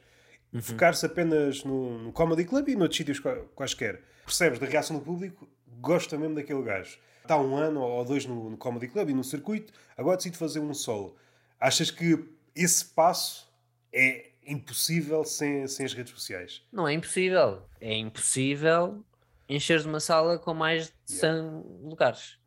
uhum. 0.52 0.60
focar-se 0.60 1.06
apenas 1.06 1.64
no, 1.64 1.98
no 1.98 2.12
Comedy 2.12 2.44
Club 2.44 2.68
e 2.68 2.76
noutros 2.76 2.98
sítios 2.98 3.20
quaisquer. 3.54 4.02
Percebes 4.24 4.58
da 4.58 4.66
reação 4.66 4.98
do 4.98 5.02
público, 5.02 5.48
gosta 5.84 6.18
mesmo 6.18 6.34
daquele 6.34 6.62
gajo. 6.62 6.98
Está 7.22 7.38
um 7.38 7.56
ano 7.56 7.80
ou 7.80 8.04
dois 8.04 8.26
no, 8.26 8.50
no 8.50 8.56
Comedy 8.56 8.88
Club 8.88 9.10
e 9.10 9.14
no 9.14 9.24
circuito, 9.24 9.72
agora 9.96 10.16
decide 10.16 10.36
fazer 10.36 10.60
um 10.60 10.74
solo. 10.74 11.16
Achas 11.60 11.90
que 11.90 12.28
esse 12.54 12.84
passo 12.84 13.48
é 13.92 14.30
impossível 14.46 15.24
sem, 15.24 15.66
sem 15.66 15.86
as 15.86 15.94
redes 15.94 16.12
sociais? 16.12 16.62
Não 16.72 16.86
é 16.86 16.92
impossível. 16.92 17.62
É 17.80 17.96
impossível 17.96 19.04
encheres 19.48 19.84
uma 19.84 20.00
sala 20.00 20.38
com 20.38 20.54
mais 20.54 20.86
de 20.86 21.12
100 21.12 21.30
yeah. 21.30 21.62
lugares. 21.82 22.38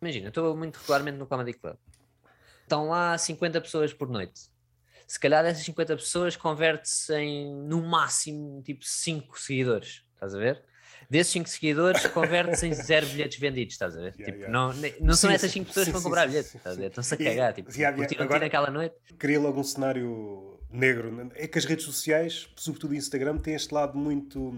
Imagina, 0.00 0.28
estou 0.28 0.56
muito 0.56 0.76
regularmente 0.76 1.18
no 1.18 1.26
Comedy 1.26 1.52
Club. 1.52 1.76
Estão 2.62 2.88
lá 2.88 3.16
50 3.16 3.60
pessoas 3.60 3.92
por 3.92 4.08
noite. 4.08 4.48
Se 5.06 5.18
calhar 5.18 5.42
dessas 5.42 5.64
50 5.64 5.96
pessoas 5.96 6.36
converte-se 6.36 7.14
em, 7.14 7.54
no 7.62 7.82
máximo, 7.82 8.62
tipo 8.62 8.84
5 8.84 9.38
seguidores. 9.38 10.04
Estás 10.14 10.34
a 10.34 10.38
ver? 10.38 10.62
Desses 11.08 11.32
5 11.32 11.48
seguidores 11.48 12.06
converte-se 12.08 12.66
em 12.66 12.74
zero 12.74 13.06
bilhetes 13.06 13.38
vendidos, 13.38 13.74
estás 13.74 13.96
a 13.96 14.00
ver? 14.00 14.14
Yeah, 14.18 14.24
tipo, 14.24 14.38
yeah. 14.38 14.52
Não, 14.52 14.72
não 15.00 15.14
são 15.14 15.30
sim, 15.30 15.34
essas 15.34 15.50
5 15.50 15.66
pessoas 15.66 15.86
sim, 15.86 15.92
que 15.92 15.98
vão 15.98 16.02
comprar 16.02 16.22
sim, 16.22 16.28
bilhetes, 16.28 16.54
estás 16.54 16.76
a 16.76 16.80
ver? 16.80 16.86
Estão-se 16.88 17.14
a 17.14 17.16
cagar, 17.16 17.52
tipo, 17.54 17.70
yeah, 17.72 17.96
curtiram 17.96 18.24
Agora, 18.24 18.40
naquela 18.40 18.70
noite. 18.70 18.96
Cria 19.18 19.40
logo 19.40 19.60
um 19.60 19.64
cenário 19.64 20.58
negro. 20.70 21.30
É 21.34 21.46
que 21.46 21.58
as 21.58 21.64
redes 21.64 21.84
sociais, 21.84 22.48
sobretudo 22.56 22.92
o 22.92 22.94
Instagram, 22.94 23.38
têm 23.38 23.54
este 23.54 23.72
lado 23.72 23.96
muito. 23.96 24.52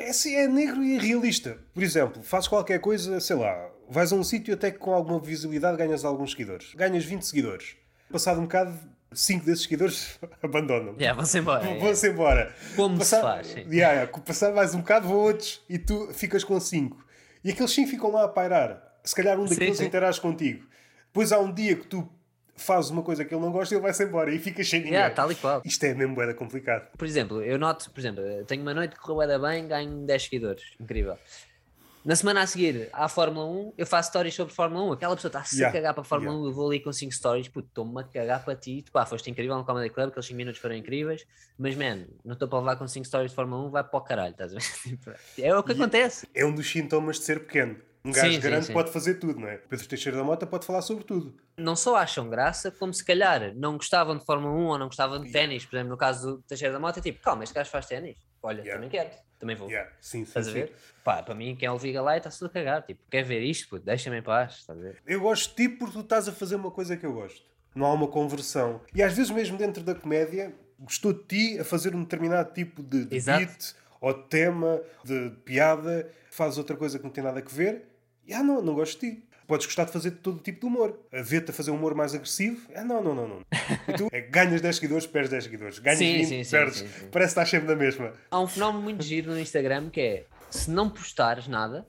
É, 0.00 0.10
assim, 0.10 0.34
é 0.34 0.48
negro 0.48 0.82
e 0.82 0.98
realista. 0.98 1.58
Por 1.72 1.82
exemplo, 1.82 2.22
fazes 2.22 2.48
qualquer 2.48 2.80
coisa, 2.80 3.20
sei 3.20 3.36
lá, 3.36 3.70
vais 3.88 4.12
a 4.12 4.16
um 4.16 4.24
sítio 4.24 4.54
até 4.54 4.70
que 4.70 4.78
com 4.78 4.92
alguma 4.92 5.20
visibilidade 5.20 5.76
ganhas 5.76 6.04
alguns 6.04 6.32
seguidores. 6.32 6.74
Ganhas 6.74 7.04
20 7.04 7.22
seguidores. 7.22 7.76
Passado 8.10 8.40
um 8.40 8.44
bocado, 8.44 8.78
cinco 9.14 9.44
desses 9.44 9.62
seguidores 9.64 10.18
abandonam. 10.42 10.94
Yeah, 10.98 11.14
vão-se 11.14 11.38
embora. 11.38 11.78
Vão-se 11.78 12.08
embora. 12.08 12.54
Como 12.76 12.98
Passar, 12.98 13.44
se 13.44 13.54
faz? 13.54 13.66
Yeah, 13.66 13.92
yeah, 13.94 14.06
passar 14.06 14.52
mais 14.52 14.74
um 14.74 14.78
bocado, 14.78 15.08
vão 15.08 15.16
outros 15.16 15.62
e 15.68 15.78
tu 15.78 16.08
ficas 16.12 16.44
com 16.44 16.58
cinco. 16.60 17.04
E 17.44 17.50
aqueles 17.50 17.70
cinco 17.70 17.90
ficam 17.90 18.10
lá 18.10 18.24
a 18.24 18.28
pairar. 18.28 18.82
Se 19.04 19.14
calhar 19.14 19.38
um 19.38 19.44
daqueles 19.44 19.76
sim, 19.76 19.82
sim. 19.82 19.88
interage 19.88 20.20
contigo. 20.20 20.64
Depois 21.06 21.32
há 21.32 21.38
um 21.40 21.52
dia 21.52 21.76
que 21.76 21.86
tu 21.86 22.08
fazes 22.54 22.90
uma 22.90 23.02
coisa 23.02 23.24
que 23.24 23.34
ele 23.34 23.42
não 23.42 23.50
gosta 23.50 23.74
e 23.74 23.76
ele 23.76 23.82
vai-se 23.82 24.04
embora 24.04 24.32
e 24.32 24.38
fica 24.38 24.62
sem 24.62 24.80
ninguém. 24.80 24.94
Yeah, 24.94 25.14
tal 25.14 25.30
e 25.30 25.34
qual. 25.34 25.62
Isto 25.64 25.84
é 25.84 25.94
mesmo 25.94 26.14
boeda 26.14 26.34
complicado. 26.34 26.88
Por 26.96 27.06
exemplo, 27.06 27.42
eu 27.42 27.58
noto, 27.58 27.90
por 27.90 28.00
exemplo, 28.00 28.22
tenho 28.46 28.62
uma 28.62 28.74
noite 28.74 28.94
que 28.94 29.00
correu 29.00 29.40
bem, 29.40 29.66
ganho 29.66 30.06
10 30.06 30.22
seguidores. 30.22 30.62
Incrível. 30.80 31.18
Na 32.04 32.16
semana 32.16 32.42
a 32.42 32.46
seguir 32.48 32.88
à 32.92 33.08
Fórmula 33.08 33.46
1, 33.46 33.74
eu 33.78 33.86
faço 33.86 34.08
stories 34.08 34.34
sobre 34.34 34.52
Fórmula 34.52 34.82
1. 34.86 34.92
Aquela 34.94 35.14
pessoa 35.14 35.28
está-se 35.28 35.54
yeah. 35.54 35.70
a 35.70 35.72
cagar 35.72 35.94
para 35.94 36.00
a 36.00 36.04
Fórmula 36.04 36.32
yeah. 36.32 36.48
1, 36.48 36.50
eu 36.50 36.54
vou 36.54 36.68
ali 36.68 36.80
com 36.80 36.92
5 36.92 37.12
stories, 37.12 37.48
puto, 37.48 37.68
estou-me 37.68 38.00
a 38.00 38.04
cagar 38.04 38.44
para 38.44 38.56
ti. 38.56 38.82
Tu, 38.82 38.90
pá, 38.90 39.06
foste 39.06 39.30
incrível 39.30 39.56
no 39.56 39.64
Comedy 39.64 39.88
Club, 39.88 40.08
aqueles 40.08 40.26
5 40.26 40.36
minutos 40.36 40.60
foram 40.60 40.74
incríveis, 40.74 41.24
mas, 41.56 41.76
man, 41.76 42.06
não 42.24 42.32
estou 42.32 42.48
para 42.48 42.58
levar 42.58 42.76
com 42.76 42.88
5 42.88 43.06
stories 43.06 43.30
de 43.30 43.36
Fórmula 43.36 43.68
1, 43.68 43.70
vai 43.70 43.84
para 43.84 43.96
o 43.96 44.00
caralho, 44.00 44.32
estás 44.32 44.52
a 44.52 44.58
ver? 44.58 44.64
Tipo, 44.82 45.12
é 45.38 45.56
o 45.56 45.62
que 45.62 45.72
acontece. 45.72 46.26
É 46.34 46.44
um 46.44 46.52
dos 46.52 46.68
sintomas 46.68 47.20
de 47.20 47.24
ser 47.24 47.40
pequeno. 47.46 47.76
Um 48.04 48.10
gajo 48.10 48.32
sim, 48.32 48.40
grande 48.40 48.62
sim, 48.62 48.66
sim. 48.68 48.72
pode 48.72 48.90
fazer 48.90 49.14
tudo, 49.14 49.38
não 49.38 49.46
é? 49.46 49.58
Pedro 49.58 49.86
Teixeira 49.86 50.18
da 50.18 50.24
Mota 50.24 50.44
pode 50.44 50.66
falar 50.66 50.82
sobre 50.82 51.04
tudo. 51.04 51.36
Não 51.56 51.76
só 51.76 51.94
acham 51.94 52.28
graça, 52.28 52.72
como 52.72 52.92
se 52.92 53.04
calhar 53.04 53.54
não 53.54 53.76
gostavam 53.76 54.18
de 54.18 54.24
Fórmula 54.24 54.52
1 54.52 54.66
ou 54.66 54.78
não 54.78 54.86
gostavam 54.86 55.22
de 55.22 55.30
ténis, 55.30 55.64
por 55.64 55.76
exemplo, 55.76 55.90
no 55.90 55.96
caso 55.96 56.32
do 56.32 56.42
Teixeira 56.42 56.74
da 56.74 56.80
Mota, 56.80 56.98
é 56.98 57.02
tipo, 57.02 57.22
calma, 57.22 57.44
este 57.44 57.54
gajo 57.54 57.70
faz 57.70 57.86
ténis. 57.86 58.18
Olha, 58.42 58.60
yeah. 58.62 58.74
também 58.74 58.90
quero, 58.90 59.10
também 59.38 59.56
vou. 59.56 59.68
Yeah. 59.68 59.90
Sim, 60.00 60.18
sim, 60.18 60.22
Estás 60.22 60.48
a 60.48 60.52
ver? 60.52 60.72
Pá, 61.04 61.22
para 61.22 61.34
mim, 61.34 61.54
quem 61.56 61.66
é 61.66 61.70
o 61.72 61.78
Viga 61.78 62.02
lá 62.02 62.16
está-se 62.16 62.44
a 62.44 62.48
cagar. 62.48 62.82
Tipo, 62.82 63.00
quer 63.10 63.22
ver 63.22 63.42
isto? 63.42 63.78
Deixa-me 63.78 64.18
em 64.18 64.22
paz. 64.22 64.58
Estás 64.58 64.78
a 64.78 64.82
ver? 64.82 65.02
Eu 65.06 65.20
gosto 65.20 65.50
de 65.50 65.56
ti 65.56 65.68
porque 65.68 65.94
tu 65.94 66.00
estás 66.00 66.28
a 66.28 66.32
fazer 66.32 66.56
uma 66.56 66.70
coisa 66.70 66.96
que 66.96 67.06
eu 67.06 67.12
gosto. 67.12 67.42
Não 67.74 67.86
há 67.86 67.92
uma 67.92 68.08
conversão. 68.08 68.80
E 68.94 69.02
às 69.02 69.14
vezes, 69.14 69.30
mesmo 69.30 69.56
dentro 69.56 69.82
da 69.82 69.94
comédia, 69.94 70.54
gostou 70.78 71.12
de 71.12 71.24
ti 71.24 71.58
a 71.58 71.64
fazer 71.64 71.94
um 71.94 72.02
determinado 72.02 72.52
tipo 72.52 72.82
de, 72.82 73.04
de 73.04 73.20
beat 73.20 73.74
ou 74.00 74.12
de 74.12 74.28
tema, 74.28 74.82
de 75.04 75.30
piada, 75.44 76.10
fazes 76.30 76.58
outra 76.58 76.76
coisa 76.76 76.98
que 76.98 77.04
não 77.04 77.10
tem 77.10 77.22
nada 77.22 77.40
a 77.40 77.54
ver 77.54 77.92
e 78.26 78.32
ah, 78.32 78.42
não, 78.42 78.62
não 78.62 78.74
gosto 78.74 79.00
de 79.00 79.14
ti. 79.14 79.28
Podes 79.52 79.66
gostar 79.66 79.84
de 79.84 79.92
fazer 79.92 80.12
todo 80.12 80.38
tipo 80.38 80.60
de 80.60 80.66
humor. 80.66 80.98
A 81.12 81.20
ver-te 81.20 81.50
a 81.50 81.52
fazer 81.52 81.70
um 81.70 81.74
humor 81.74 81.94
mais 81.94 82.14
agressivo, 82.14 82.70
ah, 82.74 82.82
não, 82.82 83.02
não, 83.02 83.14
não, 83.14 83.28
não. 83.28 83.40
E 83.86 83.92
tu 83.92 84.08
é, 84.10 84.22
ganhas 84.22 84.62
10 84.62 84.76
seguidores, 84.76 85.06
perdes 85.06 85.30
10 85.30 85.44
seguidores. 85.44 85.78
Ganhas 85.78 85.98
sim, 85.98 86.24
20, 86.24 86.44
sim, 86.46 86.50
perdes. 86.50 86.78
Sim, 86.78 86.88
sim, 86.88 87.08
Parece 87.12 87.34
que 87.34 87.40
estás 87.40 87.50
sempre 87.50 87.68
na 87.68 87.76
mesma. 87.76 88.14
Há 88.30 88.40
um 88.40 88.46
fenómeno 88.46 88.82
muito 88.82 89.04
giro 89.04 89.30
no 89.30 89.38
Instagram 89.38 89.90
que 89.90 90.00
é 90.00 90.24
se 90.48 90.70
não 90.70 90.88
postares 90.88 91.48
nada, 91.48 91.86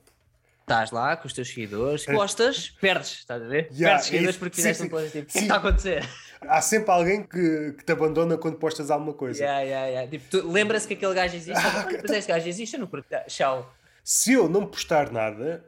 estás 0.59 0.91
lá 0.91 1.15
com 1.15 1.25
os 1.25 1.31
teus 1.31 1.47
seguidores, 1.47 2.05
postas, 2.05 2.69
perdes, 2.81 3.19
estás 3.19 3.41
a 3.41 3.47
ver? 3.47 3.69
Yeah, 3.71 3.91
perdes 3.91 4.05
seguidores 4.07 4.35
porque 4.35 4.55
fizeste 4.57 4.83
um 4.83 4.89
post 4.89 5.11
tipo, 5.11 5.29
o 5.29 5.31
que 5.31 5.39
está 5.39 5.53
a 5.53 5.57
acontecer? 5.59 6.09
Há 6.41 6.61
sempre 6.61 6.91
alguém 6.91 7.23
que, 7.23 7.75
que 7.77 7.85
te 7.85 7.93
abandona 7.93 8.37
quando 8.37 8.57
postas 8.57 8.91
alguma 8.91 9.13
coisa. 9.13 9.41
Yeah, 9.41 9.61
yeah, 9.61 9.87
yeah. 9.87 10.11
Tipo, 10.11 10.51
lembra-se 10.51 10.85
que 10.85 10.95
aquele 10.95 11.13
gajo 11.13 11.37
existe, 11.37 11.65
ah, 11.65 11.87
mas 12.01 12.11
este 12.11 12.29
gajo 12.29 12.45
existe, 12.45 12.73
eu 12.73 12.81
não 12.81 12.87
curto. 12.87 13.07
Tchau. 13.27 13.73
Se 14.03 14.33
eu 14.33 14.49
não 14.49 14.65
postar 14.65 15.13
nada, 15.13 15.63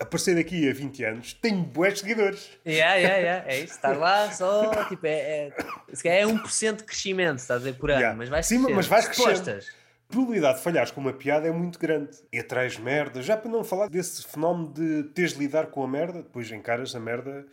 aparecer 0.00 0.34
daqui 0.34 0.68
a 0.68 0.72
20 0.72 1.04
anos, 1.04 1.34
tenho 1.34 1.62
bons 1.62 2.00
seguidores. 2.00 2.50
Yeah, 2.66 2.94
yeah, 2.94 3.16
yeah. 3.18 3.52
É 3.52 3.60
isso, 3.60 3.74
estar 3.74 3.96
lá 3.96 4.30
só, 4.32 4.84
tipo, 4.86 5.06
é, 5.06 5.48
é, 5.48 6.20
é 6.20 6.26
1% 6.26 6.76
de 6.76 6.84
crescimento, 6.84 7.38
estás 7.38 7.60
a 7.60 7.64
ver, 7.64 7.74
por 7.74 7.90
ano, 7.90 8.00
yeah. 8.00 8.16
mas 8.16 8.28
vais 8.28 8.46
Sim, 8.46 8.58
mas 8.58 8.86
vais 8.86 9.06
crescendo. 9.06 9.50
A 9.50 10.12
probabilidade 10.12 10.58
de 10.58 10.64
falhares 10.64 10.90
com 10.90 11.00
uma 11.00 11.12
piada 11.12 11.46
é 11.46 11.52
muito 11.52 11.78
grande. 11.78 12.10
E 12.32 12.40
atrás 12.40 12.76
merda, 12.76 13.22
já 13.22 13.36
para 13.36 13.48
não 13.48 13.62
falar 13.62 13.88
desse 13.88 14.26
fenómeno 14.26 14.72
de 14.72 15.04
teres 15.14 15.34
de 15.34 15.38
lidar 15.38 15.66
com 15.66 15.84
a 15.84 15.88
merda, 15.88 16.22
depois 16.22 16.50
encaras 16.50 16.96
a 16.96 17.00
merda 17.00 17.46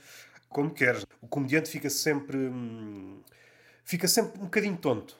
como 0.49 0.71
queres. 0.71 1.05
O 1.21 1.27
comediante 1.27 1.69
fica 1.69 1.87
sempre. 1.87 2.35
Hum, 2.35 3.21
fica 3.85 4.07
sempre 4.07 4.39
um 4.39 4.45
bocadinho 4.45 4.75
tonto. 4.75 5.15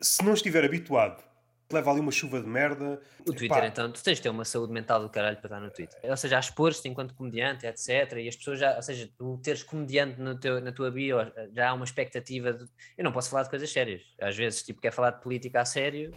Se 0.00 0.24
não 0.24 0.32
estiver 0.32 0.64
habituado 0.64 1.22
leva 1.70 1.90
ali 1.90 2.00
uma 2.00 2.10
chuva 2.10 2.40
de 2.40 2.46
merda. 2.46 3.00
O 3.20 3.32
Twitter, 3.32 3.58
Epá. 3.58 3.66
então, 3.66 3.92
tu 3.92 4.02
tens 4.02 4.16
de 4.16 4.22
ter 4.22 4.28
uma 4.30 4.44
saúde 4.44 4.72
mental 4.72 5.02
do 5.02 5.10
caralho 5.10 5.36
para 5.36 5.46
estar 5.46 5.60
no 5.60 5.70
Twitter. 5.70 5.98
Ou 6.02 6.16
seja, 6.16 6.36
a 6.36 6.40
expor-te 6.40 6.88
enquanto 6.88 7.14
comediante, 7.14 7.66
etc. 7.66 8.12
E 8.18 8.28
as 8.28 8.36
pessoas 8.36 8.58
já, 8.58 8.76
ou 8.76 8.82
seja, 8.82 9.08
tu 9.16 9.38
teres 9.42 9.62
comediante 9.62 10.20
no 10.20 10.38
teu, 10.38 10.60
na 10.60 10.72
tua 10.72 10.90
bio, 10.90 11.18
já 11.52 11.70
há 11.70 11.74
uma 11.74 11.84
expectativa. 11.84 12.52
De... 12.52 12.64
Eu 12.96 13.04
não 13.04 13.12
posso 13.12 13.30
falar 13.30 13.42
de 13.42 13.50
coisas 13.50 13.70
sérias. 13.70 14.02
Às 14.20 14.36
vezes, 14.36 14.62
tipo, 14.62 14.80
quer 14.80 14.92
falar 14.92 15.10
de 15.10 15.22
política 15.22 15.60
a 15.60 15.64
sério. 15.64 16.12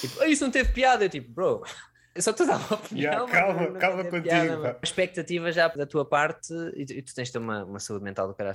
Tipo, 0.00 0.20
ah, 0.20 0.26
isso 0.26 0.42
não 0.42 0.50
teve 0.50 0.72
piada. 0.72 1.04
Eu, 1.04 1.10
tipo, 1.10 1.30
bro, 1.30 1.62
eu 2.14 2.22
só 2.22 2.30
estou 2.30 2.46
a 2.46 2.50
dar 2.50 2.56
uma 2.58 2.74
opinião. 2.74 3.12
Yeah, 3.12 3.32
calma, 3.32 3.68
não 3.68 3.80
calma 3.80 4.04
contigo. 4.04 4.22
Piada, 4.22 4.78
a 4.80 4.84
expectativa 4.84 5.50
já 5.50 5.66
da 5.66 5.84
tua 5.84 6.04
parte, 6.04 6.54
e, 6.76 7.02
tu 7.02 7.12
tens 7.12 7.26
de 7.26 7.32
ter 7.32 7.38
uma, 7.38 7.64
uma 7.64 7.80
saúde 7.80 8.04
mental 8.04 8.28
do 8.28 8.34
caralho. 8.34 8.54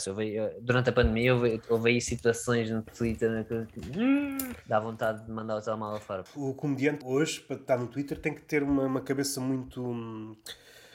Durante 0.62 0.90
a 0.90 0.94
pandemia 0.94 1.34
houve, 1.34 1.62
houve 1.68 1.90
aí 1.90 2.00
situações 2.00 2.70
no 2.70 2.82
Twitter 2.82 3.46
que 3.46 4.00
hum, 4.00 4.38
dá 4.66 4.80
vontade 4.80 5.26
de 5.26 5.32
mandar 5.32 5.58
o 5.58 5.62
telemóvel 5.62 6.00
fora. 6.00 6.24
O 6.36 6.54
comediante 6.54 7.04
hoje, 7.06 7.42
para 7.42 7.58
estar 7.58 7.78
no 7.78 7.88
Twitter, 7.88 8.18
tem 8.18 8.34
que 8.34 8.42
ter 8.42 8.64
uma, 8.64 8.84
uma 8.84 9.02
cabeça 9.02 9.42
muito. 9.42 10.38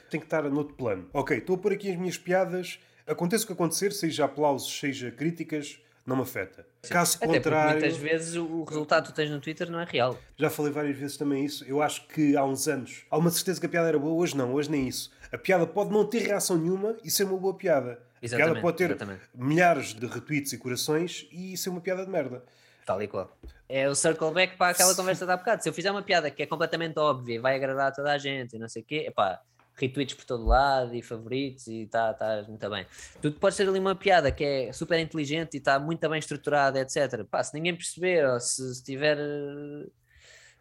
Tem 0.09 0.19
que 0.19 0.25
estar 0.25 0.43
no 0.43 0.57
outro 0.57 0.73
plano. 0.75 1.07
Ok, 1.13 1.37
estou 1.37 1.55
a 1.57 1.59
pôr 1.59 1.73
aqui 1.73 1.91
as 1.91 1.97
minhas 1.97 2.17
piadas, 2.17 2.79
aconteça 3.05 3.43
o 3.43 3.47
que 3.47 3.53
acontecer, 3.53 3.91
seja 3.91 4.25
aplausos, 4.25 4.79
seja 4.79 5.11
críticas 5.11 5.79
não 6.05 6.15
me 6.15 6.21
afeta. 6.21 6.65
Sim. 6.83 6.93
Caso 6.93 7.17
Até 7.17 7.27
contrário. 7.27 7.79
Muitas 7.79 7.97
vezes 7.97 8.35
o 8.35 8.63
resultado 8.63 9.07
que 9.07 9.13
tu 9.13 9.15
tens 9.15 9.29
no 9.31 9.39
Twitter 9.39 9.69
não 9.71 9.79
é 9.79 9.85
real. 9.85 10.17
Já 10.37 10.49
falei 10.49 10.71
várias 10.71 10.97
vezes 10.97 11.17
também 11.17 11.43
isso. 11.43 11.65
Eu 11.65 11.81
acho 11.81 12.07
que 12.07 12.37
há 12.37 12.43
uns 12.45 12.67
anos 12.67 13.05
há 13.09 13.17
uma 13.17 13.31
certeza 13.31 13.59
que 13.59 13.65
a 13.65 13.69
piada 13.69 13.87
era 13.87 13.97
boa, 13.97 14.13
hoje 14.13 14.37
não, 14.37 14.53
hoje 14.53 14.69
nem 14.69 14.87
isso. 14.87 15.11
A 15.31 15.37
piada 15.37 15.65
pode 15.65 15.91
não 15.91 16.05
ter 16.05 16.19
reação 16.19 16.57
nenhuma 16.57 16.95
e 17.03 17.09
ser 17.09 17.23
uma 17.23 17.37
boa 17.37 17.55
piada. 17.55 17.99
Exatamente, 18.21 18.49
a 18.49 18.53
piada 18.53 18.61
pode 18.61 18.77
ter 18.77 18.89
exatamente. 18.91 19.21
milhares 19.33 19.93
de 19.93 20.05
retweets 20.05 20.53
e 20.53 20.57
corações 20.57 21.27
e 21.31 21.57
ser 21.57 21.69
uma 21.69 21.81
piada 21.81 22.05
de 22.05 22.11
merda. 22.11 22.43
Tal 22.85 23.01
e 23.01 23.07
qual. 23.07 23.35
É 23.67 23.89
o 23.89 23.95
circle 23.95 24.31
back 24.31 24.57
para 24.57 24.71
aquela 24.71 24.93
conversa 24.95 25.25
de 25.25 25.31
há 25.31 25.37
bocado. 25.37 25.63
Se 25.63 25.69
eu 25.69 25.73
fizer 25.73 25.89
uma 25.89 26.03
piada 26.03 26.29
que 26.29 26.43
é 26.43 26.45
completamente 26.45 26.99
óbvia 26.99 27.35
e 27.35 27.39
vai 27.39 27.55
agradar 27.55 27.87
a 27.87 27.91
toda 27.91 28.11
a 28.11 28.17
gente 28.17 28.55
e 28.55 28.59
não 28.59 28.69
sei 28.69 28.83
o 28.83 28.85
quê, 28.85 29.05
epá, 29.07 29.41
retweets 29.75 30.15
por 30.15 30.25
todo 30.25 30.45
lado 30.45 30.95
e 30.95 31.01
favoritos 31.01 31.67
e 31.67 31.83
está 31.83 32.13
tá 32.13 32.43
muito 32.47 32.69
bem. 32.69 32.85
Tu 33.21 33.31
pode 33.33 33.55
ser 33.55 33.67
ali 33.67 33.79
uma 33.79 33.95
piada 33.95 34.31
que 34.31 34.43
é 34.43 34.73
super 34.73 34.99
inteligente 34.99 35.55
e 35.55 35.57
está 35.57 35.77
muito 35.79 36.07
bem 36.09 36.19
estruturada, 36.19 36.79
etc. 36.79 37.23
Pá, 37.29 37.43
se 37.43 37.53
ninguém 37.53 37.75
perceber 37.75 38.25
ou 38.27 38.39
se, 38.39 38.75
se 38.75 38.83
tiver 38.83 39.17
eh, 39.17 39.87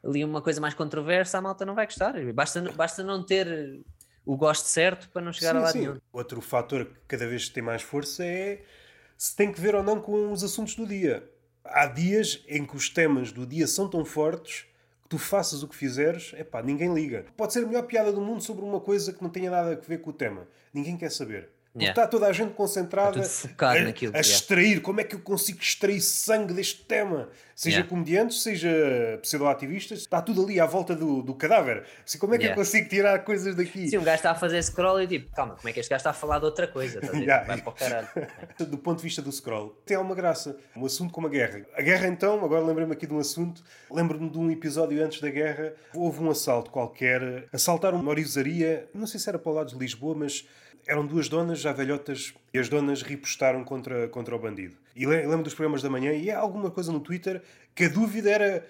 ali 0.04 0.24
uma 0.24 0.42
coisa 0.42 0.60
mais 0.60 0.74
controversa, 0.74 1.38
a 1.38 1.40
malta 1.40 1.64
não 1.64 1.74
vai 1.74 1.86
gostar. 1.86 2.14
Basta, 2.32 2.60
basta 2.72 3.02
não 3.02 3.24
ter 3.24 3.80
o 4.26 4.36
gosto 4.36 4.66
certo 4.66 5.08
para 5.10 5.22
não 5.22 5.32
chegar 5.32 5.52
sim, 5.52 5.56
a 5.56 5.60
lado 5.60 5.78
nenhum. 5.78 6.00
Outro 6.12 6.40
fator 6.40 6.86
que 6.86 7.00
cada 7.08 7.26
vez 7.26 7.48
tem 7.48 7.62
mais 7.62 7.82
força 7.82 8.24
é 8.24 8.62
se 9.16 9.36
tem 9.36 9.52
que 9.52 9.60
ver 9.60 9.74
ou 9.74 9.82
não 9.82 10.00
com 10.00 10.32
os 10.32 10.42
assuntos 10.42 10.74
do 10.74 10.86
dia. 10.86 11.28
Há 11.64 11.86
dias 11.86 12.42
em 12.48 12.66
que 12.66 12.76
os 12.76 12.88
temas 12.88 13.32
do 13.32 13.46
dia 13.46 13.66
são 13.66 13.88
tão 13.88 14.04
fortes 14.04 14.66
tu 15.14 15.18
faças 15.18 15.62
o 15.62 15.68
que 15.68 15.76
fizeres, 15.76 16.34
epá, 16.36 16.60
ninguém 16.60 16.92
liga. 16.92 17.24
Pode 17.36 17.52
ser 17.52 17.62
a 17.62 17.66
melhor 17.68 17.84
piada 17.84 18.12
do 18.12 18.20
mundo 18.20 18.42
sobre 18.42 18.64
uma 18.64 18.80
coisa 18.80 19.12
que 19.12 19.22
não 19.22 19.30
tenha 19.30 19.48
nada 19.48 19.70
a 19.70 19.74
ver 19.76 20.00
com 20.00 20.10
o 20.10 20.12
tema. 20.12 20.48
Ninguém 20.72 20.96
quer 20.96 21.08
saber. 21.08 21.50
Porque 21.74 21.86
yeah. 21.86 22.02
está 22.02 22.08
toda 22.08 22.28
a 22.28 22.32
gente 22.32 22.52
concentrada 22.54 23.20
a, 23.20 23.80
naquilo, 23.80 24.16
a 24.16 24.20
extrair. 24.20 24.80
Como 24.80 25.00
é 25.00 25.04
que 25.04 25.16
eu 25.16 25.18
consigo 25.18 25.58
extrair 25.60 26.00
sangue 26.00 26.54
deste 26.54 26.84
tema? 26.84 27.28
Seja 27.56 27.78
yeah. 27.78 27.90
comediantes, 27.90 28.44
seja 28.44 29.18
pseudoativistas, 29.20 29.98
está 29.98 30.22
tudo 30.22 30.44
ali 30.44 30.60
à 30.60 30.66
volta 30.66 30.94
do, 30.94 31.20
do 31.20 31.34
cadáver. 31.34 31.84
Assim, 32.06 32.16
como 32.16 32.32
é 32.32 32.38
que 32.38 32.44
yeah. 32.44 32.60
eu 32.60 32.64
consigo 32.64 32.88
tirar 32.88 33.18
coisas 33.24 33.56
daqui? 33.56 33.88
Sim, 33.88 33.98
um 33.98 34.04
gajo 34.04 34.14
está 34.14 34.30
a 34.30 34.34
fazer 34.36 34.62
scroll 34.62 35.02
e 35.02 35.08
tipo, 35.08 35.34
calma, 35.34 35.56
como 35.56 35.68
é 35.68 35.72
que 35.72 35.80
este 35.80 35.90
gajo 35.90 35.98
está 35.98 36.10
a 36.10 36.14
falar 36.14 36.38
de 36.38 36.44
outra 36.44 36.68
coisa? 36.68 37.00
yeah. 37.12 37.44
Vai 37.44 37.60
para 37.60 37.68
o 37.68 37.72
caralho. 37.72 38.08
do 38.70 38.78
ponto 38.78 38.98
de 38.98 39.02
vista 39.02 39.20
do 39.20 39.32
scroll, 39.32 39.70
tem 39.84 39.96
alguma 39.96 40.14
graça. 40.14 40.56
Um 40.76 40.86
assunto 40.86 41.12
como 41.12 41.26
a 41.26 41.30
guerra. 41.30 41.66
A 41.76 41.82
guerra, 41.82 42.06
então, 42.06 42.44
agora 42.44 42.64
lembrei-me 42.64 42.92
aqui 42.92 43.04
de 43.04 43.14
um 43.14 43.18
assunto. 43.18 43.64
Lembro-me 43.90 44.30
de 44.30 44.38
um 44.38 44.48
episódio 44.48 45.04
antes 45.04 45.20
da 45.20 45.28
guerra. 45.28 45.74
Houve 45.92 46.22
um 46.22 46.30
assalto 46.30 46.70
qualquer. 46.70 47.48
Assaltaram 47.52 47.98
uma 47.98 48.10
orizaria, 48.10 48.88
não 48.94 49.08
sei 49.08 49.18
se 49.18 49.28
era 49.28 49.40
para 49.40 49.50
o 49.50 49.54
lado 49.56 49.70
de 49.70 49.76
Lisboa, 49.76 50.14
mas 50.14 50.46
eram 50.86 51.06
duas 51.06 51.28
donas 51.28 51.60
já 51.60 51.72
velhotas 51.72 52.34
e 52.52 52.58
as 52.58 52.68
donas 52.68 53.02
ripostaram 53.02 53.64
contra, 53.64 54.08
contra 54.08 54.34
o 54.34 54.38
bandido. 54.38 54.76
E 54.94 55.06
lembro 55.06 55.42
dos 55.42 55.54
programas 55.54 55.82
da 55.82 55.90
manhã 55.90 56.12
e 56.12 56.30
há 56.30 56.38
alguma 56.38 56.70
coisa 56.70 56.92
no 56.92 57.00
Twitter 57.00 57.42
que 57.74 57.84
a 57.84 57.88
dúvida 57.88 58.30
era. 58.30 58.66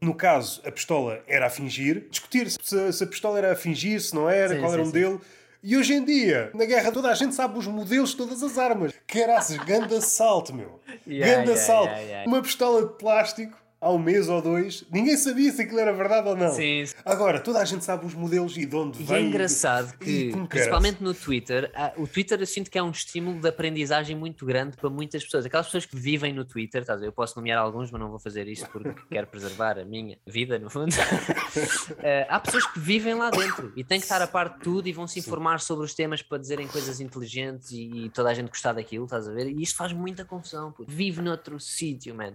No 0.00 0.14
caso, 0.14 0.62
a 0.64 0.70
pistola 0.70 1.20
era 1.26 1.46
a 1.46 1.50
fingir, 1.50 2.06
discutir 2.08 2.48
se, 2.48 2.92
se 2.92 3.02
a 3.02 3.06
pistola 3.06 3.38
era 3.38 3.52
a 3.52 3.56
fingir, 3.56 4.00
se 4.00 4.14
não 4.14 4.30
era, 4.30 4.54
sim, 4.54 4.60
qual 4.60 4.72
era 4.72 4.82
o 4.82 4.86
modelo. 4.86 5.20
E 5.60 5.76
hoje 5.76 5.92
em 5.92 6.04
dia, 6.04 6.52
na 6.54 6.64
guerra, 6.64 6.92
toda 6.92 7.10
a 7.10 7.14
gente 7.14 7.34
sabe 7.34 7.58
os 7.58 7.66
modelos 7.66 8.10
de 8.10 8.16
todas 8.16 8.40
as 8.44 8.56
armas. 8.56 8.92
Caraças, 9.08 9.56
ganda 9.58 10.00
salto, 10.00 10.54
meu. 10.54 10.78
Yeah, 11.04 11.38
ganda 11.38 11.52
yeah, 11.52 11.66
salto. 11.66 11.90
Yeah, 11.90 12.28
Uma 12.28 12.42
pistola 12.42 12.86
de 12.86 12.92
plástico 12.94 13.58
há 13.80 13.90
um 13.92 13.98
mês 13.98 14.28
ou 14.28 14.42
dois, 14.42 14.84
ninguém 14.90 15.16
sabia 15.16 15.52
se 15.52 15.62
aquilo 15.62 15.78
era 15.78 15.92
verdade 15.92 16.28
ou 16.28 16.36
não. 16.36 16.52
Sim. 16.52 16.84
Agora, 17.04 17.40
toda 17.40 17.60
a 17.60 17.64
gente 17.64 17.84
sabe 17.84 18.04
os 18.06 18.14
modelos 18.14 18.56
e 18.56 18.66
de 18.66 18.74
onde 18.74 19.00
e 19.00 19.04
vem. 19.04 19.16
é 19.16 19.20
engraçado 19.22 19.96
que, 19.98 20.32
principalmente 20.48 21.02
no 21.02 21.14
Twitter, 21.14 21.70
o 21.96 22.06
Twitter 22.06 22.40
eu 22.40 22.46
sinto 22.46 22.70
que 22.70 22.78
é 22.78 22.82
um 22.82 22.90
estímulo 22.90 23.40
de 23.40 23.48
aprendizagem 23.48 24.16
muito 24.16 24.44
grande 24.44 24.76
para 24.76 24.90
muitas 24.90 25.22
pessoas. 25.24 25.46
Aquelas 25.46 25.66
pessoas 25.66 25.86
que 25.86 25.96
vivem 25.96 26.32
no 26.32 26.44
Twitter, 26.44 26.84
tá, 26.84 26.94
eu 26.94 27.12
posso 27.12 27.36
nomear 27.36 27.58
alguns, 27.58 27.90
mas 27.90 28.00
não 28.00 28.10
vou 28.10 28.18
fazer 28.18 28.48
isso 28.48 28.66
porque 28.70 28.92
quero 29.10 29.26
preservar 29.26 29.78
a 29.78 29.84
minha 29.84 30.18
vida, 30.26 30.58
no 30.58 30.68
fundo. 30.68 30.92
uh, 30.92 30.96
há 32.28 32.40
pessoas 32.40 32.66
que 32.66 32.80
vivem 32.80 33.14
lá 33.14 33.30
dentro 33.30 33.72
e 33.76 33.84
têm 33.84 34.00
que 34.00 34.06
estar 34.06 34.20
a 34.20 34.26
par 34.26 34.48
de 34.48 34.60
tudo 34.60 34.88
e 34.88 34.92
vão 34.92 35.06
se 35.06 35.20
informar 35.20 35.60
sobre 35.60 35.84
os 35.84 35.94
temas 35.94 36.20
para 36.20 36.38
dizerem 36.38 36.66
coisas 36.66 37.00
inteligentes 37.00 37.70
e, 37.70 38.06
e 38.06 38.10
toda 38.10 38.30
a 38.30 38.34
gente 38.34 38.48
gostar 38.48 38.72
daquilo, 38.72 39.04
estás 39.04 39.28
a 39.28 39.32
ver? 39.32 39.46
E 39.48 39.62
isto 39.62 39.76
faz 39.76 39.92
muita 39.92 40.24
confusão. 40.24 40.72
Puto. 40.72 40.90
Vive 40.90 41.22
noutro 41.22 41.60
sítio, 41.60 42.14
man 42.14 42.34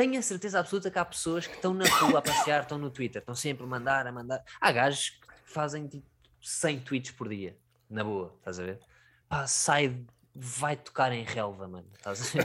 tenho 0.00 0.18
a 0.18 0.22
certeza 0.22 0.60
absoluta 0.60 0.69
que 0.78 0.98
há 0.98 1.04
pessoas 1.04 1.46
que 1.46 1.54
estão 1.54 1.74
na 1.74 1.88
rua 1.88 2.18
a 2.20 2.22
passear, 2.22 2.62
estão 2.62 2.78
no 2.78 2.90
Twitter, 2.90 3.20
estão 3.20 3.34
sempre 3.34 3.64
a 3.64 3.66
mandar, 3.66 4.06
a 4.06 4.12
mandar. 4.12 4.44
Há 4.60 4.70
gajos 4.70 5.10
que 5.10 5.52
fazem 5.52 5.88
tipo 5.88 6.06
100 6.40 6.80
tweets 6.80 7.10
por 7.10 7.28
dia, 7.28 7.56
na 7.88 8.04
boa, 8.04 8.34
estás 8.38 8.60
a 8.60 8.64
ver? 8.64 8.78
Pá, 9.28 9.46
sai, 9.46 10.04
vai 10.34 10.76
tocar 10.76 11.12
em 11.12 11.24
relva, 11.24 11.66
mano. 11.66 11.86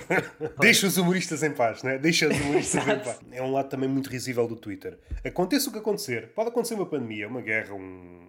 Deixa 0.59 0.88
os 0.88 0.97
humoristas 0.97 1.43
em 1.43 1.51
paz, 1.51 1.84
né? 1.84 1.97
Deixa 1.97 2.28
os 2.28 2.39
humoristas 2.39 2.88
em 2.88 2.99
paz. 2.99 3.19
É 3.32 3.41
um 3.41 3.51
lado 3.51 3.69
também 3.69 3.88
muito 3.88 4.09
risível 4.09 4.47
do 4.47 4.55
Twitter. 4.55 4.97
Aconteça 5.23 5.69
o 5.69 5.71
que 5.71 5.80
acontecer, 5.80 6.34
pode 6.34 6.49
acontecer 6.49 6.73
uma 6.73 6.86
pandemia, 6.86 7.28
uma 7.28 7.41
guerra, 7.41 7.73
um, 7.73 8.28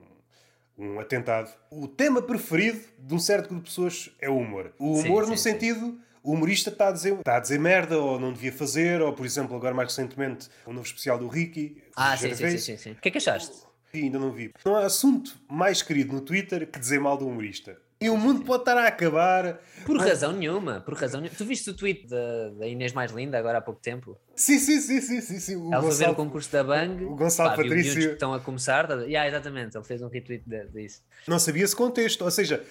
um 0.77 1.01
atentado. 1.01 1.51
O 1.71 1.89
tema 1.89 2.21
preferido 2.21 2.81
de 2.99 3.15
um 3.15 3.19
certo 3.19 3.49
grupo 3.49 3.65
de 3.65 3.71
pessoas 3.71 4.11
é 4.21 4.29
o 4.29 4.37
humor. 4.37 4.75
O 4.79 4.99
humor 4.99 5.25
sim, 5.25 5.31
no 5.31 5.37
sim, 5.37 5.51
sentido. 5.51 5.87
Sim 5.87 6.06
o 6.27 6.33
humorista 6.33 6.71
está 6.71 6.89
a, 6.89 6.93
dizer, 6.93 7.15
está 7.15 7.37
a 7.37 7.41
dizer 7.41 7.61
merda 7.61 8.01
ou 8.01 8.19
não 8.19 8.33
devia 8.33 8.53
fazer, 8.53 9.01
ou 9.01 9.13
por 9.13 9.25
exemplo, 9.25 9.55
agora 9.57 9.73
mais 9.73 9.91
recentemente, 9.91 10.49
o 10.67 10.71
um 10.71 10.73
novo 10.73 10.85
especial 10.85 11.17
do 11.17 11.29
Ricky. 11.29 11.81
Ah, 11.95 12.17
sim, 12.17 12.35
sim, 12.35 12.59
sim, 12.59 12.77
sim, 12.77 12.91
O 12.91 12.97
que 12.97 13.09
é 13.09 13.11
que 13.13 13.19
achaste? 13.19 13.65
Ainda 13.95 14.19
não 14.19 14.33
vi. 14.33 14.53
Não 14.65 14.75
há 14.75 14.85
assunto 14.85 15.39
mais 15.49 15.83
querido 15.83 16.13
no 16.13 16.21
Twitter 16.21 16.67
que 16.67 16.81
dizer 16.81 16.99
mal 16.99 17.17
do 17.17 17.29
humorista. 17.29 17.79
E 17.99 18.11
o 18.11 18.17
mundo 18.17 18.45
pode 18.45 18.63
estar 18.63 18.77
a 18.77 18.89
acabar. 18.89 19.59
Por 19.87 19.99
razão 19.99 20.33
nenhuma, 20.33 20.81
por 20.81 20.95
razão 20.95 21.19
nenhuma. 21.21 21.39
Tu 21.39 21.45
viste 21.47 21.71
o 21.71 21.75
tweet 21.75 22.07
da, 22.07 22.67
Inês 22.67 22.93
Mais 22.93 23.11
Linda 23.11 23.39
agora 23.39 23.59
há 23.59 23.61
pouco 23.63 23.81
tempo? 23.81 24.19
Sim, 24.35 24.59
sim, 24.59 24.81
sim, 24.81 25.01
sim, 25.01 25.21
sim. 25.23 25.41
sim. 25.41 25.57
O 25.57 25.73
Ela 25.73 25.83
foi 25.83 25.95
ver 25.95 26.11
o 26.11 26.15
concurso 26.15 26.53
da 26.53 26.63
Bang. 26.63 27.05
O 27.05 27.17
Gonçalo 27.17 27.51
pá, 27.51 27.57
Patrício. 27.57 27.95
que 27.95 28.13
estão 28.13 28.35
a 28.35 28.41
começar. 28.41 28.87
Tá... 28.87 28.97
Yeah, 28.97 29.27
exatamente, 29.29 29.79
ele 29.79 29.85
fez 29.85 30.03
um 30.03 30.09
retweet 30.09 30.45
disso. 30.75 31.01
Não 31.27 31.39
sabia 31.39 31.65
esse 31.65 31.75
contexto. 31.75 32.23
Ou 32.23 32.31
seja, 32.31 32.63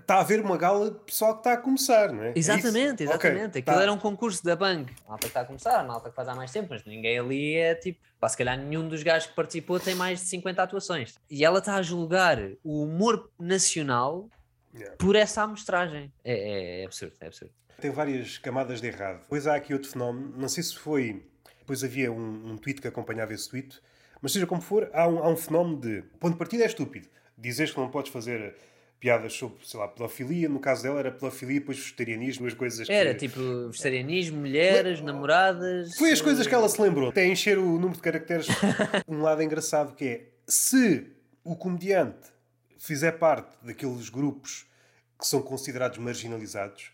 está 0.00 0.16
a 0.16 0.20
haver 0.20 0.40
uma 0.40 0.56
gala 0.56 0.90
de 0.90 0.98
pessoal 1.00 1.34
que 1.34 1.40
está 1.40 1.52
a 1.52 1.56
começar, 1.56 2.12
não 2.12 2.24
é? 2.24 2.32
Exatamente, 2.34 3.02
é 3.02 3.06
exatamente. 3.06 3.48
Okay, 3.50 3.60
Aquilo 3.60 3.76
tá. 3.76 3.82
era 3.82 3.92
um 3.92 3.98
concurso 3.98 4.44
da 4.44 4.56
Bang. 4.56 4.90
A 5.06 5.10
malta 5.10 5.22
que 5.22 5.26
está 5.28 5.40
a 5.42 5.44
começar, 5.44 5.80
a 5.80 5.84
malta 5.84 6.10
que 6.10 6.16
faz 6.16 6.28
há 6.28 6.34
mais 6.34 6.50
tempo, 6.50 6.68
mas 6.70 6.84
ninguém 6.84 7.18
ali 7.18 7.54
é 7.54 7.74
tipo. 7.74 8.00
Pá, 8.18 8.28
se 8.28 8.36
calhar 8.36 8.58
nenhum 8.58 8.86
dos 8.86 9.02
gajos 9.02 9.28
que 9.28 9.34
participou 9.34 9.80
tem 9.80 9.94
mais 9.94 10.20
de 10.20 10.26
50 10.26 10.62
atuações. 10.62 11.14
E 11.30 11.44
ela 11.44 11.58
está 11.58 11.76
a 11.76 11.82
julgar 11.82 12.38
o 12.62 12.82
humor 12.82 13.30
nacional 13.38 14.28
yeah. 14.74 14.94
por 14.96 15.16
essa 15.16 15.42
amostragem. 15.42 16.12
É, 16.22 16.32
é, 16.32 16.82
é, 16.82 16.84
absurdo, 16.84 17.14
é 17.20 17.26
absurdo. 17.26 17.54
Tem 17.80 17.90
várias 17.90 18.36
camadas 18.36 18.80
de 18.80 18.88
errado. 18.88 19.20
Depois 19.20 19.46
há 19.46 19.54
aqui 19.54 19.72
outro 19.72 19.90
fenómeno, 19.90 20.34
não 20.36 20.48
sei 20.48 20.62
se 20.62 20.76
foi. 20.76 21.24
Depois 21.60 21.82
havia 21.82 22.12
um, 22.12 22.50
um 22.52 22.58
tweet 22.58 22.80
que 22.80 22.88
acompanhava 22.88 23.32
esse 23.32 23.48
tweet, 23.48 23.80
mas 24.20 24.32
seja 24.32 24.46
como 24.46 24.60
for, 24.60 24.90
há 24.92 25.08
um, 25.08 25.18
há 25.18 25.28
um 25.28 25.36
fenómeno 25.36 25.80
de. 25.80 26.00
O 26.00 26.18
ponto 26.18 26.32
de 26.32 26.38
partida 26.38 26.64
é 26.64 26.66
estúpido. 26.66 27.08
Dizes 27.38 27.70
que 27.70 27.78
não 27.78 27.90
podes 27.90 28.12
fazer 28.12 28.54
piadas 29.00 29.32
sobre, 29.32 29.66
sei 29.66 29.80
lá, 29.80 29.88
pedofilia. 29.88 30.48
No 30.48 30.60
caso 30.60 30.82
dela 30.82 31.00
era 31.00 31.10
pedofilia, 31.10 31.58
depois 31.58 31.78
vegetarianismo, 31.78 32.46
as 32.46 32.54
coisas 32.54 32.86
que... 32.86 32.92
Era 32.92 33.14
tipo 33.14 33.68
vegetarianismo, 33.68 34.38
mulheres, 34.38 35.00
namoradas. 35.00 35.96
Foi 35.96 36.12
as 36.12 36.20
coisas 36.20 36.46
que 36.46 36.54
ela 36.54 36.68
se 36.68 36.80
lembrou. 36.80 37.08
Até 37.08 37.26
encher 37.26 37.58
o 37.58 37.64
número 37.64 37.94
de 37.94 38.02
caracteres. 38.02 38.46
um 39.08 39.22
lado 39.22 39.42
engraçado 39.42 39.94
que 39.96 40.04
é 40.04 40.26
se 40.46 41.06
o 41.42 41.56
comediante 41.56 42.28
fizer 42.76 43.12
parte 43.12 43.56
daqueles 43.62 44.10
grupos 44.10 44.66
que 45.18 45.26
são 45.26 45.40
considerados 45.42 45.98
marginalizados, 45.98 46.90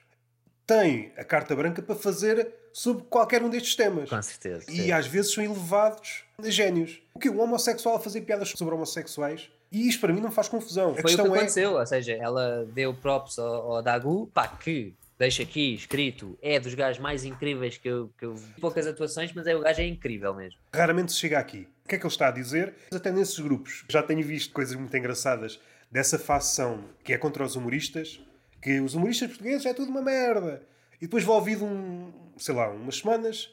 tem 0.66 1.12
a 1.16 1.24
carta 1.24 1.54
branca 1.54 1.80
para 1.80 1.94
fazer 1.94 2.52
sobre 2.76 3.04
qualquer 3.04 3.42
um 3.42 3.48
destes 3.48 3.74
temas. 3.74 4.10
Com 4.10 4.20
certeza. 4.20 4.70
E 4.70 4.92
às 4.92 5.06
vezes 5.06 5.32
são 5.32 5.42
elevados 5.42 6.24
a 6.38 6.50
génios. 6.50 7.00
O 7.14 7.18
que? 7.18 7.30
Um 7.30 7.40
homossexual 7.40 7.96
a 7.96 7.98
fazer 7.98 8.20
piadas 8.20 8.50
sobre 8.50 8.74
homossexuais 8.74 9.50
e 9.72 9.88
isto 9.88 9.98
para 9.98 10.12
mim 10.12 10.20
não 10.20 10.30
faz 10.30 10.46
confusão. 10.46 10.94
Foi 10.94 11.14
o 11.14 11.16
que 11.16 11.20
é 11.22 11.24
aconteceu, 11.24 11.78
é... 11.78 11.80
ou 11.80 11.86
seja, 11.86 12.12
ela 12.12 12.68
deu 12.74 12.92
props 12.92 13.38
ao, 13.38 13.72
ao 13.72 13.82
Dagu, 13.82 14.26
pá, 14.26 14.46
que 14.46 14.92
deixa 15.18 15.42
aqui 15.42 15.74
escrito, 15.74 16.38
é 16.42 16.60
dos 16.60 16.74
gajos 16.74 17.00
mais 17.00 17.24
incríveis 17.24 17.78
que 17.78 17.88
eu, 17.88 18.10
que 18.18 18.26
eu 18.26 18.34
vi. 18.34 18.60
Poucas 18.60 18.86
atuações, 18.86 19.32
mas 19.32 19.46
é, 19.46 19.56
o 19.56 19.60
gajo 19.60 19.80
é 19.80 19.86
incrível 19.86 20.34
mesmo. 20.34 20.60
Raramente 20.74 21.12
se 21.12 21.18
chega 21.18 21.38
aqui. 21.38 21.66
O 21.82 21.88
que 21.88 21.94
é 21.94 21.98
que 21.98 22.04
ele 22.04 22.12
está 22.12 22.28
a 22.28 22.30
dizer? 22.30 22.74
Até 22.92 23.10
nesses 23.10 23.38
grupos. 23.38 23.86
Já 23.88 24.02
tenho 24.02 24.22
visto 24.22 24.52
coisas 24.52 24.76
muito 24.76 24.94
engraçadas 24.94 25.58
dessa 25.90 26.18
facção 26.18 26.84
que 27.02 27.14
é 27.14 27.16
contra 27.16 27.42
os 27.42 27.56
humoristas, 27.56 28.20
que 28.60 28.80
os 28.80 28.94
humoristas 28.94 29.28
portugueses 29.28 29.64
é 29.64 29.72
tudo 29.72 29.90
uma 29.90 30.02
merda. 30.02 30.62
E 31.01 31.07
depois 31.07 31.24
vou 31.24 31.36
ouvir 31.36 31.62
um, 31.62 32.12
sei 32.38 32.55
lá, 32.55 32.68
umas 32.70 32.99
semanas, 32.99 33.51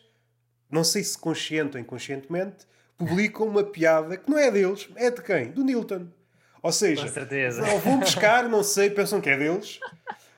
não 0.70 0.84
sei 0.84 1.04
se 1.04 1.18
consciente 1.18 1.78
ou 1.78 1.82
inconscientemente, 1.82 2.66
publicam 2.98 3.48
uma 3.48 3.64
piada 3.64 4.18
que 4.18 4.30
não 4.30 4.38
é 4.38 4.50
deles, 4.50 4.90
é 4.96 5.12
de 5.12 5.22
quem? 5.22 5.52
Do 5.52 5.64
Newton. 5.64 6.08
Ou 6.62 6.72
seja, 6.72 7.04
ou 7.74 7.80
vão 7.80 8.00
buscar, 8.00 8.48
não 8.48 8.64
sei, 8.64 8.90
pensam 8.90 9.20
que 9.20 9.30
é 9.30 9.38
deles. 9.38 9.80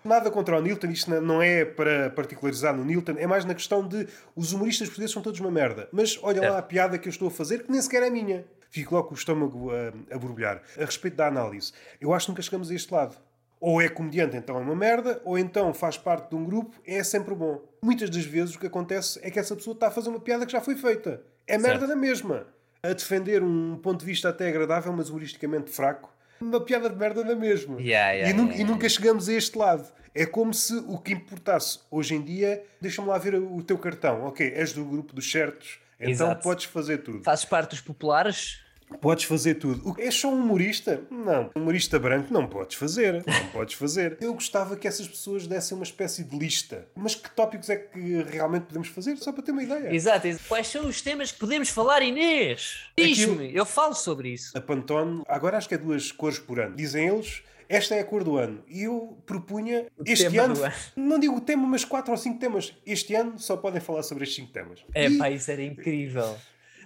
Nada 0.04 0.30
contra 0.30 0.58
o 0.58 0.62
Newton, 0.62 0.88
isto 0.88 1.10
não 1.22 1.42
é 1.42 1.66
para 1.66 2.10
particularizar 2.10 2.76
no 2.76 2.84
Newton, 2.84 3.14
é 3.18 3.28
mais 3.28 3.46
na 3.46 3.56
questão 3.56 3.88
de 3.88 4.08
os 4.36 4.52
humoristas 4.52 4.88
portugueses 4.88 5.14
são 5.14 5.22
todos 5.22 5.40
uma 5.40 5.52
merda. 5.52 5.88
Mas 5.92 6.20
olha 6.22 6.42
é. 6.42 6.50
lá 6.50 6.58
a 6.60 6.62
piada 6.62 6.98
que 6.98 7.08
eu 7.08 7.12
estou 7.12 7.28
a 7.28 7.32
fazer, 7.32 7.64
que 7.64 7.72
nem 7.72 7.82
sequer 7.82 8.04
é 8.04 8.10
minha. 8.10 8.46
Fico 8.70 8.94
logo 8.94 9.08
com 9.08 9.16
o 9.16 9.18
estômago 9.18 9.72
a, 9.72 10.16
a 10.16 10.18
borbulhar. 10.18 10.62
A 10.78 10.86
respeito 10.86 11.16
da 11.16 11.28
análise, 11.28 11.72
eu 12.02 12.14
acho 12.14 12.26
que 12.26 12.32
nunca 12.32 12.42
chegamos 12.42 12.70
a 12.70 12.74
este 12.76 12.94
lado. 12.94 13.16
Ou 13.60 13.82
é 13.82 13.90
comediante, 13.90 14.36
então 14.38 14.58
é 14.58 14.60
uma 14.60 14.76
merda, 14.76 15.22
ou 15.24 15.38
então 15.38 15.74
faz 15.74 15.98
parte 15.98 16.30
de 16.30 16.36
um 16.36 16.44
grupo, 16.44 16.76
é 16.86 17.04
sempre 17.04 17.34
bom. 17.34 17.62
Muitas 17.82 18.10
das 18.10 18.26
vezes 18.26 18.56
o 18.56 18.60
que 18.60 18.68
acontece 18.68 19.20
é 19.24 19.32
que 19.32 19.40
essa 19.40 19.56
pessoa 19.56 19.74
está 19.74 19.88
a 19.88 19.92
fazer 19.92 20.10
uma 20.10 20.20
piada 20.20 20.46
que 20.46 20.52
já 20.52 20.62
foi 20.62 20.76
feita. 20.76 21.22
É 21.48 21.58
merda 21.58 21.80
certo. 21.80 21.90
na 21.90 21.96
mesma. 21.96 22.48
A 22.84 22.94
defender 22.94 23.42
um 23.42 23.78
ponto 23.78 24.02
de 24.02 24.06
vista 24.06 24.30
até 24.30 24.50
agradável, 24.50 24.94
mas 24.94 25.10
humoristicamente 25.10 25.72
fraco, 25.72 26.14
uma 26.40 26.60
piada 26.62 26.90
de 26.90 26.96
merda 26.96 27.24
na 27.24 27.36
mesma. 27.36 27.80
Yeah, 27.80 28.12
yeah, 28.12 28.30
e, 28.30 28.34
nunca, 28.34 28.54
yeah, 28.54 28.70
e, 28.70 28.74
nunca 28.74 28.90
chegamos 28.90 29.30
a 29.30 29.34
este 29.34 29.58
lado. 29.58 29.88
É 30.14 30.26
como 30.26 30.54
se 30.54 30.76
o 30.88 30.98
que 30.98 31.14
importasse 31.14 31.80
hoje 31.90 32.16
em 32.16 32.22
dia, 32.22 32.64
deixa-me 32.80 33.08
lá 33.08 33.18
ver 33.18 33.36
o 33.36 33.62
teu 33.64 33.78
cartão. 33.78 34.24
Ok, 34.26 34.54
és 34.56 34.72
do 34.72 34.86
grupo 34.86 35.14
dos 35.14 35.30
certos, 35.30 35.80
então 36.00 36.28
Exato. 36.28 36.44
podes 36.44 36.66
fazer 36.66 37.00
tudo. 37.00 37.24
Fazes 37.24 37.46
parte 37.46 37.72
dos 37.72 37.82
populares? 37.82 38.65
Podes 39.02 39.26
fazer 39.26 39.56
tudo. 39.56 39.96
És 40.00 40.16
só 40.16 40.30
um 40.30 40.40
humorista? 40.40 41.02
Não. 41.10 41.52
Um 41.56 41.62
humorista 41.62 42.00
branco 42.00 42.34
não 42.34 42.48
podes 42.48 42.78
fazer. 42.78 43.24
Não 43.26 43.48
podes 43.52 43.76
fazer. 43.76 44.18
Eu 44.22 44.34
gostava 44.34 44.76
que 44.76 44.88
essas 44.88 45.08
pessoas 45.08 45.48
dessem 45.48 45.76
uma 45.76 45.84
espécie 45.84 46.24
de 46.24 46.38
lista. 46.38 46.88
Mas 46.96 47.16
que 47.16 47.30
tópicos 47.30 47.70
é 47.70 47.76
que 47.76 48.24
realmente 48.24 48.64
podemos 48.64 48.88
fazer? 48.88 49.18
Só 49.18 49.32
para 49.32 49.44
ter 49.44 49.52
uma 49.52 49.64
ideia. 49.64 49.94
Exato. 49.94 50.28
Quais 50.48 50.68
são 50.68 50.88
os 50.88 51.02
temas 51.02 51.32
que 51.32 51.40
podemos 51.40 51.70
falar, 51.70 52.02
Inês? 52.02 52.86
Diz-me. 52.98 53.54
Eu 53.56 53.66
falo 53.66 53.94
sobre 53.94 54.30
isso. 54.30 54.58
A 54.58 54.62
Pantone, 54.62 55.24
agora 55.28 55.58
acho 55.58 55.68
que 55.68 55.76
é 55.76 55.78
duas 55.78 56.12
cores 56.12 56.40
por 56.40 56.60
ano. 56.60 56.76
Dizem 56.76 57.08
eles 57.08 57.44
esta 57.68 57.96
é 57.96 58.00
a 58.00 58.04
cor 58.04 58.24
do 58.24 58.38
ano. 58.38 58.64
E 58.68 58.84
eu 58.84 59.18
propunha 59.26 59.88
o 59.98 60.04
este 60.06 60.38
ano, 60.38 60.64
ano, 60.64 60.74
não 60.96 61.20
digo 61.20 61.36
o 61.36 61.42
tema, 61.42 61.68
mas 61.68 61.84
quatro 61.84 62.12
ou 62.12 62.18
cinco 62.18 62.40
temas. 62.40 62.74
Este 62.86 63.16
ano 63.16 63.40
só 63.40 63.58
podem 63.58 63.82
falar 63.82 64.04
sobre 64.04 64.24
estes 64.24 64.36
cinco 64.36 64.54
temas. 64.54 64.80
É 64.94 65.08
e... 65.08 65.18
pá, 65.18 65.30
isso 65.30 65.50
era 65.50 65.64
incrível. 65.64 66.38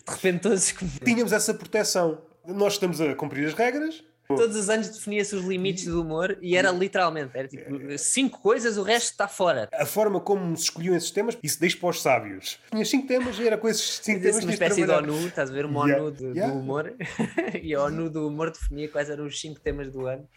De 0.05 0.13
repente 0.13 0.41
todos. 0.41 0.73
Tínhamos 1.03 1.31
essa 1.31 1.53
proteção. 1.53 2.21
Nós 2.47 2.73
estamos 2.73 2.99
a 2.99 3.13
cumprir 3.15 3.47
as 3.47 3.53
regras, 3.53 4.03
Todos 4.35 4.55
os 4.55 4.69
anos 4.69 4.89
definia-se 4.89 5.35
os 5.35 5.43
limites 5.43 5.85
do 5.85 6.03
humor 6.03 6.37
e 6.39 6.55
era 6.55 6.69
literalmente, 6.69 7.31
era 7.33 7.47
tipo 7.47 7.97
cinco 7.97 8.39
coisas, 8.39 8.77
o 8.77 8.83
resto 8.83 9.09
está 9.09 9.27
fora. 9.27 9.67
A 9.73 9.87
forma 9.87 10.19
como 10.19 10.55
se 10.55 10.65
escolhiam 10.65 10.95
esses 10.95 11.09
temas, 11.09 11.35
isso 11.41 11.59
deixa 11.59 11.75
para 11.77 11.89
os 11.89 11.99
sábios. 11.99 12.59
Tinha 12.69 12.85
cinco 12.85 13.07
temas 13.07 13.39
e 13.39 13.47
era 13.47 13.57
com 13.57 13.67
esses 13.67 13.99
cinco 14.03 14.21
temas. 14.21 14.43
Uma 14.43 14.53
espécie 14.53 14.85
de 14.85 14.91
ONU, 14.91 15.27
estás 15.27 15.49
a 15.49 15.53
ver? 15.53 15.65
Uma 15.65 15.83
yeah. 15.85 16.03
ONU 16.03 16.11
do, 16.11 16.25
yeah. 16.35 16.53
do 16.53 16.59
humor. 16.59 16.93
e 17.59 17.73
a 17.73 17.83
ONU 17.83 18.07
do 18.07 18.27
humor 18.27 18.51
definia 18.51 18.87
quais 18.87 19.09
eram 19.09 19.25
os 19.25 19.41
cinco 19.41 19.59
temas 19.59 19.91
do 19.91 20.05
ano. 20.05 20.29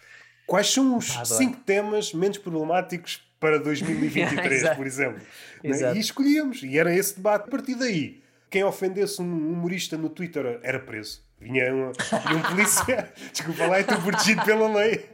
Quais 0.46 0.72
são 0.72 0.96
os 0.96 1.14
ah, 1.14 1.26
cinco 1.26 1.58
temas 1.60 2.14
menos 2.14 2.38
problemáticos 2.38 3.20
para 3.38 3.58
2023, 3.60 4.70
por 4.70 4.86
exemplo? 4.86 5.20
Né? 5.62 5.94
E 5.94 6.00
escolhíamos, 6.00 6.62
e 6.62 6.78
era 6.78 6.96
esse 6.96 7.16
debate. 7.16 7.44
A 7.46 7.50
partir 7.50 7.74
daí, 7.74 8.21
quem 8.52 8.62
ofendesse 8.62 9.22
um 9.22 9.24
humorista 9.24 9.96
no 9.96 10.10
Twitter 10.10 10.60
era 10.62 10.78
preso. 10.78 11.24
Vinha 11.40 11.74
um, 11.74 11.88
um 11.88 12.42
polícia, 12.50 13.10
desculpa 13.32 13.66
lá, 13.66 13.80
estou 13.80 14.00
protegido 14.00 14.44
pela 14.44 14.72
lei. 14.72 15.08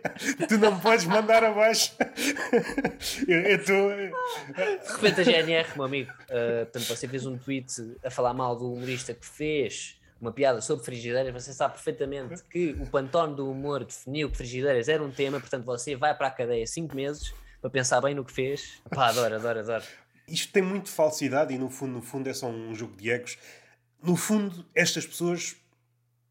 Tu 0.48 0.58
não 0.58 0.74
me 0.74 0.80
podes 0.82 1.06
mandar 1.06 1.44
abaixo. 1.44 1.94
Eu 3.26 3.40
estou. 3.56 3.90
De 3.90 4.92
repente 4.92 5.20
a 5.20 5.24
GNR, 5.24 5.68
meu 5.76 5.84
amigo, 5.84 6.10
uh, 6.10 6.66
portanto, 6.66 6.84
você 6.88 7.06
fez 7.06 7.24
um 7.24 7.38
tweet 7.38 7.96
a 8.04 8.10
falar 8.10 8.34
mal 8.34 8.56
do 8.56 8.72
humorista 8.72 9.14
que 9.14 9.24
fez 9.24 9.96
uma 10.20 10.32
piada 10.32 10.60
sobre 10.60 10.84
frigideiras, 10.84 11.32
você 11.32 11.52
sabe 11.52 11.74
perfeitamente 11.74 12.42
que 12.50 12.76
o 12.80 12.86
pantone 12.86 13.36
do 13.36 13.48
humor 13.48 13.84
definiu 13.84 14.28
que 14.28 14.36
frigideiras 14.36 14.88
era 14.88 15.00
um 15.00 15.12
tema, 15.12 15.38
portanto 15.38 15.64
você 15.64 15.94
vai 15.94 16.12
para 16.12 16.26
a 16.26 16.30
cadeia 16.32 16.66
cinco 16.66 16.96
meses 16.96 17.32
para 17.60 17.70
pensar 17.70 18.00
bem 18.00 18.16
no 18.16 18.24
que 18.24 18.32
fez. 18.32 18.82
Pá, 18.90 19.10
adoro, 19.10 19.36
adoro, 19.36 19.60
adoro. 19.60 19.84
Isto 20.28 20.52
tem 20.52 20.62
muito 20.62 20.90
falsidade 20.90 21.54
e 21.54 21.58
no 21.58 21.70
fundo, 21.70 21.92
no 21.92 22.02
fundo 22.02 22.28
é 22.28 22.34
só 22.34 22.46
um 22.48 22.74
jogo 22.74 22.96
de 22.96 23.10
egos. 23.10 23.38
No 24.02 24.14
fundo, 24.14 24.64
estas 24.74 25.06
pessoas 25.06 25.56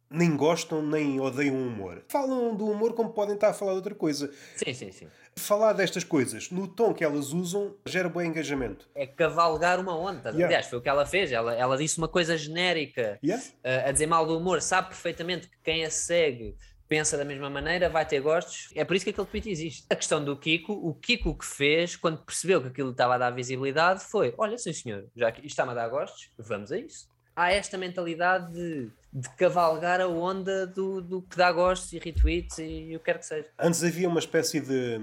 nem 0.10 0.38
gostam 0.38 0.82
nem 0.82 1.20
odeiam 1.20 1.56
o 1.56 1.68
humor. 1.68 2.04
Falam 2.08 2.56
do 2.56 2.66
humor 2.70 2.94
como 2.94 3.10
podem 3.10 3.36
estar 3.36 3.50
a 3.50 3.54
falar 3.54 3.72
de 3.72 3.78
outra 3.78 3.96
coisa. 3.96 4.32
Sim, 4.56 4.74
sim, 4.74 4.92
sim. 4.92 5.08
Falar 5.36 5.74
destas 5.74 6.04
coisas 6.04 6.50
no 6.50 6.68
tom 6.68 6.94
que 6.94 7.04
elas 7.04 7.34
usam 7.34 7.76
gera 7.86 8.10
bom 8.10 8.22
engajamento. 8.22 8.90
É 8.96 9.06
cavalgar 9.06 9.80
uma 9.80 9.96
onda. 9.96 10.30
Yeah. 10.30 10.46
Aliás, 10.46 10.68
foi 10.68 10.80
o 10.80 10.82
que 10.82 10.90
ela 10.90 11.06
fez. 11.06 11.32
Ela, 11.32 11.54
ela 11.54 11.78
disse 11.78 11.98
uma 11.98 12.08
coisa 12.08 12.38
genérica 12.38 13.20
yeah. 13.24 13.44
uh, 13.44 13.90
a 13.90 13.92
dizer 13.92 14.08
mal 14.08 14.26
do 14.26 14.38
humor. 14.38 14.62
Sabe 14.62 14.88
perfeitamente 14.88 15.50
que 15.50 15.58
quem 15.64 15.86
a 15.86 15.92
segue 15.92 16.56
pensa 16.88 17.18
da 17.18 17.26
mesma 17.26 17.50
maneira, 17.50 17.90
vai 17.90 18.06
ter 18.06 18.20
gostos. 18.22 18.70
É 18.76 18.84
por 18.86 18.96
isso 18.96 19.06
que 19.06 19.12
aquele 19.12 19.28
tweet 19.28 19.50
existe. 19.50 19.86
A 19.90 19.96
questão 19.96 20.24
do 20.24 20.36
Kiko, 20.38 20.74
o 20.74 20.94
Kiko 20.94 21.38
que 21.38 21.46
fez, 21.46 21.96
quando 21.96 22.24
percebeu 22.24 22.62
que 22.62 22.68
aquilo 22.68 22.92
estava 22.92 23.16
a 23.16 23.18
dar 23.18 23.32
visibilidade, 23.32 24.04
foi: 24.04 24.34
olha, 24.38 24.58
sim 24.58 24.74
senhor, 24.74 25.06
já 25.16 25.32
que 25.32 25.40
isto 25.40 25.50
está-me 25.50 25.72
a 25.72 25.76
dar 25.76 25.90
gostos, 25.90 26.32
vamos 26.38 26.72
a 26.72 26.78
isso. 26.78 27.08
Há 27.36 27.52
esta 27.52 27.78
mentalidade 27.78 28.52
de 28.52 28.90
de 29.18 29.30
cavalgar 29.30 30.00
a 30.00 30.08
onda 30.08 30.68
do, 30.68 31.02
do 31.02 31.24
que 31.24 31.36
dá 31.36 31.52
gostos 31.52 31.92
e 31.92 31.98
retweets 31.98 32.60
e, 32.60 32.96
o 32.96 33.00
que 33.00 33.06
quer 33.06 33.18
que 33.18 33.26
seja. 33.26 33.48
Antes 33.58 33.84
havia 33.84 34.08
uma 34.08 34.20
espécie 34.20 34.60
de 34.60 35.00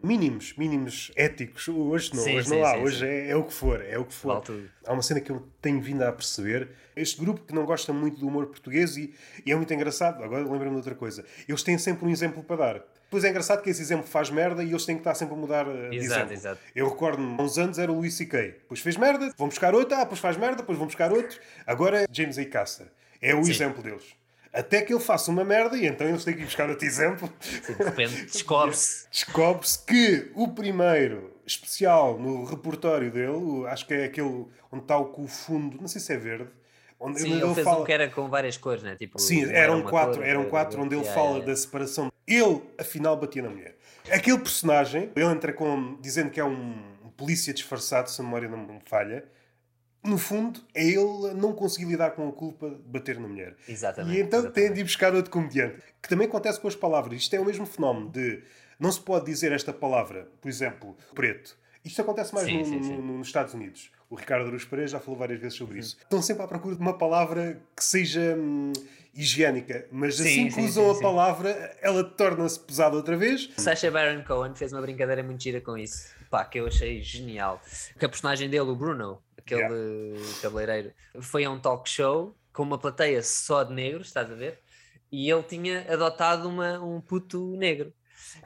mínimos, 0.00 0.54
mínimos 0.56 1.10
éticos. 1.16 1.66
Hoje 1.66 2.14
não, 2.14 2.22
sim, 2.22 2.36
hoje 2.36 2.48
sim, 2.48 2.56
não 2.56 2.64
há. 2.64 2.74
Sim, 2.74 2.82
hoje 2.82 3.04
é, 3.04 3.30
é, 3.30 3.36
o 3.36 3.42
que 3.42 3.52
for, 3.52 3.84
é 3.84 3.98
o 3.98 4.04
que 4.04 4.14
for. 4.14 4.40
Há 4.86 4.92
uma 4.92 5.02
cena 5.02 5.20
que 5.20 5.32
eu 5.32 5.44
tenho 5.60 5.80
vindo 5.80 6.02
a 6.02 6.12
perceber. 6.12 6.68
Este 6.94 7.20
grupo 7.20 7.40
que 7.40 7.52
não 7.52 7.66
gosta 7.66 7.92
muito 7.92 8.20
do 8.20 8.28
humor 8.28 8.46
português 8.46 8.96
e, 8.96 9.12
e 9.44 9.50
é 9.50 9.56
muito 9.56 9.74
engraçado. 9.74 10.22
Agora 10.22 10.44
lembro-me 10.44 10.70
de 10.70 10.76
outra 10.76 10.94
coisa. 10.94 11.24
Eles 11.48 11.64
têm 11.64 11.76
sempre 11.76 12.06
um 12.06 12.08
exemplo 12.08 12.44
para 12.44 12.56
dar. 12.56 12.84
Depois 13.02 13.24
é 13.24 13.30
engraçado 13.30 13.62
que 13.62 13.70
esse 13.70 13.82
exemplo 13.82 14.06
faz 14.06 14.30
merda 14.30 14.62
e 14.62 14.70
eles 14.70 14.84
têm 14.84 14.94
que 14.94 15.00
estar 15.00 15.14
sempre 15.14 15.34
a 15.34 15.36
mudar 15.36 15.66
uh, 15.66 15.90
de 15.90 15.96
exato, 15.96 16.20
exemplo. 16.20 16.32
Exato. 16.34 16.60
Eu 16.74 16.88
recordo-me, 16.88 17.36
há 17.36 17.42
uns 17.42 17.58
anos 17.58 17.78
era 17.78 17.90
o 17.90 17.96
Luís 17.96 18.14
C.K. 18.14 18.42
Depois 18.42 18.80
fez 18.80 18.96
merda, 18.96 19.32
vão 19.36 19.48
buscar 19.48 19.74
outro, 19.74 19.96
ah, 19.96 20.00
depois 20.00 20.20
faz 20.20 20.36
merda, 20.36 20.58
depois 20.58 20.78
vão 20.78 20.86
buscar 20.86 21.12
outro. 21.12 21.38
Agora 21.66 22.02
é 22.02 22.06
James 22.12 22.38
A. 22.38 22.44
Caster. 22.44 22.86
É 23.20 23.34
o 23.34 23.44
Sim. 23.44 23.50
exemplo 23.50 23.82
deles. 23.82 24.04
Até 24.52 24.80
que 24.80 24.92
ele 24.92 25.00
faça 25.00 25.30
uma 25.30 25.44
merda 25.44 25.76
e 25.76 25.86
então 25.86 26.08
eles 26.08 26.24
têm 26.24 26.34
que 26.34 26.40
ir 26.40 26.44
buscar 26.46 26.68
outro 26.70 26.86
exemplo. 26.86 27.30
Sim, 27.40 27.74
de 27.74 27.84
repente 27.84 28.24
descobre-se. 28.32 29.06
descobre-se 29.10 29.84
que 29.84 30.30
o 30.34 30.48
primeiro 30.48 31.36
especial 31.46 32.18
no 32.18 32.44
repertório 32.44 33.10
dele, 33.10 33.66
acho 33.68 33.86
que 33.86 33.92
é 33.92 34.04
aquele 34.04 34.46
onde 34.72 34.82
está 34.82 34.98
o 34.98 35.28
fundo, 35.28 35.78
não 35.80 35.88
sei 35.88 36.00
se 36.00 36.12
é 36.12 36.16
verde. 36.16 36.48
Onde 36.98 37.20
Sim, 37.20 37.32
ele, 37.32 37.42
ele 37.42 37.54
fez 37.54 37.64
fala... 37.64 37.82
um 37.82 37.84
que 37.84 37.92
era 37.92 38.08
com 38.08 38.28
várias 38.28 38.56
cores, 38.56 38.82
né? 38.82 38.96
Tipo, 38.96 39.18
Sim, 39.18 39.44
eram 39.52 39.82
quatro, 39.82 40.22
eram 40.22 40.46
quatro 40.46 40.80
onde 40.80 40.94
ele 40.94 41.02
yeah, 41.02 41.14
fala 41.14 41.34
yeah. 41.34 41.46
da 41.46 41.56
separação. 41.56 42.10
Ele, 42.26 42.62
afinal, 42.78 43.14
batia 43.18 43.42
na 43.42 43.50
mulher. 43.50 43.76
Aquele 44.10 44.38
personagem, 44.38 45.10
ele 45.14 45.26
entra 45.26 45.52
com, 45.52 45.98
dizendo 46.00 46.30
que 46.30 46.40
é 46.40 46.44
um 46.44 46.96
polícia 47.16 47.52
disfarçado, 47.52 48.10
se 48.10 48.20
a 48.20 48.24
memória 48.24 48.48
não 48.48 48.58
me 48.58 48.80
falha, 48.84 49.24
no 50.06 50.18
fundo, 50.18 50.60
é 50.74 50.84
ele 50.84 51.34
não 51.34 51.52
conseguir 51.52 51.86
lidar 51.86 52.12
com 52.12 52.28
a 52.28 52.32
culpa 52.32 52.70
de 52.70 52.76
bater 52.76 53.18
na 53.18 53.28
mulher. 53.28 53.56
Exatamente. 53.68 54.16
E 54.16 54.20
então 54.20 54.40
exatamente. 54.40 54.54
tem 54.66 54.72
de 54.72 54.80
ir 54.80 54.84
buscar 54.84 55.14
outro 55.14 55.30
comediante. 55.30 55.76
Que 56.02 56.08
também 56.08 56.26
acontece 56.26 56.60
com 56.60 56.68
as 56.68 56.76
palavras. 56.76 57.20
Isto 57.20 57.36
é 57.36 57.40
o 57.40 57.44
mesmo 57.44 57.66
fenómeno 57.66 58.10
de 58.10 58.42
não 58.78 58.92
se 58.92 59.00
pode 59.00 59.26
dizer 59.26 59.52
esta 59.52 59.72
palavra, 59.72 60.28
por 60.40 60.48
exemplo, 60.48 60.96
preto. 61.14 61.56
Isto 61.84 62.02
acontece 62.02 62.34
mais 62.34 62.46
sim, 62.46 62.58
no, 62.58 62.64
sim, 62.64 62.82
sim. 62.82 62.96
No, 62.96 63.18
nos 63.18 63.28
Estados 63.28 63.54
Unidos. 63.54 63.90
O 64.10 64.16
Ricardo 64.16 64.46
Aruz 64.46 64.64
Pereira 64.64 64.88
já 64.88 65.00
falou 65.00 65.18
várias 65.18 65.40
vezes 65.40 65.56
sobre 65.56 65.78
isso. 65.78 65.96
Estão 66.00 66.20
sempre 66.20 66.42
à 66.42 66.46
procura 66.46 66.74
de 66.74 66.80
uma 66.80 66.96
palavra 66.96 67.60
que 67.76 67.84
seja 67.84 68.36
hum, 68.36 68.72
higiênica, 69.14 69.86
mas 69.90 70.20
assim 70.20 70.48
que 70.48 70.60
usam 70.60 70.90
a 70.90 71.00
palavra, 71.00 71.76
ela 71.80 72.04
torna-se 72.04 72.60
pesada 72.60 72.96
outra 72.96 73.16
vez. 73.16 73.50
Sacha 73.56 73.90
Baron 73.90 74.22
Cohen 74.24 74.54
fez 74.54 74.72
uma 74.72 74.82
brincadeira 74.82 75.22
muito 75.22 75.42
gira 75.42 75.60
com 75.60 75.76
isso. 75.76 76.14
Pá, 76.28 76.44
que 76.44 76.58
eu 76.58 76.66
achei 76.66 77.00
genial. 77.02 77.62
Que 77.98 78.04
a 78.04 78.08
personagem 78.08 78.50
dele, 78.50 78.68
o 78.68 78.76
Bruno, 78.76 79.22
aquele 79.46 80.14
yeah. 80.14 80.42
cabeleireiro, 80.42 80.92
foi 81.20 81.44
a 81.44 81.50
um 81.50 81.58
talk 81.58 81.88
show 81.88 82.36
com 82.52 82.62
uma 82.62 82.78
plateia 82.78 83.22
só 83.22 83.62
de 83.62 83.72
negros, 83.72 84.08
estás 84.08 84.30
a 84.30 84.34
ver? 84.34 84.58
E 85.12 85.30
ele 85.30 85.42
tinha 85.42 85.86
adotado 85.92 86.48
uma, 86.48 86.80
um 86.80 87.00
puto 87.00 87.56
negro. 87.56 87.92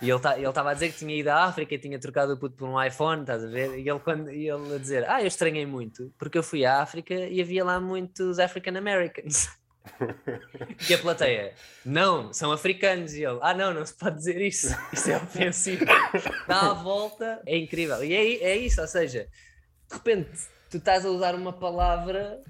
E 0.02 0.10
ele 0.10 0.18
tá, 0.20 0.38
estava 0.38 0.70
a 0.70 0.74
dizer 0.74 0.92
que 0.92 0.98
tinha 0.98 1.14
ido 1.14 1.28
à 1.28 1.44
África 1.44 1.74
e 1.74 1.78
tinha 1.78 1.98
trocado 1.98 2.34
o 2.34 2.36
puto 2.36 2.56
por 2.56 2.68
um 2.68 2.82
iPhone, 2.82 3.22
estás 3.22 3.42
a 3.42 3.46
ver? 3.46 3.78
E 3.78 3.88
ele, 3.88 3.98
quando, 4.00 4.30
e 4.30 4.48
ele 4.48 4.74
a 4.74 4.78
dizer: 4.78 5.08
Ah, 5.08 5.22
eu 5.22 5.26
estranhei 5.26 5.64
muito, 5.64 6.12
porque 6.18 6.36
eu 6.36 6.42
fui 6.42 6.64
à 6.64 6.82
África 6.82 7.14
e 7.14 7.40
havia 7.40 7.64
lá 7.64 7.80
muitos 7.80 8.38
African 8.38 8.76
Americans. 8.76 9.48
E 10.88 10.94
a 10.94 10.98
plateia, 10.98 11.54
não, 11.84 12.32
são 12.32 12.52
africanos. 12.52 13.14
E 13.14 13.24
ele, 13.24 13.38
ah, 13.40 13.54
não, 13.54 13.72
não 13.72 13.84
se 13.84 13.94
pode 13.94 14.16
dizer 14.16 14.40
isso, 14.40 14.76
isso 14.92 15.10
é 15.10 15.16
ofensivo. 15.16 15.84
Dá 16.46 16.70
a 16.70 16.74
volta, 16.74 17.42
é 17.46 17.56
incrível. 17.56 18.04
E 18.04 18.14
é, 18.14 18.50
é 18.50 18.56
isso, 18.56 18.80
ou 18.80 18.86
seja, 18.86 19.26
de 19.88 19.94
repente 19.94 20.48
tu 20.70 20.78
estás 20.78 21.04
a 21.04 21.10
usar 21.10 21.34
uma 21.34 21.52
palavra, 21.52 22.40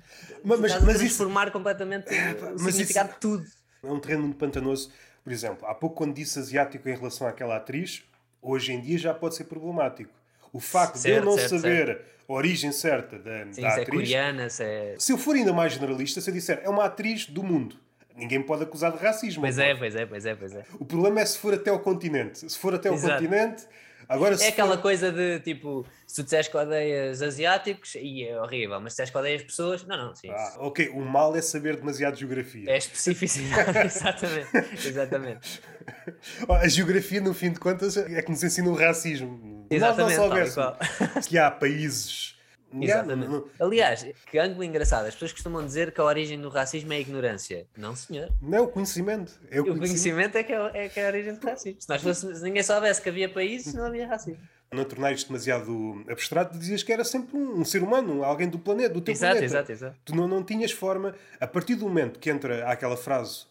mas, 0.44 0.60
estás 0.60 0.84
mas 0.84 0.96
a 0.96 0.98
transformar 0.98 1.44
isso... 1.44 1.52
completamente 1.52 2.14
é, 2.14 2.32
o 2.54 2.58
significado 2.58 3.08
isso... 3.08 3.14
de 3.14 3.20
tudo. 3.20 3.44
É 3.82 3.90
um 3.90 3.98
terreno 3.98 4.22
muito 4.22 4.36
pantanoso. 4.36 4.92
Por 5.24 5.32
exemplo, 5.32 5.66
há 5.66 5.74
pouco 5.74 5.96
quando 5.96 6.14
disse 6.14 6.38
asiático 6.38 6.88
em 6.88 6.94
relação 6.94 7.26
àquela 7.26 7.56
atriz, 7.56 8.02
hoje 8.42 8.72
em 8.72 8.80
dia 8.80 8.98
já 8.98 9.14
pode 9.14 9.36
ser 9.36 9.44
problemático. 9.44 10.12
O 10.52 10.60
facto 10.60 10.96
certo, 10.96 11.14
de 11.14 11.20
eu 11.20 11.24
não 11.24 11.38
certo, 11.38 11.60
saber 11.60 11.86
certo. 11.86 12.04
a 12.28 12.32
origem 12.32 12.72
certa 12.72 13.18
da, 13.18 13.46
Sim, 13.52 13.62
da 13.62 13.70
se 13.70 13.80
é 13.80 13.82
atriz. 13.82 13.88
É 13.88 13.90
coreana, 13.90 14.50
se, 14.50 14.64
é... 14.64 14.94
se 14.98 15.12
eu 15.12 15.18
for 15.18 15.34
ainda 15.34 15.52
mais 15.52 15.72
generalista, 15.72 16.20
se 16.20 16.28
eu 16.28 16.34
disser 16.34 16.60
é 16.62 16.68
uma 16.68 16.84
atriz 16.84 17.26
do 17.26 17.42
mundo, 17.42 17.76
ninguém 18.16 18.42
pode 18.42 18.64
acusar 18.64 18.92
de 18.92 18.98
racismo. 18.98 19.42
Pois 19.42 19.58
é, 19.58 19.74
pois 19.74 19.94
é, 19.94 20.06
pois 20.06 20.26
é, 20.26 20.34
pois 20.34 20.54
é. 20.54 20.64
O 20.78 20.84
problema 20.84 21.20
é 21.20 21.24
se 21.24 21.38
for 21.38 21.54
até 21.54 21.70
ao 21.70 21.78
continente. 21.78 22.50
Se 22.50 22.58
for 22.58 22.74
até 22.74 22.88
ao 22.88 22.96
Exato. 22.96 23.14
continente, 23.14 23.64
Agora, 24.11 24.34
é 24.42 24.48
aquela 24.48 24.74
for... 24.74 24.82
coisa 24.82 25.12
de 25.12 25.38
tipo, 25.38 25.86
se 26.04 26.16
tu 26.16 26.24
disseres 26.24 26.48
que 26.48 26.56
odeias 26.56 27.22
asiáticos, 27.22 27.94
e 27.94 28.24
é 28.24 28.40
horrível, 28.40 28.80
mas 28.80 28.92
se 28.92 28.96
disseres 28.96 29.11
que 29.11 29.18
odeias 29.18 29.42
pessoas, 29.44 29.86
não, 29.86 29.96
não, 29.96 30.14
sim. 30.16 30.28
Ah, 30.30 30.56
ok, 30.58 30.88
o 30.88 31.00
mal 31.00 31.36
é 31.36 31.40
saber 31.40 31.76
demasiado 31.76 32.16
geografia. 32.16 32.68
É 32.68 32.76
especificidade, 32.76 33.78
exatamente. 33.86 34.88
exatamente. 34.88 35.62
A 36.48 36.66
geografia, 36.66 37.20
no 37.20 37.32
fim 37.32 37.52
de 37.52 37.61
contas, 37.61 37.96
é 37.96 38.20
que 38.20 38.30
nos 38.30 38.42
ensina 38.42 38.68
o 38.68 38.74
racismo. 38.74 39.66
Exatamente. 39.70 40.16
Nós 40.16 40.28
não 40.28 40.46
soubéssemos 40.46 41.26
que 41.28 41.38
há 41.38 41.48
países 41.48 42.34
Exatamente. 42.78 43.44
Aliás, 43.58 44.06
que 44.30 44.38
ângulo 44.38 44.64
engraçado. 44.64 45.06
As 45.06 45.14
pessoas 45.14 45.32
costumam 45.32 45.64
dizer 45.64 45.92
que 45.92 46.00
a 46.00 46.04
origem 46.04 46.40
do 46.40 46.48
racismo 46.48 46.92
é 46.92 46.96
a 46.96 47.00
ignorância. 47.00 47.66
Não, 47.76 47.96
senhor. 47.96 48.30
Não, 48.40 48.58
é 48.58 48.60
o 48.60 48.68
conhecimento. 48.68 49.32
É 49.50 49.60
o, 49.60 49.72
o 49.72 49.78
conhecimento, 49.78 50.36
é, 50.36 50.42
que 50.42 50.52
é, 50.52 50.70
é, 50.74 50.88
que 50.88 51.00
é 51.00 51.04
a 51.04 51.08
origem 51.08 51.34
do 51.34 51.44
racismo. 51.44 51.80
Se, 51.80 51.88
nós 51.88 52.02
fosse, 52.02 52.36
se 52.36 52.42
ninguém 52.42 52.62
soubesse 52.62 53.02
que 53.02 53.08
havia 53.08 53.28
países, 53.28 53.74
não 53.74 53.86
havia 53.86 54.06
racismo. 54.06 54.40
Não 54.72 54.84
tornares 54.84 55.24
demasiado 55.24 56.04
abstrato, 56.08 56.56
dizias 56.56 56.84
que 56.84 56.92
era 56.92 57.02
sempre 57.02 57.36
um, 57.36 57.60
um, 57.60 57.64
ser 57.64 57.82
humano, 57.82 58.22
alguém 58.22 58.48
do 58.48 58.58
planeta, 58.58 58.94
do 58.94 59.00
teu 59.00 59.12
exato, 59.12 59.32
planeta. 59.32 59.54
Exato, 59.54 59.72
exato. 59.72 59.96
Tu 60.04 60.14
não, 60.14 60.28
não 60.28 60.44
tinhas 60.44 60.70
forma. 60.70 61.14
A 61.40 61.46
partir 61.46 61.74
do 61.74 61.86
momento 61.86 62.20
que 62.20 62.30
entra 62.30 62.68
aquela 62.70 62.96
frase, 62.96 63.46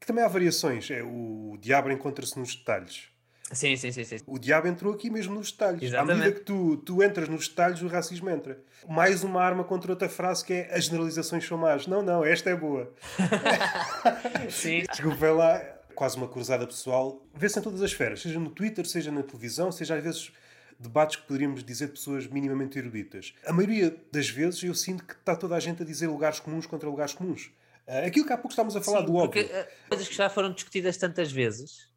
que 0.00 0.06
também 0.06 0.24
há 0.24 0.28
variações, 0.28 0.90
é 0.90 1.02
o 1.02 1.56
diabo 1.60 1.90
encontra-se 1.90 2.36
nos 2.36 2.56
detalhes. 2.56 3.10
Sim, 3.52 3.76
sim, 3.76 3.90
sim, 3.90 4.04
sim. 4.04 4.18
O 4.26 4.38
diabo 4.38 4.68
entrou 4.68 4.94
aqui 4.94 5.10
mesmo 5.10 5.34
nos 5.34 5.50
detalhes. 5.50 5.82
Exatamente. 5.82 6.12
À 6.12 6.16
medida 6.16 6.38
que 6.38 6.44
tu, 6.44 6.76
tu 6.78 7.02
entras 7.02 7.28
nos 7.28 7.48
detalhes, 7.48 7.82
o 7.82 7.88
racismo 7.88 8.30
entra. 8.30 8.58
Mais 8.88 9.24
uma 9.24 9.42
arma 9.42 9.64
contra 9.64 9.90
outra 9.90 10.08
frase 10.08 10.44
que 10.44 10.52
é 10.52 10.74
as 10.74 10.84
generalizações 10.84 11.44
são 11.44 11.58
más. 11.58 11.86
Não, 11.86 12.00
não, 12.00 12.24
esta 12.24 12.48
é 12.50 12.54
boa. 12.54 12.92
sim. 14.48 14.84
Desculpa 14.88 15.30
lá, 15.32 15.58
quase 15.94 16.16
uma 16.16 16.28
cruzada 16.28 16.64
pessoal. 16.66 17.20
Vê-se 17.34 17.58
em 17.58 17.62
todas 17.62 17.82
as 17.82 17.90
esferas, 17.90 18.22
seja 18.22 18.38
no 18.38 18.50
Twitter, 18.50 18.86
seja 18.86 19.10
na 19.10 19.22
televisão, 19.22 19.72
seja 19.72 19.96
às 19.96 20.02
vezes 20.02 20.32
debates 20.78 21.16
que 21.16 21.26
poderíamos 21.26 21.64
dizer 21.64 21.86
de 21.86 21.92
pessoas 21.92 22.28
minimamente 22.28 22.78
eruditas. 22.78 23.34
A 23.44 23.52
maioria 23.52 23.94
das 24.12 24.30
vezes 24.30 24.62
eu 24.62 24.74
sinto 24.74 25.04
que 25.04 25.14
está 25.14 25.34
toda 25.34 25.56
a 25.56 25.60
gente 25.60 25.82
a 25.82 25.84
dizer 25.84 26.06
lugares 26.06 26.38
comuns 26.38 26.66
contra 26.66 26.88
lugares 26.88 27.12
comuns. 27.12 27.50
Ah, 27.86 28.06
aquilo 28.06 28.24
que 28.24 28.32
há 28.32 28.36
pouco 28.36 28.50
estávamos 28.50 28.76
a 28.76 28.80
falar 28.80 29.00
Sim, 29.00 29.06
do 29.06 29.14
óbvio. 29.16 29.44
Porque, 29.44 29.68
coisas 29.88 30.08
que 30.08 30.14
já 30.14 30.30
foram 30.30 30.52
discutidas 30.52 30.96
tantas 30.96 31.32
vezes 31.32 31.89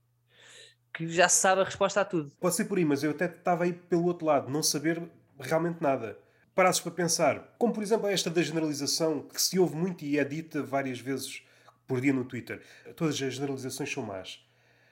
que 0.94 1.08
já 1.08 1.28
se 1.28 1.38
sabe 1.42 1.62
a 1.62 1.64
resposta 1.64 2.02
a 2.02 2.06
tudo. 2.06 2.32
Pode 2.40 2.56
ser 2.56 2.66
por 2.66 2.78
aí, 2.78 2.86
mas 2.86 3.04
eu 3.04 3.12
até 3.12 3.26
estava 3.26 3.64
aí 3.64 3.74
pelo 3.74 4.06
outro 4.06 4.26
lado, 4.26 4.52
não 4.52 4.62
saber 4.62 5.02
realmente 5.40 5.82
nada. 5.82 6.18
Parasses 6.54 6.82
para 6.82 6.92
pensar, 6.92 7.56
como 7.58 7.74
por 7.74 7.82
exemplo 7.82 8.08
esta 8.08 8.30
da 8.30 8.42
generalização, 8.42 9.22
que 9.22 9.42
se 9.42 9.58
ouve 9.58 9.76
muito 9.76 10.06
e 10.06 10.20
é 10.20 10.24
dita 10.24 10.62
várias 10.62 11.00
vezes 11.00 11.42
por 11.88 12.00
dia 12.00 12.14
no 12.14 12.24
Twitter. 12.24 12.62
Todas 12.96 13.16
as 13.16 13.34
generalizações 13.34 13.92
são 13.92 14.04
más. 14.04 14.40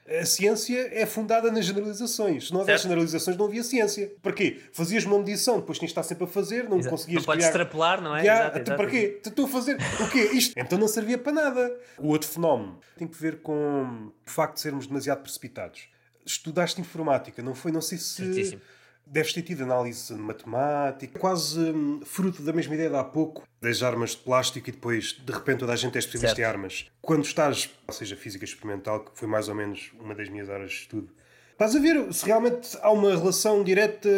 A 0.04 0.24
ciência 0.24 0.90
é 0.92 1.06
fundada 1.06 1.52
nas 1.52 1.64
generalizações. 1.64 2.48
Se 2.48 2.52
não 2.52 2.60
houvesse 2.60 2.82
generalizações, 2.82 3.36
não 3.36 3.46
havia 3.46 3.62
ciência. 3.62 4.12
Para 4.20 4.32
quê? 4.32 4.60
Fazias 4.72 5.04
uma 5.04 5.16
medição, 5.16 5.60
depois 5.60 5.78
tinhas 5.78 5.90
de 5.90 5.92
estar 5.92 6.02
sempre 6.02 6.24
a 6.24 6.26
fazer, 6.26 6.68
não 6.68 6.78
exato. 6.78 6.96
conseguias 6.96 7.22
Não 7.22 7.26
podes 7.26 7.46
criar... 7.46 7.48
extrapolar, 7.48 8.02
não 8.02 8.16
é? 8.16 8.22
Yeah, 8.22 8.40
exato, 8.46 8.58
exato. 8.58 8.76
Para 8.76 8.90
quê? 8.90 9.20
Estou 9.24 9.44
a 9.44 9.48
fazer 9.48 9.78
o 10.00 10.10
quê? 10.10 10.30
Isto. 10.32 10.54
Então 10.56 10.76
não 10.76 10.88
servia 10.88 11.16
para 11.16 11.32
nada. 11.32 11.80
O 11.98 12.08
outro 12.08 12.28
fenómeno 12.28 12.80
tem 12.96 13.06
que 13.06 13.16
ver 13.16 13.42
com 13.42 14.10
o 14.26 14.30
facto 14.30 14.54
de 14.54 14.60
sermos 14.62 14.88
demasiado 14.88 15.22
precipitados 15.22 15.91
estudaste 16.24 16.80
informática, 16.80 17.42
não 17.42 17.54
foi? 17.54 17.72
Não 17.72 17.80
sei 17.80 17.98
se. 17.98 18.24
Certíssimo. 18.24 18.60
Deves 19.04 19.32
ter 19.32 19.42
tido 19.42 19.64
análise 19.64 20.14
de 20.14 20.20
matemática, 20.20 21.18
quase 21.18 21.58
hum, 21.58 22.00
fruto 22.04 22.40
da 22.40 22.52
mesma 22.52 22.74
ideia 22.74 22.88
de 22.88 22.96
há 22.96 23.02
pouco, 23.02 23.46
das 23.60 23.82
armas 23.82 24.10
de 24.10 24.18
plástico 24.18 24.68
e 24.68 24.72
depois, 24.72 25.12
de 25.12 25.32
repente, 25.32 25.58
toda 25.58 25.72
a 25.72 25.76
gente 25.76 25.96
é 25.96 25.98
especialista 25.98 26.40
em 26.40 26.44
armas. 26.44 26.86
Quando 27.02 27.24
estás, 27.24 27.68
ou 27.86 27.92
seja, 27.92 28.16
física 28.16 28.44
experimental, 28.44 29.04
que 29.04 29.10
foi 29.18 29.26
mais 29.26 29.48
ou 29.48 29.56
menos 29.56 29.90
uma 29.98 30.14
das 30.14 30.28
minhas 30.28 30.48
áreas 30.48 30.70
de 30.70 30.76
estudo, 30.76 31.10
estás 31.50 31.74
a 31.74 31.80
ver 31.80 32.12
se 32.14 32.24
realmente 32.24 32.78
há 32.80 32.90
uma 32.90 33.10
relação 33.10 33.62
direta 33.64 34.08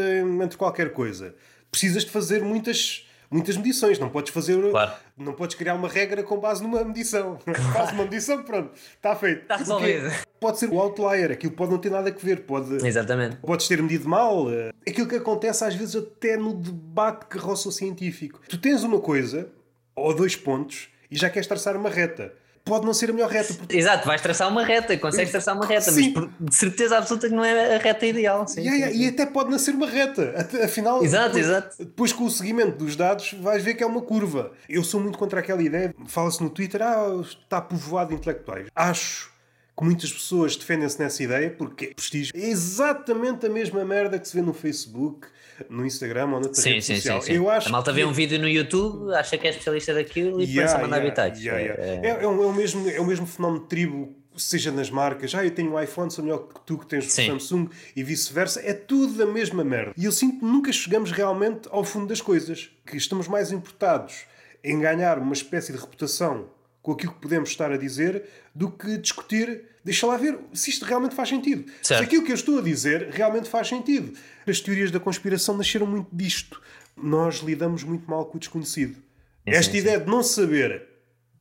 entre 0.42 0.58
qualquer 0.58 0.92
coisa. 0.92 1.34
Precisas 1.70 2.04
de 2.04 2.10
fazer 2.10 2.42
muitas 2.44 3.03
muitas 3.30 3.56
medições. 3.56 3.98
Não 3.98 4.08
podes 4.08 4.32
fazer. 4.32 4.60
Claro. 4.70 4.92
Não 5.16 5.32
podes 5.32 5.56
criar 5.56 5.74
uma 5.74 5.88
regra 5.88 6.22
com 6.22 6.38
base 6.38 6.62
numa 6.62 6.84
medição. 6.84 7.38
Claro. 7.44 7.62
Faz 7.72 7.92
uma 7.92 8.04
medição, 8.04 8.42
pronto, 8.42 8.72
está 8.74 9.14
feito. 9.16 9.42
Está 9.42 9.56
resolvido. 9.56 10.10
Pode 10.40 10.58
ser 10.58 10.68
o 10.68 10.78
outlier, 10.78 11.32
aquilo 11.32 11.52
pode 11.52 11.70
não 11.70 11.78
ter 11.78 11.90
nada 11.90 12.10
a 12.10 12.12
ver. 12.12 12.42
Pode, 12.42 12.86
Exatamente. 12.86 13.36
Podes 13.36 13.66
ter 13.66 13.80
medido 13.82 14.08
mal. 14.08 14.46
Aquilo 14.86 15.08
que 15.08 15.16
acontece 15.16 15.64
às 15.64 15.74
vezes 15.74 15.96
até 15.96 16.36
no 16.36 16.54
debate 16.54 17.26
que 17.26 17.38
roça 17.38 17.68
o 17.68 17.72
científico. 17.72 18.40
Tu 18.48 18.58
tens 18.58 18.82
uma 18.82 19.00
coisa, 19.00 19.48
ou 19.96 20.14
dois 20.14 20.36
pontos, 20.36 20.88
e 21.10 21.16
já 21.16 21.30
queres 21.30 21.46
traçar 21.46 21.76
uma 21.76 21.88
reta 21.88 22.32
pode 22.64 22.86
não 22.86 22.94
ser 22.94 23.10
a 23.10 23.12
melhor 23.12 23.30
reta. 23.30 23.52
Porque... 23.54 23.76
Exato, 23.76 24.06
vais 24.06 24.20
traçar 24.20 24.48
uma 24.48 24.64
reta, 24.64 24.96
consegues 24.96 25.30
traçar 25.30 25.54
uma 25.54 25.66
reta, 25.66 25.92
sim. 25.92 26.14
mas 26.14 26.28
de 26.40 26.54
certeza 26.54 26.98
absoluta 26.98 27.28
que 27.28 27.34
não 27.34 27.44
é 27.44 27.76
a 27.76 27.78
reta 27.78 28.06
ideal. 28.06 28.46
Sim, 28.48 28.62
yeah, 28.62 28.86
sim, 28.86 28.92
sim. 28.92 29.04
E 29.04 29.08
até 29.08 29.26
pode 29.26 29.50
não 29.50 29.58
ser 29.58 29.72
uma 29.72 29.86
reta. 29.86 30.48
Afinal, 30.64 31.04
exato, 31.04 31.34
depois, 31.34 31.46
exato. 31.46 31.76
depois 31.78 32.12
com 32.12 32.24
o 32.24 32.30
seguimento 32.30 32.78
dos 32.78 32.96
dados 32.96 33.34
vais 33.40 33.62
ver 33.62 33.74
que 33.74 33.82
é 33.82 33.86
uma 33.86 34.02
curva. 34.02 34.52
Eu 34.68 34.82
sou 34.82 35.00
muito 35.00 35.18
contra 35.18 35.40
aquela 35.40 35.62
ideia, 35.62 35.94
fala-se 36.06 36.42
no 36.42 36.48
Twitter, 36.48 36.82
ah, 36.82 37.20
está 37.22 37.60
povoado 37.60 38.10
de 38.10 38.16
intelectuais. 38.16 38.68
Acho 38.74 39.33
que 39.76 39.84
muitas 39.84 40.12
pessoas 40.12 40.56
defendem-se 40.56 40.98
nessa 40.98 41.22
ideia 41.22 41.50
porque 41.50 41.86
é 41.86 41.94
prestígio. 41.94 42.32
É 42.36 42.48
exatamente 42.48 43.46
a 43.46 43.48
mesma 43.48 43.84
merda 43.84 44.18
que 44.18 44.28
se 44.28 44.36
vê 44.36 44.42
no 44.42 44.54
Facebook, 44.54 45.26
no 45.68 45.84
Instagram 45.84 46.26
ou 46.26 46.40
noutra 46.40 46.60
sim, 46.60 46.70
rede 46.70 46.84
sim, 46.84 46.96
social. 46.96 47.20
Sim, 47.20 47.26
sim. 47.26 47.32
Eu 47.34 47.50
acho 47.50 47.68
a 47.68 47.72
malta 47.72 47.92
vê 47.92 48.04
um 48.04 48.12
vídeo 48.12 48.38
no 48.38 48.48
YouTube, 48.48 49.12
acha 49.14 49.36
que 49.36 49.46
é 49.46 49.50
especialista 49.50 49.94
daquilo 49.94 50.40
e 50.40 50.44
yeah, 50.44 50.54
começa 50.54 50.76
a 50.76 50.80
mandar 50.80 50.96
yeah, 50.98 51.22
habitats. 51.22 51.44
Yeah, 51.44 51.60
yeah. 51.60 51.82
É... 51.82 52.06
É, 52.06 52.24
é, 52.24 52.26
o, 52.26 52.42
é, 52.42 52.46
o 52.46 52.52
mesmo, 52.52 52.88
é 52.88 53.00
o 53.00 53.04
mesmo 53.04 53.26
fenómeno 53.26 53.62
de 53.62 53.68
tribo, 53.68 54.14
seja 54.36 54.70
nas 54.70 54.90
marcas. 54.90 55.34
Ah, 55.34 55.44
eu 55.44 55.50
tenho 55.50 55.72
um 55.72 55.80
iPhone, 55.80 56.10
sou 56.10 56.24
melhor 56.24 56.48
que 56.48 56.60
tu 56.64 56.78
que 56.78 56.86
tens 56.86 57.06
o 57.06 57.10
Samsung 57.10 57.68
e 57.94 58.02
vice-versa. 58.02 58.60
É 58.64 58.72
tudo 58.72 59.22
a 59.22 59.26
mesma 59.26 59.64
merda. 59.64 59.92
E 59.96 60.04
eu 60.04 60.12
sinto 60.12 60.40
que 60.40 60.44
nunca 60.44 60.72
chegamos 60.72 61.10
realmente 61.10 61.68
ao 61.70 61.84
fundo 61.84 62.06
das 62.06 62.20
coisas. 62.20 62.70
Que 62.86 62.96
estamos 62.96 63.28
mais 63.28 63.50
importados 63.50 64.26
em 64.62 64.78
ganhar 64.80 65.18
uma 65.18 65.32
espécie 65.32 65.72
de 65.72 65.78
reputação 65.78 66.46
com 66.84 66.92
aquilo 66.92 67.14
que 67.14 67.20
podemos 67.20 67.48
estar 67.48 67.72
a 67.72 67.78
dizer 67.78 68.24
do 68.54 68.70
que 68.70 68.98
discutir, 68.98 69.64
deixa 69.82 70.06
lá 70.06 70.18
ver 70.18 70.38
se 70.52 70.68
isto 70.68 70.84
realmente 70.84 71.14
faz 71.14 71.30
sentido. 71.30 71.64
Certo. 71.82 72.00
Se 72.00 72.04
aquilo 72.04 72.22
que 72.22 72.30
eu 72.30 72.34
estou 72.34 72.58
a 72.58 72.60
dizer 72.60 73.08
realmente 73.10 73.48
faz 73.48 73.68
sentido. 73.68 74.12
As 74.46 74.60
teorias 74.60 74.90
da 74.90 75.00
conspiração 75.00 75.56
nasceram 75.56 75.86
muito 75.86 76.14
disto. 76.14 76.60
Nós 76.94 77.36
lidamos 77.36 77.82
muito 77.82 78.08
mal 78.08 78.26
com 78.26 78.36
o 78.36 78.38
desconhecido. 78.38 78.96
Sim, 78.96 79.00
Esta 79.46 79.72
sim, 79.72 79.78
ideia 79.78 79.98
sim. 79.98 80.04
de 80.04 80.10
não 80.10 80.22
saber 80.22 80.86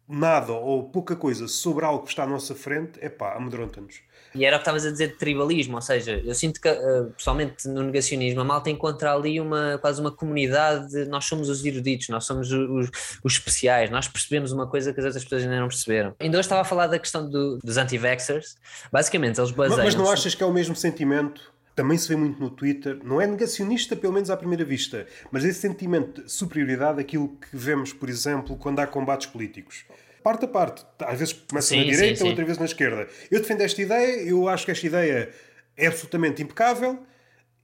nada 0.07 0.53
ou 0.53 0.89
pouca 0.89 1.13
coisa 1.13 1.45
sobre 1.49 1.83
algo 1.83 2.03
que 2.03 2.09
está 2.09 2.23
à 2.23 2.27
nossa 2.27 2.55
frente, 2.55 2.97
é 3.01 3.09
pá, 3.09 3.35
amedronta-nos. 3.35 3.95
E 4.35 4.45
era 4.45 4.55
o 4.55 4.59
que 4.59 4.63
estavas 4.63 4.85
a 4.85 4.91
dizer 4.91 5.09
de 5.09 5.15
tribalismo, 5.15 5.75
ou 5.75 5.81
seja, 5.81 6.21
eu 6.23 6.33
sinto 6.33 6.59
que, 6.59 6.69
uh, 6.69 7.11
pessoalmente, 7.15 7.67
no 7.67 7.83
negacionismo, 7.83 8.41
a 8.41 8.43
malta 8.43 8.69
encontra 8.69 9.13
ali 9.13 9.39
uma, 9.39 9.77
quase 9.79 10.01
uma 10.01 10.11
comunidade 10.11 10.89
de 10.89 11.05
nós 11.05 11.25
somos 11.25 11.49
os 11.49 11.63
eruditos, 11.63 12.09
nós 12.09 12.25
somos 12.25 12.51
os, 12.51 12.89
os 13.23 13.33
especiais, 13.33 13.89
nós 13.89 14.07
percebemos 14.07 14.51
uma 14.51 14.67
coisa 14.67 14.93
que 14.93 14.99
as 14.99 15.05
outras 15.05 15.23
pessoas 15.23 15.43
ainda 15.43 15.59
não 15.59 15.67
perceberam. 15.67 16.15
Ainda 16.19 16.37
hoje 16.37 16.45
estava 16.45 16.61
a 16.61 16.65
falar 16.65 16.87
da 16.87 16.97
questão 16.97 17.29
do, 17.29 17.59
dos 17.63 17.77
anti-vaxxers, 17.77 18.55
basicamente 18.91 19.39
eles 19.39 19.51
baseiam 19.51 19.83
Mas 19.83 19.95
não 19.95 20.09
achas 20.09 20.33
que 20.33 20.43
é 20.43 20.45
o 20.45 20.53
mesmo 20.53 20.75
sentimento 20.75 21.53
também 21.75 21.97
se 21.97 22.07
vê 22.07 22.15
muito 22.15 22.39
no 22.39 22.49
Twitter, 22.49 22.99
não 23.03 23.19
é 23.19 23.25
negacionista, 23.25 23.95
pelo 23.95 24.13
menos 24.13 24.29
à 24.29 24.37
primeira 24.37 24.63
vista, 24.63 25.07
mas 25.31 25.43
esse 25.43 25.59
sentimento 25.59 26.23
de 26.23 26.31
superioridade, 26.31 26.99
aquilo 26.99 27.29
que 27.29 27.47
vemos, 27.51 27.91
por 27.91 28.09
exemplo, 28.09 28.55
quando 28.55 28.79
há 28.79 28.87
combates 28.87 29.27
políticos. 29.27 29.85
Parte 30.23 30.45
a 30.45 30.47
parte. 30.47 30.85
Às 30.99 31.19
vezes 31.19 31.33
começa 31.33 31.67
sim, 31.67 31.77
na 31.77 31.83
direita, 31.83 32.15
sim, 32.15 32.23
sim. 32.23 32.29
outra 32.29 32.45
vez 32.45 32.57
na 32.57 32.65
esquerda. 32.65 33.07
Eu 33.29 33.39
defendo 33.41 33.61
esta 33.61 33.81
ideia, 33.81 34.21
eu 34.23 34.47
acho 34.47 34.65
que 34.65 34.71
esta 34.71 34.87
ideia 34.87 35.29
é 35.75 35.87
absolutamente 35.87 36.41
impecável, 36.41 36.99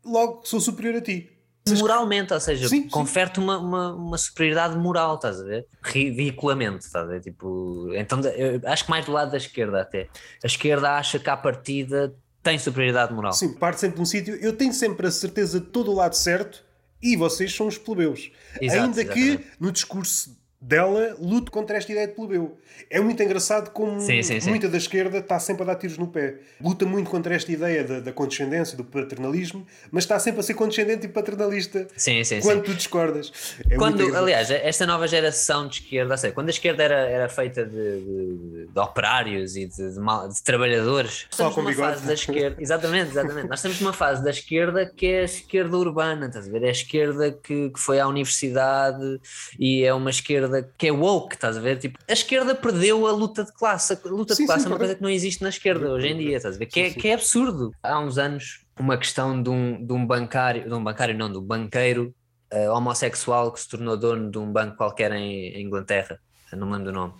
logo 0.04 0.42
sou 0.44 0.60
superior 0.60 0.96
a 0.96 1.02
ti. 1.02 1.32
Moralmente, 1.78 2.34
ou 2.34 2.40
seja, 2.40 2.68
confere-te 2.90 3.40
uma, 3.40 3.60
uma, 3.60 3.94
uma, 3.94 4.18
superioridade 4.18 4.76
moral, 4.76 5.16
estás 5.16 5.40
a 5.40 5.44
ver? 5.44 5.68
Ridiculamente, 5.84 6.86
estás 6.86 7.06
a 7.06 7.08
ver? 7.08 7.22
Tipo, 7.22 7.92
então, 7.94 8.20
acho 8.66 8.86
que 8.86 8.90
mais 8.90 9.06
do 9.06 9.12
lado 9.12 9.30
da 9.30 9.38
esquerda 9.38 9.82
até. 9.82 10.08
A 10.44 10.48
esquerda 10.48 10.98
acha 10.98 11.20
que 11.20 11.30
à 11.30 11.38
partida 11.38 12.16
tem 12.42 12.58
superioridade 12.58 13.14
moral. 13.14 13.34
Sim, 13.34 13.54
parte 13.54 13.82
sempre 13.82 13.98
de 13.98 14.02
um 14.02 14.06
sítio. 14.06 14.36
Eu 14.36 14.56
tenho 14.56 14.74
sempre 14.74 15.06
a 15.06 15.12
certeza 15.12 15.60
de 15.60 15.68
todo 15.68 15.92
o 15.92 15.96
lado 15.96 16.16
certo 16.16 16.64
e 17.02 17.16
vocês 17.16 17.54
são 17.54 17.68
os 17.68 17.78
plebeus. 17.78 18.32
Exato, 18.60 18.84
Ainda 18.84 19.02
exatamente. 19.02 19.38
que 19.38 19.46
no 19.60 19.72
discurso 19.72 20.39
dela 20.62 21.16
lute 21.20 21.50
contra 21.50 21.78
esta 21.78 21.90
ideia 21.92 22.08
de 22.08 22.14
plebeu. 22.14 22.58
É 22.90 23.00
muito 23.00 23.22
engraçado 23.24 23.72
como 23.72 24.00
sim, 24.02 24.22
sim, 24.22 24.42
sim. 24.42 24.50
muita 24.50 24.68
da 24.68 24.78
esquerda 24.78 25.20
está 25.20 25.40
sempre 25.40 25.64
a 25.64 25.68
dar 25.68 25.76
tiros 25.76 25.98
no 25.98 26.08
pé. 26.08 26.36
Luta 26.62 26.86
muito 26.86 27.10
contra 27.10 27.34
esta 27.34 27.50
ideia 27.50 27.84
da, 27.84 28.00
da 28.02 28.12
condescendência, 28.12 28.76
do 28.76 28.84
paternalismo, 28.84 29.66
mas 29.90 30.04
está 30.04 30.20
sempre 30.20 30.42
a 30.42 30.44
ser 30.44 30.56
condescendente 30.56 31.06
e 31.06 31.10
paternalista 31.10 31.88
sim, 31.96 32.22
sim, 32.26 32.42
quando 32.42 32.64
tu 32.64 32.74
discordas. 32.74 33.56
É 33.70 33.78
quando, 33.78 34.16
aliás, 34.16 34.52
esta 34.52 34.86
nova 34.86 35.08
geração 35.08 35.68
de 35.68 35.76
esquerda, 35.76 36.18
sei, 36.18 36.32
quando 36.32 36.48
a 36.48 36.52
esquerda 36.52 36.84
era, 36.84 37.08
era 37.08 37.30
feita 37.30 37.64
de, 37.64 37.72
de, 37.72 38.68
de 38.68 38.80
operários 38.80 39.56
e 39.56 39.66
de, 39.66 39.94
de 39.94 40.44
trabalhadores, 40.44 41.26
Só 41.30 41.50
numa 41.52 41.70
bigode. 41.70 41.94
fase 41.94 42.06
da 42.06 42.14
esquerda, 42.14 42.58
exatamente, 42.62 43.12
exatamente. 43.12 43.48
Nós 43.48 43.60
estamos 43.60 43.80
numa 43.80 43.94
fase 43.94 44.22
da 44.22 44.30
esquerda 44.30 44.86
que 44.86 45.06
é 45.08 45.22
a 45.22 45.24
esquerda 45.24 45.78
urbana, 45.78 46.28
estás 46.28 46.50
a 46.50 46.52
ver? 46.52 46.64
É 46.64 46.68
a 46.68 46.72
esquerda 46.72 47.32
que, 47.32 47.70
que 47.70 47.80
foi 47.80 48.00
à 48.00 48.08
universidade 48.08 49.22
e 49.58 49.86
é 49.86 49.94
uma 49.94 50.10
esquerda 50.10 50.49
que 50.78 50.88
é 50.88 50.92
woke, 50.92 51.36
estás 51.36 51.58
a 51.58 51.60
ver? 51.60 51.78
Tipo, 51.78 52.00
a 52.08 52.14
esquerda 52.14 52.56
perdeu 52.56 53.08
a 53.08 53.12
luta 53.12 53.44
de 53.44 53.54
classe. 53.54 53.94
A 53.94 54.10
luta 54.10 54.36
Sim, 54.36 54.44
de 54.44 54.48
classe 54.48 54.64
sim, 54.64 54.70
é 54.70 54.72
uma 54.72 54.78
coisa 54.78 54.96
que 54.96 55.02
não 55.02 55.10
existe 55.10 55.42
na 55.42 55.50
esquerda 55.50 55.92
hoje 55.92 56.08
em 56.08 56.18
dia, 56.18 56.38
estás 56.38 56.56
a 56.56 56.60
ver? 56.60 56.66
Que, 56.66 56.80
é, 56.80 56.88
Sim, 56.88 56.94
sim. 56.94 57.00
que 57.00 57.08
é 57.08 57.14
absurdo. 57.14 57.72
Há 57.82 58.00
uns 58.00 58.18
anos, 58.18 58.66
uma 58.80 58.98
questão 58.98 59.42
de 59.42 59.50
um, 59.50 59.86
de 59.86 59.94
um 59.94 60.06
bancário, 60.06 60.68
de 60.68 60.74
um 60.74 60.84
bancário 60.84 61.18
não, 61.18 61.32
de 61.32 61.38
um 61.38 61.44
banqueiro 61.44 62.14
eh, 62.52 62.70
homossexual 62.70 63.52
que 63.52 63.60
se 63.60 63.70
tornou 63.70 63.96
dono 63.96 64.32
de 64.32 64.38
um 64.40 64.52
banco 64.52 64.76
qualquer 64.76 65.12
em, 65.12 65.50
em 65.50 65.66
Inglaterra, 65.66 66.20
não 66.52 66.66
me 66.66 66.74
lembro 66.74 66.92
do 66.92 66.98
nome. 66.98 67.14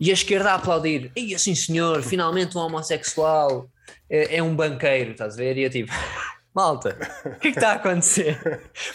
E 0.00 0.10
a 0.10 0.14
esquerda 0.14 0.50
a 0.50 0.54
aplaudir, 0.56 1.12
e 1.16 1.34
assim 1.34 1.54
senhor, 1.54 2.02
finalmente 2.02 2.58
um 2.58 2.60
homossexual 2.60 3.70
é, 4.10 4.36
é 4.38 4.42
um 4.42 4.54
banqueiro, 4.56 5.12
estás 5.12 5.34
a 5.34 5.36
ver? 5.36 5.56
E 5.56 5.62
eu 5.62 5.70
tipo, 5.70 5.92
malta, 6.56 6.96
o 7.24 7.38
que 7.38 7.48
é 7.48 7.52
que 7.52 7.58
está 7.58 7.72
a 7.72 7.74
acontecer? 7.74 8.40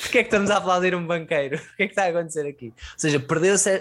Porquê 0.01 0.17
é 0.17 0.23
que 0.23 0.27
estamos 0.29 0.49
a 0.49 0.57
aplaudir 0.57 0.93
um 0.95 1.05
banqueiro? 1.05 1.57
O 1.57 1.75
que 1.77 1.83
é 1.83 1.85
que 1.87 1.91
está 1.93 2.05
a 2.05 2.07
acontecer 2.07 2.45
aqui? 2.47 2.73
Ou 2.75 2.99
seja, 2.99 3.19
perdeu-se 3.19 3.69
a, 3.69 3.75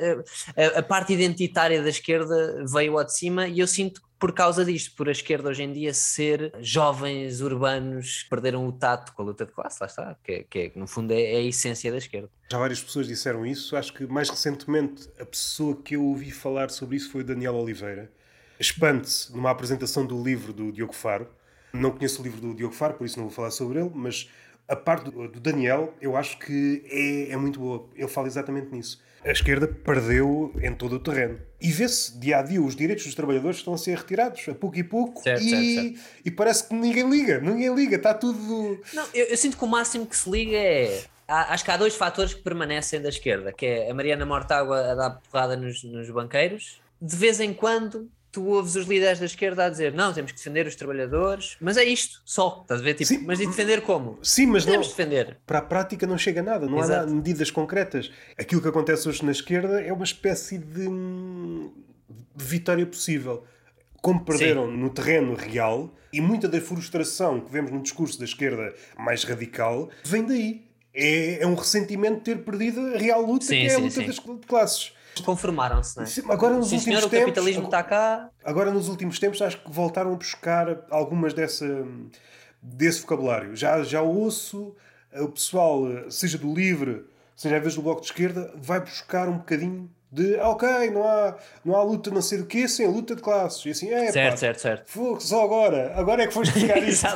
a- 0.77 0.79
a 0.79 0.83
parte 0.83 1.13
identitária 1.13 1.83
da 1.83 1.89
esquerda 1.89 2.65
veio 2.71 2.99
ao 2.99 3.05
de 3.05 3.15
cima 3.17 3.49
e 3.49 3.59
eu 3.59 3.67
sinto 3.67 4.01
que 4.03 4.11
por 4.21 4.33
causa 4.35 4.67
disto, 4.67 4.95
por 4.97 5.09
a 5.09 5.13
esquerda 5.13 5.49
hoje 5.49 5.63
em 5.63 5.73
dia 5.73 5.95
ser 5.95 6.53
jovens 6.61 7.41
urbanos 7.41 8.25
que 8.25 8.29
perderam 8.29 8.67
o 8.69 8.73
tato 8.73 9.15
com 9.15 9.23
a 9.23 9.25
luta 9.25 9.47
de 9.47 9.53
classe, 9.53 9.79
lá 9.81 9.87
está, 9.87 10.17
que, 10.23 10.33
é- 10.33 10.45
que 10.45 10.59
é- 10.59 10.73
no 10.79 10.87
fundo 10.87 11.11
é, 11.15 11.23
é 11.33 11.37
a 11.39 11.41
essência 11.41 11.91
da 11.91 11.97
esquerda. 11.97 12.29
Já 12.53 12.59
várias 12.59 12.83
pessoas 12.83 13.07
disseram 13.09 13.47
isso. 13.47 13.75
Acho 13.77 13.95
que 13.95 14.05
mais 14.07 14.29
recentemente 14.29 15.09
a 15.19 15.25
pessoa 15.25 15.75
que 15.75 15.97
eu 15.97 16.05
ouvi 16.05 16.31
falar 16.31 16.69
sobre 16.71 16.97
isso 16.97 17.11
foi 17.11 17.23
o 17.23 17.25
Daniel 17.25 17.55
Oliveira. 17.55 18.13
Espante-se 18.59 19.33
numa 19.35 19.51
apresentação 19.51 20.05
do 20.05 20.23
livro 20.23 20.53
do 20.53 20.71
Diogo 20.71 20.93
Faro. 20.95 21.27
Não 21.73 21.91
conheço 21.91 22.21
o 22.21 22.25
livro 22.25 22.41
do 22.41 22.55
Diogo 22.55 22.75
Faro, 22.75 22.95
por 22.95 23.05
isso 23.05 23.19
não 23.19 23.27
vou 23.27 23.35
falar 23.35 23.51
sobre 23.51 23.81
ele, 23.81 23.91
mas 23.95 24.29
a 24.69 24.77
parte 24.77 25.11
do, 25.11 25.29
do 25.29 25.41
Daniel 25.41 25.95
eu 26.01 26.17
acho 26.17 26.39
que 26.39 26.85
é, 26.87 27.33
é 27.33 27.37
muito 27.37 27.59
boa. 27.59 27.89
Ele 27.97 28.09
fala 28.09 28.29
exatamente 28.29 28.73
nisso. 28.73 29.03
A 29.25 29.33
esquerda 29.33 29.69
perdeu 29.69 30.55
em 30.63 30.75
todo 30.75 30.95
o 30.95 30.99
terreno. 30.99 31.39
E 31.61 31.71
vê-se 31.71 32.19
dia 32.19 32.39
a 32.39 32.43
dia 32.43 32.63
os 32.63 32.75
direitos 32.75 33.05
dos 33.05 33.15
trabalhadores 33.15 33.59
estão 33.59 33.75
a 33.75 33.79
ser 33.79 33.99
retirados, 33.99 34.49
a 34.49 34.55
pouco 34.55 34.79
e 34.79 34.85
pouco, 34.85 35.23
Certo, 35.23 35.43
e, 35.43 35.75
certo, 35.75 36.01
e 36.25 36.31
parece 36.31 36.69
que 36.69 36.75
ninguém 36.75 37.09
liga, 37.11 37.39
ninguém 37.39 37.75
liga, 37.75 37.97
está 37.97 38.15
tudo. 38.15 38.81
Não, 38.95 39.07
eu, 39.13 39.27
eu 39.27 39.37
sinto 39.37 39.59
que 39.59 39.65
o 39.65 39.69
máximo 39.69 40.07
que 40.07 40.17
se 40.17 40.31
liga 40.31 40.57
é. 40.57 41.03
acho 41.29 41.65
que 41.65 41.71
há 41.71 41.77
dois 41.77 41.95
fatores 41.95 42.33
que 42.33 42.41
permanecem 42.41 43.03
da 43.03 43.11
esquerda, 43.11 43.53
que 43.53 43.67
é 43.67 43.91
a 43.91 43.95
Mariana 43.95 44.25
Mortágua 44.25 44.93
a 44.93 44.95
dar 44.95 45.11
porrada 45.31 45.55
nos, 45.55 45.85
nos 45.85 46.09
banqueiros. 46.09 46.81
De 47.03 47.17
vez 47.17 47.41
em 47.41 47.53
quando 47.53 48.11
tu 48.33 48.47
ouves 48.47 48.77
os 48.77 48.87
líderes 48.87 49.19
da 49.19 49.27
esquerda 49.27 49.65
a 49.67 49.69
dizer 49.69 49.93
não, 49.93 50.13
temos 50.13 50.31
que 50.33 50.39
defender 50.39 50.67
os 50.67 50.75
trabalhadores, 50.77 51.57
mas 51.61 51.77
é 51.77 51.85
isto, 51.85 52.21
só, 52.25 52.61
estás 52.63 52.81
a 52.81 52.85
ver? 52.85 52.95
Tipo, 52.95 53.09
Sim. 53.09 53.25
mas 53.27 53.41
e 53.41 53.47
defender 53.47 53.83
como? 53.83 54.19
Sim, 54.23 54.47
mas 54.47 54.65
não. 54.65 54.73
Temos 54.73 54.89
de 54.89 54.93
defender. 54.97 55.39
para 55.47 55.59
a 55.59 55.63
prática 55.63 56.07
não 56.07 56.17
chega 56.19 56.43
nada, 56.43 56.67
não 56.67 56.79
há 56.79 56.85
Exato. 56.85 57.01
nada- 57.07 57.13
medidas 57.15 57.51
concretas. 57.51 58.11
Aquilo 58.39 58.61
que 58.63 58.69
acontece 58.69 59.09
hoje 59.09 59.25
na 59.25 59.33
esquerda 59.33 59.81
é 59.81 59.93
uma 59.93 60.05
espécie 60.05 60.59
de, 60.59 60.87
de 60.89 62.45
vitória 62.45 62.87
possível. 62.87 63.45
Como 64.03 64.25
perderam 64.25 64.71
no 64.71 64.89
terreno 64.89 65.35
real, 65.35 65.95
e 66.13 66.21
muita 66.21 66.49
da 66.49 66.59
frustração 66.61 67.41
que 67.41 67.53
vemos 67.53 67.71
no 67.71 67.83
discurso 67.83 68.19
da 68.19 68.25
esquerda 68.25 68.75
mais 68.99 69.25
radical 69.25 69.91
vem 70.05 70.25
daí. 70.25 70.65
É, 70.93 71.43
é 71.43 71.47
um 71.47 71.55
ressentimento 71.55 72.17
de 72.17 72.23
ter 72.23 72.39
perdido 72.43 72.81
a 72.95 72.99
real 72.99 73.23
luta, 73.23 73.45
Sim, 73.45 73.61
que 73.61 73.67
é 73.69 73.73
a 73.73 73.77
sim, 73.77 73.83
luta 73.83 73.95
sim. 73.95 74.07
das 74.07 74.19
classes. 74.47 74.93
Conformaram-se, 75.25 75.97
não 75.97 76.05
é? 76.05 76.07
Sim, 76.07 76.23
Agora 76.29 76.55
nos 76.57 76.69
Sim, 76.69 76.77
últimos 76.77 76.99
senhor, 76.99 77.07
o 77.07 77.11
tempos, 77.11 77.27
capitalismo 77.27 77.65
está 77.65 77.83
cá. 77.83 78.31
Agora, 78.45 78.71
nos 78.71 78.89
últimos 78.89 79.19
tempos, 79.19 79.43
acho 79.43 79.59
que 79.59 79.71
voltaram 79.71 80.13
a 80.13 80.17
buscar 80.17 80.85
algumas 80.91 81.35
dessa, 81.35 81.67
desse 82.63 83.01
vocabulário. 83.03 83.55
Já, 83.57 83.83
já 83.83 84.03
ouço 84.03 84.75
eh, 85.13 85.21
o 85.21 85.29
pessoal, 85.29 85.91
eh, 85.91 86.11
seja 86.11 86.39
do 86.39 86.53
LIVRE, 86.53 87.05
seja 87.37 87.57
às 87.57 87.63
vezes 87.63 87.77
do 87.77 87.83
Bloco 87.83 88.01
de 88.01 88.07
Esquerda, 88.07 88.53
vai 88.57 88.81
buscar 88.81 89.29
um 89.29 89.39
bocadinho 89.39 89.91
de 90.13 90.39
"Ah, 90.41 90.49
ok, 90.51 90.91
não 90.91 91.07
há, 91.07 91.39
não 91.65 91.77
há 91.77 91.83
luta 91.83 92.11
não 92.11 92.21
sei 92.23 92.39
do 92.39 92.47
quê, 92.47 92.67
sem 92.67 92.87
luta 92.87 93.15
de 93.15 93.23
classes. 93.23 93.65
E 93.65 93.71
assim, 93.71 93.91
é 93.91 94.11
Certo, 94.11 94.31
pá, 94.33 94.37
certo, 94.37 94.59
certo. 94.61 94.89
fogo, 94.91 95.21
só 95.21 95.45
agora, 95.45 95.93
agora 95.97 96.23
é 96.23 96.27
que 96.27 96.33
foste 96.35 96.53
buscar 96.59 96.79
isso. 96.83 97.07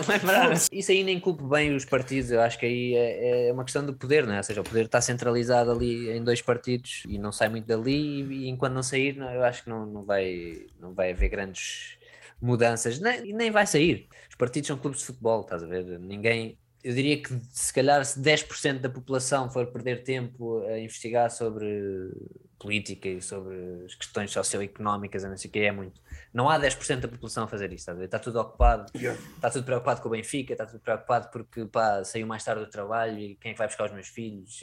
Isso 0.72 0.90
aí 0.92 1.02
nem 1.02 1.18
culpo 1.18 1.46
bem 1.48 1.74
os 1.74 1.84
partidos, 1.84 2.30
eu 2.30 2.40
acho 2.40 2.58
que 2.58 2.66
aí 2.66 2.94
é, 2.94 3.48
é 3.48 3.52
uma 3.52 3.64
questão 3.64 3.84
do 3.84 3.94
poder, 3.94 4.26
não 4.26 4.34
é? 4.34 4.38
Ou 4.38 4.42
seja, 4.44 4.60
o 4.60 4.64
poder 4.64 4.84
está 4.86 5.00
centralizado 5.00 5.70
ali 5.72 6.10
em 6.10 6.22
dois 6.22 6.40
partidos 6.40 7.02
e 7.08 7.18
não 7.18 7.32
sai 7.32 7.48
muito 7.48 7.66
dali, 7.66 8.22
e, 8.22 8.48
enquanto 8.48 8.74
não 8.74 8.82
sair, 8.82 9.16
não, 9.16 9.30
eu 9.32 9.42
acho 9.44 9.64
que 9.64 9.70
não, 9.70 9.84
não, 9.86 10.02
vai, 10.02 10.66
não 10.80 10.92
vai 10.94 11.10
haver 11.12 11.28
grandes 11.28 11.96
mudanças, 12.40 13.00
nem, 13.00 13.32
nem 13.32 13.50
vai 13.50 13.66
sair. 13.66 14.08
Os 14.28 14.36
partidos 14.36 14.68
são 14.68 14.76
clubes 14.76 15.00
de 15.00 15.06
futebol, 15.06 15.40
estás 15.40 15.62
a 15.62 15.66
ver? 15.66 15.84
Ninguém. 15.98 16.58
Eu 16.84 16.94
diria 16.94 17.22
que 17.22 17.40
se 17.50 17.72
calhar 17.72 18.04
se 18.04 18.20
10% 18.20 18.80
da 18.80 18.90
população 18.90 19.50
for 19.50 19.66
perder 19.68 20.02
tempo 20.04 20.62
a 20.66 20.78
investigar 20.78 21.30
sobre 21.30 22.12
política 22.58 23.08
e 23.08 23.22
sobre 23.22 23.84
as 23.86 23.94
questões 23.94 24.30
socioeconómicas, 24.30 25.24
a 25.24 25.30
não 25.30 25.36
sei 25.36 25.48
o 25.48 25.52
que, 25.52 25.60
é 25.60 25.72
muito. 25.72 25.98
Não 26.32 26.48
há 26.48 26.60
10% 26.60 27.00
da 27.00 27.08
população 27.08 27.44
a 27.44 27.48
fazer 27.48 27.72
isso, 27.72 27.94
ver? 27.94 28.04
Está 28.04 28.18
tudo 28.18 28.38
ocupado 28.38 28.92
Yeah. 28.94 29.18
está 29.34 29.50
tudo 29.50 29.64
preocupado 29.64 30.02
com 30.02 30.08
o 30.08 30.10
Benfica, 30.10 30.52
está 30.52 30.66
tudo 30.66 30.80
preocupado 30.80 31.30
porque 31.30 31.64
pá, 31.64 32.04
saiu 32.04 32.26
mais 32.26 32.44
tarde 32.44 32.64
do 32.64 32.70
trabalho 32.70 33.18
e 33.18 33.34
quem 33.36 33.50
é 33.50 33.54
que 33.54 33.58
vai 33.58 33.66
buscar 33.66 33.86
os 33.86 33.92
meus 33.92 34.08
filhos. 34.08 34.60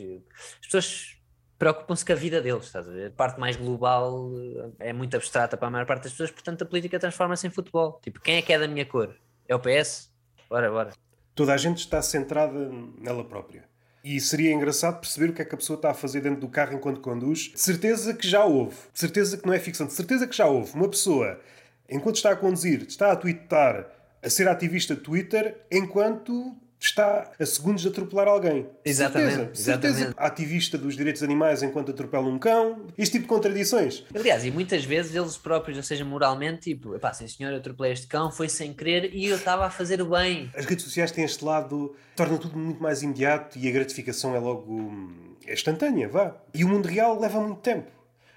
As 0.60 0.66
pessoas 0.68 1.18
preocupam-se 1.58 2.06
com 2.06 2.14
a 2.14 2.16
vida 2.16 2.40
deles, 2.40 2.66
estás 2.66 2.88
a 2.88 2.92
ver? 2.92 3.08
A 3.08 3.12
parte 3.12 3.40
mais 3.40 3.56
global 3.56 4.32
é 4.80 4.94
muito 4.94 5.16
abstrata 5.16 5.58
para 5.58 5.68
a 5.68 5.72
maior 5.72 5.86
parte 5.86 6.04
das 6.04 6.12
pessoas, 6.12 6.30
portanto 6.32 6.64
a 6.64 6.66
política 6.66 7.00
transforma-se 7.00 7.48
em 7.48 7.50
futebol. 7.50 8.00
Tipo, 8.04 8.20
quem 8.22 8.38
é 8.38 8.42
que 8.44 8.54
é 8.54 8.60
da 8.60 8.68
minha 8.68 8.86
cor? 8.86 9.16
É 9.48 9.56
o 9.56 9.60
PS? 9.60 10.12
Bora, 10.50 10.70
bora. 10.70 11.01
Toda 11.34 11.54
a 11.54 11.58
gente 11.58 11.80
está 11.80 12.02
centrada 12.02 12.70
nela 13.00 13.24
própria. 13.24 13.64
E 14.04 14.20
seria 14.20 14.52
engraçado 14.52 15.00
perceber 15.00 15.30
o 15.30 15.34
que 15.34 15.42
é 15.42 15.46
que 15.46 15.54
a 15.54 15.58
pessoa 15.58 15.76
está 15.76 15.92
a 15.92 15.94
fazer 15.94 16.22
dentro 16.22 16.42
do 16.42 16.50
carro 16.50 16.74
enquanto 16.74 17.02
conduz. 17.02 17.52
De 17.52 17.60
certeza 17.60 18.14
que 18.14 18.28
já 18.28 18.44
houve. 18.44 18.76
De 18.92 19.00
certeza 19.00 19.38
que 19.38 19.46
não 19.46 19.54
é 19.54 19.60
ficção. 19.60 19.86
De 19.86 19.94
certeza 19.94 20.26
que 20.26 20.36
já 20.36 20.48
houve. 20.48 20.74
Uma 20.74 20.90
pessoa, 20.90 21.40
enquanto 21.88 22.16
está 22.16 22.32
a 22.32 22.36
conduzir, 22.36 22.84
está 22.88 23.12
a 23.12 23.16
twittar, 23.16 23.88
a 24.22 24.30
ser 24.30 24.48
ativista 24.48 24.96
de 24.96 25.02
Twitter, 25.02 25.56
enquanto 25.72 26.56
está 26.86 27.32
a 27.40 27.46
segundos 27.46 27.84
de 27.84 27.90
atropelar 27.90 28.28
alguém. 28.28 28.68
Exatamente, 28.84 29.32
Certeza, 29.32 29.52
de 29.52 29.60
certeza. 29.60 29.98
exatamente. 29.98 30.16
Ativista 30.18 30.78
dos 30.78 30.96
direitos 30.96 31.22
animais 31.22 31.62
enquanto 31.62 31.92
atropela 31.92 32.28
um 32.28 32.40
cão. 32.40 32.88
Este 32.98 33.14
tipo 33.14 33.24
de 33.24 33.30
contradições. 33.30 34.04
Aliás, 34.16 34.44
e 34.44 34.52
muitas 34.52 34.84
vezes 34.84 35.16
eles 35.16 35.38
próprios, 35.38 35.78
ou 35.78 35.84
seja, 35.84 36.04
moralmente, 36.04 36.62
tipo, 36.74 36.98
pá, 37.00 37.14
sim 37.14 37.28
senhor, 37.28 37.52
eu 37.52 37.58
atropelei 37.58 37.92
este 37.94 38.08
cão, 38.08 38.32
foi 38.32 38.50
sem 38.50 38.74
querer 38.74 39.14
e 39.14 39.28
eu 39.28 39.36
estava 39.38 39.66
a 39.66 39.70
fazer 39.70 40.02
o 40.02 40.06
bem. 40.10 40.50
As 40.56 40.66
redes 40.66 40.84
sociais 40.84 41.12
têm 41.12 41.24
este 41.24 41.46
lado, 41.46 41.96
tornam 42.16 42.38
tudo 42.38 42.58
muito 42.58 42.82
mais 42.82 43.04
imediato 43.04 43.58
e 43.60 43.68
a 43.68 43.72
gratificação 43.72 44.36
é 44.36 44.40
logo 44.40 44.72
hum, 44.72 45.36
é 45.46 45.54
instantânea, 45.54 46.08
vá. 46.10 46.36
E 46.54 46.64
o 46.64 46.68
mundo 46.68 46.88
real 46.88 47.20
leva 47.20 47.40
muito 47.40 47.60
tempo. 47.62 47.92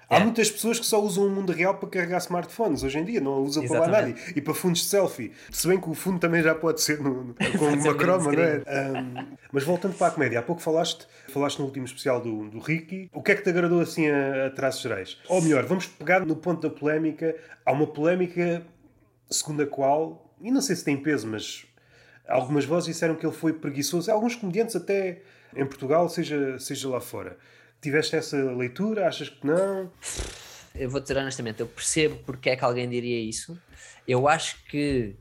Há 0.09 0.17
É. 0.17 0.19
muitas 0.23 0.51
pessoas 0.51 0.79
que 0.79 0.85
só 0.85 1.01
usam 1.01 1.25
o 1.25 1.29
mundo 1.29 1.51
real 1.51 1.75
para 1.75 1.89
carregar 1.89 2.17
smartphones 2.19 2.83
hoje 2.83 2.99
em 2.99 3.05
dia, 3.05 3.19
não 3.19 3.33
a 3.33 3.39
usam 3.39 3.67
para 3.67 3.79
lá 3.79 3.87
nada. 3.87 4.09
Exatamente. 4.09 4.37
E 4.37 4.41
para 4.41 4.53
fundos 4.53 4.81
de 4.81 4.87
selfie. 4.87 5.31
Se 5.51 5.67
bem 5.67 5.79
que 5.79 5.89
o 5.89 5.93
fundo 5.93 6.19
também 6.19 6.43
já 6.43 6.53
pode 6.53 6.81
ser 6.81 6.99
no, 7.01 7.23
no- 7.23 7.33
com 7.33 7.41
ser 7.41 7.57
uma 7.79 7.91
um 7.91 7.97
croma, 7.97 8.31
não 8.31 8.43
é? 8.43 8.57
Hum, 8.57 9.35
mas 9.51 9.63
voltando 9.63 9.95
para 9.95 10.07
a 10.07 10.11
comédia, 10.11 10.39
há 10.39 10.43
pouco 10.43 10.61
falaste, 10.61 11.07
falaste 11.29 11.57
no 11.59 11.65
último 11.65 11.85
especial 11.85 12.21
do, 12.21 12.49
do 12.49 12.59
Ricky. 12.59 13.09
O 13.13 13.21
que 13.23 13.31
é 13.31 13.35
que 13.35 13.41
te 13.43 13.49
agradou 13.49 13.79
assim 13.81 14.07
a, 14.09 14.47
a 14.47 14.49
traços 14.51 14.81
gerais? 14.81 15.17
Ou 15.27 15.41
melhor, 15.41 15.65
vamos 15.65 15.87
pegar 15.87 16.25
no 16.25 16.35
ponto 16.35 16.67
da 16.69 16.73
polémica. 16.75 17.35
Há 17.65 17.71
uma 17.71 17.87
polémica 17.87 18.63
segundo 19.29 19.63
a 19.63 19.67
qual, 19.67 20.35
e 20.41 20.51
não 20.51 20.61
sei 20.61 20.75
se 20.75 20.83
tem 20.85 20.95
peso, 20.97 21.25
mas 21.27 21.65
algumas 22.27 22.63
vozes 22.65 22.87
disseram 22.93 23.15
que 23.15 23.25
ele 23.25 23.33
foi 23.33 23.53
preguiçoso. 23.53 24.11
Alguns 24.11 24.35
comediantes 24.35 24.75
até 24.75 25.21
em 25.55 25.65
Portugal, 25.65 26.07
seja, 26.09 26.59
seja 26.59 26.87
lá 26.89 26.99
fora. 27.01 27.37
Tiveste 27.85 28.15
essa 28.15 28.35
leitura? 28.35 29.07
Achas 29.07 29.29
que 29.29 29.45
não? 29.45 29.91
eu 30.73 30.89
vou 30.89 30.99
dizer 30.99 31.15
honestamente, 31.17 31.59
eu 31.59 31.67
percebo 31.67 32.15
porque 32.25 32.49
é 32.49 32.55
que 32.55 32.65
alguém 32.65 32.89
diria 32.89 33.19
isso. 33.19 33.61
Eu 34.07 34.27
acho 34.27 34.65
que 34.65 35.15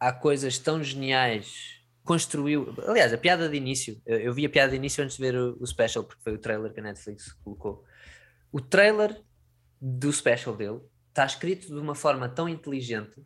há 0.00 0.10
coisas 0.14 0.58
tão 0.58 0.82
geniais. 0.82 1.78
Construiu. 2.02 2.74
Aliás, 2.88 3.12
a 3.12 3.18
piada 3.18 3.50
de 3.50 3.56
início. 3.58 4.00
Eu, 4.06 4.18
eu 4.18 4.32
vi 4.32 4.46
a 4.46 4.48
piada 4.48 4.70
de 4.70 4.76
início 4.76 5.04
antes 5.04 5.18
de 5.18 5.22
ver 5.22 5.36
o, 5.36 5.58
o 5.60 5.66
special, 5.66 6.04
porque 6.04 6.22
foi 6.22 6.32
o 6.32 6.38
trailer 6.38 6.72
que 6.72 6.80
a 6.80 6.82
Netflix 6.82 7.34
colocou. 7.44 7.84
O 8.50 8.62
trailer 8.62 9.20
do 9.78 10.10
special 10.10 10.56
dele 10.56 10.80
está 11.10 11.26
escrito 11.26 11.66
de 11.66 11.78
uma 11.78 11.94
forma 11.94 12.30
tão 12.30 12.48
inteligente 12.48 13.20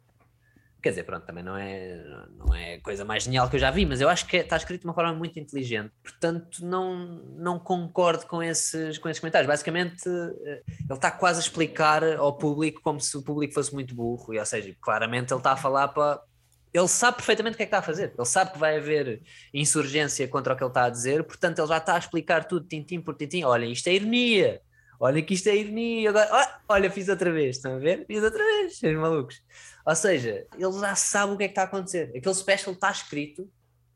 Quer 0.83 0.91
dizer, 0.91 1.03
pronto, 1.03 1.27
também 1.27 1.45
não 1.45 1.57
é, 1.57 2.03
não 2.39 2.55
é 2.55 2.75
a 2.75 2.81
coisa 2.81 3.05
mais 3.05 3.25
genial 3.25 3.51
que 3.51 3.57
eu 3.57 3.61
já 3.61 3.71
vi, 3.71 3.85
mas 3.85 4.01
eu 4.01 4.09
acho 4.09 4.27
que 4.27 4.39
está 4.39 4.57
escrito 4.57 4.81
de 4.81 4.87
uma 4.87 4.95
forma 4.95 5.13
muito 5.13 5.39
inteligente. 5.39 5.93
Portanto, 6.03 6.65
não, 6.65 7.23
não 7.37 7.59
concordo 7.59 8.27
com 8.27 8.43
esses, 8.43 8.97
com 8.97 9.09
esses 9.09 9.21
comentários. 9.21 9.47
Basicamente, 9.47 10.09
eh, 10.09 10.63
ele 10.67 10.95
está 10.95 11.11
quase 11.11 11.39
a 11.39 11.43
explicar 11.43 12.03
ao 12.17 12.37
público 12.39 12.81
como 12.83 12.99
se 12.99 13.15
o 13.17 13.23
público 13.23 13.53
fosse 13.53 13.75
muito 13.75 13.95
burro, 13.95 14.33
e, 14.33 14.39
ou 14.39 14.47
seja, 14.47 14.75
claramente 14.81 15.33
ele 15.33 15.41
está 15.41 15.53
a 15.53 15.57
falar 15.57 15.89
para. 15.89 16.23
Ele 16.73 16.89
sabe 16.89 17.17
perfeitamente 17.17 17.55
o 17.55 17.57
que 17.57 17.65
é 17.65 17.67
que 17.67 17.69
está 17.69 17.79
a 17.79 17.83
fazer. 17.83 18.15
Ele 18.17 18.27
sabe 18.27 18.53
que 18.53 18.59
vai 18.59 18.77
haver 18.79 19.23
insurgência 19.53 20.27
contra 20.29 20.55
o 20.55 20.57
que 20.57 20.63
ele 20.63 20.71
está 20.71 20.85
a 20.85 20.91
dizer, 20.91 21.25
portanto, 21.25 21.59
ele 21.59 21.69
já 21.69 21.79
está 21.79 21.97
a 21.97 21.99
explicar 21.99 22.45
tudo, 22.45 22.67
tintim 22.67 23.01
por 23.01 23.17
tintim. 23.17 23.43
Olha, 23.43 23.67
isto 23.67 23.89
é 23.89 23.95
ironia. 23.95 24.63
Olha 24.99 25.23
que 25.23 25.35
isto 25.35 25.49
é 25.49 25.57
ironia. 25.57 26.13
Olha, 26.69 26.91
fiz 26.91 27.09
outra 27.09 27.33
vez. 27.33 27.57
Estão 27.57 27.77
a 27.77 27.79
ver? 27.79 28.05
Fiz 28.07 28.23
outra 28.23 28.45
vez, 28.45 28.79
seus 28.79 28.97
malucos. 28.97 29.43
Ou 29.85 29.95
seja, 29.95 30.47
ele 30.57 30.81
já 30.81 30.95
sabe 30.95 31.33
o 31.33 31.37
que 31.37 31.45
é 31.45 31.49
que 31.49 31.53
está 31.53 31.63
a 31.63 31.65
acontecer. 31.65 32.13
Aquele 32.15 32.35
special 32.35 32.75
está 32.75 32.91
escrito 32.91 33.51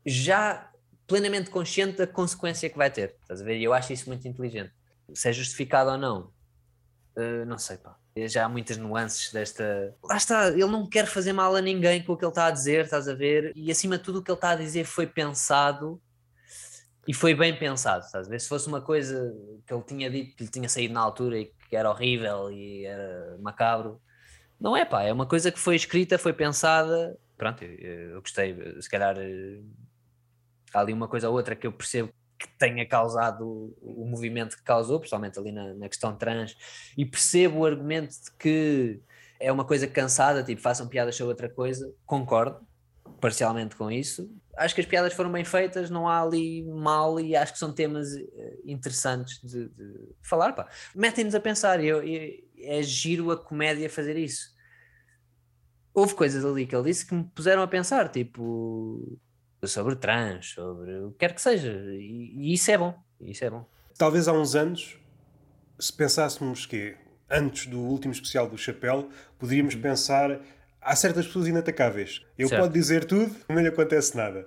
já 0.05 0.69
plenamente 1.07 1.49
consciente 1.49 1.97
da 1.97 2.07
consequência 2.07 2.69
que 2.69 2.77
vai 2.77 2.89
ter. 2.89 3.15
Estás 3.21 3.41
a 3.41 3.43
ver? 3.43 3.57
E 3.57 3.63
eu 3.63 3.73
acho 3.73 3.93
isso 3.93 4.07
muito 4.07 4.27
inteligente. 4.27 4.73
Se 5.13 5.29
é 5.29 5.33
justificado 5.33 5.91
ou 5.91 5.97
não, 5.97 6.31
uh, 7.17 7.45
não 7.45 7.57
sei, 7.57 7.77
pá. 7.77 7.95
Já 8.27 8.45
há 8.45 8.49
muitas 8.49 8.77
nuances 8.77 9.31
desta. 9.31 9.93
Lá 10.01 10.15
está, 10.15 10.49
ele 10.49 10.65
não 10.67 10.87
quer 10.87 11.05
fazer 11.05 11.33
mal 11.33 11.53
a 11.53 11.61
ninguém 11.61 12.01
com 12.01 12.13
o 12.13 12.17
que 12.17 12.23
ele 12.23 12.31
está 12.31 12.45
a 12.45 12.51
dizer, 12.51 12.85
estás 12.85 13.09
a 13.09 13.13
ver? 13.13 13.51
E 13.55 13.69
acima 13.69 13.97
de 13.97 14.03
tudo, 14.03 14.19
o 14.19 14.23
que 14.23 14.31
ele 14.31 14.37
está 14.37 14.51
a 14.51 14.55
dizer 14.55 14.85
foi 14.85 15.05
pensado 15.05 16.01
e 17.07 17.13
foi 17.13 17.35
bem 17.35 17.57
pensado, 17.57 18.05
estás 18.05 18.25
a 18.25 18.29
ver? 18.29 18.39
Se 18.39 18.47
fosse 18.47 18.67
uma 18.67 18.81
coisa 18.81 19.33
que 19.67 19.73
ele 19.73 19.83
tinha 19.83 20.09
dito 20.09 20.35
que 20.35 20.43
lhe 20.45 20.49
tinha 20.49 20.69
saído 20.69 20.93
na 20.93 21.01
altura 21.01 21.39
e 21.39 21.51
que 21.69 21.75
era 21.75 21.89
horrível 21.89 22.49
e 22.51 22.85
era 22.85 23.37
macabro, 23.39 24.01
não 24.59 24.75
é 24.75 24.85
pá, 24.85 25.03
é 25.03 25.13
uma 25.13 25.25
coisa 25.25 25.51
que 25.51 25.59
foi 25.59 25.75
escrita, 25.75 26.17
foi 26.17 26.33
pensada. 26.33 27.17
Pronto, 27.37 27.63
eu, 27.63 28.11
eu 28.11 28.21
gostei. 28.21 28.55
Se 28.81 28.89
calhar 28.89 29.17
eh, 29.17 29.61
há 30.73 30.79
ali 30.79 30.93
uma 30.93 31.07
coisa 31.07 31.29
ou 31.29 31.35
outra 31.35 31.55
que 31.55 31.67
eu 31.67 31.71
percebo 31.71 32.11
que 32.37 32.47
tenha 32.57 32.85
causado 32.85 33.75
o, 33.81 34.05
movimento 34.05 34.57
que 34.57 34.63
causou, 34.63 34.99
principalmente 34.99 35.39
ali 35.39 35.51
na, 35.51 35.73
na, 35.73 35.89
questão 35.89 36.15
trans, 36.15 36.55
e 36.97 37.05
percebo 37.05 37.59
o 37.59 37.65
argumento 37.65 38.11
de 38.11 38.31
que 38.37 39.01
é 39.39 39.51
uma 39.51 39.65
coisa 39.65 39.87
cansada, 39.87 40.43
tipo, 40.43 40.61
façam 40.61 40.87
piadas 40.87 41.15
sobre 41.15 41.31
outra 41.31 41.49
coisa, 41.49 41.91
concordo 42.05 42.59
parcialmente 43.21 43.75
com 43.75 43.89
isso. 43.89 44.29
Acho 44.57 44.75
que 44.75 44.81
as 44.81 44.87
piadas 44.87 45.13
foram 45.13 45.31
bem 45.31 45.43
feitas, 45.43 45.89
não 45.89 46.07
há 46.07 46.21
ali 46.21 46.63
mal 46.63 47.19
e 47.19 47.35
acho 47.35 47.53
que 47.53 47.59
são 47.59 47.73
temas 47.73 48.15
eh, 48.15 48.57
interessantes 48.65 49.41
de, 49.41 49.69
de 49.69 50.15
falar. 50.21 50.53
Metem-nos 50.93 51.35
a 51.35 51.39
pensar, 51.39 51.83
eu, 51.83 52.03
eu, 52.03 52.31
é 52.65 52.81
giro 52.83 53.31
a 53.31 53.37
comédia 53.37 53.89
fazer 53.89 54.17
isso. 54.17 54.53
Houve 55.93 56.13
coisas 56.13 56.43
ali 56.43 56.65
que 56.65 56.75
ele 56.75 56.85
disse 56.85 57.05
que 57.05 57.15
me 57.15 57.23
puseram 57.23 57.61
a 57.61 57.67
pensar, 57.67 58.09
tipo 58.09 59.19
sobre 59.63 59.95
trans, 59.95 60.51
sobre 60.51 60.99
o 60.99 61.11
que 61.11 61.19
quer 61.19 61.33
que 61.33 61.41
seja, 61.41 61.71
e, 61.71 62.33
e 62.35 62.53
isso 62.53 62.69
é 62.69 62.77
bom. 62.77 62.95
Isso 63.21 63.43
é 63.43 63.49
bom. 63.49 63.65
Talvez 63.97 64.27
há 64.27 64.33
uns 64.33 64.55
anos, 64.55 64.97
se 65.79 65.91
pensássemos 65.91 66.65
que 66.65 66.95
antes 67.29 67.65
do 67.65 67.79
último 67.79 68.13
especial 68.13 68.47
do 68.47 68.57
Chapéu, 68.57 69.09
poderíamos 69.39 69.73
uhum. 69.75 69.81
pensar 69.81 70.39
há 70.81 70.95
certas 70.95 71.25
pessoas 71.25 71.47
inatacáveis. 71.47 72.21
Eu 72.37 72.47
certo. 72.47 72.61
pode 72.61 72.73
dizer 72.73 73.05
tudo, 73.05 73.35
não 73.49 73.61
lhe 73.61 73.67
acontece 73.67 74.15
nada. 74.15 74.45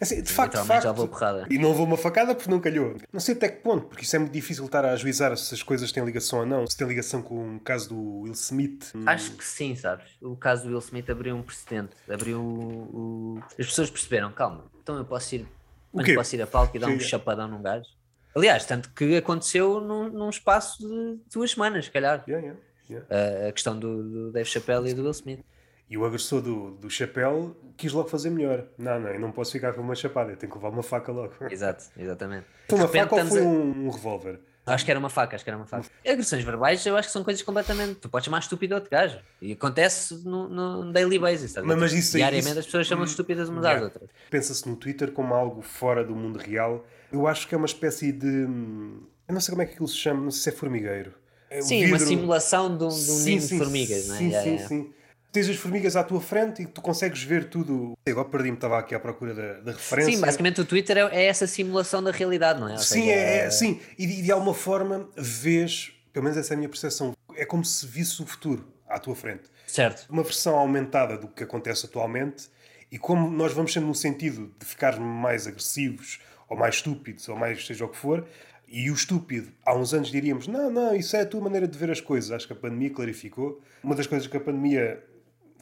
Assim, 0.00 0.22
de 0.22 0.30
facto, 0.30 0.60
de 0.60 0.66
facto, 0.66 0.82
já 0.82 0.92
vou 0.92 1.08
porrada. 1.08 1.46
E 1.50 1.58
não 1.58 1.72
vou 1.72 1.86
uma 1.86 1.96
facada 1.96 2.34
porque 2.34 2.50
não 2.50 2.60
calhou. 2.60 2.96
Não 3.12 3.20
sei 3.20 3.34
até 3.34 3.48
que 3.48 3.62
ponto, 3.62 3.86
porque 3.86 4.04
isso 4.04 4.14
é 4.14 4.18
muito 4.18 4.32
difícil 4.32 4.64
estar 4.66 4.84
a 4.84 4.92
ajuizar 4.92 5.36
se 5.36 5.54
as 5.54 5.62
coisas 5.62 5.90
têm 5.92 6.04
ligação 6.04 6.40
ou 6.40 6.46
não. 6.46 6.66
Se 6.66 6.76
tem 6.76 6.86
ligação 6.86 7.22
com 7.22 7.56
o 7.56 7.60
caso 7.60 7.88
do 7.88 8.20
Will 8.20 8.32
Smith. 8.34 8.92
Acho 9.06 9.32
que 9.32 9.44
sim, 9.44 9.74
sabes? 9.74 10.04
O 10.20 10.36
caso 10.36 10.64
do 10.64 10.70
Will 10.70 10.78
Smith 10.78 11.08
abriu 11.08 11.34
um 11.36 11.42
precedente. 11.42 11.90
Abriu 12.08 12.40
o... 12.40 13.40
As 13.58 13.66
pessoas 13.66 13.90
perceberam, 13.90 14.30
calma, 14.32 14.64
então 14.82 14.96
eu 14.96 15.04
posso 15.04 15.34
ir, 15.34 15.46
eu 15.94 16.14
posso 16.14 16.36
ir 16.36 16.42
a 16.42 16.46
palco 16.46 16.76
e 16.76 16.80
dar 16.80 16.88
um 16.88 17.00
chapadão 17.00 17.48
num 17.48 17.62
gajo. 17.62 17.88
Aliás, 18.34 18.66
tanto 18.66 18.90
que 18.90 19.16
aconteceu 19.16 19.80
num, 19.80 20.10
num 20.10 20.28
espaço 20.28 20.86
de 20.86 21.18
duas 21.32 21.52
semanas, 21.52 21.86
se 21.86 21.90
calhar. 21.90 22.22
Yeah, 22.28 22.46
yeah, 22.46 22.60
yeah. 22.90 23.44
A, 23.46 23.48
a 23.48 23.52
questão 23.52 23.78
do, 23.78 24.02
do 24.02 24.32
Dave 24.32 24.46
Chappelle 24.46 24.90
e 24.90 24.94
do 24.94 25.02
Will 25.02 25.12
Smith. 25.12 25.40
E 25.88 25.96
o 25.96 26.04
agressor 26.04 26.42
do, 26.42 26.72
do 26.72 26.90
chapéu 26.90 27.56
quis 27.76 27.92
logo 27.92 28.08
fazer 28.08 28.30
melhor. 28.30 28.66
Não, 28.76 28.98
não, 28.98 29.10
eu 29.10 29.20
não 29.20 29.30
posso 29.30 29.52
ficar 29.52 29.72
com 29.72 29.80
uma 29.80 29.94
chapada, 29.94 30.32
eu 30.32 30.36
tenho 30.36 30.50
que 30.50 30.58
levar 30.58 30.70
uma 30.70 30.82
faca 30.82 31.12
logo. 31.12 31.34
Exato, 31.48 31.84
exatamente. 31.96 32.46
Foi 32.68 32.78
uma 32.78 32.88
faca 32.88 33.14
ou 33.14 33.26
foi 33.26 33.40
a... 33.40 33.44
um, 33.44 33.86
um 33.86 33.90
revólver? 33.90 34.40
Acho 34.66 34.84
que 34.84 34.90
era 34.90 34.98
uma 34.98 35.08
faca, 35.08 35.36
acho 35.36 35.44
que 35.44 35.50
era 35.50 35.56
uma 35.56 35.66
faca. 35.66 35.88
Agressões 36.04 36.42
verbais 36.42 36.84
eu 36.84 36.96
acho 36.96 37.06
que 37.06 37.12
são 37.12 37.22
coisas 37.22 37.40
completamente. 37.40 38.00
Tu 38.00 38.08
podes 38.08 38.24
chamar 38.24 38.40
estúpido 38.40 38.74
outro 38.74 38.90
gajo. 38.90 39.20
E 39.40 39.52
acontece 39.52 40.24
no, 40.24 40.48
no 40.48 40.92
daily 40.92 41.20
basis. 41.20 41.54
Mas, 41.62 41.78
mas 41.78 41.92
isso, 41.92 42.16
Diariamente 42.16 42.50
isso, 42.50 42.58
as 42.58 42.64
pessoas 42.64 42.86
chamam 42.88 43.04
estúpidas 43.04 43.48
umas 43.48 43.62
yeah. 43.62 43.78
às 43.78 43.84
outras. 43.84 44.10
Pensa-se 44.28 44.68
no 44.68 44.74
Twitter 44.74 45.12
como 45.12 45.34
algo 45.34 45.62
fora 45.62 46.04
do 46.04 46.16
mundo 46.16 46.36
real. 46.36 46.84
Eu 47.12 47.28
acho 47.28 47.46
que 47.46 47.54
é 47.54 47.58
uma 47.58 47.66
espécie 47.66 48.10
de. 48.10 48.26
Eu 48.26 49.34
não 49.34 49.40
sei 49.40 49.52
como 49.52 49.62
é 49.62 49.66
que 49.66 49.74
aquilo 49.74 49.86
se 49.86 49.96
chama, 49.96 50.22
não 50.22 50.32
sei 50.32 50.42
se 50.42 50.48
é 50.48 50.52
formigueiro. 50.52 51.14
É 51.48 51.62
sim, 51.62 51.84
vidro... 51.84 51.92
uma 51.92 51.98
simulação 52.00 52.76
de 52.76 52.82
um, 52.82 52.88
de 52.88 52.94
um 52.94 52.98
sim, 52.98 53.24
ninho 53.24 53.40
sim, 53.40 53.58
de 53.58 53.64
formigas, 53.64 54.08
não 54.08 54.16
é? 54.16 54.18
Sim, 54.18 54.28
yeah, 54.30 54.42
sim, 54.42 54.50
yeah. 54.50 54.68
sim 54.68 54.95
tens 55.36 55.50
as 55.50 55.56
formigas 55.56 55.96
à 55.96 56.02
tua 56.02 56.20
frente 56.20 56.62
e 56.62 56.66
tu 56.66 56.80
consegues 56.80 57.22
ver 57.22 57.50
tudo. 57.50 57.92
Agora 58.08 58.26
perdi-me, 58.26 58.56
estava 58.56 58.78
aqui 58.78 58.94
à 58.94 59.00
procura 59.00 59.34
da, 59.34 59.52
da, 59.60 59.72
referência. 59.72 60.14
Sim, 60.14 60.20
basicamente 60.20 60.60
o 60.62 60.64
Twitter 60.64 60.96
é, 60.96 61.00
é 61.14 61.26
essa 61.26 61.46
simulação 61.46 62.02
da 62.02 62.10
realidade, 62.10 62.58
não 62.58 62.68
é? 62.68 62.72
Ou 62.72 62.78
sim, 62.78 63.02
seja, 63.02 63.12
é, 63.12 63.38
é, 63.38 63.50
sim. 63.50 63.80
E 63.98 64.06
de, 64.06 64.22
de, 64.22 64.32
alguma 64.32 64.54
forma 64.54 65.10
vês, 65.14 65.92
pelo 66.10 66.24
menos 66.24 66.38
essa 66.38 66.54
é 66.54 66.54
a 66.54 66.56
minha 66.56 66.70
percepção, 66.70 67.14
é 67.34 67.44
como 67.44 67.64
se 67.66 67.86
visse 67.86 68.22
o 68.22 68.26
futuro 68.26 68.66
à 68.88 68.98
tua 68.98 69.14
frente. 69.14 69.44
Certo. 69.66 70.06
Uma 70.08 70.22
versão 70.22 70.56
aumentada 70.56 71.18
do 71.18 71.28
que 71.28 71.42
acontece 71.42 71.84
atualmente 71.84 72.48
e 72.90 72.98
como 72.98 73.30
nós 73.30 73.52
vamos 73.52 73.74
sendo 73.74 73.86
no 73.86 73.94
sentido 73.94 74.50
de 74.58 74.64
ficar 74.64 74.98
mais 74.98 75.46
agressivos 75.46 76.18
ou 76.48 76.56
mais 76.56 76.76
estúpidos 76.76 77.28
ou 77.28 77.36
mais 77.36 77.66
seja 77.66 77.84
o 77.84 77.88
que 77.88 77.96
for, 77.96 78.26
e 78.68 78.90
o 78.90 78.94
estúpido, 78.94 79.52
há 79.64 79.76
uns 79.76 79.92
anos 79.92 80.08
diríamos: 80.08 80.46
não, 80.48 80.70
não, 80.70 80.96
isso 80.96 81.14
é 81.14 81.20
a 81.20 81.26
tua 81.26 81.40
maneira 81.40 81.68
de 81.68 81.78
ver 81.78 81.90
as 81.90 82.00
coisas. 82.00 82.32
Acho 82.32 82.46
que 82.46 82.52
a 82.52 82.56
pandemia 82.56 82.90
clarificou. 82.90 83.60
Uma 83.82 83.94
das 83.94 84.08
coisas 84.08 84.26
que 84.26 84.36
a 84.36 84.40
pandemia 84.40 85.04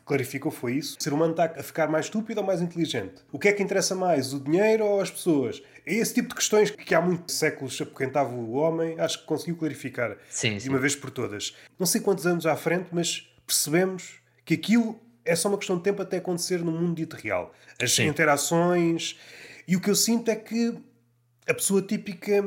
clarificou 0.05 0.51
foi 0.51 0.75
isso. 0.75 0.97
O 0.99 1.03
ser 1.03 1.13
humano 1.13 1.33
está 1.33 1.45
a 1.45 1.63
ficar 1.63 1.89
mais 1.89 2.07
estúpido 2.07 2.41
ou 2.41 2.47
mais 2.47 2.61
inteligente? 2.61 3.23
O 3.33 3.39
que 3.39 3.49
é 3.49 3.53
que 3.53 3.63
interessa 3.63 3.95
mais, 3.95 4.33
o 4.33 4.41
dinheiro 4.41 4.85
ou 4.85 5.01
as 5.01 5.11
pessoas? 5.11 5.63
É 5.87 5.95
esse 5.95 6.15
tipo 6.15 6.29
de 6.29 6.35
questões 6.35 6.71
que 6.71 6.95
há 6.95 7.01
muitos 7.01 7.35
séculos 7.35 7.81
apoquentava 7.81 8.33
o 8.33 8.53
homem, 8.53 8.99
acho 8.99 9.21
que 9.21 9.27
conseguiu 9.27 9.57
clarificar 9.57 10.17
sim, 10.29 10.57
de 10.59 10.69
uma 10.69 10.79
vez 10.79 10.95
por 10.95 11.11
todas. 11.11 11.55
Não 11.79 11.87
sei 11.87 12.01
quantos 12.01 12.27
anos 12.27 12.47
à 12.47 12.57
frente, 12.57 12.89
mas 12.93 13.29
percebemos 13.47 14.21
que 14.45 14.55
aquilo 14.55 15.01
é 15.25 15.35
só 15.35 15.49
uma 15.49 15.59
questão 15.59 15.77
de 15.77 15.83
tempo 15.83 16.03
até 16.03 16.19
acontecer 16.19 16.59
no 16.59 16.73
mundo 16.73 16.95
dito 16.95 17.17
real. 17.17 17.53
As 17.81 17.93
sim. 17.93 18.07
interações. 18.07 19.19
E 19.67 19.77
o 19.77 19.81
que 19.81 19.89
eu 19.89 19.95
sinto 19.95 20.31
é 20.31 20.37
que 20.37 20.75
a 21.49 21.55
pessoa 21.55 21.81
típica 21.81 22.45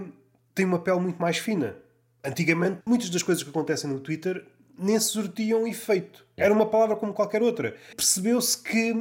tem 0.53 0.65
uma 0.65 0.79
pele 0.79 0.99
muito 0.99 1.19
mais 1.19 1.37
fina. 1.37 1.75
Antigamente, 2.23 2.79
muitas 2.85 3.09
das 3.09 3.23
coisas 3.23 3.43
que 3.43 3.49
acontecem 3.49 3.89
no 3.89 3.99
Twitter 3.99 4.45
nem 4.77 4.99
surtiam 4.99 5.67
efeito. 5.67 6.25
Era 6.35 6.53
uma 6.53 6.65
palavra 6.65 6.95
como 6.95 7.13
qualquer 7.13 7.41
outra. 7.41 7.75
Percebeu-se 7.95 8.61
que, 8.61 8.93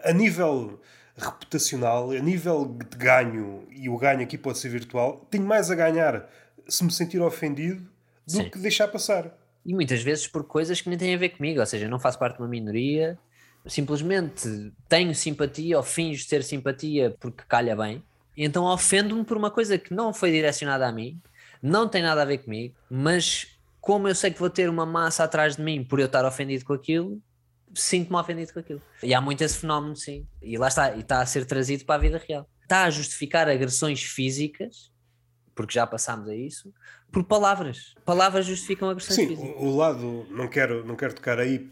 a 0.00 0.12
nível 0.12 0.80
reputacional, 1.16 2.10
a 2.10 2.18
nível 2.18 2.64
de 2.64 2.96
ganho, 2.96 3.66
e 3.70 3.88
o 3.88 3.96
ganho 3.96 4.22
aqui 4.22 4.38
pode 4.38 4.58
ser 4.58 4.68
virtual, 4.68 5.26
tenho 5.30 5.44
mais 5.44 5.70
a 5.70 5.74
ganhar 5.74 6.28
se 6.68 6.82
me 6.84 6.90
sentir 6.90 7.20
ofendido 7.20 7.82
do 8.26 8.32
Sim. 8.32 8.50
que 8.50 8.58
deixar 8.58 8.88
passar. 8.88 9.36
E 9.64 9.74
muitas 9.74 10.02
vezes 10.02 10.26
por 10.26 10.44
coisas 10.44 10.80
que 10.80 10.88
nem 10.88 10.98
têm 10.98 11.14
a 11.14 11.18
ver 11.18 11.30
comigo, 11.30 11.60
ou 11.60 11.66
seja, 11.66 11.86
eu 11.86 11.90
não 11.90 11.98
faço 11.98 12.18
parte 12.18 12.36
de 12.36 12.42
uma 12.42 12.48
minoria, 12.48 13.18
simplesmente 13.66 14.72
tenho 14.88 15.14
simpatia 15.14 15.76
ou 15.76 15.82
finjo 15.82 16.26
ter 16.28 16.42
simpatia 16.42 17.14
porque 17.20 17.44
calha 17.48 17.76
bem, 17.76 18.02
então 18.36 18.64
ofendo-me 18.64 19.24
por 19.24 19.36
uma 19.36 19.50
coisa 19.50 19.78
que 19.78 19.94
não 19.94 20.12
foi 20.12 20.32
direcionada 20.32 20.86
a 20.86 20.92
mim, 20.92 21.20
não 21.62 21.88
tem 21.88 22.02
nada 22.02 22.22
a 22.22 22.24
ver 22.24 22.38
comigo, 22.38 22.74
mas 22.90 23.46
como 23.82 24.06
eu 24.06 24.14
sei 24.14 24.30
que 24.30 24.38
vou 24.38 24.48
ter 24.48 24.70
uma 24.70 24.86
massa 24.86 25.24
atrás 25.24 25.56
de 25.56 25.62
mim 25.62 25.82
por 25.82 25.98
eu 25.98 26.06
estar 26.06 26.24
ofendido 26.24 26.64
com 26.64 26.72
aquilo, 26.72 27.20
sinto-me 27.74 28.16
ofendido 28.16 28.52
com 28.52 28.60
aquilo. 28.60 28.80
E 29.02 29.12
há 29.12 29.20
muito 29.20 29.42
esse 29.42 29.58
fenómeno, 29.58 29.96
sim. 29.96 30.24
E 30.40 30.56
lá 30.56 30.68
está, 30.68 30.94
e 30.94 31.00
está 31.00 31.20
a 31.20 31.26
ser 31.26 31.44
trazido 31.44 31.84
para 31.84 31.96
a 31.96 31.98
vida 31.98 32.22
real. 32.26 32.48
Está 32.62 32.84
a 32.84 32.90
justificar 32.90 33.48
agressões 33.48 34.00
físicas, 34.00 34.92
porque 35.52 35.74
já 35.74 35.84
passámos 35.84 36.28
a 36.28 36.34
isso, 36.34 36.72
por 37.10 37.24
palavras. 37.24 37.96
Palavras 38.04 38.46
justificam 38.46 38.88
agressões 38.88 39.16
sim, 39.16 39.26
físicas. 39.26 39.50
Sim, 39.50 39.66
o 39.66 39.76
lado, 39.76 40.26
não 40.30 40.46
quero, 40.46 40.86
não 40.86 40.94
quero 40.94 41.14
tocar 41.14 41.40
aí 41.40 41.68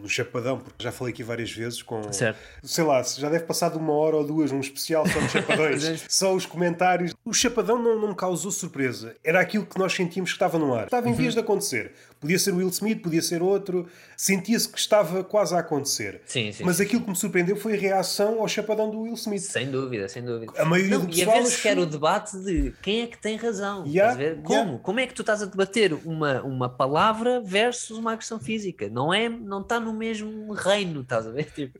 no 0.00 0.08
Chapadão, 0.08 0.58
porque 0.58 0.82
já 0.82 0.90
falei 0.92 1.12
aqui 1.12 1.22
várias 1.22 1.50
vezes 1.50 1.82
com. 1.82 2.12
Certo. 2.12 2.38
Sei 2.62 2.84
lá, 2.84 3.02
já 3.02 3.28
deve 3.28 3.44
passar 3.44 3.70
de 3.70 3.78
uma 3.78 3.92
hora 3.92 4.16
ou 4.16 4.24
duas 4.24 4.50
um 4.52 4.60
especial 4.60 5.06
só 5.06 5.18
de 5.18 5.28
Chapadões. 5.28 6.04
só 6.08 6.34
os 6.34 6.46
comentários. 6.46 7.14
O 7.24 7.32
Chapadão 7.32 7.80
não, 7.80 8.00
não 8.00 8.08
me 8.08 8.14
causou 8.14 8.50
surpresa. 8.50 9.16
Era 9.22 9.40
aquilo 9.40 9.66
que 9.66 9.78
nós 9.78 9.92
sentíamos 9.92 10.30
que 10.30 10.36
estava 10.36 10.58
no 10.58 10.74
ar. 10.74 10.84
Estava 10.84 11.08
em 11.08 11.12
uhum. 11.12 11.16
vias 11.16 11.34
de 11.34 11.40
acontecer. 11.40 11.92
Podia 12.20 12.38
ser 12.38 12.52
o 12.52 12.58
Will 12.58 12.68
Smith, 12.68 13.00
podia 13.00 13.22
ser 13.22 13.42
outro. 13.42 13.88
Sentia-se 14.14 14.68
que 14.68 14.78
estava 14.78 15.24
quase 15.24 15.54
a 15.54 15.60
acontecer. 15.60 16.20
Sim, 16.26 16.52
sim, 16.52 16.64
Mas 16.64 16.76
sim, 16.76 16.82
aquilo 16.82 17.02
que 17.02 17.08
me 17.08 17.16
surpreendeu 17.16 17.56
foi 17.56 17.74
a 17.74 17.80
reação 17.80 18.40
ao 18.40 18.46
chapadão 18.46 18.90
do 18.90 19.00
Will 19.00 19.14
Smith. 19.14 19.40
Sem 19.40 19.70
dúvida, 19.70 20.06
sem 20.06 20.22
dúvida. 20.22 20.52
A 20.58 20.66
maioria 20.66 20.98
Não, 20.98 21.06
do 21.06 21.16
e 21.16 21.22
a 21.22 21.24
pessoal 21.24 21.42
ver 21.42 21.50
sequer 21.50 21.78
o 21.78 21.86
debate 21.86 22.36
de 22.38 22.74
quem 22.82 23.00
é 23.00 23.06
que 23.06 23.16
tem 23.16 23.36
razão. 23.36 23.86
Yeah, 23.86 24.14
ver? 24.14 24.24
yeah. 24.24 24.42
Como? 24.42 24.78
Como 24.80 25.00
é 25.00 25.06
que 25.06 25.14
tu 25.14 25.22
estás 25.22 25.42
a 25.42 25.46
debater 25.46 25.94
uma, 26.04 26.42
uma 26.42 26.68
palavra 26.68 27.40
versus 27.40 27.96
uma 27.96 28.12
agressão 28.12 28.38
física? 28.38 28.90
Não 28.90 29.14
é, 29.14 29.30
não 29.30 29.62
está 29.62 29.80
no 29.80 29.94
mesmo 29.94 30.52
reino, 30.52 31.00
estás 31.00 31.26
a 31.26 31.30
ver? 31.30 31.50
Tipo, 31.60 31.78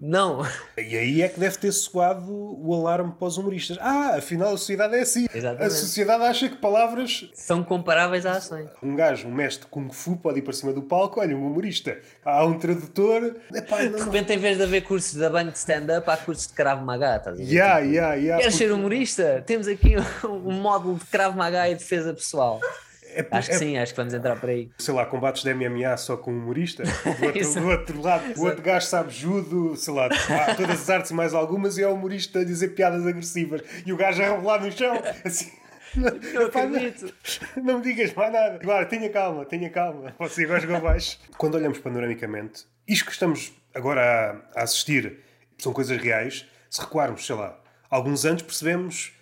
não. 0.00 0.42
E 0.78 0.96
aí 0.96 1.22
é 1.22 1.28
que 1.28 1.38
deve 1.38 1.58
ter 1.58 1.70
soado 1.72 2.24
o 2.30 2.74
alarme 2.74 3.12
para 3.18 3.28
os 3.28 3.36
humoristas. 3.36 3.76
Ah, 3.80 4.16
afinal 4.16 4.48
a 4.54 4.56
sociedade 4.56 4.94
é 4.96 5.00
assim. 5.00 5.26
Exatamente. 5.34 5.66
A 5.66 5.70
sociedade 5.70 6.24
acha 6.24 6.48
que 6.48 6.56
palavras. 6.56 7.28
São 7.34 7.62
comparáveis 7.62 8.24
a 8.24 8.32
ações. 8.32 8.68
Um 8.82 8.96
gajo, 8.96 9.28
um 9.28 9.32
mestre 9.34 9.64
de 9.66 9.70
Kung 9.70 9.90
Fu, 9.92 10.16
pode 10.16 10.38
ir 10.38 10.42
para 10.42 10.52
cima 10.52 10.72
do 10.72 10.82
palco, 10.82 11.20
olha, 11.20 11.36
um 11.36 11.46
humorista. 11.46 11.98
Há 12.24 12.44
um 12.44 12.58
tradutor. 12.58 13.36
Epá, 13.54 13.78
De 13.82 13.90
não, 13.90 13.98
não. 13.98 14.04
repente, 14.06 14.32
em 14.32 14.38
vez 14.38 14.56
de 14.56 14.62
haver 14.62 14.82
cursos 14.82 15.12
de 15.14 15.28
banho 15.28 15.50
de 15.52 15.58
stand-up, 15.58 16.08
há 16.10 16.16
cursos 16.16 16.46
de 16.46 16.54
Krav 16.54 16.82
Maga, 16.82 17.16
estás 17.16 17.34
a 17.34 17.38
ver? 17.38 17.44
Yeah, 17.50 17.80
Tipo, 17.80 17.92
yeah, 17.92 18.14
yeah, 18.14 18.38
Queres 18.40 18.54
porque- 18.54 18.64
ser 18.68 18.72
humorista? 18.72 19.42
Temos 19.46 19.68
aqui 19.68 19.94
um 20.24 20.52
módulo 20.60 20.98
de 20.98 21.04
Krav 21.06 21.36
Maga 21.36 21.68
e 21.68 21.74
defesa 21.74 22.14
pessoal. 22.14 22.60
É, 23.14 23.26
Acho 23.30 23.48
que 23.48 23.54
é- 23.54 23.58
sim, 23.58 23.78
acho 23.78 23.92
que 23.92 23.96
vamos 23.96 24.14
entrar 24.14 24.36
por 24.38 24.48
aí. 24.48 24.70
sei 24.78 24.94
lá, 24.94 25.04
combates 25.06 25.42
de 25.42 25.52
MMA 25.54 25.96
só 25.96 26.16
com 26.16 26.32
um 26.32 26.38
humorista. 26.38 26.82
Do 27.20 27.26
outro, 27.26 27.54
do 27.60 27.68
outro 27.68 28.00
lado, 28.02 28.40
o 28.40 28.44
outro 28.44 28.62
gajo 28.62 28.86
sabe 28.86 29.10
judo, 29.12 29.76
sei 29.76 29.92
lá, 29.94 30.08
todas 30.56 30.80
as 30.82 30.90
artes 30.90 31.10
e 31.10 31.14
mais 31.14 31.34
algumas, 31.34 31.76
e 31.78 31.82
é 31.82 31.86
o 31.88 31.94
humorista 31.94 32.40
a 32.40 32.44
dizer 32.44 32.68
piadas 32.68 33.06
agressivas. 33.06 33.62
E 33.84 33.92
o 33.92 33.96
gajo 33.96 34.22
a 34.22 34.26
rebolar 34.26 34.62
no 34.64 34.70
chão, 34.72 34.94
assim. 35.24 35.50
Não 35.96 36.42
Epá, 36.42 36.62
acredito. 36.62 37.12
Não 37.56 37.78
me 37.78 37.82
digas 37.82 38.14
mais 38.14 38.32
nada. 38.32 38.58
Claro, 38.60 38.88
tenha 38.88 39.10
calma, 39.10 39.44
tenha 39.44 39.68
calma. 39.70 40.14
Você 40.20 40.44
agora 40.44 40.60
jogou 40.60 40.80
baixo. 40.80 41.18
Quando 41.36 41.56
olhamos 41.56 41.78
panoramicamente, 41.78 42.64
isto 42.86 43.06
que 43.06 43.10
estamos 43.12 43.52
agora 43.74 44.40
a, 44.54 44.60
a 44.60 44.62
assistir 44.62 45.18
são 45.58 45.72
coisas 45.72 46.00
reais. 46.00 46.46
Se 46.70 46.80
recuarmos, 46.80 47.26
sei 47.26 47.34
lá, 47.34 47.58
alguns 47.90 48.24
anos, 48.24 48.42
percebemos 48.42 49.12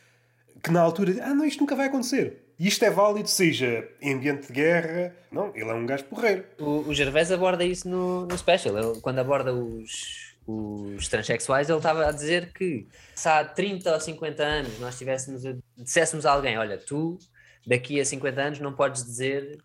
que 0.63 0.71
na 0.71 0.83
altura, 0.83 1.15
ah, 1.23 1.33
não, 1.33 1.47
isto 1.47 1.61
nunca 1.61 1.75
vai 1.75 1.87
acontecer. 1.87 2.45
E 2.59 2.67
isto 2.67 2.85
é 2.85 2.91
válido, 2.91 3.29
seja 3.29 3.89
em 4.01 4.15
ambiente 4.15 4.49
de 4.49 4.53
guerra. 4.53 5.15
Não, 5.31 5.55
ele 5.55 5.71
é 5.71 5.75
um 5.75 5.87
gajo 5.87 6.05
porreiro. 6.05 6.45
O, 6.59 6.89
o 6.89 6.95
Gervais 6.95 7.31
aborda 7.31 7.65
isso 7.65 7.89
no, 7.89 8.27
no 8.27 8.37
special. 8.37 8.77
Ele, 8.77 9.01
quando 9.01 9.21
aborda 9.21 9.53
os, 9.55 10.35
os 10.45 11.07
transexuais, 11.07 11.69
ele 11.69 11.79
estava 11.79 12.07
a 12.07 12.11
dizer 12.11 12.53
que 12.53 12.89
se 13.15 13.29
há 13.29 13.45
30 13.45 13.93
ou 13.95 14.01
50 14.01 14.43
anos 14.43 14.79
nós 14.81 14.99
tivéssemos 14.99 15.47
a- 15.47 15.55
disséssemos 15.77 16.27
a 16.27 16.33
alguém: 16.33 16.59
Olha, 16.59 16.77
tu 16.79 17.17
daqui 17.65 18.01
a 18.01 18.05
50 18.05 18.41
anos 18.41 18.59
não 18.59 18.73
podes 18.73 19.05
dizer 19.05 19.57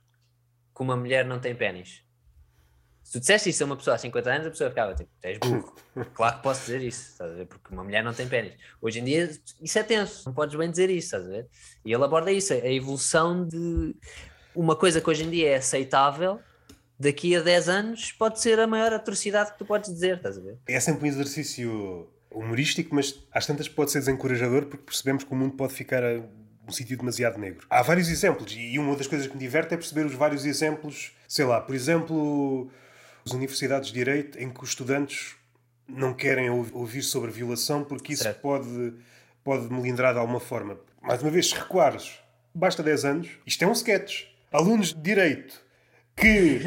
que 0.75 0.81
uma 0.83 0.95
mulher 0.95 1.25
não 1.25 1.39
tem 1.39 1.55
pênis. 1.55 2.02
Se 3.03 3.13
tu 3.13 3.19
disseste 3.19 3.49
isso 3.49 3.63
a 3.63 3.65
uma 3.65 3.75
pessoa 3.75 3.95
há 3.95 3.97
50 3.97 4.31
anos, 4.31 4.47
a 4.47 4.49
pessoa 4.49 4.69
ficava 4.69 4.95
tipo: 4.95 5.09
Tu 5.21 5.25
és 5.25 5.37
burro. 5.37 5.75
Claro 6.15 6.37
que 6.37 6.43
posso 6.43 6.61
dizer 6.61 6.81
isso, 6.81 7.11
estás 7.11 7.31
a 7.31 7.35
ver? 7.35 7.45
Porque 7.45 7.71
uma 7.71 7.83
mulher 7.83 8.03
não 8.03 8.13
tem 8.13 8.27
pênis. 8.27 8.53
Hoje 8.81 8.99
em 8.99 9.03
dia 9.03 9.29
isso 9.61 9.77
é 9.77 9.83
tenso, 9.83 10.23
não 10.25 10.33
podes 10.33 10.55
bem 10.55 10.71
dizer 10.71 10.89
isso, 10.89 11.15
estás 11.15 11.25
a 11.25 11.29
ver? 11.29 11.47
E 11.85 11.93
ele 11.93 12.03
aborda 12.03 12.31
isso, 12.31 12.51
a 12.53 12.71
evolução 12.71 13.45
de 13.47 13.95
uma 14.55 14.75
coisa 14.75 14.99
que 14.99 15.07
hoje 15.07 15.23
em 15.23 15.29
dia 15.29 15.51
é 15.51 15.55
aceitável, 15.57 16.39
daqui 16.99 17.35
a 17.35 17.41
10 17.41 17.69
anos 17.69 18.11
pode 18.11 18.39
ser 18.39 18.59
a 18.59 18.65
maior 18.65 18.91
atrocidade 18.91 19.51
que 19.51 19.59
tu 19.59 19.65
podes 19.65 19.91
dizer, 19.93 20.17
estás 20.17 20.37
a 20.37 20.41
ver? 20.41 20.57
É 20.67 20.79
sempre 20.79 21.05
um 21.05 21.07
exercício 21.07 22.09
humorístico, 22.31 22.95
mas 22.95 23.23
às 23.31 23.45
tantas 23.45 23.67
pode 23.67 23.91
ser 23.91 23.99
desencorajador 23.99 24.65
porque 24.65 24.85
percebemos 24.85 25.23
que 25.23 25.31
o 25.31 25.35
mundo 25.35 25.55
pode 25.55 25.73
ficar 25.73 26.03
a 26.03 26.21
um 26.67 26.71
sítio 26.71 26.97
demasiado 26.97 27.37
negro. 27.37 27.67
Há 27.69 27.81
vários 27.81 28.09
exemplos 28.09 28.53
e 28.57 28.79
uma 28.79 28.95
das 28.95 29.07
coisas 29.07 29.27
que 29.27 29.33
me 29.33 29.39
diverte 29.39 29.73
é 29.73 29.77
perceber 29.77 30.05
os 30.05 30.13
vários 30.13 30.45
exemplos. 30.45 31.11
Sei 31.27 31.45
lá, 31.45 31.59
por 31.59 31.75
exemplo, 31.75 32.71
as 33.25 33.31
universidades 33.31 33.89
de 33.89 33.93
Direito 33.93 34.37
em 34.39 34.49
que 34.49 34.63
os 34.63 34.69
estudantes 34.69 35.35
não 35.87 36.13
querem 36.13 36.49
ou- 36.49 36.67
ouvir 36.73 37.01
sobre 37.03 37.31
violação 37.31 37.83
porque 37.83 38.13
isso 38.13 38.23
Certo. 38.23 38.41
pode, 38.41 38.93
pode 39.43 39.71
melindrar 39.71 40.13
de 40.13 40.19
alguma 40.19 40.39
forma. 40.39 40.77
Mais 41.01 41.21
uma 41.21 41.31
vez, 41.31 41.49
se 41.49 41.55
recuares, 41.55 42.19
basta 42.53 42.81
10 42.81 43.05
anos, 43.05 43.29
isto 43.45 43.63
é 43.63 43.67
um 43.67 43.71
sketch. 43.73 44.25
Alunos 44.51 44.93
de 44.93 45.01
Direito 45.01 45.61
que 46.15 46.61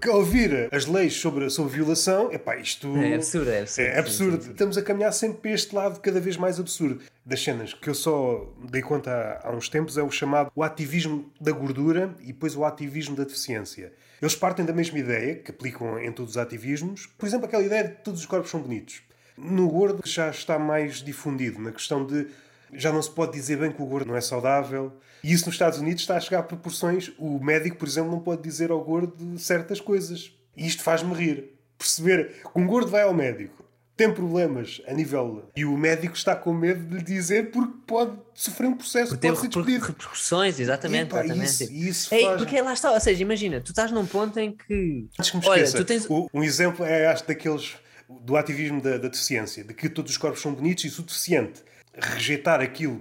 que 0.00 0.08
ouvir 0.08 0.68
as 0.72 0.86
leis 0.86 1.14
sobre, 1.14 1.48
sobre 1.50 1.72
violação, 1.74 2.32
epá, 2.32 2.56
isto 2.56 2.96
É 2.96 3.14
absurdo, 3.14 3.50
é 3.50 3.60
absurdo. 3.60 3.88
é 3.88 3.92
sim, 3.92 3.98
absurdo. 3.98 4.36
sim, 4.38 4.42
sim. 4.44 4.50
Estamos 4.52 4.78
a 4.78 4.82
caminhar 4.82 5.12
sempre 5.12 5.38
para 5.38 5.50
este 5.52 5.74
lado 5.74 6.00
cada 6.00 6.20
vez 6.20 6.36
mais 6.36 6.58
absurdo. 6.58 7.00
Das 7.24 7.42
cenas 7.42 7.74
que 7.74 7.88
eu 7.88 7.94
só 7.94 8.52
dei 8.70 8.82
conta 8.82 9.10
há, 9.42 9.48
há 9.48 9.52
uns 9.54 9.68
tempos 9.68 9.98
é 9.98 10.02
o 10.02 10.10
chamado 10.10 10.50
o 10.54 10.62
ativismo 10.62 11.30
da 11.40 11.52
gordura 11.52 12.14
e 12.20 12.26
depois 12.28 12.56
o 12.56 12.64
ativismo 12.64 13.14
da 13.16 13.24
deficiência. 13.24 13.92
Eles 14.20 14.34
partem 14.34 14.64
da 14.64 14.72
mesma 14.72 14.98
ideia, 14.98 15.34
que 15.34 15.50
aplicam 15.50 15.98
em 15.98 16.10
todos 16.10 16.32
os 16.32 16.38
ativismos. 16.38 17.06
Por 17.18 17.26
exemplo, 17.26 17.46
aquela 17.46 17.62
ideia 17.62 17.84
de 17.84 17.90
que 17.96 18.02
todos 18.04 18.20
os 18.20 18.26
corpos 18.26 18.50
são 18.50 18.60
bonitos. 18.60 19.02
No 19.36 19.68
gordo 19.68 20.00
já 20.06 20.30
está 20.30 20.58
mais 20.58 21.02
difundido, 21.02 21.60
na 21.60 21.70
questão 21.70 22.06
de 22.06 22.26
já 22.72 22.92
não 22.92 23.00
se 23.02 23.10
pode 23.10 23.32
dizer 23.32 23.56
bem 23.58 23.70
que 23.72 23.80
o 23.82 23.86
gordo 23.86 24.08
não 24.08 24.16
é 24.16 24.20
saudável. 24.20 24.92
E 25.22 25.32
isso 25.32 25.46
nos 25.46 25.54
Estados 25.54 25.78
Unidos 25.78 26.02
está 26.02 26.16
a 26.16 26.20
chegar 26.20 26.40
a 26.40 26.42
proporções. 26.42 27.10
O 27.18 27.38
médico, 27.42 27.76
por 27.76 27.88
exemplo, 27.88 28.10
não 28.10 28.20
pode 28.20 28.42
dizer 28.42 28.70
ao 28.70 28.82
gordo 28.84 29.38
certas 29.38 29.80
coisas. 29.80 30.32
E 30.56 30.66
isto 30.66 30.82
faz-me 30.82 31.14
rir. 31.14 31.52
Perceber 31.78 32.40
que 32.42 32.58
um 32.58 32.66
gordo 32.66 32.90
vai 32.90 33.02
ao 33.02 33.12
médico, 33.12 33.64
tem 33.96 34.12
problemas 34.12 34.80
a 34.86 34.92
nível. 34.94 35.50
E 35.54 35.64
o 35.64 35.76
médico 35.76 36.14
está 36.16 36.34
com 36.34 36.52
medo 36.52 36.84
de 36.88 36.96
lhe 36.96 37.02
dizer 37.02 37.50
porque 37.50 37.72
pode 37.86 38.12
sofrer 38.34 38.66
um 38.68 38.74
processo, 38.76 39.16
Tem 39.16 39.30
pode 39.30 39.42
ser 39.42 39.48
despedido. 39.48 39.84
repercussões, 39.86 40.58
exatamente. 40.60 41.08
Epá, 41.10 41.24
exatamente. 41.24 41.50
isso- 41.50 41.72
isso 41.72 42.14
Ei, 42.14 42.24
faz- 42.24 42.38
porque 42.38 42.60
lá 42.62 42.72
está, 42.72 42.92
ou 42.92 43.00
seja, 43.00 43.20
imagina, 43.22 43.60
tu 43.60 43.70
estás 43.72 43.90
num 43.92 44.06
ponto 44.06 44.38
em 44.38 44.52
que. 44.56 45.08
Antes 45.18 45.30
que 45.30 45.36
me 45.36 45.46
Olha, 45.46 45.60
esqueça, 45.62 45.76
tu 45.78 45.84
tens. 45.86 46.06
o- 46.08 46.28
um 46.32 46.42
exemplo 46.42 46.84
é, 46.84 47.06
acho, 47.08 47.26
daqueles 47.26 47.74
do 48.08 48.36
ativismo 48.36 48.80
da, 48.80 48.92
da 48.98 49.08
deficiência, 49.08 49.64
de 49.64 49.74
que 49.74 49.88
todos 49.88 50.12
os 50.12 50.16
corpos 50.18 50.40
são 50.40 50.54
bonitos 50.54 50.84
e 50.84 51.00
o 51.00 51.02
deficiente 51.04 51.62
rejeitar 51.96 52.60
aquilo, 52.60 53.00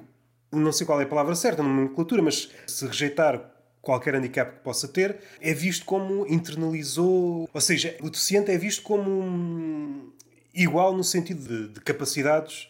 não 0.51 0.71
sei 0.71 0.85
qual 0.85 0.99
é 0.99 1.03
a 1.03 1.07
palavra 1.07 1.35
certa 1.35 1.61
na 1.61 1.69
nomenclatura, 1.69 2.21
mas 2.21 2.49
se 2.67 2.85
rejeitar 2.87 3.51
qualquer 3.81 4.15
handicap 4.15 4.51
que 4.57 4.63
possa 4.63 4.87
ter, 4.87 5.17
é 5.39 5.53
visto 5.53 5.85
como 5.85 6.25
internalizou, 6.27 7.47
ou 7.53 7.61
seja, 7.61 7.95
o 8.01 8.09
deficiente 8.09 8.49
é 8.51 8.57
visto 8.57 8.81
como 8.81 10.11
igual 10.53 10.95
no 10.95 11.03
sentido 11.03 11.47
de, 11.47 11.73
de 11.73 11.81
capacidades 11.81 12.67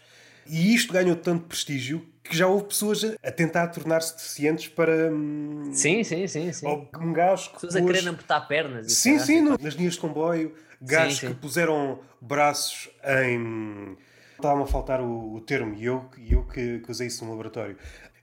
e 0.48 0.74
isto 0.76 0.92
ganhou 0.92 1.16
tanto 1.16 1.46
prestígio 1.46 2.06
que 2.24 2.36
já 2.36 2.48
houve 2.48 2.66
pessoas 2.66 3.04
a, 3.04 3.14
a 3.28 3.32
tentar 3.32 3.68
tornar-se 3.68 4.16
deficientes 4.16 4.68
para 4.68 5.12
hum, 5.12 5.70
Sim, 5.72 6.04
sim, 6.04 6.28
sim. 6.28 6.52
sim. 6.52 6.66
ou 6.66 6.90
um 7.00 7.14
gajo 7.14 7.50
que 7.50 7.54
Pessoas 7.56 7.76
a 7.76 7.80
pôs- 7.80 7.92
querer 7.92 8.10
amputar 8.10 8.48
pernas. 8.48 8.92
Sim, 8.94 9.20
sim, 9.20 9.42
no- 9.42 9.58
nas 9.62 9.76
linhas 9.76 9.94
de 9.94 10.00
comboio, 10.00 10.54
gajos 10.82 11.20
sim. 11.20 11.28
que 11.28 11.34
puseram 11.36 12.00
braços 12.20 12.90
em. 13.22 13.96
Estava-me 14.36 14.64
a 14.64 14.68
faltar 14.68 15.02
o, 15.02 15.34
o 15.36 15.42
termo, 15.42 15.76
e 15.76 15.86
eu, 15.86 16.06
eu 16.30 16.44
que, 16.44 16.80
que 16.80 16.92
usei 16.92 17.08
isso 17.08 17.24
no 17.24 17.32
laboratório. 17.32 17.78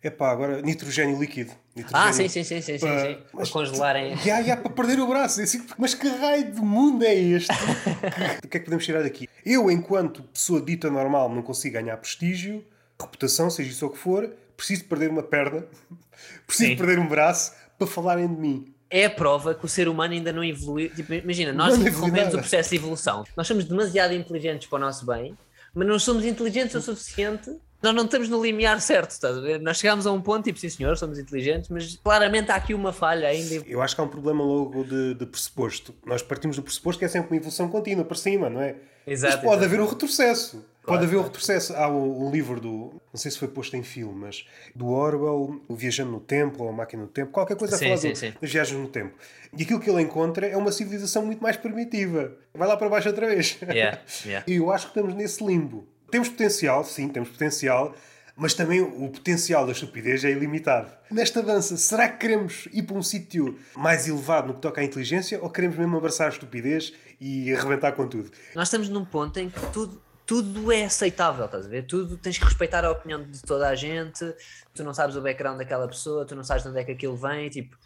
Epá, 0.05 0.31
agora 0.33 0.61
nitrogênio 0.63 1.19
líquido. 1.19 1.53
Nitrogênio 1.77 2.09
Ah, 2.09 2.13
sim, 2.13 2.29
sim, 2.29 2.43
sim, 2.43 2.61
sim, 2.61 2.77
sim, 2.77 2.87
para- 2.87 3.07
sim. 3.07 3.19
Para 3.33 3.47
congelarem. 3.49 4.17
Ya, 4.27 4.41
ya, 4.41 4.57
para 4.57 4.71
perder 4.73 4.99
o 4.99 5.07
braço. 5.07 5.41
Assim, 5.41 5.65
mas 5.79 5.95
que 5.95 6.09
raio 6.09 6.51
de 6.53 6.61
mundo 6.61 7.05
é 7.05 7.15
este? 7.15 7.49
O 8.45 8.49
que 8.49 8.57
é 8.57 8.61
que 8.61 8.65
podemos 8.65 8.85
tirar 8.85 9.03
daqui? 9.03 9.29
Eu, 9.47 9.71
enquanto 9.71 10.23
pessoa 10.25 10.61
dita 10.61 10.91
normal, 10.91 11.29
não 11.33 11.41
consigo 11.43 11.75
ganhar 11.75 11.97
prestígio, 11.99 12.65
reputação, 13.01 13.49
seja 13.49 13.71
isso 13.71 13.87
o 13.87 13.91
que 13.91 13.99
for, 13.99 14.29
preciso 14.57 14.85
perder 14.87 15.09
uma 15.11 15.23
perna, 15.23 15.65
preciso 16.47 16.71
Sim. 16.71 16.77
perder 16.77 16.99
um 16.99 17.07
braço 17.09 17.53
para 17.79 17.87
falarem 17.87 18.27
de 18.27 18.35
mim. 18.41 18.75
é 18.91 19.05
a 19.07 19.11
prova 19.11 19.55
que 19.55 19.65
o 19.65 19.69
ser 19.69 19.89
humano 19.89 20.13
ainda 20.15 20.33
não 20.33 20.43
evoluiu. 20.45 20.91
Tipo, 20.93 21.15
imagina, 21.15 21.53
nós 21.53 21.79
Não 21.79 21.87
interrompemos 21.87 22.35
o 22.35 22.39
processo 22.39 22.71
de 22.71 22.77
evolução. 22.77 23.25
Nós 23.37 23.47
somos 23.47 23.65
demasiado 23.65 24.13
inteligentes 24.15 24.69
para 24.69 24.77
o 24.77 24.81
nosso 24.81 25.07
bem, 25.07 25.37
mas 25.75 25.87
não 25.87 25.99
somos 25.99 26.25
inteligentes 26.25 26.75
o 26.75 26.81
suficiente. 26.81 27.51
Nós 27.83 27.95
não 27.95 28.05
estamos 28.05 28.29
no 28.29 28.41
limiar 28.41 28.81
certo, 28.81 29.11
estás 29.11 29.37
a 29.37 29.41
ver? 29.41 29.61
Nós 29.61 29.79
chegamos 29.79 30.07
a 30.07 30.13
um 30.13 30.21
ponto, 30.21 30.45
tipo, 30.45 30.59
sim 30.59 30.69
senhor, 30.69 30.97
somos 30.97 31.19
inteligentes, 31.19 31.69
mas 31.69 31.97
claramente 31.97 32.53
há 32.53 32.55
aqui 32.55 32.75
uma 32.75 32.93
falha 32.93 33.27
ainda. 33.27 33.57
Eu 33.67 33.83
acho 33.83 33.97
que 33.97 34.01
há 34.01 34.05
um 34.05 34.09
problema 34.09 34.45
logo 34.45 34.85
de, 34.85 35.15
de 35.15 35.27
pressuposto. 35.27 35.93
Nós 36.07 36.23
partimos 36.23 36.57
do 36.57 36.63
pressuposto 36.63 37.01
que 37.01 37.05
é 37.05 37.09
sempre 37.09 37.31
uma 37.31 37.37
evolução 37.37 37.69
contínua 37.69 38.05
para 38.05 38.17
cima, 38.17 38.49
não 38.49 38.61
é? 38.61 38.77
Exato, 39.05 39.35
mas 39.35 39.45
pode 39.45 39.57
exato. 39.57 39.65
haver 39.65 39.81
um 39.81 39.87
retrocesso. 39.87 40.65
Claro, 40.83 40.99
pode 40.99 41.05
haver 41.05 41.17
um 41.17 41.21
claro. 41.21 41.33
retrocesso. 41.33 41.75
Há 41.75 41.89
o, 41.89 42.27
o 42.27 42.31
livro 42.31 42.61
do. 42.61 43.01
Não 43.13 43.17
sei 43.21 43.31
se 43.31 43.39
foi 43.39 43.49
posto 43.49 43.77
em 43.77 43.83
filme, 43.83 44.15
mas 44.19 44.45
do 44.75 44.89
Orwell, 44.89 45.61
o 45.69 45.75
Viajando 45.77 46.11
no 46.11 46.21
Tempo, 46.21 46.65
ou 46.65 46.69
a 46.71 46.73
Máquina 46.73 47.03
no 47.03 47.09
Tempo, 47.09 47.31
qualquer 47.31 47.57
coisa 47.57 47.77
Sim, 47.77 47.85
a 47.85 47.89
falar 47.89 48.01
sim, 48.01 48.11
do- 48.11 48.17
sim. 48.17 48.35
das 48.41 48.51
viagens 48.53 48.79
no 48.81 48.89
tempo. 48.89 49.15
E 49.57 49.63
aquilo 49.63 49.79
que 49.81 49.89
ele 49.89 50.03
encontra 50.03 50.47
é 50.47 50.57
uma 50.57 50.73
civilização 50.73 51.25
muito 51.25 51.43
mais 51.43 51.57
primitiva. 51.57 52.33
Vai 52.55 52.67
lá 52.67 52.77
para 52.77 52.89
baixo 52.89 53.09
outra 53.09 53.27
vez. 53.27 53.59
Yeah, 53.63 54.01
yeah. 54.27 54.45
E 54.51 54.57
eu 54.57 54.71
acho 54.73 54.87
que 54.87 54.99
estamos 54.99 55.15
nesse 55.15 55.45
limbo. 55.45 55.87
Temos 56.11 56.29
potencial, 56.29 56.85
sim, 56.85 57.09
temos 57.09 57.29
potencial, 57.31 57.95
mas 58.37 58.53
também 58.55 58.81
o 58.81 59.09
potencial 59.09 59.65
da 59.67 59.73
estupidez 59.73 60.25
é 60.25 60.31
ilimitado. 60.31 60.91
Nesta 61.11 61.43
dança, 61.43 61.77
será 61.77 62.09
que 62.09 62.19
queremos 62.19 62.67
ir 62.73 62.83
para 62.83 62.97
um 62.97 63.03
sítio 63.03 63.59
mais 63.77 64.09
elevado 64.09 64.49
no 64.49 64.55
que 64.55 64.61
toca 64.61 64.81
à 64.81 64.85
inteligência 64.85 65.39
ou 65.43 65.49
queremos 65.49 65.77
mesmo 65.79 65.97
abraçar 65.97 66.27
a 66.27 66.31
estupidez 66.31 66.93
e 67.21 67.55
arrebentar 67.55 67.93
com 67.93 68.07
tudo? 68.09 68.31
Nós 68.55 68.69
estamos 68.69 68.89
num 68.89 69.05
ponto 69.05 69.39
em 69.39 69.49
que 69.49 69.61
tudo, 69.73 70.03
tudo 70.33 70.73
é 70.73 70.87
aceitável, 70.87 71.45
estás 71.45 71.67
a 71.67 71.69
ver? 71.69 71.87
Tudo 71.87 72.17
tens 72.17 72.39
que 72.39 72.45
respeitar 72.47 72.87
a 72.87 72.91
opinião 72.91 73.23
de 73.23 73.43
toda 73.43 73.69
a 73.69 73.75
gente, 73.75 74.35
tu 74.75 74.83
não 74.83 74.95
sabes 74.95 75.15
o 75.15 75.21
background 75.21 75.59
daquela 75.59 75.87
pessoa, 75.87 76.25
tu 76.25 76.35
não 76.35 76.43
sabes 76.43 76.63
de 76.63 76.71
onde 76.71 76.79
é 76.79 76.85
que 76.85 76.93
aquilo 76.93 77.15
vem, 77.15 77.51
tipo, 77.51 77.77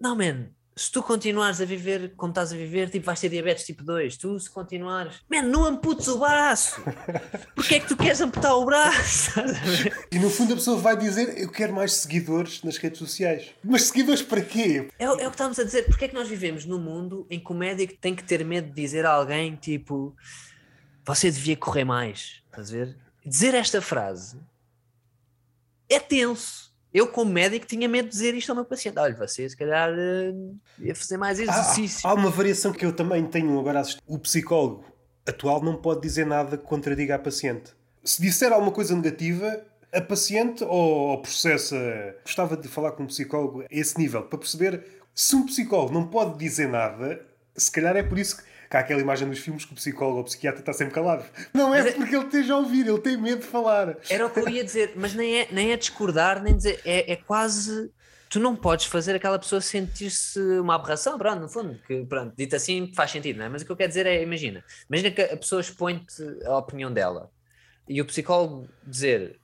não, 0.00 0.16
man, 0.16 0.48
se 0.74 0.90
tu 0.90 1.00
continuares 1.04 1.60
a 1.60 1.64
viver 1.64 2.14
como 2.16 2.32
estás 2.32 2.52
a 2.52 2.56
viver, 2.56 2.90
tipo, 2.90 3.06
vais 3.06 3.20
ter 3.20 3.28
diabetes 3.28 3.64
tipo 3.64 3.84
2. 3.84 4.16
Tu, 4.16 4.40
se 4.40 4.50
continuares, 4.50 5.20
man, 5.30 5.42
não 5.42 5.64
amputes 5.64 6.08
o 6.08 6.18
braço. 6.18 6.82
Porquê 7.54 7.76
é 7.76 7.80
que 7.80 7.86
tu 7.86 7.96
queres 7.96 8.20
amputar 8.20 8.56
o 8.56 8.64
braço? 8.64 9.30
e 10.10 10.18
no 10.18 10.30
fundo 10.30 10.54
a 10.54 10.56
pessoa 10.56 10.78
vai 10.78 10.96
dizer: 10.96 11.38
Eu 11.38 11.48
quero 11.48 11.72
mais 11.72 11.92
seguidores 11.92 12.60
nas 12.64 12.76
redes 12.76 12.98
sociais. 12.98 13.50
Mas 13.62 13.84
seguidores 13.84 14.22
para 14.22 14.40
quê? 14.40 14.88
É, 14.98 15.04
é 15.04 15.10
o 15.12 15.16
que 15.16 15.26
estamos 15.26 15.60
a 15.60 15.62
dizer. 15.62 15.84
Porquê 15.84 16.06
é 16.06 16.08
que 16.08 16.14
nós 16.14 16.28
vivemos 16.28 16.64
num 16.64 16.80
mundo 16.80 17.24
em 17.30 17.38
que 17.38 17.52
o 17.52 17.54
médico 17.54 17.94
tem 18.00 18.16
que 18.16 18.24
ter 18.24 18.44
medo 18.44 18.68
de 18.68 18.74
dizer 18.74 19.06
a 19.06 19.10
alguém, 19.10 19.54
tipo, 19.54 20.16
você 21.14 21.30
devia 21.30 21.56
correr 21.56 21.84
mais? 21.84 22.42
Estás 22.46 22.68
a 22.70 22.76
ver? 22.76 22.96
Dizer 23.24 23.54
esta 23.54 23.80
frase 23.80 24.38
é 25.88 25.98
tenso 25.98 26.68
eu, 26.92 27.06
como 27.06 27.30
médico, 27.30 27.66
tinha 27.66 27.86
medo 27.86 28.06
de 28.06 28.12
dizer 28.12 28.34
isto 28.34 28.48
ao 28.48 28.56
meu 28.56 28.64
paciente. 28.64 28.98
Olha, 28.98 29.14
você 29.14 29.48
se 29.48 29.56
calhar 29.56 29.90
uh, 29.92 30.58
ia 30.78 30.94
fazer 30.94 31.18
mais 31.18 31.38
exercício. 31.38 32.06
Há, 32.06 32.10
há, 32.10 32.14
uma 32.14 32.30
variação 32.30 32.72
que 32.72 32.84
eu 32.84 32.94
também 32.94 33.26
tenho 33.26 33.58
agora. 33.58 33.82
O 34.06 34.18
psicólogo 34.18 34.84
atual 35.26 35.62
não 35.62 35.76
pode 35.76 36.00
dizer 36.00 36.24
nada 36.24 36.56
que 36.56 36.64
contradiga 36.64 37.16
a 37.16 37.18
paciente. 37.18 37.74
Se 38.02 38.22
disser 38.22 38.52
alguma 38.52 38.72
coisa 38.72 38.96
negativa, 38.96 39.62
a 39.92 40.00
paciente 40.00 40.64
ou, 40.64 41.20
processa. 41.20 41.76
Gostava 42.24 42.56
de 42.56 42.68
falar 42.68 42.92
com 42.92 43.02
um 43.02 43.06
psicólogo 43.06 43.62
a 43.62 43.66
esse 43.70 43.98
nível, 43.98 44.22
para 44.22 44.38
perceber 44.38 44.82
se 45.14 45.36
um 45.36 45.44
psicólogo 45.44 45.92
não 45.92 46.06
pode 46.06 46.38
dizer 46.38 46.68
nada, 46.68 47.20
se 47.54 47.70
calhar 47.70 47.96
é 47.96 48.02
por 48.02 48.18
isso 48.18 48.38
que 48.38 48.44
que 48.68 48.76
há 48.76 48.80
aquela 48.80 49.00
imagem 49.00 49.28
dos 49.28 49.38
filmes 49.38 49.64
que 49.64 49.72
o 49.72 49.74
psicólogo 49.74 50.16
ou 50.16 50.22
o 50.22 50.24
psiquiatra 50.24 50.60
está 50.60 50.72
sempre 50.72 50.94
calado. 50.94 51.24
Não 51.54 51.74
é, 51.74 51.88
é 51.88 51.92
porque 51.92 52.14
ele 52.14 52.26
esteja 52.26 52.54
a 52.54 52.58
ouvir, 52.58 52.86
ele 52.86 52.98
tem 52.98 53.16
medo 53.16 53.40
de 53.40 53.46
falar. 53.46 53.96
Era 54.10 54.26
o 54.26 54.30
que 54.30 54.40
eu 54.40 54.48
ia 54.48 54.62
dizer, 54.62 54.92
mas 54.96 55.14
nem 55.14 55.40
é, 55.40 55.48
nem 55.50 55.72
é 55.72 55.76
discordar, 55.76 56.42
nem 56.42 56.54
dizer, 56.54 56.80
é, 56.84 57.12
é 57.12 57.16
quase 57.16 57.90
tu 58.28 58.38
não 58.38 58.54
podes 58.54 58.84
fazer 58.86 59.14
aquela 59.14 59.38
pessoa 59.38 59.60
sentir-se 59.60 60.38
uma 60.58 60.74
aberração, 60.74 61.16
pronto, 61.16 61.40
no 61.40 61.48
fundo, 61.48 61.80
que 61.86 62.04
pronto, 62.04 62.34
dito 62.36 62.54
assim 62.54 62.92
faz 62.94 63.10
sentido, 63.10 63.38
não 63.38 63.46
é? 63.46 63.48
Mas 63.48 63.62
o 63.62 63.64
que 63.64 63.72
eu 63.72 63.76
quero 63.76 63.88
dizer 63.88 64.04
é, 64.04 64.22
imagina, 64.22 64.62
imagina 64.88 65.10
que 65.10 65.22
a 65.22 65.36
pessoa 65.36 65.62
expõe-te 65.62 66.22
a 66.44 66.58
opinião 66.58 66.92
dela 66.92 67.30
e 67.88 68.02
o 68.02 68.04
psicólogo 68.04 68.68
dizer, 68.86 69.40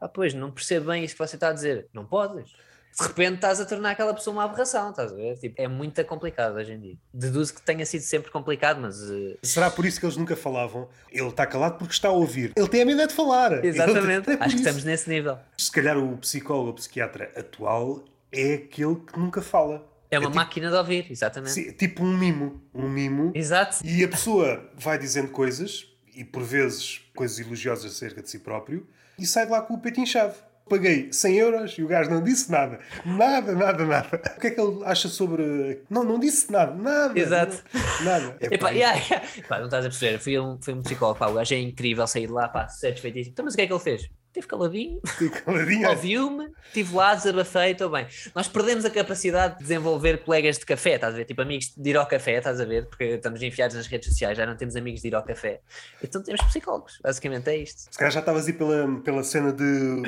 ah 0.00 0.08
pois, 0.08 0.32
não 0.32 0.50
percebo 0.50 0.86
bem 0.86 1.04
isso 1.04 1.14
que 1.14 1.18
você 1.18 1.36
está 1.36 1.48
a 1.48 1.52
dizer, 1.52 1.88
não 1.92 2.06
podes 2.06 2.50
de 2.98 3.06
repente 3.06 3.34
estás 3.36 3.60
a 3.60 3.64
tornar 3.64 3.90
aquela 3.90 4.12
pessoa 4.12 4.34
uma 4.34 4.44
aberração, 4.44 4.90
estás 4.90 5.12
a 5.12 5.14
ver? 5.14 5.38
Tipo, 5.38 5.60
é 5.60 5.68
muito 5.68 6.04
complicado 6.04 6.56
hoje 6.56 6.72
em 6.72 6.80
dia. 6.80 6.96
Deduzo 7.12 7.54
que 7.54 7.62
tenha 7.62 7.84
sido 7.86 8.02
sempre 8.02 8.30
complicado, 8.30 8.80
mas. 8.80 9.00
Uh... 9.02 9.38
Será 9.42 9.70
por 9.70 9.86
isso 9.86 9.98
que 9.98 10.06
eles 10.06 10.16
nunca 10.16 10.36
falavam? 10.36 10.88
Ele 11.10 11.28
está 11.28 11.46
calado 11.46 11.78
porque 11.78 11.92
está 11.92 12.08
a 12.08 12.12
ouvir. 12.12 12.52
Ele 12.56 12.68
tem 12.68 12.82
a 12.82 12.86
medo 12.86 13.06
de 13.06 13.14
falar. 13.14 13.64
Exatamente. 13.64 14.30
É 14.30 14.34
Acho 14.34 14.48
isso. 14.48 14.56
que 14.56 14.62
estamos 14.62 14.84
nesse 14.84 15.08
nível. 15.08 15.38
Se 15.56 15.70
calhar 15.72 15.96
o 15.98 16.16
psicólogo 16.18 16.68
ou 16.68 16.74
psiquiatra 16.74 17.30
atual 17.36 18.04
é 18.30 18.54
aquele 18.54 18.96
que 18.96 19.18
nunca 19.18 19.42
fala. 19.42 19.86
É 20.10 20.18
uma 20.18 20.26
é 20.26 20.28
tipo, 20.28 20.36
máquina 20.36 20.70
de 20.70 20.76
ouvir, 20.76 21.06
exatamente. 21.10 21.52
Sim, 21.52 21.72
tipo 21.72 22.02
um 22.02 22.16
mimo. 22.16 22.62
Um 22.74 22.88
mimo. 22.88 23.32
Exato. 23.34 23.78
E 23.84 24.04
a 24.04 24.08
pessoa 24.08 24.70
vai 24.74 24.98
dizendo 24.98 25.28
coisas, 25.28 25.86
e 26.14 26.24
por 26.24 26.42
vezes 26.42 27.00
coisas 27.14 27.38
elogiosas 27.38 27.92
acerca 27.92 28.22
de 28.22 28.28
si 28.28 28.38
próprio, 28.38 28.86
e 29.18 29.26
sai 29.26 29.46
de 29.46 29.52
lá 29.52 29.62
com 29.62 29.74
o 29.74 29.78
peito 29.78 30.00
inchado 30.00 30.34
paguei 30.70 31.12
100 31.12 31.36
euros 31.36 31.72
e 31.76 31.82
o 31.82 31.88
gajo 31.88 32.08
não 32.08 32.22
disse 32.22 32.50
nada. 32.50 32.78
Nada, 33.04 33.52
nada, 33.54 33.84
nada. 33.84 34.22
O 34.36 34.40
que 34.40 34.46
é 34.46 34.50
que 34.50 34.60
ele 34.60 34.82
acha 34.84 35.08
sobre. 35.08 35.82
Não, 35.90 36.04
não 36.04 36.18
disse 36.18 36.50
nada, 36.50 36.74
nada. 36.74 37.18
Exato. 37.18 37.62
Nada. 38.04 38.36
É, 38.40 38.46
Epá, 38.54 38.70
yeah, 38.70 38.98
yeah. 38.98 39.26
Pá, 39.48 39.58
não 39.58 39.66
estás 39.66 39.84
a 39.84 39.88
perceber. 39.88 40.18
Fui 40.18 40.38
um, 40.38 40.58
fui 40.62 40.72
um 40.72 40.82
psicólogo, 40.82 41.18
pá, 41.18 41.26
o 41.26 41.34
gajo 41.34 41.52
é 41.52 41.58
incrível 41.58 42.06
sair 42.06 42.28
de 42.28 42.32
lá, 42.32 42.48
pá, 42.48 42.68
satisfeitíssimo. 42.68 43.32
Então, 43.32 43.44
mas 43.44 43.54
o 43.54 43.56
que 43.56 43.62
é 43.62 43.66
que 43.66 43.72
ele 43.72 43.80
fez? 43.80 44.08
Teve 44.32 44.46
caladinho, 44.46 45.00
caladinho. 45.44 45.86
É. 45.86 45.90
ouviu-me, 45.90 46.52
tive 46.72 46.94
lá, 46.94 47.14
desabafei, 47.16 47.72
estou 47.72 47.90
bem. 47.90 48.06
Nós 48.32 48.46
perdemos 48.46 48.84
a 48.84 48.90
capacidade 48.90 49.54
de 49.54 49.62
desenvolver 49.62 50.22
colegas 50.24 50.56
de 50.56 50.64
café, 50.64 50.94
estás 50.94 51.14
a 51.14 51.16
ver? 51.16 51.24
Tipo 51.24 51.42
amigos 51.42 51.72
de 51.76 51.90
ir 51.90 51.96
ao 51.96 52.06
café, 52.06 52.38
estás 52.38 52.60
a 52.60 52.64
ver? 52.64 52.86
Porque 52.86 53.04
estamos 53.04 53.42
enfiados 53.42 53.76
nas 53.76 53.88
redes 53.88 54.08
sociais, 54.08 54.38
já 54.38 54.46
não 54.46 54.56
temos 54.56 54.76
amigos 54.76 55.00
de 55.00 55.08
ir 55.08 55.14
ao 55.16 55.24
café. 55.24 55.60
Então 56.02 56.22
temos 56.22 56.40
psicólogos, 56.42 57.00
basicamente 57.02 57.48
é 57.50 57.56
isto. 57.56 57.92
Se 57.92 57.98
calhar 57.98 58.12
já 58.12 58.20
estavas 58.20 58.46
aí 58.46 58.52
pela, 58.52 59.00
pela 59.00 59.24
cena 59.24 59.52
de 59.52 60.02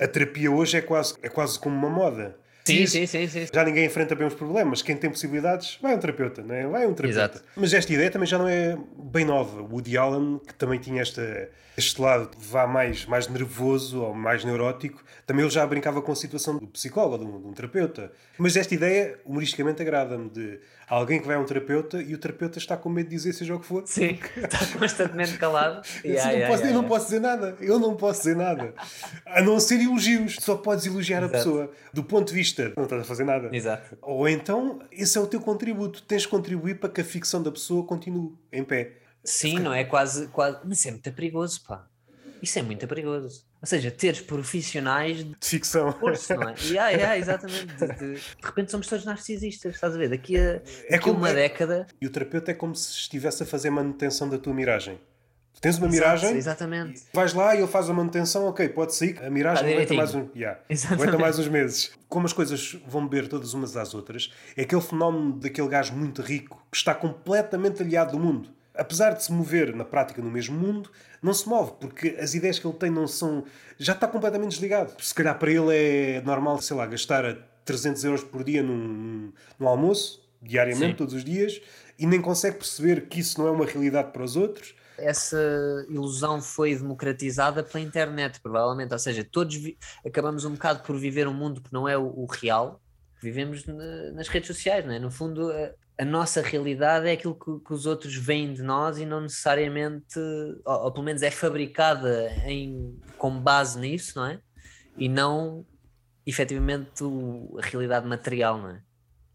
a 0.00 0.08
terapia 0.08 0.50
hoje 0.50 0.76
é 0.78 0.80
quase, 0.80 1.14
é 1.22 1.28
quase 1.28 1.58
como 1.58 1.76
uma 1.76 1.90
moda. 1.90 2.36
Sim, 2.70 2.86
sim, 2.86 3.06
sim, 3.06 3.28
sim, 3.28 3.46
Já 3.52 3.64
ninguém 3.64 3.86
enfrenta 3.86 4.14
bem 4.14 4.26
os 4.26 4.34
problemas. 4.34 4.82
Quem 4.82 4.96
tem 4.96 5.10
possibilidades, 5.10 5.78
vai 5.80 5.94
um 5.94 5.98
terapeuta, 5.98 6.42
não 6.42 6.54
é? 6.54 6.66
Vai 6.66 6.86
um 6.86 6.94
terapeuta. 6.94 7.36
Exato. 7.36 7.42
Mas 7.56 7.72
esta 7.72 7.92
ideia 7.92 8.10
também 8.10 8.26
já 8.26 8.38
não 8.38 8.48
é 8.48 8.76
bem 8.98 9.24
nova. 9.24 9.62
Woody 9.62 9.96
Allen, 9.96 10.40
que 10.46 10.54
também 10.54 10.78
tinha 10.78 11.02
esta, 11.02 11.48
este 11.76 12.00
lado 12.00 12.30
vá 12.38 12.66
mais, 12.66 13.06
mais 13.06 13.28
nervoso 13.28 14.02
ou 14.02 14.14
mais 14.14 14.44
neurótico, 14.44 15.02
também 15.26 15.44
ele 15.44 15.52
já 15.52 15.66
brincava 15.66 16.02
com 16.02 16.12
a 16.12 16.16
situação 16.16 16.58
do 16.58 16.66
psicólogo, 16.66 17.24
de 17.24 17.30
um, 17.30 17.40
de 17.40 17.48
um 17.48 17.52
terapeuta. 17.52 18.12
Mas 18.38 18.56
esta 18.56 18.74
ideia, 18.74 19.18
humoristicamente, 19.24 19.80
agrada-me 19.82 20.28
de 20.28 20.60
alguém 20.88 21.20
que 21.20 21.26
vai 21.26 21.36
a 21.36 21.38
um 21.38 21.44
terapeuta 21.44 22.02
e 22.02 22.14
o 22.14 22.18
terapeuta 22.18 22.58
está 22.58 22.76
com 22.76 22.88
medo 22.88 23.08
de 23.08 23.16
dizer 23.16 23.32
seja 23.32 23.54
o 23.54 23.60
que 23.60 23.66
for. 23.66 23.82
Sim, 23.86 24.18
está 24.36 24.58
constantemente 24.78 25.38
calado. 25.38 25.82
yeah, 26.04 26.24
não 26.24 26.32
yeah, 26.32 26.48
posso, 26.48 26.62
yeah, 26.62 26.68
eu 26.68 26.82
não 26.82 26.88
posso 26.88 27.04
dizer 27.06 27.20
nada, 27.20 27.56
eu 27.60 27.78
não 27.78 27.96
posso 27.96 28.20
dizer 28.20 28.36
nada. 28.36 28.74
A 29.24 29.40
não 29.40 29.60
ser 29.60 29.80
elogios, 29.80 30.36
só 30.40 30.56
podes 30.56 30.84
elogiar 30.86 31.18
Exato. 31.18 31.34
a 31.34 31.38
pessoa. 31.38 31.72
Do 31.92 32.02
ponto 32.02 32.28
de 32.28 32.34
vista, 32.34 32.59
não 32.76 32.84
estás 32.84 33.02
a 33.02 33.04
fazer 33.04 33.24
nada. 33.24 33.48
Exato. 33.52 33.96
Ou 34.02 34.28
então, 34.28 34.80
esse 34.90 35.16
é 35.16 35.20
o 35.20 35.26
teu 35.26 35.40
contributo, 35.40 36.02
tens 36.02 36.22
de 36.22 36.28
contribuir 36.28 36.78
para 36.78 36.90
que 36.90 37.00
a 37.00 37.04
ficção 37.04 37.42
da 37.42 37.50
pessoa 37.50 37.84
continue 37.84 38.34
em 38.52 38.64
pé. 38.64 38.98
Sim, 39.22 39.58
não 39.58 39.72
é 39.72 39.84
quase, 39.84 40.28
quase. 40.28 40.58
Mas 40.64 40.84
é 40.86 40.90
muito 40.90 41.12
perigoso, 41.12 41.62
pá. 41.66 41.86
Isso 42.42 42.58
é 42.58 42.62
muito 42.62 42.86
perigoso. 42.88 43.44
Ou 43.60 43.66
seja, 43.66 43.90
teres 43.90 44.20
profissionais 44.20 45.22
de, 45.22 45.36
ficção. 45.42 45.92
Curso, 45.92 46.34
não 46.34 46.48
é? 46.48 46.54
Yeah, 46.64 46.90
yeah, 46.90 47.18
exatamente. 47.18 47.76
De, 47.76 47.86
de, 47.86 48.14
de, 48.14 48.22
repente 48.42 48.70
somos 48.70 48.86
todos 48.86 49.04
narcisistas, 49.04 49.74
estás 49.74 49.94
a 49.94 49.98
ver? 49.98 50.08
Daqui 50.08 50.38
a, 50.38 50.62
é 50.88 50.98
como, 50.98 51.18
uma 51.18 51.28
é, 51.28 51.34
década. 51.34 51.86
E 52.00 52.06
o 52.06 52.10
terapeuta 52.10 52.50
é 52.50 52.54
como 52.54 52.74
se 52.74 52.92
estivesse 52.92 53.42
a 53.42 53.46
fazer 53.46 53.68
manutenção 53.68 54.28
da 54.28 54.38
tua 54.38 54.54
miragem. 54.54 54.98
Tens 55.60 55.76
uma 55.76 55.88
Exato, 55.88 55.92
miragem, 55.92 56.36
exatamente. 56.38 57.02
vais 57.12 57.34
lá 57.34 57.54
e 57.54 57.58
ele 57.58 57.66
faz 57.66 57.90
a 57.90 57.92
manutenção, 57.92 58.46
ok, 58.46 58.68
pode 58.70 58.94
sair, 58.94 59.22
a 59.22 59.28
miragem 59.28 59.64
tá 59.64 59.70
aguenta 59.70 59.94
mais, 59.94 60.14
um, 60.14 60.28
yeah, 60.34 60.58
aguenta 60.90 61.18
mais 61.18 61.38
uns 61.38 61.48
meses. 61.48 61.90
Como 62.08 62.24
as 62.24 62.32
coisas 62.32 62.78
vão 62.86 63.06
beber 63.06 63.28
todas 63.28 63.52
umas 63.52 63.76
às 63.76 63.92
outras, 63.92 64.32
é 64.56 64.62
aquele 64.62 64.80
fenómeno 64.80 65.34
daquele 65.34 65.68
gajo 65.68 65.92
muito 65.92 66.22
rico 66.22 66.62
que 66.70 66.78
está 66.78 66.94
completamente 66.94 67.82
aliado 67.82 68.12
do 68.12 68.18
mundo 68.18 68.48
apesar 68.80 69.12
de 69.12 69.22
se 69.22 69.30
mover 69.30 69.74
na 69.74 69.84
prática 69.84 70.22
no 70.22 70.30
mesmo 70.30 70.58
mundo, 70.58 70.90
não 71.22 71.34
se 71.34 71.46
move, 71.46 71.72
porque 71.78 72.16
as 72.18 72.34
ideias 72.34 72.58
que 72.58 72.66
ele 72.66 72.76
tem 72.76 72.90
não 72.90 73.06
são. 73.06 73.44
Já 73.78 73.92
está 73.92 74.08
completamente 74.08 74.52
desligado. 74.52 74.94
Se 75.02 75.14
calhar 75.14 75.38
para 75.38 75.50
ele 75.50 75.76
é 75.76 76.22
normal, 76.22 76.60
sei 76.62 76.76
lá, 76.76 76.86
gastar 76.86 77.36
300 77.64 78.04
euros 78.04 78.24
por 78.24 78.42
dia 78.42 78.62
num, 78.62 79.32
num 79.58 79.68
almoço, 79.68 80.26
diariamente, 80.40 80.92
Sim. 80.92 80.96
todos 80.96 81.14
os 81.14 81.24
dias, 81.24 81.60
e 81.98 82.06
nem 82.06 82.20
consegue 82.20 82.56
perceber 82.56 83.06
que 83.06 83.20
isso 83.20 83.38
não 83.38 83.48
é 83.48 83.50
uma 83.50 83.66
realidade 83.66 84.12
para 84.12 84.22
os 84.22 84.34
outros. 84.34 84.74
Essa 85.00 85.38
ilusão 85.88 86.40
foi 86.40 86.76
democratizada 86.76 87.62
pela 87.62 87.82
internet, 87.82 88.40
provavelmente. 88.40 88.92
Ou 88.92 88.98
seja, 88.98 89.24
todos 89.24 89.56
acabamos 90.04 90.44
um 90.44 90.52
bocado 90.52 90.82
por 90.82 90.96
viver 90.96 91.26
um 91.26 91.34
mundo 91.34 91.60
que 91.60 91.72
não 91.72 91.88
é 91.88 91.96
o, 91.96 92.06
o 92.06 92.26
real, 92.26 92.80
vivemos 93.22 93.66
na, 93.66 94.12
nas 94.12 94.28
redes 94.28 94.46
sociais, 94.46 94.84
não 94.84 94.92
é? 94.92 94.98
No 94.98 95.10
fundo, 95.10 95.50
a 95.98 96.04
nossa 96.04 96.40
realidade 96.40 97.06
é 97.06 97.12
aquilo 97.12 97.34
que, 97.34 97.64
que, 97.64 97.74
os 97.74 97.84
outros 97.84 98.14
veem 98.14 98.54
de 98.54 98.62
nós 98.62 98.96
e 98.96 99.04
não 99.04 99.20
necessariamente, 99.20 100.18
ou, 100.64 100.84
ou, 100.84 100.92
pelo 100.92 101.04
menos 101.04 101.22
é 101.22 101.30
fabricada 101.30 102.30
em, 102.46 102.98
com 103.18 103.38
base 103.38 103.78
nisso, 103.78 104.18
não 104.18 104.24
é? 104.24 104.40
E 104.96 105.08
não 105.08 105.66
efetivamente 106.26 107.04
o, 107.04 107.58
a 107.58 107.66
realidade 107.66 108.06
material, 108.06 108.58
não 108.58 108.70
é? 108.70 108.82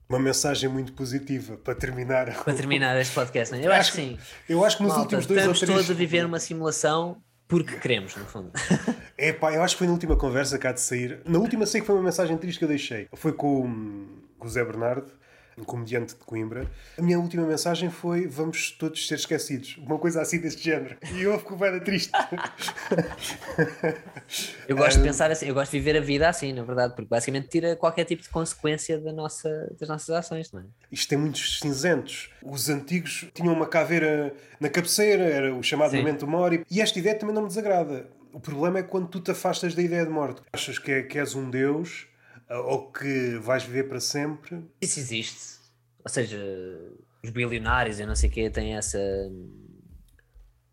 Uma 0.07 0.19
mensagem 0.19 0.69
muito 0.69 0.93
positiva 0.93 1.57
para 1.57 1.73
terminar. 1.73 2.43
Para 2.43 2.53
terminar 2.53 2.99
este 2.99 3.13
podcast, 3.13 3.53
não 3.53 3.59
é? 3.59 3.65
Eu 3.65 3.71
acho, 3.71 3.79
acho 3.81 3.91
que 3.93 3.97
sim. 3.97 4.17
Eu 4.47 4.63
acho 4.63 4.77
que 4.77 4.83
nos 4.83 4.91
Malta, 4.91 5.03
últimos 5.03 5.25
dois 5.25 5.39
estamos 5.39 5.61
ou 5.61 5.67
três... 5.67 5.79
todos 5.79 5.91
a 5.91 5.99
viver 5.99 6.25
uma 6.25 6.39
simulação 6.39 7.21
porque 7.47 7.75
queremos, 7.77 8.15
no 8.15 8.25
fundo. 8.25 8.51
É 9.17 9.31
pá, 9.31 9.53
eu 9.53 9.63
acho 9.63 9.75
que 9.75 9.79
foi 9.79 9.87
na 9.87 9.93
última 9.93 10.17
conversa 10.17 10.59
cá 10.59 10.73
de 10.73 10.81
sair. 10.81 11.21
Na 11.25 11.39
última 11.39 11.65
sei 11.65 11.79
que 11.79 11.87
foi 11.87 11.95
uma 11.95 12.03
mensagem 12.03 12.35
triste 12.37 12.59
que 12.59 12.65
eu 12.65 12.67
deixei. 12.67 13.07
Foi 13.13 13.31
com, 13.31 14.05
o 14.37 14.49
Zé 14.49 14.61
Bernardo 14.61 15.09
um 15.57 15.63
comediante 15.63 16.15
de 16.15 16.25
Coimbra. 16.25 16.69
A 16.97 17.01
minha 17.01 17.19
última 17.19 17.45
mensagem 17.45 17.89
foi: 17.89 18.27
vamos 18.27 18.71
todos 18.71 19.07
ser 19.07 19.15
esquecidos. 19.15 19.77
Uma 19.77 19.97
coisa 19.97 20.21
assim 20.21 20.39
deste 20.39 20.63
género. 20.63 20.97
E 21.13 21.21
eu 21.21 21.37
fico 21.39 21.55
bem 21.55 21.79
triste. 21.79 22.11
eu 24.67 24.75
gosto 24.75 24.97
de 24.97 25.03
pensar 25.03 25.31
assim, 25.31 25.47
eu 25.47 25.53
gosto 25.53 25.71
de 25.71 25.79
viver 25.79 25.97
a 25.97 26.01
vida 26.01 26.27
assim, 26.27 26.53
na 26.53 26.63
verdade, 26.63 26.95
porque 26.95 27.09
basicamente 27.09 27.47
tira 27.47 27.75
qualquer 27.75 28.05
tipo 28.05 28.21
de 28.21 28.29
consequência 28.29 28.99
da 28.99 29.13
nossa, 29.13 29.73
das 29.79 29.89
nossas 29.89 30.09
ações, 30.09 30.51
não 30.51 30.61
é? 30.61 30.65
Isto 30.91 31.09
tem 31.09 31.17
muitos 31.17 31.59
cinzentos. 31.59 32.29
Os 32.43 32.69
antigos 32.69 33.27
tinham 33.33 33.53
uma 33.53 33.67
caveira 33.67 34.33
na 34.59 34.69
cabeceira, 34.69 35.23
era 35.23 35.55
o 35.55 35.63
chamado 35.63 35.91
Sim. 35.91 35.97
momento 35.97 36.27
mori, 36.27 36.65
e 36.69 36.81
esta 36.81 36.99
ideia 36.99 37.17
também 37.17 37.33
não 37.33 37.43
me 37.43 37.47
desagrada. 37.47 38.07
O 38.33 38.39
problema 38.39 38.79
é 38.79 38.83
quando 38.83 39.07
tu 39.07 39.21
te 39.21 39.31
afastas 39.31 39.73
da 39.73 39.81
ideia 39.81 40.05
de 40.05 40.11
morte. 40.11 40.41
Achas 40.51 40.77
que, 40.77 40.91
é, 40.91 41.03
que 41.03 41.17
és 41.17 41.35
um 41.35 41.49
Deus 41.49 42.07
ou 42.49 42.91
que 42.91 43.37
vais 43.39 43.63
viver 43.63 43.87
para 43.89 43.99
sempre. 43.99 44.63
Isso 44.81 44.99
existe. 44.99 45.55
Ou 46.03 46.09
seja, 46.09 46.37
os 47.23 47.29
bilionários 47.31 47.99
e 47.99 48.05
não 48.05 48.15
sei 48.15 48.29
o 48.29 48.31
quê 48.31 48.49
têm 48.49 48.75
essa 48.75 48.99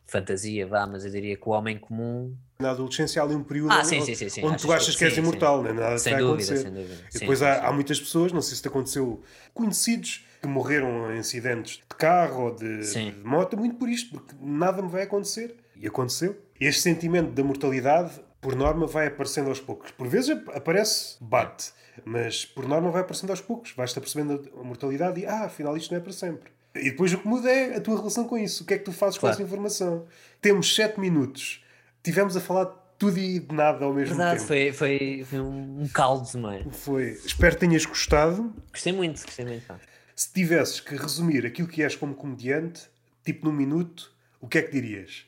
fantasia, 0.06 0.66
vá, 0.66 0.86
mas 0.86 1.04
eu 1.04 1.10
diria 1.10 1.36
que 1.36 1.48
o 1.48 1.52
homem 1.52 1.78
comum. 1.78 2.36
Na 2.60 2.70
adolescência 2.72 3.22
há 3.22 3.24
ali 3.24 3.34
um 3.34 3.42
período 3.42 3.72
Ah, 3.72 3.78
onde, 3.78 3.86
sim, 3.86 4.14
sim, 4.14 4.28
sim, 4.28 4.44
onde 4.44 4.62
tu 4.62 4.70
achas 4.70 4.94
que- 4.94 5.04
és 5.04 5.16
imortal, 5.16 5.62
né? 5.62 5.72
nada 5.72 5.98
Sem 5.98 6.12
dúvida, 6.18 6.28
acontecer. 6.32 6.58
sem 6.58 6.70
dúvida. 6.72 7.00
E 7.14 7.18
depois 7.18 7.42
há, 7.42 7.66
há 7.66 7.72
muitas 7.72 7.98
pessoas, 7.98 8.30
não 8.32 8.42
sei 8.42 8.56
se 8.56 8.62
te 8.62 8.68
aconteceu, 8.68 9.22
conhecidos 9.54 10.26
que 10.42 10.46
morreram 10.48 11.10
em 11.14 11.18
acidentes 11.18 11.76
de 11.76 11.96
carro 11.96 12.44
ou 12.46 12.54
de, 12.54 12.92
de 12.92 13.24
moto, 13.24 13.56
muito 13.56 13.76
por 13.76 13.88
isto, 13.88 14.10
porque 14.10 14.34
nada 14.40 14.82
me 14.82 14.88
vai 14.88 15.02
acontecer. 15.04 15.56
E 15.76 15.86
aconteceu. 15.86 16.36
Este 16.60 16.82
sentimento 16.82 17.32
da 17.32 17.42
mortalidade, 17.42 18.20
por 18.42 18.54
norma, 18.54 18.86
vai 18.86 19.06
aparecendo 19.06 19.48
aos 19.48 19.60
poucos. 19.60 19.90
Por 19.92 20.06
vezes 20.08 20.30
ap- 20.30 20.50
aparece, 20.54 21.16
bate, 21.20 21.72
mas 22.04 22.44
por 22.44 22.68
norma 22.68 22.90
vai 22.90 23.00
aparecendo 23.00 23.30
aos 23.30 23.40
poucos. 23.40 23.72
Vais-te 23.72 23.98
apercebendo 23.98 24.50
a 24.60 24.62
mortalidade 24.62 25.20
e, 25.20 25.26
ah, 25.26 25.44
afinal 25.44 25.74
isto 25.76 25.92
não 25.92 25.98
é 25.98 26.02
para 26.02 26.12
sempre. 26.12 26.50
E 26.74 26.90
depois 26.90 27.12
o 27.12 27.18
que 27.18 27.26
muda 27.28 27.50
é 27.50 27.76
a 27.76 27.80
tua 27.80 27.96
relação 27.96 28.24
com 28.26 28.36
isso. 28.36 28.64
O 28.64 28.66
que 28.66 28.74
é 28.74 28.78
que 28.78 28.84
tu 28.84 28.92
fazes 28.92 29.16
Claro. 29.18 29.36
com 29.36 29.42
essa 29.42 29.48
informação? 29.48 30.06
Temos 30.40 30.74
sete 30.74 30.98
minutos. 31.00 31.64
Tivemos 32.02 32.36
a 32.36 32.40
falar 32.40 32.64
de 32.64 32.72
tudo 32.98 33.18
e 33.18 33.38
de 33.38 33.54
nada 33.54 33.84
ao 33.84 33.92
mesmo 33.94 34.16
Verdade, 34.16 34.38
tempo. 34.38 34.48
foi, 34.48 34.72
foi, 34.72 35.24
foi 35.28 35.40
um, 35.40 35.86
caldo, 35.94 36.28
não 36.38 36.50
é? 36.50 36.64
Foi. 36.70 37.10
Espero 37.24 37.54
que 37.54 37.60
tenhas 37.60 37.84
gostado. 37.84 38.52
Gostei 38.72 38.92
muito, 38.92 39.22
gostei 39.24 39.44
muito. 39.44 39.74
Se 40.16 40.32
tivesses 40.32 40.80
que 40.80 40.94
resumir 40.96 41.44
aquilo 41.46 41.68
que 41.68 41.82
és 41.82 41.94
como 41.94 42.14
comediante, 42.14 42.88
tipo 43.24 43.46
num 43.46 43.52
minuto, 43.52 44.12
o 44.40 44.48
que 44.48 44.58
é 44.58 44.62
que 44.62 44.72
dirias? 44.72 45.26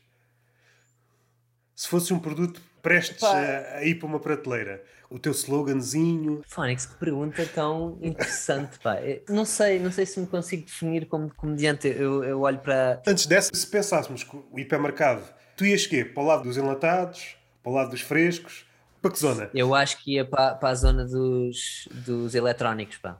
Se 1.77 1.89
fosses 1.89 2.11
um 2.11 2.19
produto 2.19 2.61
prestes 2.85 3.23
a, 3.25 3.79
a 3.79 3.85
ir 3.85 3.95
para 3.95 4.07
uma 4.07 4.21
prateleira, 4.21 4.85
o 5.09 5.19
teu 5.19 5.33
sloganzinho. 5.33 6.43
Fónix, 6.47 6.85
que 6.85 6.95
pergunta 6.97 7.45
tão 7.47 7.99
interessante, 8.03 8.79
pá. 8.79 9.01
Eu 9.01 9.23
Não 9.31 9.47
sei, 9.47 9.79
não 9.79 9.91
sei 9.91 10.05
se 10.05 10.21
me 10.21 10.27
consigo 10.27 10.67
definir 10.67 11.07
como 11.07 11.35
comediante. 11.35 11.89
Eu, 11.89 12.23
eu 12.23 12.43
olho 12.43 12.59
para. 12.59 13.03
Antes 13.07 13.27
dessa, 13.27 13.51
se 13.55 13.67
pensássemos 13.67 14.23
que 14.23 14.37
o 14.37 14.59
hipermercado, 14.59 15.23
tu 15.57 15.65
ias 15.65 15.87
quê? 15.87 16.05
Para 16.05 16.23
o 16.23 16.27
lado 16.27 16.43
dos 16.43 16.59
enlatados, 16.59 17.37
para 17.63 17.73
o 17.73 17.75
lado 17.75 17.91
dos 17.91 18.03
frescos, 18.03 18.67
para 19.01 19.11
que 19.11 19.19
zona? 19.19 19.51
Eu 19.55 19.75
acho 19.75 20.03
que 20.03 20.15
ia 20.15 20.25
para, 20.25 20.55
para 20.55 20.69
a 20.69 20.75
zona 20.75 21.07
dos, 21.07 21.89
dos 21.91 22.35
eletrónicos, 22.35 22.99
pá. 22.99 23.19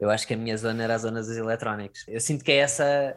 Eu 0.00 0.10
acho 0.10 0.26
que 0.26 0.34
a 0.34 0.36
minha 0.36 0.56
zona 0.56 0.82
era 0.82 0.96
a 0.96 0.98
zona 0.98 1.20
dos 1.20 1.36
eletrónicos. 1.36 2.04
Eu 2.08 2.20
sinto 2.20 2.44
que 2.44 2.50
é 2.50 2.56
essa, 2.56 3.16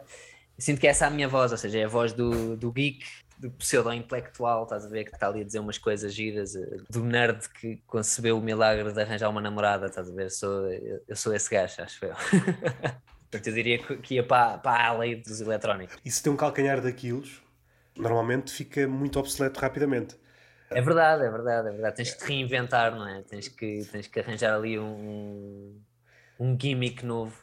eu 0.56 0.62
sinto 0.62 0.80
que 0.80 0.86
é 0.86 0.90
essa 0.90 1.06
a 1.06 1.10
minha 1.10 1.28
voz, 1.28 1.50
ou 1.50 1.58
seja, 1.58 1.80
é 1.80 1.84
a 1.84 1.88
voz 1.88 2.12
do, 2.12 2.56
do 2.56 2.70
geek, 2.70 3.04
do 3.38 3.50
pseudo-intelectual, 3.52 4.64
estás 4.64 4.84
a 4.84 4.88
ver, 4.88 5.04
que 5.04 5.14
está 5.14 5.28
ali 5.28 5.42
a 5.42 5.44
dizer 5.44 5.60
umas 5.60 5.78
coisas 5.78 6.12
giras, 6.12 6.56
eh, 6.56 6.78
do 6.90 7.04
nerd 7.04 7.48
que 7.48 7.76
concebeu 7.86 8.36
o 8.36 8.40
milagre 8.40 8.92
de 8.92 9.00
arranjar 9.00 9.28
uma 9.28 9.40
namorada, 9.40 9.86
estás 9.86 10.10
a 10.10 10.12
ver? 10.12 10.30
Sou, 10.30 10.70
eu, 10.72 11.02
eu 11.06 11.16
sou 11.16 11.32
esse 11.34 11.48
gajo, 11.48 11.80
acho 11.80 12.04
eu. 12.04 12.14
Portanto, 13.30 13.46
eu 13.46 13.52
diria 13.52 13.78
que 13.78 13.96
que 13.98 14.14
ia 14.14 14.24
para, 14.24 14.58
para 14.58 14.86
a 14.86 14.92
lei 14.98 15.16
dos 15.16 15.40
eletrónicos. 15.40 15.96
E 16.04 16.10
se 16.10 16.22
tem 16.22 16.32
um 16.32 16.36
calcanhar 16.36 16.80
daqueles, 16.80 17.40
normalmente 17.96 18.52
fica 18.52 18.88
muito 18.88 19.18
obsoleto 19.18 19.60
rapidamente. 19.60 20.16
É 20.70 20.80
verdade, 20.80 21.24
é 21.24 21.30
verdade, 21.30 21.68
é 21.68 21.70
verdade. 21.70 21.96
Tens 21.96 22.14
que 22.14 22.18
te 22.18 22.24
reinventar, 22.26 22.94
não 22.94 23.06
é? 23.06 23.22
Tens 23.22 23.48
que, 23.48 23.86
tens 23.90 24.06
que 24.06 24.20
arranjar 24.20 24.54
ali 24.54 24.78
um, 24.78 25.80
um 26.38 26.58
gimmick 26.60 27.04
novo. 27.04 27.34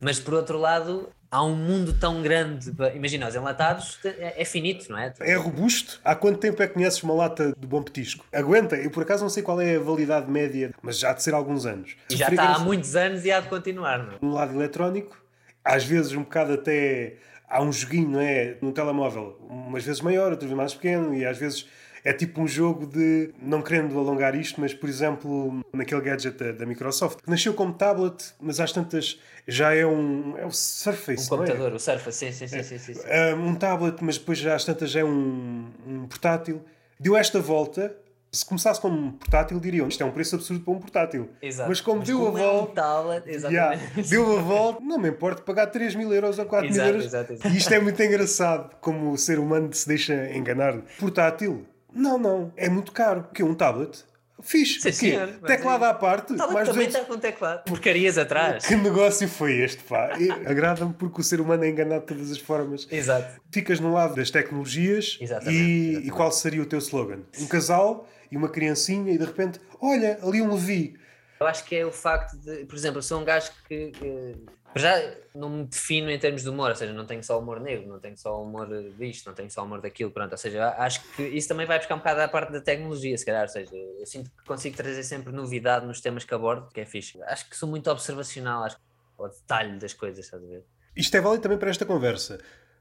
Mas 0.00 0.18
por 0.18 0.34
outro 0.34 0.58
lado, 0.58 1.10
há 1.30 1.44
um 1.44 1.54
mundo 1.54 1.92
tão 1.92 2.22
grande. 2.22 2.72
Imagina, 2.94 3.28
os 3.28 3.34
enlatados 3.34 3.98
é, 4.04 4.42
é 4.42 4.44
finito, 4.44 4.90
não 4.90 4.98
é? 4.98 5.12
É 5.20 5.34
robusto. 5.34 6.00
Há 6.04 6.14
quanto 6.14 6.38
tempo 6.38 6.62
é 6.62 6.66
que 6.66 6.74
conheces 6.74 7.02
uma 7.02 7.14
lata 7.14 7.54
de 7.56 7.66
bom 7.66 7.82
petisco? 7.82 8.24
Aguenta. 8.32 8.76
Eu 8.76 8.90
por 8.90 9.02
acaso 9.02 9.22
não 9.22 9.30
sei 9.30 9.42
qual 9.42 9.60
é 9.60 9.76
a 9.76 9.80
validade 9.80 10.30
média, 10.30 10.72
mas 10.82 10.98
já 10.98 11.10
há 11.10 11.12
de 11.12 11.22
ser 11.22 11.34
alguns 11.34 11.66
anos. 11.66 11.96
E 12.10 12.16
já 12.16 12.28
está 12.28 12.54
há 12.54 12.58
muitos 12.58 12.96
anos 12.96 13.24
e 13.24 13.30
há 13.30 13.40
de 13.40 13.48
continuar, 13.48 13.98
não 13.98 14.12
é? 14.14 14.16
no 14.22 14.32
lado 14.32 14.54
eletrónico, 14.54 15.16
às 15.64 15.84
vezes 15.84 16.12
um 16.12 16.22
bocado 16.22 16.54
até 16.54 17.16
há 17.48 17.62
um 17.62 17.72
joguinho, 17.72 18.10
não 18.10 18.20
é? 18.20 18.56
No 18.60 18.72
telemóvel, 18.72 19.36
umas 19.48 19.84
vezes 19.84 20.00
maior, 20.00 20.30
outras 20.30 20.48
vezes 20.48 20.56
mais 20.56 20.74
pequeno, 20.74 21.14
e 21.14 21.26
às 21.26 21.36
vezes 21.36 21.66
é 22.04 22.12
tipo 22.12 22.40
um 22.40 22.48
jogo 22.48 22.86
de, 22.86 23.32
não 23.42 23.60
querendo 23.62 23.98
alongar 23.98 24.34
isto, 24.34 24.60
mas 24.60 24.72
por 24.72 24.88
exemplo, 24.88 25.64
naquele 25.72 26.00
gadget 26.00 26.36
da, 26.36 26.52
da 26.52 26.66
Microsoft, 26.66 27.20
que 27.22 27.30
nasceu 27.30 27.52
como 27.54 27.72
tablet, 27.74 28.32
mas 28.40 28.58
às 28.60 28.72
tantas 28.72 29.18
já 29.46 29.74
é 29.74 29.84
um. 29.86 30.34
É 30.38 30.46
o 30.46 30.50
Surface, 30.50 31.22
Um 31.30 31.34
é? 31.34 31.38
computador, 31.38 31.72
o 31.72 31.78
Surface, 31.78 32.18
sim, 32.18 32.32
sim, 32.32 32.46
sim. 32.48 32.62
sim, 32.62 32.78
sim, 32.78 32.94
sim. 32.94 33.00
Um, 33.36 33.54
tablet, 33.54 33.96
mas 34.02 34.16
depois 34.18 34.38
já 34.38 34.54
às 34.54 34.64
tantas 34.64 34.90
já 34.90 35.00
é 35.00 35.04
um, 35.04 35.66
um 35.86 36.06
portátil. 36.06 36.62
Deu 36.98 37.16
esta 37.16 37.40
volta. 37.40 37.94
Se 38.32 38.44
começasse 38.46 38.80
como 38.80 38.96
um 38.96 39.10
portátil, 39.10 39.58
diriam 39.58 39.88
isto 39.88 40.00
é 40.04 40.06
um 40.06 40.12
preço 40.12 40.36
absurdo 40.36 40.62
para 40.62 40.72
um 40.72 40.78
portátil. 40.78 41.28
Exato. 41.42 41.68
Mas 41.68 41.80
como 41.80 42.00
deu 42.00 42.22
a 42.22 42.26
como 42.26 42.38
é 42.38 42.46
um 42.46 42.52
volta. 42.58 42.74
tablet, 42.74 43.26
Yeah, 43.28 43.76
deu 44.08 44.38
a 44.38 44.40
volta, 44.40 44.80
não 44.84 44.98
me 44.98 45.08
importa 45.08 45.42
pagar 45.42 45.66
3 45.66 45.96
mil 45.96 46.12
euros 46.14 46.38
ou 46.38 46.46
4 46.46 46.70
mil 46.70 46.80
euros. 46.80 47.06
exato, 47.06 47.32
exato. 47.32 47.48
E 47.48 47.56
isto 47.58 47.74
é 47.74 47.80
muito 47.80 48.00
engraçado, 48.00 48.76
como 48.80 49.10
o 49.10 49.18
ser 49.18 49.40
humano 49.40 49.74
se 49.74 49.88
deixa 49.88 50.30
enganar. 50.32 50.76
Portátil? 51.00 51.66
Não, 51.92 52.18
não, 52.18 52.52
é 52.56 52.68
muito 52.68 52.92
caro. 52.92 53.20
O 53.30 53.34
quê? 53.34 53.42
Um 53.42 53.54
tablet? 53.54 54.04
Fixe. 54.42 54.80
Sim, 54.80 54.80
O 54.80 54.82
quê? 54.84 54.92
senhor, 54.92 55.28
Teclado 55.46 55.84
é- 55.84 55.88
à 55.88 55.94
parte? 55.94 56.32
O 56.32 56.36
tablet 56.36 56.54
mais 56.54 56.68
também 56.68 56.86
200. 56.86 56.94
está 57.02 57.04
com 57.14 57.20
teclado. 57.20 57.64
Porcarias 57.64 58.16
atrás. 58.16 58.64
Que 58.66 58.74
negócio 58.74 59.28
foi 59.28 59.56
este, 59.58 59.82
pá? 59.82 60.10
Agrada-me 60.46 60.94
porque 60.94 61.20
o 61.20 61.24
ser 61.24 61.40
humano 61.42 61.62
é 61.64 61.68
enganado 61.68 62.00
de 62.00 62.06
todas 62.06 62.30
as 62.32 62.38
formas. 62.38 62.88
Exato. 62.90 63.38
Ficas 63.52 63.80
no 63.80 63.92
lado 63.92 64.14
das 64.14 64.30
tecnologias 64.30 65.18
Exatamente, 65.20 65.58
e, 65.60 65.88
exatamente. 65.90 66.08
e 66.08 66.10
qual 66.10 66.32
seria 66.32 66.62
o 66.62 66.66
teu 66.66 66.78
slogan? 66.78 67.20
Um 67.38 67.46
casal 67.46 68.08
e 68.32 68.36
uma 68.38 68.48
criancinha 68.48 69.12
e 69.12 69.18
de 69.18 69.24
repente, 69.26 69.60
olha, 69.78 70.18
ali 70.22 70.40
um 70.40 70.54
Levi. 70.54 70.96
Eu 71.38 71.46
acho 71.46 71.64
que 71.64 71.74
é 71.76 71.84
o 71.84 71.92
facto 71.92 72.36
de, 72.38 72.64
por 72.66 72.76
exemplo, 72.76 72.98
eu 72.98 73.02
sou 73.02 73.20
um 73.20 73.24
gajo 73.24 73.50
que, 73.68 73.90
que 73.90 74.36
para 74.59 74.59
já 74.74 75.14
não 75.34 75.48
me 75.50 75.64
defino 75.64 76.10
em 76.10 76.18
termos 76.18 76.42
de 76.42 76.48
humor, 76.48 76.70
ou 76.70 76.76
seja, 76.76 76.92
não 76.92 77.04
tenho 77.04 77.22
só 77.22 77.38
humor 77.38 77.60
negro, 77.60 77.88
não 77.88 77.98
tenho 77.98 78.16
só 78.16 78.40
humor 78.42 78.68
disto, 78.98 79.26
não 79.26 79.34
tenho 79.34 79.50
só 79.50 79.64
humor 79.64 79.80
daquilo, 79.80 80.10
pronto, 80.10 80.32
ou 80.32 80.38
seja, 80.38 80.70
acho 80.78 81.00
que 81.14 81.22
isso 81.22 81.48
também 81.48 81.66
vai 81.66 81.78
buscar 81.78 81.94
um 81.94 81.98
bocado 81.98 82.20
à 82.20 82.28
parte 82.28 82.52
da 82.52 82.60
tecnologia, 82.60 83.16
se 83.16 83.24
calhar, 83.24 83.42
ou 83.42 83.48
seja, 83.48 83.74
eu 83.74 84.06
sinto 84.06 84.30
que 84.30 84.44
consigo 84.44 84.76
trazer 84.76 85.02
sempre 85.02 85.32
novidade 85.32 85.86
nos 85.86 86.00
temas 86.00 86.24
que 86.24 86.34
abordo, 86.34 86.68
que 86.72 86.80
é 86.80 86.86
fixe. 86.86 87.20
Acho 87.24 87.48
que 87.48 87.56
sou 87.56 87.68
muito 87.68 87.90
observacional, 87.90 88.64
acho 88.64 88.76
ao 89.18 89.28
detalhe 89.28 89.78
das 89.78 89.92
coisas, 89.92 90.24
estás 90.24 90.42
a 90.42 90.46
ver? 90.46 90.64
Isto 90.96 91.16
é 91.16 91.20
válido 91.20 91.42
também 91.42 91.58
para 91.58 91.70
esta 91.70 91.84
conversa. 91.84 92.40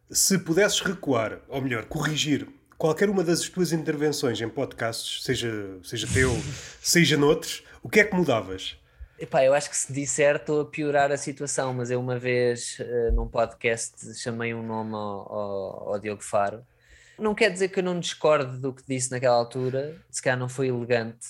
Se 0.10 0.40
pudesses 0.40 0.80
recuar, 0.80 1.42
ou 1.48 1.62
melhor, 1.62 1.86
corrigir 1.86 2.48
qualquer 2.78 3.10
uma 3.10 3.24
das 3.24 3.48
tuas 3.50 3.74
intervenções 3.74 4.40
em 4.40 4.50
podcasts, 4.50 5.24
seja, 5.24 5.78
seja 5.84 6.08
teu, 6.12 6.32
seja 6.82 7.18
noutros, 7.18 7.64
o 7.84 7.90
que 7.90 8.00
é 8.00 8.04
que 8.06 8.16
mudavas? 8.16 8.79
Epá, 9.22 9.44
eu 9.44 9.54
acho 9.54 9.70
que 9.70 9.76
se 9.76 9.92
disser 9.92 10.38
estou 10.38 10.62
a 10.62 10.66
piorar 10.66 11.12
a 11.12 11.18
situação, 11.18 11.74
mas 11.74 11.92
eu 11.92 12.00
uma 12.00 12.18
vez 12.18 12.78
eh, 12.80 13.12
num 13.12 13.28
podcast 13.28 14.18
chamei 14.18 14.54
um 14.54 14.64
nome 14.66 14.94
ao, 14.94 15.34
ao, 15.34 15.94
ao 15.94 16.00
Diogo 16.00 16.24
Faro. 16.24 16.66
Não 17.18 17.36
quer 17.36 17.50
dizer 17.52 17.68
que 17.68 17.80
eu 17.80 17.84
não 17.84 18.00
discorde 18.00 18.58
do 18.60 18.74
que 18.74 18.82
disse 18.88 19.12
naquela 19.12 19.36
altura, 19.36 19.98
se 20.10 20.22
calhar 20.22 20.40
não 20.40 20.48
foi 20.48 20.70
elegante, 20.70 21.28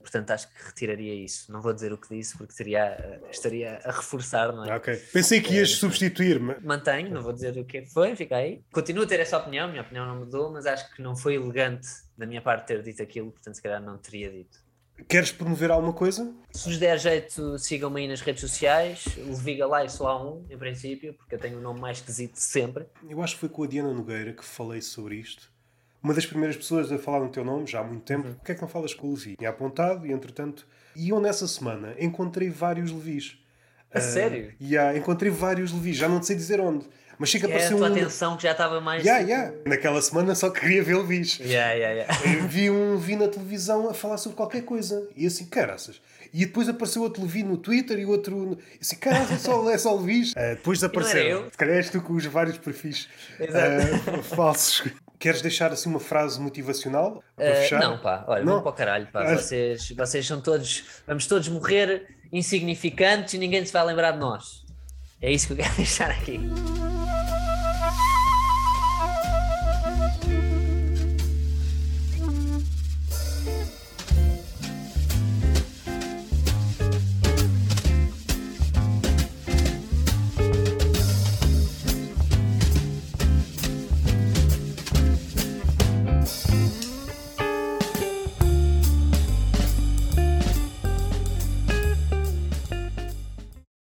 portanto 0.00 0.30
acho 0.30 0.48
que 0.48 0.64
retiraria 0.64 1.14
isso. 1.14 1.52
Não 1.52 1.60
vou 1.60 1.74
dizer 1.74 1.92
o 1.92 1.98
que 1.98 2.08
disse 2.08 2.34
porque 2.38 2.54
teria, 2.54 2.80
eh, 2.98 3.20
estaria 3.30 3.78
a 3.84 3.92
reforçar, 3.92 4.50
não 4.50 4.64
é? 4.64 4.70
Ah, 4.72 4.76
Ok. 4.76 4.96
Pensei 5.12 5.42
que 5.42 5.52
ias 5.56 5.70
É, 5.70 5.76
substituir-me. 5.76 6.56
Mantenho, 6.62 7.10
não 7.10 7.22
vou 7.22 7.34
dizer 7.34 7.58
o 7.58 7.64
que 7.66 7.84
foi, 7.86 8.16
fica 8.16 8.36
aí. 8.36 8.64
Continuo 8.72 9.04
a 9.04 9.06
ter 9.06 9.20
essa 9.20 9.36
opinião, 9.36 9.68
minha 9.68 9.82
opinião 9.82 10.06
não 10.06 10.16
mudou, 10.20 10.50
mas 10.50 10.64
acho 10.64 10.90
que 10.94 11.02
não 11.02 11.14
foi 11.14 11.34
elegante 11.34 11.88
da 12.16 12.24
minha 12.26 12.40
parte 12.40 12.68
ter 12.68 12.82
dito 12.82 13.02
aquilo, 13.02 13.32
portanto 13.32 13.54
se 13.56 13.62
calhar 13.62 13.82
não 13.82 13.98
teria 13.98 14.30
dito. 14.30 14.61
Queres 15.08 15.32
promover 15.32 15.70
alguma 15.70 15.92
coisa? 15.92 16.32
Se 16.52 16.68
vos 16.68 16.78
der 16.78 16.98
jeito, 16.98 17.58
sigam-me 17.58 18.00
aí 18.00 18.08
nas 18.08 18.20
redes 18.20 18.40
sociais. 18.40 19.04
Levi 19.16 19.56
Galay 19.56 19.88
só 19.88 20.08
há 20.08 20.22
um, 20.22 20.44
em 20.50 20.56
princípio, 20.58 21.14
porque 21.14 21.34
eu 21.34 21.38
tenho 21.38 21.58
o 21.58 21.60
nome 21.60 21.80
mais 21.80 21.98
esquisito 21.98 22.34
de 22.34 22.42
sempre. 22.42 22.86
Eu 23.08 23.22
acho 23.22 23.34
que 23.34 23.40
foi 23.40 23.48
com 23.48 23.64
a 23.64 23.66
Diana 23.66 23.92
Nogueira 23.92 24.32
que 24.32 24.44
falei 24.44 24.80
sobre 24.80 25.16
isto. 25.16 25.50
Uma 26.02 26.14
das 26.14 26.26
primeiras 26.26 26.56
pessoas 26.56 26.90
a 26.90 26.98
falar 26.98 27.20
no 27.20 27.30
teu 27.30 27.44
nome, 27.44 27.66
já 27.66 27.80
há 27.80 27.84
muito 27.84 28.02
tempo. 28.02 28.34
Por 28.34 28.44
que 28.44 28.52
é 28.52 28.54
que 28.54 28.60
não 28.60 28.68
falas 28.68 28.92
com 28.92 29.06
o 29.06 29.14
Levi? 29.14 29.36
Tinha 29.36 29.50
apontado 29.50 30.06
e, 30.06 30.12
entretanto... 30.12 30.66
E 30.96 31.10
eu, 31.10 31.20
nessa 31.20 31.46
semana, 31.46 31.94
encontrei 31.98 32.50
vários 32.50 32.90
Levis. 32.90 33.38
A 33.94 34.00
sério? 34.00 34.54
E 34.58 34.76
há, 34.76 34.96
encontrei 34.96 35.30
vários 35.30 35.72
Levis. 35.72 35.96
Já 35.96 36.08
não 36.08 36.22
sei 36.22 36.34
dizer 36.34 36.60
onde. 36.60 36.86
Mas 37.18 37.28
chega 37.28 37.46
a 37.46 37.50
É 37.50 37.52
a 37.52 37.56
aparecer 37.56 37.76
tua 37.76 37.88
um... 37.88 37.92
atenção 37.92 38.36
que 38.36 38.42
já 38.42 38.52
estava 38.52 38.80
mais. 38.80 39.04
Yeah, 39.04 39.24
yeah. 39.24 39.52
Naquela 39.66 40.00
semana 40.02 40.34
só 40.34 40.50
queria 40.50 40.82
ver 40.82 40.96
Levis. 40.96 41.38
Yeah, 41.38 41.72
yeah, 41.72 41.94
yeah. 42.12 42.38
Eu 42.42 42.48
vi 42.48 42.70
um 42.70 42.94
Levi 42.94 43.16
na 43.16 43.28
televisão 43.28 43.88
a 43.88 43.94
falar 43.94 44.18
sobre 44.18 44.36
qualquer 44.36 44.62
coisa. 44.62 45.08
E 45.16 45.26
assim, 45.26 45.46
caraças. 45.46 46.00
E 46.34 46.46
depois 46.46 46.68
apareceu 46.68 47.02
outro 47.02 47.22
Levi 47.22 47.42
no 47.42 47.56
Twitter 47.58 47.98
e 47.98 48.06
outro. 48.06 48.34
no- 48.36 48.54
E 48.54 48.78
assim, 48.80 48.96
caraças, 48.96 49.32
é 49.32 49.38
só, 49.38 49.70
é 49.70 49.78
só 49.78 49.94
Levis. 49.94 50.32
Ah, 50.36 50.54
depois 50.54 50.78
desapareceram. 50.78 51.28
eu? 51.42 51.50
Se 51.50 51.56
calhar 51.58 51.76
és 51.76 51.90
tu 51.90 52.00
com 52.00 52.14
os 52.14 52.24
vários 52.26 52.58
perfis 52.58 53.08
Exato. 53.38 54.10
ah, 54.18 54.22
falsos. 54.34 54.82
Queres 55.18 55.40
deixar 55.40 55.70
assim 55.70 55.88
uma 55.88 56.00
frase 56.00 56.40
motivacional 56.40 57.22
para 57.36 57.44
Eh, 57.46 57.54
fechar? 57.62 57.78
não, 57.80 57.96
pá, 57.98 58.24
olha, 58.26 58.42
Não? 58.44 58.54
vão 58.54 58.62
para 58.62 58.70
o 58.70 58.74
caralho, 58.74 59.06
pá. 59.12 59.36
Vocês, 59.36 59.90
vocês 59.96 60.26
são 60.26 60.40
todos. 60.40 60.82
Vamos 61.06 61.26
todos 61.28 61.46
morrer 61.48 62.08
insignificantes 62.32 63.34
e 63.34 63.38
ninguém 63.38 63.64
se 63.64 63.72
vai 63.72 63.84
lembrar 63.84 64.12
de 64.12 64.18
nós. 64.18 64.64
É 65.20 65.30
isso 65.30 65.46
que 65.46 65.52
eu 65.52 65.56
quero 65.58 65.74
deixar 65.76 66.10
aqui. 66.10 66.40